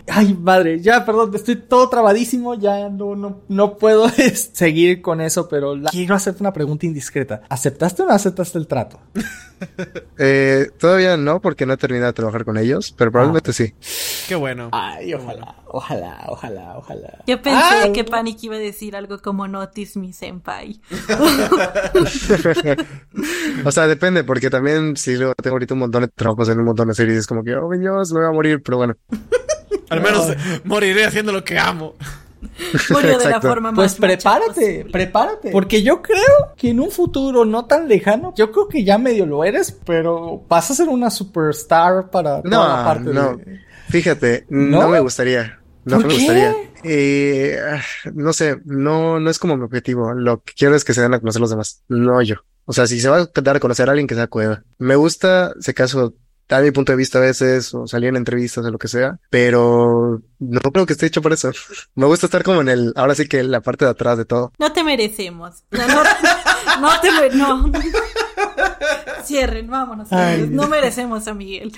Ay, 0.08 0.36
madre, 0.40 0.80
ya, 0.80 1.04
perdón, 1.04 1.32
estoy 1.34 1.56
todo 1.56 1.90
trabadísimo, 1.90 2.54
ya 2.54 2.90
no, 2.90 3.16
no, 3.16 3.42
no 3.48 3.78
puedo 3.78 4.08
seguir 4.54 5.02
con 5.02 5.20
eso, 5.20 5.50
pero 5.50 5.76
la- 5.76 5.90
quiero 5.90 6.14
hacerte 6.14 6.44
una 6.44 6.54
pregunta 6.54 6.86
indiscreta. 6.86 7.42
¿Aceptaste 7.50 8.04
o 8.04 8.06
no 8.06 8.14
aceptaste 8.14 8.60
el 8.60 8.68
trato? 8.68 9.00
Eh, 10.18 10.70
todavía 10.80 11.18
no, 11.18 11.42
porque 11.42 11.66
no 11.66 11.74
he 11.74 11.78
terminado 11.78 12.08
de 12.08 12.14
trabajar 12.14 12.46
con 12.46 12.58
ellos, 12.58 12.94
pero 12.98 13.12
probablemente 13.12 13.52
sí. 13.52 13.74
Qué 14.30 14.36
bueno. 14.36 14.70
Ay, 14.72 15.14
ojalá, 15.14 15.56
ojalá, 15.68 16.24
ojalá, 16.28 16.78
ojalá. 16.78 17.24
Yo 17.28 17.42
pensé 17.42 17.76
Ay. 17.84 17.92
que 17.92 18.06
Panic 18.06 18.42
iba 18.44 18.56
a 18.56 18.60
decir 18.60 18.96
algo 18.96 19.20
como 19.20 19.48
Notice 19.48 20.00
mi 20.00 20.14
senpai. 20.14 20.80
O 23.66 23.72
sea, 23.72 23.88
depende, 23.88 24.24
porque 24.24 24.50
también 24.50 24.96
si 24.96 25.16
luego 25.16 25.34
tengo 25.36 25.56
ahorita 25.56 25.74
un 25.74 25.82
montón 25.82 26.04
de 26.04 26.08
trabajos 26.08 26.48
en 26.50 26.60
un 26.60 26.66
montón 26.66 26.88
de 26.88 26.94
series, 26.94 27.20
es 27.20 27.28
como 27.28 27.44
que, 27.44 27.56
oh, 27.56 27.68
mi 27.68 27.78
Dios, 27.78 28.12
me 28.14 28.20
voy 28.20 28.30
a 28.30 28.32
morir, 28.32 28.62
pero 28.64 28.78
bueno. 28.78 28.96
Al 29.90 30.02
menos 30.02 30.28
moriré 30.64 31.06
haciendo 31.06 31.32
lo 31.32 31.44
que 31.44 31.60
amo. 31.60 31.96
Murió 32.90 33.18
de 33.18 33.18
la 33.18 33.24
Exacto. 33.24 33.48
forma 33.48 33.72
más 33.72 33.76
Pues 33.78 33.94
prepárate, 33.96 34.54
posible. 34.54 34.86
prepárate. 34.92 35.52
Porque 35.52 35.82
yo 35.84 36.02
creo 36.02 36.54
que 36.56 36.70
en 36.70 36.80
un 36.80 36.92
futuro 36.92 37.46
no 37.46 37.66
tan 37.66 37.88
lejano, 37.88 38.34
yo 38.36 38.52
creo 38.52 38.68
que 38.68 38.84
ya 38.84 38.98
medio 38.98 39.26
lo 39.26 39.44
eres, 39.44 39.72
pero 39.86 40.44
vas 40.48 40.70
a 40.72 40.76
ser 40.76 40.88
una 40.90 41.10
superstar 41.10 42.10
para 42.12 42.38
No, 42.44 42.50
toda 42.50 42.78
la 42.78 42.84
parte 42.86 43.10
no. 43.14 43.38
de... 43.38 43.60
Fíjate, 43.90 44.46
no, 44.50 44.82
¿No? 44.84 44.90
me 44.90 45.00
gustaría. 45.00 45.60
No 45.86 45.98
¿Por 45.98 46.08
me 46.08 46.14
qué? 46.14 46.16
gustaría. 46.20 46.56
Eh, 46.84 47.60
no 48.14 48.34
sé, 48.34 48.58
no, 48.66 49.20
no 49.20 49.30
es 49.30 49.40
como 49.40 49.58
mi 49.58 49.64
objetivo. 49.64 50.14
Lo 50.14 50.42
que 50.42 50.54
quiero 50.54 50.76
es 50.76 50.84
que 50.84 50.94
se 50.94 51.02
den 51.02 51.14
a 51.14 51.20
conocer 51.20 51.42
los 51.42 51.50
demás, 51.52 51.84
no 51.88 52.22
yo. 52.22 52.36
O 52.66 52.74
sea, 52.74 52.88
si 52.88 53.00
se 53.00 53.10
va 53.10 53.18
a 53.18 53.30
dar 53.44 53.58
a 53.58 53.60
conocer 53.60 53.88
a 53.88 53.92
alguien 53.92 54.08
que 54.08 54.16
sea 54.16 54.26
cueva. 54.28 54.64
Me 54.80 54.96
gusta, 54.96 55.54
si 55.60 55.72
acaso, 55.72 56.16
dar 56.48 56.64
mi 56.64 56.72
punto 56.72 56.92
de 56.92 56.98
vista 56.98 57.18
a 57.18 57.22
veces, 57.22 57.74
o 57.74 57.88
salir 57.88 58.10
en 58.10 58.16
entrevistas 58.18 58.64
o 58.66 58.70
lo 58.72 58.78
que 58.78 58.88
sea, 58.88 59.20
pero 59.30 60.22
no 60.40 60.60
creo 60.72 60.86
que 60.86 60.94
esté 60.94 61.06
hecho 61.08 61.22
por 61.22 61.34
eso. 61.34 61.52
Me 61.96 62.06
gusta 62.06 62.28
estar 62.28 62.44
como 62.44 62.62
en 62.62 62.70
el, 62.70 62.94
ahora 62.96 63.16
sí 63.16 63.28
que 63.28 63.40
en 63.40 63.52
la 63.52 63.62
parte 63.62 63.86
de 63.86 63.92
atrás 63.92 64.18
de 64.18 64.26
todo. 64.26 64.52
No 64.60 64.72
te 64.74 64.84
merecemos. 64.84 65.64
No, 65.72 65.88
no, 65.88 66.04
no 66.82 67.02
te 67.02 67.12
mere- 67.12 67.36
no. 67.36 67.72
Cierren, 69.26 69.68
vámonos. 69.70 70.12
Ay. 70.12 70.48
No 70.52 70.68
merecemos 70.68 71.28
a 71.28 71.34
Miguel. 71.34 71.72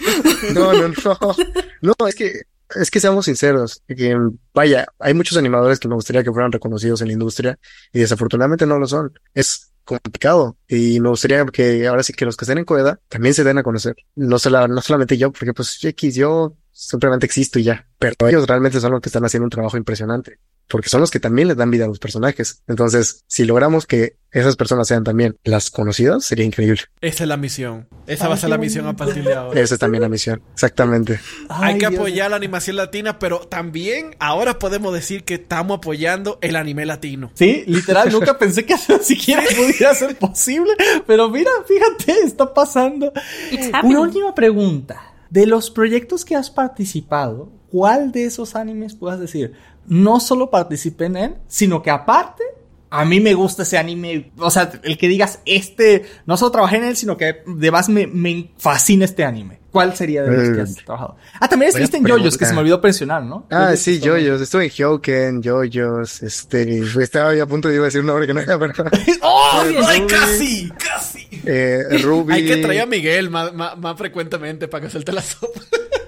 No, 0.54 0.74
no, 0.74 0.90
no. 0.90 1.36
No, 1.82 2.08
es 2.08 2.16
que, 2.16 2.42
es 2.76 2.92
que 2.92 3.00
seamos 3.00 3.26
sinceros. 3.26 3.82
Que, 3.88 4.18
vaya, 4.54 4.86
hay 5.00 5.14
muchos 5.14 5.38
animadores 5.38 5.80
que 5.80 5.88
me 5.88 5.96
gustaría 5.96 6.24
que 6.24 6.32
fueran 6.32 6.52
reconocidos 6.52 7.00
en 7.02 7.08
la 7.08 7.14
industria 7.14 7.58
y 7.94 8.00
desafortunadamente 8.00 8.66
no 8.66 8.78
lo 8.80 8.88
son. 8.88 9.14
Es 9.34 9.72
complicado 9.88 10.58
y 10.68 11.00
me 11.00 11.10
gustaría 11.10 11.44
que 11.48 11.88
ahora 11.88 12.04
sí 12.04 12.14
que 12.14 12.26
los 12.26 12.38
que 12.38 12.46
estén 12.46 12.60
en 12.60 12.66
Coeda 12.66 13.00
también 13.10 13.34
se 13.34 13.44
den 13.44 13.58
a 13.58 13.64
conocer. 13.64 13.96
No, 14.16 14.38
sola- 14.40 14.68
no 14.68 14.82
solamente 14.82 15.18
yo, 15.18 15.32
porque 15.32 15.54
pues 15.54 15.84
X, 15.84 16.16
yo 16.16 16.56
simplemente 16.72 17.26
existo 17.26 17.58
y 17.60 17.64
ya. 17.64 17.88
Pero 17.98 18.16
ellos 18.28 18.48
realmente 18.48 18.80
son 18.80 18.92
los 18.92 19.02
que 19.02 19.10
están 19.10 19.26
haciendo 19.26 19.46
un 19.46 19.50
trabajo 19.52 19.78
impresionante. 19.78 20.40
Porque 20.68 20.90
son 20.90 21.00
los 21.02 21.12
que 21.12 21.20
también 21.20 21.48
les 21.48 21.58
dan 21.58 21.72
vida 21.72 21.86
a 21.86 21.88
los 21.88 22.00
personajes. 22.00 22.62
Entonces, 22.68 23.24
si 23.28 23.46
logramos 23.46 23.86
que 23.86 24.18
esas 24.32 24.58
personas 24.58 24.88
sean 24.88 25.04
también 25.06 25.38
las 25.46 25.72
conocidas, 25.72 26.26
sería 26.26 26.44
increíble. 26.46 26.82
Esa 27.00 27.24
es 27.24 27.28
la 27.30 27.38
misión. 27.38 27.88
Esa 28.06 28.26
Ay, 28.26 28.30
va 28.30 28.36
a 28.36 28.38
ser 28.38 28.50
la 28.50 28.58
misión 28.58 28.86
a 28.86 28.96
partir 28.96 29.24
de 29.24 29.34
ahora. 29.34 29.60
Esa 29.62 29.76
es 29.76 29.80
también 29.80 30.02
la 30.02 30.10
misión. 30.10 30.42
Exactamente. 30.54 31.20
Ay, 31.48 31.74
Hay 31.74 31.80
que 31.80 31.88
Dios. 31.88 32.00
apoyar 32.00 32.30
la 32.32 32.36
animación 32.36 32.76
latina, 32.76 33.18
pero 33.18 33.40
también 33.40 34.16
ahora 34.20 34.60
podemos 34.60 34.94
decir 34.94 35.24
que 35.24 35.36
estamos 35.36 35.78
apoyando 35.78 36.38
el 36.42 36.58
anime 36.58 36.86
latino. 36.86 37.32
Sí, 37.36 37.64
literal, 37.66 38.12
nunca 38.12 38.38
pensé 38.40 38.66
que 38.66 38.74
eso 38.74 39.00
siquiera 39.02 39.44
pudiera 39.56 39.96
ser 39.96 40.18
posible, 40.18 40.74
pero 41.08 41.30
mira, 41.30 41.50
fíjate, 41.66 42.20
está 42.26 42.54
pasando. 42.54 43.14
It's 43.52 43.72
Una 43.84 44.02
última 44.02 44.36
pregunta. 44.36 45.14
De 45.30 45.46
los 45.46 45.70
proyectos 45.72 46.24
que 46.24 46.36
has 46.36 46.50
participado, 46.50 47.52
¿cuál 47.70 48.12
de 48.12 48.26
esos 48.26 48.56
animes 48.56 48.96
puedas 48.96 49.20
decir? 49.20 49.54
No 49.88 50.20
solo 50.20 50.50
participé 50.50 51.06
en 51.06 51.18
él, 51.18 51.36
sino 51.48 51.82
que 51.82 51.90
aparte, 51.90 52.44
a 52.90 53.04
mí 53.06 53.20
me 53.20 53.34
gusta 53.34 53.64
ese 53.64 53.78
anime. 53.78 54.32
O 54.38 54.50
sea, 54.50 54.72
el 54.84 54.98
que 54.98 55.08
digas, 55.08 55.40
este, 55.46 56.06
no 56.26 56.38
solo 56.38 56.52
trabajé 56.52 56.78
en 56.78 56.86
él, 56.86 56.96
sino 56.98 57.18
que 57.18 57.42
además 57.48 57.90
me, 57.90 58.08
me 58.08 58.52
fascina 58.58 59.06
este 59.06 59.24
anime. 59.24 59.60
¿Cuál 59.72 59.96
sería 59.96 60.24
de 60.24 60.32
los 60.32 60.50
que 60.50 60.60
Eh, 60.60 60.62
has 60.64 60.76
trabajado? 60.76 61.18
Ah, 61.40 61.48
también 61.48 61.70
estuviste 61.70 61.98
en 61.98 62.04
JoJo's, 62.08 62.38
que 62.38 62.46
se 62.46 62.54
me 62.54 62.62
olvidó 62.62 62.80
mencionar, 62.82 63.22
¿no? 63.24 63.46
Ah, 63.52 63.76
sí, 63.76 64.02
Joyos. 64.04 64.42
Estuve 64.42 64.66
en 64.66 64.70
Hyoken, 64.72 65.44
Joyos, 65.44 66.24
este, 66.24 66.80
estaba 66.80 67.36
ya 67.36 67.44
a 67.44 67.46
punto 67.46 67.68
de 67.68 67.76
iba 67.76 67.84
a 67.84 67.86
decir 67.86 68.02
un 68.02 68.08
nombre 68.08 68.26
que 68.26 68.34
no 68.34 68.40
era, 68.40 68.58
pero 68.58 68.74
¡Oh! 69.22 69.64
¡Ay, 69.88 70.08
casi! 70.08 70.70
¡Casi! 70.70 71.28
Eh, 71.46 71.84
Ruby. 72.02 72.34
Hay 72.34 72.46
que 72.48 72.58
traer 72.58 72.82
a 72.82 72.86
Miguel 72.88 73.30
más, 73.30 73.54
más, 73.54 73.78
más 73.78 73.96
frecuentemente 73.98 74.68
para 74.68 74.86
que 74.86 74.90
suelte 74.90 75.12
la 75.12 75.22
sopa. 75.22 75.60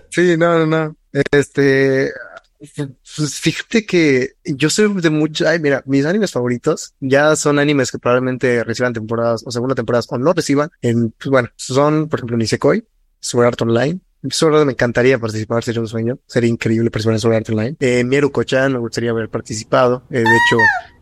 Sí, 0.09 0.35
no, 0.37 0.65
no, 0.65 0.65
no. 0.65 0.95
Este, 1.31 2.11
pues 2.59 3.39
fíjate 3.39 3.85
que 3.85 4.33
yo 4.43 4.69
soy 4.69 4.93
de 5.01 5.09
mucho, 5.09 5.47
ay, 5.47 5.59
mira, 5.59 5.81
mis 5.85 6.05
animes 6.05 6.31
favoritos 6.31 6.93
ya 6.99 7.35
son 7.35 7.57
animes 7.57 7.91
que 7.91 7.99
probablemente 7.99 8.63
reciban 8.63 8.93
temporadas 8.93 9.43
o 9.45 9.51
segunda 9.51 9.75
temporadas 9.75 10.07
o 10.09 10.17
no 10.17 10.33
reciban. 10.33 10.69
En, 10.81 11.11
pues 11.11 11.29
bueno, 11.29 11.49
son, 11.55 12.09
por 12.09 12.19
ejemplo, 12.19 12.37
Nisekoi, 12.37 12.85
Sword 13.19 13.47
Art 13.47 13.61
Online. 13.61 13.99
Sword 14.29 14.55
Art 14.55 14.65
me 14.65 14.73
encantaría 14.73 15.17
participar, 15.17 15.63
sería 15.63 15.79
un 15.79 15.87
sueño. 15.87 16.19
Sería 16.27 16.49
increíble 16.49 16.91
participar 16.91 17.13
en 17.13 17.19
Sword 17.19 17.35
Art 17.35 17.49
Online. 17.49 17.77
Eh, 17.79 18.03
Mieru 18.03 18.31
Kochan 18.31 18.73
me 18.73 18.79
gustaría 18.79 19.11
haber 19.11 19.29
participado. 19.29 20.03
Eh, 20.09 20.19
de 20.19 20.23
hecho, 20.23 20.57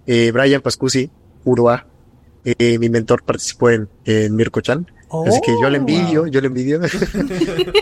eh, 0.06 0.32
Brian 0.32 0.62
Pascusi, 0.62 1.10
Urua, 1.44 1.88
eh, 2.46 2.78
mi 2.78 2.90
mentor 2.90 3.24
participó 3.24 3.72
en, 3.72 3.90
en 4.06 4.38
Kochan. 4.46 4.86
Así 5.26 5.40
que 5.42 5.54
yo 5.62 5.70
le 5.70 5.78
envidio, 5.78 6.24
wow. 6.24 6.32
yo 6.32 6.42
le 6.42 6.48
envidio. 6.48 6.80
me 6.80 6.88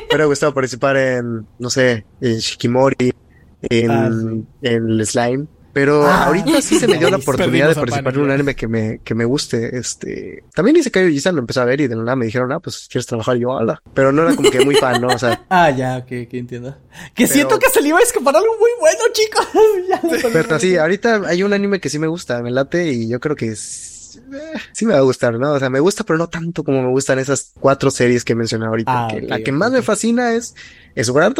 hubiera 0.08 0.26
gustado 0.26 0.54
participar 0.54 0.96
en, 0.96 1.48
no 1.58 1.70
sé, 1.70 2.06
en 2.22 2.38
Shikimori, 2.38 3.14
en, 3.70 3.92
Ah, 3.92 4.10
sí. 4.12 4.44
en 4.62 4.90
el 4.90 5.06
Slime. 5.06 5.46
Pero 5.74 6.06
Ah. 6.08 6.28
ahorita 6.28 6.62
sí 6.62 6.80
se 6.80 6.88
me 6.88 6.98
dio 6.98 7.10
la 7.10 7.18
oportunidad 7.18 7.68
de 7.68 7.76
participar 7.76 8.14
en 8.14 8.22
un 8.22 8.32
anime 8.32 8.56
que 8.56 8.66
me, 8.66 9.00
que 9.04 9.14
me 9.14 9.26
guste. 9.26 9.78
Este, 9.78 10.46
también 10.54 10.78
hice 10.78 10.90
Kaio 10.90 11.10
Jisan, 11.10 11.36
lo 11.36 11.42
empecé 11.42 11.60
a 11.60 11.66
ver 11.66 11.82
y 11.82 11.88
de 11.88 11.98
nada 11.98 12.16
me 12.16 12.26
dijeron, 12.26 12.50
ah, 12.54 12.62
pues 12.62 12.88
quieres 12.90 13.06
trabajar 13.06 13.36
Y 13.36 13.42
yo, 13.42 13.58
ala. 13.58 13.82
Pero 13.94 14.14
no 14.14 14.22
era 14.24 14.38
como 14.38 14.50
que 14.52 14.64
muy 14.64 14.76
fan, 14.76 15.02
¿no? 15.02 15.08
O 15.10 15.20
sea, 15.20 15.46
Ah, 15.50 15.70
ya, 15.72 15.98
ok, 15.98 16.06
ok, 16.28 16.34
entiendo. 16.36 16.78
Que 17.14 17.24
Pero- 17.26 17.34
siento 17.34 17.60
que 17.60 17.70
se 17.70 17.82
le 17.82 17.90
iba 17.90 18.00
a 18.00 18.02
escapar 18.04 18.38
algo 18.38 18.56
muy 18.58 18.70
bueno, 18.80 19.00
chicos. 19.12 19.46
Ya 19.90 20.30
pero 20.32 20.60
sí, 20.60 20.78
ahorita 20.78 21.24
hay 21.28 21.44
un 21.44 21.52
anime 21.52 21.82
que 21.82 21.90
sí 21.90 22.00
me 22.00 22.08
gusta, 22.08 22.42
me 22.42 22.52
late 22.52 22.94
y 22.94 23.10
yo 23.10 23.20
creo 23.20 23.36
que 23.36 23.48
es- 23.50 24.22
eh, 24.34 24.54
sí 24.72 24.86
me 24.86 24.94
va 24.94 25.00
a 25.00 25.04
gustar, 25.04 25.38
¿no? 25.38 25.52
O 25.52 25.60
sea, 25.60 25.70
me 25.70 25.82
gusta, 25.82 26.06
pero 26.06 26.18
no 26.18 26.30
tanto 26.30 26.64
como 26.64 26.82
me 26.84 26.90
gustan 26.90 27.20
esas 27.20 27.52
cuatro 27.60 27.92
series 27.92 28.24
que 28.24 28.34
mencioné 28.34 28.66
ahorita. 28.66 29.08
Ah, 29.08 29.08
que 29.12 29.18
ok, 29.18 29.24
la 29.30 29.40
que 29.42 29.52
ok, 29.52 29.58
más 29.58 29.72
me 29.74 29.82
fascina 29.82 30.32
es, 30.36 30.56
es 30.96 31.08
Sword 31.08 31.34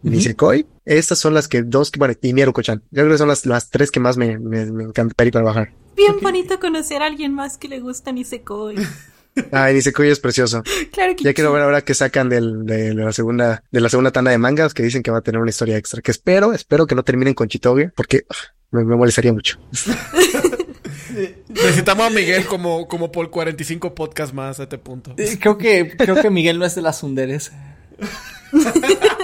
Art 0.00 0.04
Online, 0.04 0.16
Ujú. 0.16 0.16
Nisekoi. 0.16 0.66
Estas 0.84 1.18
son 1.18 1.34
las 1.34 1.48
que 1.48 1.62
dos, 1.62 1.90
que- 1.90 1.98
bueno, 1.98 2.14
y 2.20 2.32
Mieruko-chan. 2.32 2.82
Yo 2.90 3.02
creo 3.02 3.10
que 3.10 3.18
son 3.18 3.28
las, 3.28 3.46
las 3.46 3.70
tres 3.70 3.90
que 3.90 4.00
más 4.00 4.16
me, 4.16 4.38
me, 4.38 4.66
me 4.66 4.84
encantaría 4.84 5.30
trabajar. 5.32 5.72
Bien 5.96 6.18
bonito 6.20 6.58
conocer 6.58 7.02
a 7.02 7.06
alguien 7.06 7.34
más 7.34 7.58
que 7.58 7.68
le 7.68 7.80
gusta 7.80 8.10
Nisekoi. 8.12 8.76
Ay, 9.52 9.74
Nisekoi 9.74 10.08
es 10.08 10.18
precioso. 10.18 10.62
Claro 10.92 11.14
que 11.14 11.22
Ya 11.24 11.34
quiero 11.34 11.52
ver 11.52 11.62
ahora 11.62 11.82
que 11.82 11.94
sacan 11.94 12.28
del, 12.28 12.64
de 12.66 12.94
la 12.94 13.12
segunda, 13.12 13.62
de 13.70 13.80
la 13.80 13.88
segunda 13.88 14.10
tanda 14.10 14.30
de 14.32 14.38
mangas 14.38 14.74
que 14.74 14.82
dicen 14.82 15.02
que 15.02 15.10
va 15.10 15.18
a 15.18 15.22
tener 15.22 15.40
una 15.40 15.50
historia 15.50 15.76
extra. 15.76 16.00
Que 16.02 16.10
espero, 16.10 16.52
espero 16.52 16.86
que 16.86 16.94
no 16.94 17.04
terminen 17.04 17.34
con 17.34 17.48
Chitoge, 17.48 17.90
porque 17.94 18.24
ugh, 18.28 18.36
me, 18.72 18.84
me 18.84 18.96
molestaría 18.96 19.32
mucho. 19.32 19.58
Necesitamos 21.48 22.06
a 22.06 22.10
Miguel 22.10 22.46
como, 22.46 22.86
como 22.88 23.10
por 23.12 23.30
45 23.30 23.94
podcasts 23.94 24.34
más 24.34 24.60
a 24.60 24.64
este 24.64 24.78
punto. 24.78 25.14
Creo 25.40 25.58
que, 25.58 25.94
creo 25.96 26.16
que 26.20 26.30
Miguel 26.30 26.58
no 26.58 26.64
es 26.64 26.74
de 26.74 26.82
las 26.82 27.02
underes. 27.02 27.52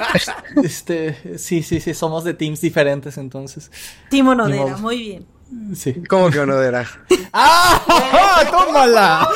Este, 0.62 1.38
sí, 1.38 1.62
sí, 1.62 1.80
sí, 1.80 1.94
somos 1.94 2.24
de 2.24 2.34
teams 2.34 2.60
diferentes 2.60 3.16
entonces. 3.18 3.70
Timo 4.10 4.34
Ni 4.34 4.38
Nodera, 4.38 4.64
modo. 4.64 4.78
muy 4.78 4.98
bien. 4.98 5.26
Sí. 5.74 6.02
¿Cómo 6.08 6.30
que 6.30 6.44
no 6.44 6.60
era? 6.60 6.86
¡Ah! 7.32 8.44
¡Tómala! 8.50 9.28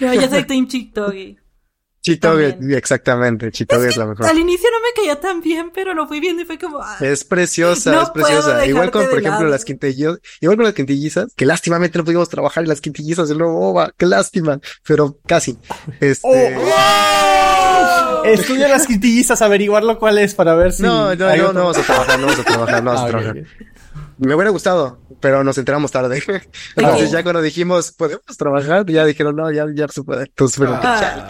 No, 0.00 0.14
yo 0.14 0.28
soy 0.28 0.44
Team 0.44 0.68
Chitoge. 0.68 1.36
Chitoge, 2.04 2.58
exactamente, 2.76 3.50
Chitoge 3.50 3.88
es, 3.88 3.96
la 3.96 4.04
mejor. 4.04 4.26
Al 4.26 4.38
inicio 4.38 4.68
no 4.70 4.76
me 4.80 4.88
caía 4.94 5.18
tan 5.20 5.40
bien, 5.40 5.70
pero 5.74 5.94
lo 5.94 6.06
fui 6.06 6.20
viendo 6.20 6.42
y 6.42 6.44
fue 6.44 6.58
como... 6.58 6.78
ah, 6.80 6.98
Es 7.00 7.24
preciosa, 7.24 7.92
No 7.92 8.02
es 8.02 8.10
preciosa. 8.10 8.66
Igual 8.66 8.90
con, 8.90 9.04
por 9.06 9.18
ejemplo, 9.20 9.40
lado. 9.40 9.50
las 9.50 9.64
quintillizas, 9.64 10.18
igual 10.42 10.58
con 10.58 10.66
las 10.66 10.74
quintillizas, 10.74 11.32
que 11.34 11.46
lástimamente 11.46 11.96
no 11.96 12.04
pudimos 12.04 12.28
trabajar 12.28 12.62
en 12.64 12.68
las 12.68 12.82
quintillizas 12.82 13.30
del 13.30 13.38
nuevo 13.38 13.70
OVA, 13.70 13.90
qué 13.96 14.04
lástima, 14.04 14.60
pero 14.86 15.18
casi. 15.26 15.58
Este, 15.98 16.56
Oh, 18.16 18.22
Estudia 18.24 18.68
las 18.68 18.86
quintillizas, 18.86 19.40
averiguarlo 19.42 19.98
cuál 19.98 20.18
es 20.18 20.34
para 20.34 20.54
ver 20.54 20.72
si. 20.72 20.82
no, 20.82 21.14
no, 21.14 21.26
no, 21.26 21.32
otro- 21.32 21.52
no 21.52 21.60
vamos 21.60 21.78
a 21.78 21.82
trabajar, 21.82 22.18
no 22.20 22.26
vamos 22.26 22.40
a 22.40 22.44
trabajar, 22.44 22.82
no 22.82 22.90
vamos 22.90 23.00
Ah, 23.00 23.02
a 23.02 23.06
ok, 23.06 23.10
trabajar. 23.10 23.44
Me 24.18 24.34
hubiera 24.34 24.50
gustado, 24.50 25.00
pero 25.20 25.42
nos 25.42 25.58
enteramos 25.58 25.90
tarde. 25.90 26.22
Entonces 26.76 27.10
ya 27.10 27.22
cuando 27.22 27.42
dijimos, 27.42 27.92
podemos 27.92 28.24
trabajar, 28.38 28.86
ya 28.86 29.04
dijeron, 29.04 29.36
no, 29.36 29.50
ya, 29.50 29.66
ya 29.74 29.88
se 29.88 30.02
puede. 30.02 30.24
Entonces, 30.24 30.58
pero, 30.58 30.78
Ah. 30.82 31.28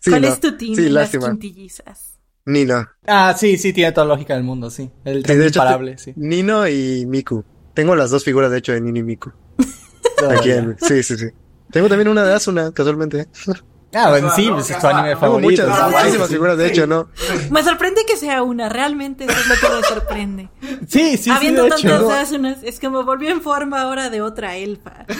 Sí, 0.00 0.10
¿Cuál 0.10 0.22
no. 0.22 0.28
es 0.28 0.40
tu 0.40 0.56
team 0.56 0.74
Sí, 0.74 0.82
las 0.84 0.92
lástima. 0.92 1.28
quintillizas? 1.28 2.18
Nino. 2.46 2.88
Ah, 3.06 3.34
sí, 3.36 3.56
sí, 3.58 3.72
tiene 3.72 3.92
toda 3.92 4.06
la 4.06 4.14
lógica 4.14 4.34
del 4.34 4.44
mundo, 4.44 4.70
sí. 4.70 4.90
El 5.04 5.16
Sí, 5.18 5.22
tren 5.24 5.38
de 5.40 5.46
hecho, 5.48 5.60
imparable, 5.60 5.98
sí. 5.98 6.12
Nino 6.16 6.68
y 6.68 7.04
Miku. 7.06 7.44
Tengo 7.74 7.96
las 7.96 8.10
dos 8.10 8.22
figuras, 8.24 8.50
de 8.50 8.58
hecho, 8.58 8.72
de 8.72 8.80
Nino 8.80 8.98
y 8.98 9.02
Miku. 9.02 9.32
Aquí 10.30 10.50
en- 10.52 10.76
sí, 10.78 11.02
sí, 11.02 11.16
sí. 11.16 11.26
Tengo 11.70 11.88
también 11.88 12.08
una 12.08 12.24
de 12.24 12.34
Asuna, 12.34 12.72
casualmente. 12.72 13.26
Ah, 13.94 14.10
bueno, 14.10 14.30
sí, 14.34 14.50
pues 14.52 14.70
es 14.70 14.78
tu 14.78 14.86
anime 14.86 15.16
favorito. 15.16 15.66
muchas, 15.66 15.90
muchísimas 15.90 16.28
sí. 16.28 16.34
figuras, 16.34 16.58
de 16.58 16.66
hecho, 16.66 16.86
¿no? 16.86 17.08
Me 17.50 17.62
sorprende 17.62 18.02
que 18.06 18.16
sea 18.16 18.42
una, 18.42 18.68
realmente 18.68 19.24
eso 19.24 19.32
es 19.32 19.48
lo 19.48 19.54
que 19.54 19.74
me 19.74 19.82
sorprende. 19.82 20.48
Sí, 20.86 21.16
sí, 21.16 21.18
sí, 21.18 21.30
Habiendo 21.30 21.62
de 21.62 21.68
hecho. 21.68 21.88
tantas 21.88 22.28
Asunas, 22.28 22.58
es 22.62 22.80
como 22.80 23.04
volvió 23.04 23.30
en 23.30 23.40
forma 23.40 23.82
ahora 23.82 24.10
de 24.10 24.20
otra 24.20 24.56
elfa. 24.56 25.06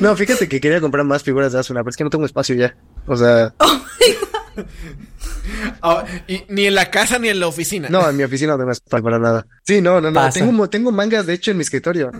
no, 0.00 0.16
fíjate 0.16 0.48
que 0.48 0.60
quería 0.60 0.80
comprar 0.80 1.04
más 1.04 1.22
figuras 1.22 1.52
de 1.52 1.60
Asuna, 1.60 1.80
pero 1.80 1.90
es 1.90 1.96
que 1.96 2.04
no 2.04 2.10
tengo 2.10 2.26
espacio 2.26 2.54
ya. 2.56 2.74
O 3.06 3.16
sea, 3.16 3.54
Ah, 5.82 6.04
y 6.26 6.42
ni 6.48 6.66
en 6.66 6.74
la 6.74 6.90
casa 6.90 7.18
ni 7.18 7.28
en 7.28 7.40
la 7.40 7.46
oficina. 7.46 7.88
no, 7.88 8.08
en 8.08 8.16
mi 8.16 8.22
oficina 8.24 8.52
no 8.52 8.58
tengo 8.58 8.72
espacio 8.72 9.04
para 9.04 9.18
nada. 9.18 9.46
Sí, 9.64 9.80
no, 9.80 10.00
no, 10.00 10.10
no. 10.10 10.14
Pasa. 10.14 10.40
Tengo, 10.40 10.68
tengo 10.68 10.92
mangas, 10.92 11.26
de 11.26 11.34
hecho, 11.34 11.50
en 11.50 11.58
mi 11.58 11.62
escritorio. 11.62 12.10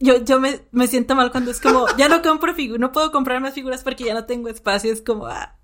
Yo, 0.00 0.24
yo 0.24 0.40
me, 0.40 0.60
me 0.72 0.86
siento 0.86 1.14
mal 1.14 1.30
cuando 1.30 1.50
es 1.50 1.60
como, 1.60 1.86
ya 1.96 2.08
no 2.08 2.22
compro 2.22 2.54
figuras, 2.54 2.80
no 2.80 2.92
puedo 2.92 3.12
comprar 3.12 3.40
más 3.40 3.54
figuras 3.54 3.82
porque 3.82 4.04
ya 4.04 4.14
no 4.14 4.24
tengo 4.24 4.48
espacio, 4.48 4.92
es 4.92 5.02
como, 5.02 5.26
ah, 5.26 5.56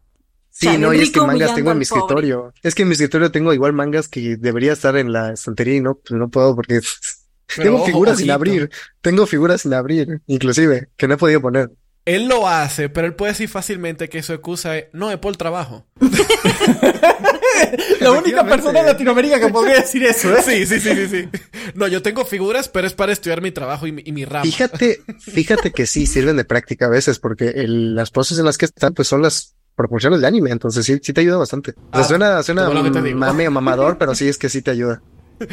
Sí, 0.54 0.76
no, 0.76 0.92
y 0.92 1.00
es 1.00 1.10
que 1.10 1.20
mangas 1.20 1.54
tengo 1.54 1.70
en 1.72 1.78
mi 1.78 1.86
pobre. 1.86 2.00
escritorio. 2.02 2.52
Es 2.62 2.74
que 2.74 2.82
en 2.82 2.88
mi 2.88 2.92
escritorio 2.92 3.30
tengo 3.30 3.54
igual 3.54 3.72
mangas 3.72 4.06
que 4.08 4.36
debería 4.36 4.74
estar 4.74 4.96
en 4.98 5.10
la 5.10 5.32
estantería 5.32 5.76
y 5.76 5.80
no, 5.80 5.94
pues 5.94 6.12
no 6.12 6.28
puedo 6.28 6.54
porque 6.54 6.80
Pero 7.56 7.62
tengo 7.64 7.76
ojo, 7.78 7.86
figuras 7.86 8.18
sin 8.18 8.30
abrir. 8.30 8.70
Tengo 9.00 9.26
figuras 9.26 9.62
sin 9.62 9.72
abrir, 9.74 10.20
inclusive, 10.26 10.88
que 10.96 11.08
no 11.08 11.14
he 11.14 11.16
podido 11.16 11.40
poner. 11.40 11.70
Él 12.04 12.26
lo 12.26 12.48
hace, 12.48 12.88
pero 12.88 13.06
él 13.06 13.14
puede 13.14 13.32
decir 13.32 13.48
fácilmente 13.48 14.08
que 14.08 14.22
su 14.22 14.32
excusa 14.32 14.76
es, 14.76 14.86
no, 14.92 15.10
es 15.12 15.18
por 15.18 15.36
trabajo. 15.36 15.86
La 18.00 18.12
única 18.12 18.44
persona 18.44 18.80
en 18.80 18.86
Latinoamérica 18.86 19.38
que 19.40 19.48
podría 19.48 19.80
decir 19.80 20.02
eso, 20.04 20.36
¿eh? 20.36 20.42
Sí, 20.42 20.66
sí, 20.66 20.80
sí, 20.80 20.94
sí, 20.94 21.08
sí. 21.08 21.28
No, 21.74 21.86
yo 21.86 22.02
tengo 22.02 22.24
figuras, 22.24 22.68
pero 22.68 22.86
es 22.86 22.94
para 22.94 23.12
estudiar 23.12 23.40
mi 23.40 23.52
trabajo 23.52 23.86
y 23.86 23.92
mi, 23.92 24.02
y 24.04 24.12
mi 24.12 24.24
rama. 24.24 24.44
Fíjate, 24.44 25.00
fíjate 25.20 25.70
que 25.70 25.86
sí 25.86 26.06
sirven 26.06 26.36
de 26.36 26.44
práctica 26.44 26.86
a 26.86 26.90
veces, 26.90 27.18
porque 27.18 27.48
el- 27.50 27.94
las 27.94 28.10
poses 28.10 28.38
en 28.38 28.44
las 28.44 28.58
que 28.58 28.66
están, 28.66 28.94
pues 28.94 29.08
son 29.08 29.22
las 29.22 29.54
proporciones 29.76 30.20
de 30.20 30.26
anime, 30.26 30.50
entonces 30.50 30.84
sí, 30.84 30.98
sí 31.02 31.12
te 31.12 31.20
ayuda 31.20 31.36
bastante. 31.38 31.70
O 31.70 31.74
sea, 31.92 32.00
Ah, 32.00 32.04
suena, 32.04 32.42
suena 32.42 32.64
como 32.66 32.78
lo 32.78 32.84
que 32.84 32.90
te 32.90 33.02
digo. 33.02 33.18
mame 33.18 33.48
o 33.48 33.50
mamador, 33.50 33.98
pero 33.98 34.14
sí 34.14 34.28
es 34.28 34.38
que 34.38 34.48
sí 34.48 34.62
te 34.62 34.70
ayuda. 34.70 35.02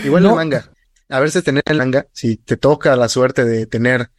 Igual 0.03 0.23
No. 0.23 0.29
el 0.31 0.35
manga. 0.35 0.71
A 1.09 1.19
veces 1.19 1.43
tener 1.43 1.63
el 1.65 1.77
manga, 1.77 2.07
si 2.13 2.37
te 2.37 2.57
toca 2.57 2.95
la 2.95 3.09
suerte 3.09 3.43
de 3.45 3.65
tener, 3.65 4.09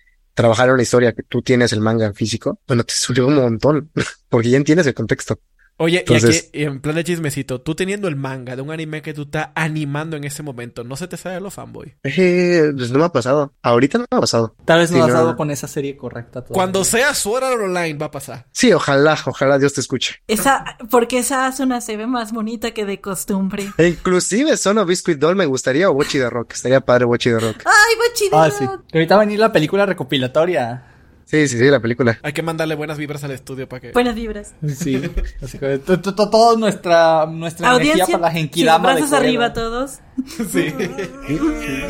trabajar 0.40 0.68
en 0.68 0.74
una 0.74 0.82
historia 0.82 1.12
que 1.12 1.22
tú 1.22 1.42
tienes 1.42 1.72
el 1.72 1.80
manga 1.80 2.12
físico, 2.12 2.60
bueno, 2.66 2.84
te 2.84 2.94
sirve 2.94 3.24
un 3.24 3.34
montón, 3.34 3.90
porque 4.28 4.50
ya 4.50 4.56
entiendes 4.56 4.86
el 4.86 4.94
contexto. 4.94 5.38
Oye, 5.82 6.00
Entonces- 6.00 6.50
y 6.52 6.58
aquí, 6.58 6.64
en 6.66 6.80
plan 6.80 6.94
de 6.94 7.04
chismecito, 7.04 7.60
tú 7.62 7.74
teniendo 7.74 8.06
el 8.06 8.14
manga 8.16 8.54
de 8.54 8.60
un 8.62 8.70
anime 8.70 9.00
que 9.00 9.14
tú 9.14 9.22
estás 9.22 9.48
animando 9.54 10.16
en 10.16 10.24
ese 10.24 10.42
momento, 10.42 10.84
¿no 10.84 10.94
se 10.94 11.08
te 11.08 11.16
sale 11.16 11.40
los 11.40 11.54
fanboy? 11.54 11.94
Eh, 12.04 12.70
pues 12.76 12.90
no 12.90 12.98
me 12.98 13.06
ha 13.06 13.08
pasado. 13.08 13.54
Ahorita 13.62 13.96
no 13.98 14.04
me 14.10 14.18
ha 14.18 14.20
pasado. 14.20 14.54
Tal 14.66 14.80
vez 14.80 14.90
no 14.90 14.98
Sí, 15.04 15.08
no. 15.08 15.12
dado 15.14 15.36
con 15.36 15.50
esa 15.50 15.66
serie 15.68 15.96
correcta. 15.96 16.42
todavía. 16.42 16.54
Cuando 16.54 16.84
sea 16.84 17.14
Sword 17.14 17.44
Art 17.44 17.60
Online 17.62 17.94
va 17.94 18.06
a 18.06 18.10
pasar. 18.10 18.46
Sí, 18.52 18.72
ojalá, 18.72 19.16
ojalá 19.26 19.58
Dios 19.58 19.72
te 19.72 19.80
escuche. 19.80 20.16
esa, 20.28 20.64
porque 20.90 21.18
esa 21.20 21.46
Asuna 21.46 21.80
se 21.80 21.96
ve 21.96 22.06
más 22.06 22.32
bonita 22.32 22.72
que 22.72 22.84
de 22.84 23.00
costumbre. 23.00 23.72
E 23.78 23.88
inclusive 23.88 24.56
Sono 24.58 24.84
Biscuit 24.84 25.18
Doll 25.18 25.34
me 25.36 25.46
gustaría 25.46 25.88
o 25.90 25.94
Bochi 25.94 26.18
de 26.18 26.28
Rock. 26.28 26.52
Estaría 26.52 26.80
padre 26.82 27.06
Bochi 27.06 27.30
de 27.30 27.40
Rock. 27.40 27.62
¡Ay, 27.64 27.96
bochito! 27.96 28.38
Ah, 28.38 28.50
sí. 28.50 28.64
Que 28.90 28.98
ahorita 28.98 29.16
va 29.16 29.22
a 29.22 29.24
venir 29.24 29.38
la 29.40 29.50
película 29.52 29.86
recopilatoria. 29.86 30.84
Sí, 31.30 31.46
sí, 31.46 31.58
sí, 31.58 31.64
la 31.66 31.78
película. 31.78 32.18
Hay 32.24 32.32
que 32.32 32.42
mandarle 32.42 32.74
buenas 32.74 32.98
vibras 32.98 33.22
al 33.22 33.30
estudio 33.30 33.68
para 33.68 33.80
que... 33.80 33.92
Buenas 33.92 34.16
vibras. 34.16 34.52
Sí. 34.66 35.00
Así 35.42 35.58
que 35.58 35.78
to- 35.78 36.00
to- 36.00 36.12
to- 36.14 36.28
toda 36.28 36.56
nuestra, 36.58 37.24
nuestra 37.26 37.68
energía 37.68 37.92
Audiencia, 37.92 38.18
para 38.18 38.28
la 38.28 38.32
sí, 38.32 38.38
Genkidama 38.38 38.88
de 38.88 38.94
brazos 39.02 39.12
arriba 39.16 39.52
todos. 39.52 39.98
Sí. 40.52 40.74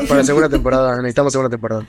Para 0.08 0.20
la 0.20 0.24
segunda 0.24 0.48
temporada. 0.50 0.96
Necesitamos 0.96 1.32
segunda 1.32 1.48
temporada. 1.50 1.86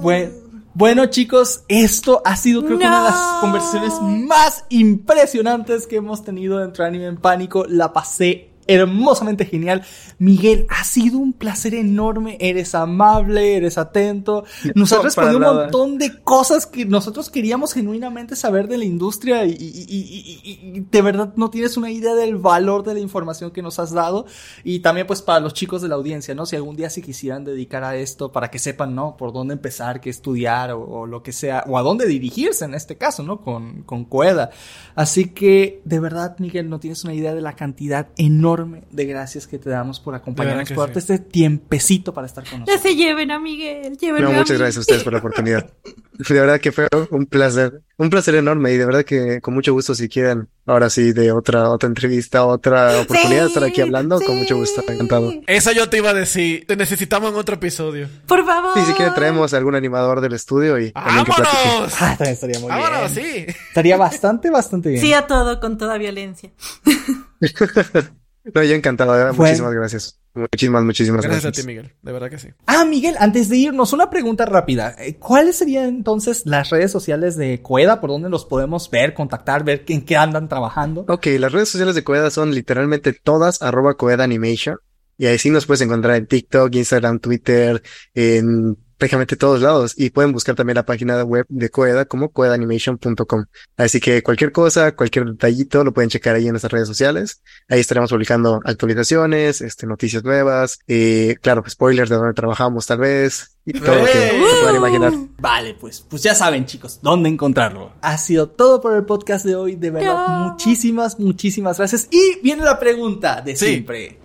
Bueno, 0.00 0.30
bueno, 0.74 1.06
chicos, 1.06 1.62
esto 1.68 2.22
ha 2.24 2.36
sido 2.36 2.64
creo 2.64 2.78
que 2.78 2.84
una 2.84 3.04
de 3.04 3.10
las 3.10 3.40
conversaciones 3.40 3.92
más 4.02 4.64
impresionantes 4.68 5.86
que 5.86 5.96
hemos 5.96 6.24
tenido 6.24 6.58
dentro 6.58 6.84
de 6.84 6.88
Anime 6.88 7.06
en 7.06 7.16
Pánico. 7.18 7.64
La 7.68 7.92
pasé 7.92 8.49
hermosamente 8.74 9.44
genial. 9.44 9.82
Miguel, 10.18 10.66
ha 10.68 10.84
sido 10.84 11.18
un 11.18 11.32
placer 11.32 11.74
enorme. 11.74 12.36
Eres 12.40 12.74
amable, 12.74 13.56
eres 13.56 13.78
atento. 13.78 14.44
Nos 14.74 14.92
has 14.92 15.02
respondido 15.04 15.38
un 15.38 15.56
montón 15.56 15.98
de 15.98 16.20
cosas 16.22 16.66
que 16.66 16.84
nosotros 16.84 17.30
queríamos 17.30 17.72
genuinamente 17.72 18.36
saber 18.36 18.68
de 18.68 18.78
la 18.78 18.84
industria 18.84 19.44
y, 19.44 19.50
y- 19.52 19.54
y- 19.88 20.40
y- 20.44 20.76
y 20.76 20.80
de 20.90 21.02
verdad 21.02 21.32
no 21.36 21.50
tienes 21.50 21.76
una 21.76 21.90
idea 21.90 22.14
del 22.14 22.36
valor 22.36 22.84
de 22.84 22.94
la 22.94 23.00
información 23.00 23.50
que 23.50 23.62
nos 23.62 23.78
has 23.78 23.92
dado. 23.92 24.26
Y 24.64 24.80
también 24.80 25.06
pues 25.06 25.22
para 25.22 25.40
los 25.40 25.54
chicos 25.54 25.82
de 25.82 25.88
la 25.88 25.94
audiencia, 25.96 26.34
¿no? 26.34 26.46
Si 26.46 26.56
algún 26.56 26.76
día 26.76 26.90
se 26.90 27.02
quisieran 27.02 27.44
dedicar 27.44 27.84
a 27.84 27.96
esto 27.96 28.30
para 28.32 28.50
que 28.50 28.58
sepan, 28.58 28.94
¿no? 28.94 29.16
Por 29.16 29.32
dónde 29.32 29.54
empezar, 29.54 30.00
qué 30.00 30.10
estudiar 30.10 30.72
o, 30.72 30.82
o 30.82 31.06
lo 31.06 31.22
que 31.22 31.32
sea, 31.32 31.64
o 31.68 31.78
a 31.78 31.82
dónde 31.82 32.06
dirigirse 32.06 32.64
en 32.64 32.74
este 32.74 32.96
caso, 32.96 33.22
¿no? 33.22 33.40
Con, 33.40 33.82
con 33.82 34.04
Coeda. 34.04 34.50
Así 34.94 35.26
que 35.30 35.80
de 35.84 36.00
verdad, 36.00 36.36
Miguel, 36.38 36.68
no 36.68 36.78
tienes 36.80 37.04
una 37.04 37.14
idea 37.14 37.34
de 37.34 37.40
la 37.40 37.54
cantidad 37.56 38.08
enorme 38.16 38.59
de 38.66 39.04
gracias 39.06 39.46
que 39.46 39.58
te 39.58 39.70
damos 39.70 40.00
por 40.00 40.14
acompañarnos, 40.14 40.68
por 40.68 40.76
sí. 40.76 40.80
darte 40.80 40.98
este 40.98 41.18
tiempecito 41.18 42.12
para 42.14 42.26
estar 42.26 42.44
con 42.44 42.52
Ya 42.52 42.58
nosotros. 42.74 42.82
se 42.82 42.96
lleven 42.96 43.30
a 43.30 43.38
Miguel, 43.38 43.96
llévenme 43.98 44.20
No, 44.26 44.28
a 44.30 44.32
muchas 44.38 44.50
mí. 44.50 44.58
gracias 44.58 44.76
a 44.78 44.80
ustedes 44.80 45.02
por 45.04 45.12
la 45.12 45.18
oportunidad. 45.20 45.70
De 46.20 46.34
verdad 46.38 46.60
que 46.60 46.70
fue 46.70 46.86
un 47.10 47.24
placer, 47.24 47.80
un 47.96 48.10
placer 48.10 48.34
enorme 48.34 48.70
y 48.72 48.76
de 48.76 48.84
verdad 48.84 49.04
que 49.06 49.40
con 49.40 49.54
mucho 49.54 49.72
gusto 49.72 49.94
si 49.94 50.06
quieren 50.06 50.48
ahora 50.66 50.90
sí 50.90 51.12
de 51.14 51.32
otra 51.32 51.70
otra 51.70 51.86
entrevista, 51.88 52.44
otra 52.44 53.00
oportunidad 53.00 53.40
de 53.44 53.46
estar 53.48 53.64
aquí 53.64 53.80
hablando, 53.80 54.20
con 54.20 54.36
mucho 54.36 54.54
gusto, 54.56 54.82
encantado. 54.86 55.32
Eso 55.46 55.72
yo 55.72 55.88
te 55.88 55.96
iba 55.96 56.10
a 56.10 56.14
decir. 56.14 56.66
Te 56.66 56.76
necesitamos 56.76 57.30
en 57.32 57.36
otro 57.38 57.54
episodio. 57.54 58.06
Por 58.26 58.44
favor. 58.44 58.72
Sí, 58.74 58.80
si 58.84 58.92
quieren 58.92 59.14
traemos 59.14 59.54
a 59.54 59.56
algún 59.56 59.74
animador 59.76 60.20
del 60.20 60.34
estudio 60.34 60.78
y 60.78 60.92
alguien 60.94 61.24
que. 61.24 61.30
¡Vámonos! 61.32 61.94
Ah, 62.02 62.14
también 62.18 62.34
estaría 62.34 62.60
muy 62.60 62.68
¡Vámonos, 62.68 63.14
bien. 63.14 63.46
sí! 63.48 63.54
Estaría 63.68 63.96
bastante, 63.96 64.50
bastante 64.50 64.90
bien. 64.90 65.00
Sí 65.00 65.14
a 65.14 65.26
todo 65.26 65.58
con 65.58 65.78
toda 65.78 65.96
violencia. 65.96 66.50
No, 68.44 68.62
yo 68.62 68.74
encantado, 68.74 69.12
Bueno. 69.12 69.34
muchísimas 69.34 69.72
gracias. 69.74 70.16
Muchísimas, 70.32 70.84
muchísimas 70.84 71.22
Gracias 71.22 71.42
gracias. 71.42 71.58
a 71.58 71.60
ti, 71.62 71.66
Miguel. 71.66 71.92
De 72.02 72.12
verdad 72.12 72.30
que 72.30 72.38
sí. 72.38 72.48
Ah, 72.66 72.84
Miguel, 72.84 73.16
antes 73.18 73.48
de 73.48 73.56
irnos, 73.56 73.92
una 73.92 74.10
pregunta 74.10 74.46
rápida. 74.46 74.94
Eh, 74.98 75.16
¿Cuáles 75.16 75.56
serían 75.56 75.86
entonces 75.88 76.42
las 76.46 76.70
redes 76.70 76.92
sociales 76.92 77.36
de 77.36 77.60
Coeda? 77.62 78.00
¿Por 78.00 78.10
dónde 78.10 78.28
los 78.30 78.44
podemos 78.44 78.88
ver, 78.90 79.12
contactar, 79.12 79.64
ver 79.64 79.84
en 79.88 80.04
qué 80.04 80.16
andan 80.16 80.48
trabajando? 80.48 81.04
Ok, 81.08 81.26
las 81.38 81.50
redes 81.52 81.68
sociales 81.68 81.96
de 81.96 82.04
Coeda 82.04 82.30
son 82.30 82.54
literalmente 82.54 83.12
todas 83.12 83.60
arroba 83.60 83.94
Coeda 83.94 84.22
Animation. 84.22 84.76
Y 85.18 85.26
ahí 85.26 85.36
sí 85.36 85.50
nos 85.50 85.66
puedes 85.66 85.80
encontrar 85.82 86.16
en 86.16 86.26
TikTok, 86.26 86.74
Instagram, 86.76 87.18
Twitter, 87.18 87.82
en 88.14 88.76
prácticamente 89.00 89.34
todos 89.36 89.60
lados. 89.60 89.94
Y 89.96 90.10
pueden 90.10 90.30
buscar 90.32 90.54
también 90.54 90.76
la 90.76 90.84
página 90.86 91.20
web 91.24 91.44
de 91.48 91.68
Coeda 91.70 92.04
como 92.04 92.28
coedaanimation.com. 92.30 93.46
Así 93.76 93.98
que 93.98 94.22
cualquier 94.22 94.52
cosa, 94.52 94.94
cualquier 94.94 95.24
detallito 95.24 95.82
lo 95.82 95.92
pueden 95.92 96.10
checar 96.10 96.36
ahí 96.36 96.44
en 96.44 96.50
nuestras 96.52 96.70
redes 96.72 96.86
sociales. 96.86 97.42
Ahí 97.68 97.80
estaremos 97.80 98.10
publicando 98.10 98.60
actualizaciones, 98.64 99.60
este, 99.60 99.86
noticias 99.86 100.22
nuevas, 100.22 100.78
eh, 100.86 101.36
claro, 101.42 101.64
spoilers 101.68 102.08
de 102.10 102.16
dónde 102.16 102.34
trabajamos 102.34 102.86
tal 102.86 102.98
vez, 102.98 103.56
y 103.64 103.72
todo 103.72 103.94
lo 103.96 104.04
que 104.04 104.12
se 104.12 104.30
puedan 104.60 104.76
imaginar. 104.76 105.12
Vale, 105.38 105.74
pues, 105.74 106.00
pues 106.00 106.22
ya 106.22 106.34
saben, 106.34 106.66
chicos, 106.66 107.00
dónde 107.02 107.28
encontrarlo. 107.28 107.92
Ha 108.02 108.16
sido 108.18 108.48
todo 108.50 108.80
por 108.80 108.94
el 108.94 109.04
podcast 109.04 109.44
de 109.44 109.56
hoy. 109.56 109.76
De 109.76 109.90
verdad, 109.90 110.28
No. 110.28 110.50
muchísimas, 110.50 111.18
muchísimas 111.18 111.78
gracias. 111.78 112.06
Y 112.10 112.38
viene 112.42 112.62
la 112.64 112.78
pregunta 112.78 113.40
de 113.40 113.56
Sí. 113.56 113.66
siempre. 113.66 114.18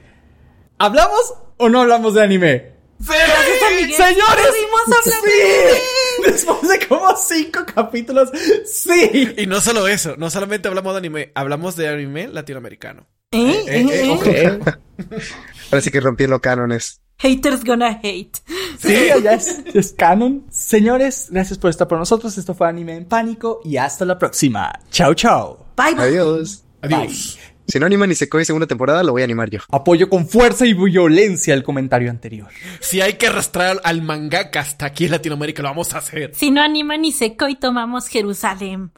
¿Hablamos 0.78 1.34
o 1.58 1.70
no 1.70 1.82
hablamos 1.82 2.14
de 2.14 2.22
anime? 2.22 2.75
Miguel. 3.00 3.94
¡Señores! 3.94 4.48
¡Sí! 5.04 6.26
Después 6.26 6.62
de 6.70 6.88
como 6.88 7.16
cinco 7.18 7.60
capítulos, 7.74 8.30
¡sí! 8.66 9.34
Y 9.38 9.46
no 9.48 9.60
solo 9.62 9.88
eso, 9.88 10.16
no 10.18 10.30
solamente 10.30 10.68
hablamos 10.68 10.94
de 10.94 10.98
anime, 11.00 11.32
hablamos 11.36 11.76
de 11.76 11.90
anime 11.90 12.28
latinoamericano. 12.28 13.08
¿Eh? 13.32 13.64
Eh, 13.68 13.82
eh, 13.82 14.06
¿Eh? 14.06 14.10
ojo. 14.10 14.72
Ahora 15.72 15.82
sí 15.82 15.92
que 15.92 16.00
rompiendo 16.00 16.40
cánones. 16.40 17.02
Haters 17.18 17.64
gonna 17.64 18.00
hate. 18.04 18.38
Sí, 18.78 19.08
ya 19.24 19.34
es, 19.34 19.60
es 19.74 19.94
canon. 19.94 20.46
Señores, 20.50 21.28
gracias 21.30 21.58
por 21.58 21.70
estar 21.70 21.88
por 21.88 21.98
nosotros. 21.98 22.38
Esto 22.38 22.54
fue 22.54 22.68
Anime 22.68 22.96
en 22.96 23.06
Pánico 23.06 23.62
y 23.64 23.78
hasta 23.78 24.06
la 24.06 24.18
próxima. 24.20 24.72
Chao, 24.92 25.14
chao. 25.14 25.66
Bye 25.78 25.96
bye. 25.96 26.04
Adiós. 26.04 26.64
Adiós. 26.82 27.40
Si 27.68 27.80
no 27.80 27.86
animan 27.86 28.10
ni 28.10 28.16
se 28.16 28.30
coge 28.30 28.46
segunda 28.46 28.68
temporada, 28.68 29.04
lo 29.04 29.14
voy 29.14 29.22
a 29.22 29.26
animar 29.26 29.50
yo. 29.50 29.60
Apoyo 29.72 30.10
con 30.10 30.28
fuerza 30.28 30.66
y 30.66 30.74
violencia 30.74 31.54
el 31.54 31.64
comentario 31.64 32.10
anterior. 32.10 32.48
Si 32.80 33.02
hay 33.02 33.14
que 33.14 33.28
arrastrar 33.28 33.82
al 33.84 34.02
mangaka 34.02 34.60
hasta 34.60 34.86
aquí 34.86 35.06
en 35.06 35.12
Latinoamérica, 35.12 35.64
lo 35.64 35.70
vamos 35.70 35.94
a 35.94 35.98
hacer. 35.98 36.32
Si 36.36 36.52
no 36.52 36.62
animan 36.62 37.02
ni 37.02 37.12
seco 37.12 37.48
y 37.50 37.56
tomamos 37.56 38.08
Jerusalén. 38.08 38.92